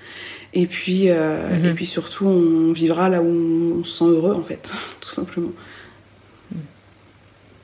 Et 0.55 0.67
puis, 0.67 1.05
mm-hmm. 1.05 1.71
et 1.71 1.73
puis 1.73 1.87
surtout, 1.87 2.27
on 2.27 2.73
vivra 2.73 3.09
là 3.09 3.23
où 3.23 3.79
on 3.79 3.85
se 3.85 3.99
sent 3.99 4.07
heureux, 4.07 4.35
en 4.35 4.43
fait, 4.43 4.69
tout 5.01 5.09
simplement. 5.09 5.51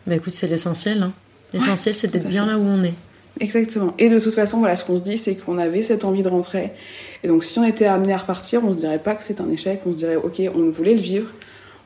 Bah 0.07 0.17
écoute, 0.17 0.33
c'est 0.33 0.49
l'essentiel. 0.49 1.03
Hein. 1.03 1.13
L'essentiel, 1.53 1.93
ouais, 1.93 1.99
c'est 1.99 2.11
d'être 2.11 2.29
bien 2.29 2.47
là 2.47 2.59
où 2.59 2.63
on 2.63 2.83
est. 2.83 2.95
Exactement. 3.41 3.95
Et 3.99 4.09
de 4.09 4.21
toute 4.21 4.35
façon, 4.35 4.59
voilà, 4.59 4.77
ce 4.77 4.85
qu'on 4.85 4.97
se 4.97 5.03
dit, 5.03 5.17
c'est 5.17 5.37
qu'on 5.37 5.59
avait 5.59 5.83
cette 5.83 6.05
envie 6.05 6.23
de 6.23 6.29
rentrer. 6.29 6.73
Et 7.23 7.29
donc, 7.29 7.45
si 7.45 7.59
on 7.59 7.65
était 7.65 7.87
amené 7.87 8.13
à 8.13 8.19
repartir, 8.19 8.63
on 8.65 8.73
se 8.73 8.79
dirait 8.79 8.99
pas 8.99 9.15
que 9.15 9.25
c'est 9.25 9.41
un 9.41 9.51
échec. 9.51 9.81
On 9.87 9.93
se 9.93 9.99
dirait, 9.99 10.17
ok, 10.17 10.43
on 10.55 10.71
voulait 10.71 10.95
le 10.95 11.01
vivre 11.01 11.29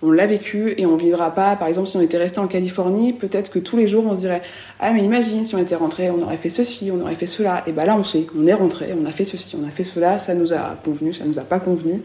on 0.02 0.10
l'a 0.10 0.26
vécu 0.26 0.74
et 0.76 0.86
on 0.86 0.96
vivra 0.96 1.34
pas. 1.34 1.56
Par 1.56 1.68
exemple, 1.68 1.88
si 1.88 1.96
on 1.96 2.00
était 2.00 2.18
resté 2.18 2.38
en 2.38 2.46
Californie, 2.46 3.12
peut-être 3.12 3.50
que 3.50 3.58
tous 3.58 3.76
les 3.76 3.88
jours 3.88 4.04
on 4.06 4.14
se 4.14 4.20
dirait 4.20 4.42
ah 4.78 4.92
mais 4.92 5.02
imagine 5.02 5.46
si 5.46 5.54
on 5.54 5.58
était 5.58 5.74
rentré, 5.74 6.10
on 6.10 6.22
aurait 6.22 6.36
fait 6.36 6.50
ceci, 6.50 6.90
on 6.92 7.00
aurait 7.00 7.14
fait 7.14 7.26
cela. 7.26 7.62
Et 7.66 7.72
ben 7.72 7.84
là 7.84 7.96
on 7.96 8.04
sait, 8.04 8.26
on 8.38 8.46
est 8.46 8.54
rentré, 8.54 8.88
on 9.00 9.06
a 9.06 9.12
fait 9.12 9.24
ceci, 9.24 9.56
on 9.60 9.66
a 9.66 9.70
fait 9.70 9.84
cela, 9.84 10.18
ça 10.18 10.34
nous 10.34 10.52
a 10.52 10.78
convenu, 10.84 11.14
ça 11.14 11.24
nous 11.24 11.38
a 11.38 11.42
pas 11.42 11.60
convenu. 11.60 12.02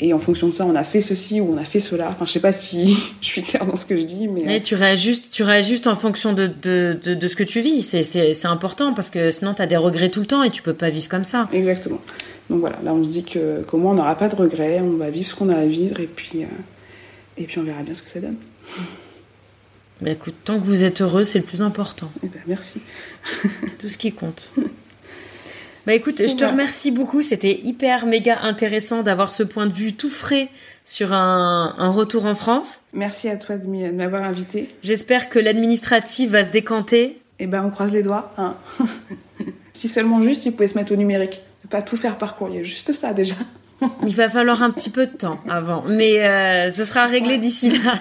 Et 0.00 0.12
en 0.12 0.18
fonction 0.18 0.48
de 0.48 0.52
ça, 0.52 0.66
on 0.66 0.74
a 0.74 0.82
fait 0.82 1.00
ceci 1.00 1.40
ou 1.40 1.54
on 1.54 1.56
a 1.56 1.64
fait 1.64 1.78
cela. 1.78 2.08
Enfin, 2.10 2.26
je 2.26 2.32
sais 2.32 2.40
pas 2.40 2.50
si 2.50 2.96
je 3.20 3.26
suis 3.26 3.42
claire 3.42 3.64
dans 3.64 3.76
ce 3.76 3.86
que 3.86 3.96
je 3.96 4.02
dis, 4.02 4.26
mais. 4.26 4.42
mais 4.44 4.60
tu 4.60 4.74
réajustes, 4.74 5.30
tu 5.30 5.44
réajustes 5.44 5.86
en 5.86 5.94
fonction 5.94 6.32
de, 6.32 6.46
de, 6.46 6.98
de, 7.00 7.14
de 7.14 7.28
ce 7.28 7.36
que 7.36 7.44
tu 7.44 7.60
vis. 7.60 7.82
C'est, 7.82 8.46
important 8.46 8.94
parce 8.94 9.10
que 9.10 9.30
sinon, 9.30 9.54
tu 9.54 9.62
as 9.62 9.66
des 9.66 9.76
regrets 9.76 10.08
tout 10.08 10.20
le 10.20 10.26
temps 10.26 10.42
et 10.42 10.50
tu 10.50 10.60
peux 10.60 10.74
pas 10.74 10.90
vivre 10.90 11.08
comme 11.08 11.24
ça. 11.24 11.48
Exactement. 11.52 12.00
Donc 12.50 12.60
voilà, 12.60 12.76
là, 12.84 12.92
on 12.92 13.04
se 13.04 13.08
dit 13.08 13.22
que 13.22 13.62
comment 13.66 13.90
on 13.90 13.94
n'aura 13.94 14.16
pas 14.16 14.28
de 14.28 14.34
regrets, 14.34 14.80
on 14.82 14.96
va 14.96 15.08
vivre 15.10 15.28
ce 15.28 15.34
qu'on 15.36 15.48
a 15.48 15.56
à 15.56 15.66
vivre 15.66 16.00
et 16.00 16.08
puis. 16.08 16.42
Euh, 16.42 16.46
et 17.42 17.46
puis 17.46 17.58
on 17.58 17.64
verra 17.64 17.82
bien 17.82 17.94
ce 17.94 18.02
que 18.02 18.10
ça 18.10 18.20
donne. 18.20 18.36
Bah 20.00 20.10
écoute, 20.10 20.34
tant 20.44 20.58
que 20.58 20.64
vous 20.64 20.84
êtes 20.84 21.00
heureux, 21.00 21.24
c'est 21.24 21.38
le 21.38 21.44
plus 21.44 21.62
important. 21.62 22.10
Eh 22.24 22.28
ben, 22.28 22.40
merci. 22.46 22.80
c'est 23.66 23.78
tout 23.78 23.88
ce 23.88 23.98
qui 23.98 24.12
compte. 24.12 24.52
Bah 25.86 25.94
écoute, 25.94 26.22
je 26.26 26.34
te 26.34 26.44
remercie 26.44 26.92
beaucoup. 26.92 27.22
C'était 27.22 27.60
hyper 27.60 28.06
méga 28.06 28.40
intéressant 28.42 29.02
d'avoir 29.02 29.32
ce 29.32 29.42
point 29.42 29.66
de 29.66 29.72
vue 29.72 29.94
tout 29.94 30.10
frais 30.10 30.48
sur 30.84 31.12
un, 31.12 31.74
un 31.76 31.88
retour 31.88 32.26
en 32.26 32.34
France. 32.34 32.82
Merci 32.92 33.28
à 33.28 33.36
toi 33.36 33.56
de 33.58 33.66
m'avoir 33.90 34.22
invité. 34.22 34.68
J'espère 34.82 35.28
que 35.28 35.38
l'administratif 35.38 36.30
va 36.30 36.44
se 36.44 36.50
décanter. 36.50 37.20
Eh 37.38 37.46
ben, 37.46 37.64
on 37.64 37.70
croise 37.70 37.92
les 37.92 38.02
doigts. 38.02 38.32
Hein. 38.36 38.56
si 39.72 39.88
seulement 39.88 40.22
juste, 40.22 40.46
ils 40.46 40.52
pouvaient 40.52 40.68
se 40.68 40.78
mettre 40.78 40.92
au 40.92 40.96
numérique. 40.96 41.42
Ne 41.64 41.68
pas 41.68 41.82
tout 41.82 41.96
faire 41.96 42.18
par 42.18 42.36
courrier. 42.36 42.64
Juste 42.64 42.92
ça 42.92 43.12
déjà. 43.12 43.36
Il 44.06 44.14
va 44.14 44.28
falloir 44.28 44.62
un 44.62 44.70
petit 44.70 44.90
peu 44.90 45.06
de 45.06 45.12
temps 45.12 45.40
avant, 45.48 45.84
mais 45.86 46.20
euh, 46.20 46.70
ce 46.70 46.84
sera 46.84 47.06
réglé 47.06 47.38
d'ici 47.38 47.70
là. 47.70 47.94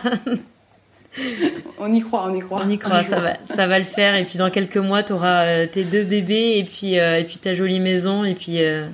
on 1.80 1.92
y 1.92 2.00
croit, 2.02 2.26
on 2.28 2.34
y 2.34 2.40
croit. 2.40 2.62
On 2.66 2.70
y 2.70 2.78
croit, 2.78 2.98
on 2.98 3.02
y 3.02 3.04
ça, 3.04 3.18
croit. 3.18 3.32
Va, 3.32 3.38
ça 3.46 3.68
va 3.68 3.80
le 3.80 3.86
faire. 3.86 4.16
Et 4.16 4.24
puis 4.24 4.38
dans 4.38 4.50
quelques 4.50 4.78
mois, 4.78 5.04
tu 5.04 5.14
auras 5.14 5.44
euh, 5.46 5.66
tes 5.66 5.84
deux 5.84 6.04
bébés 6.04 6.58
et 6.58 6.64
puis, 6.64 7.00
euh, 7.00 7.20
et 7.20 7.24
puis 7.24 7.38
ta 7.38 7.54
jolie 7.54 7.80
maison 7.80 8.24
et 8.24 8.36
puis, 8.36 8.64
euh, 8.64 8.88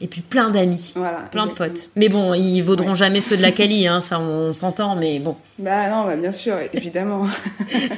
et 0.00 0.06
puis 0.08 0.20
plein 0.20 0.50
d'amis, 0.50 0.92
voilà, 0.96 1.20
plein 1.30 1.44
exactement. 1.44 1.68
de 1.68 1.72
potes. 1.72 1.90
Mais 1.96 2.08
bon, 2.08 2.34
ils 2.34 2.60
vaudront 2.60 2.90
ouais. 2.90 2.94
jamais 2.94 3.20
ceux 3.20 3.36
de 3.36 3.42
la 3.42 3.52
Cali, 3.52 3.86
hein, 3.86 4.00
ça 4.00 4.20
on, 4.20 4.48
on 4.48 4.52
s'entend, 4.52 4.94
mais 4.94 5.18
bon. 5.18 5.36
Bah 5.58 5.88
non, 5.88 6.04
bah 6.04 6.16
bien 6.16 6.32
sûr, 6.32 6.56
évidemment. 6.72 7.26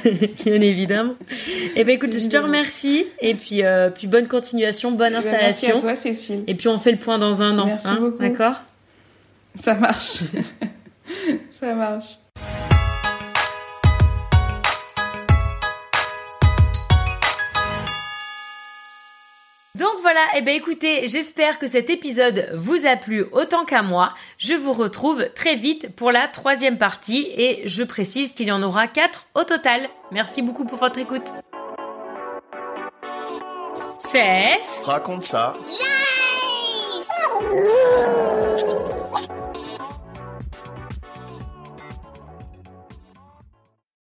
bien 0.43 0.61
évidemment. 0.61 1.15
Et 1.75 1.83
ben 1.83 1.95
écoute, 1.95 2.13
je 2.17 2.27
te 2.27 2.37
remercie 2.37 3.05
et 3.19 3.35
puis, 3.35 3.63
euh, 3.63 3.89
puis 3.89 4.07
bonne 4.07 4.27
continuation, 4.27 4.91
bonne 4.91 5.15
installation. 5.15 5.69
Merci 5.69 5.77
à 5.77 5.81
toi, 5.81 5.95
Cécile. 5.95 6.43
Et 6.47 6.55
puis 6.55 6.67
on 6.69 6.77
fait 6.77 6.91
le 6.91 6.99
point 6.99 7.17
dans 7.17 7.43
un 7.43 7.57
an, 7.59 7.65
Merci 7.65 7.87
hein, 7.87 7.97
beaucoup. 7.99 8.23
d'accord? 8.23 8.61
Ça 9.55 9.73
marche. 9.73 10.21
ça 11.51 11.73
marche. 11.75 12.17
Voilà, 20.11 20.25
et 20.33 20.39
eh 20.39 20.41
ben 20.41 20.55
écoutez, 20.55 21.07
j'espère 21.07 21.59
que 21.59 21.67
cet 21.67 21.91
épisode 21.91 22.49
vous 22.55 22.87
a 22.87 22.95
plu 22.95 23.25
autant 23.31 23.63
qu'à 23.63 23.83
moi. 23.83 24.15
Je 24.39 24.55
vous 24.55 24.73
retrouve 24.73 25.29
très 25.35 25.55
vite 25.55 25.95
pour 25.95 26.11
la 26.11 26.27
troisième 26.27 26.79
partie 26.79 27.27
et 27.35 27.61
je 27.67 27.83
précise 27.83 28.33
qu'il 28.33 28.47
y 28.47 28.51
en 28.51 28.63
aura 28.63 28.87
quatre 28.87 29.27
au 29.35 29.43
total. 29.43 29.87
Merci 30.11 30.41
beaucoup 30.41 30.65
pour 30.65 30.79
votre 30.79 30.97
écoute. 30.97 31.31
Cesse. 33.99 34.81
Raconte 34.83 35.25
ça. 35.25 35.57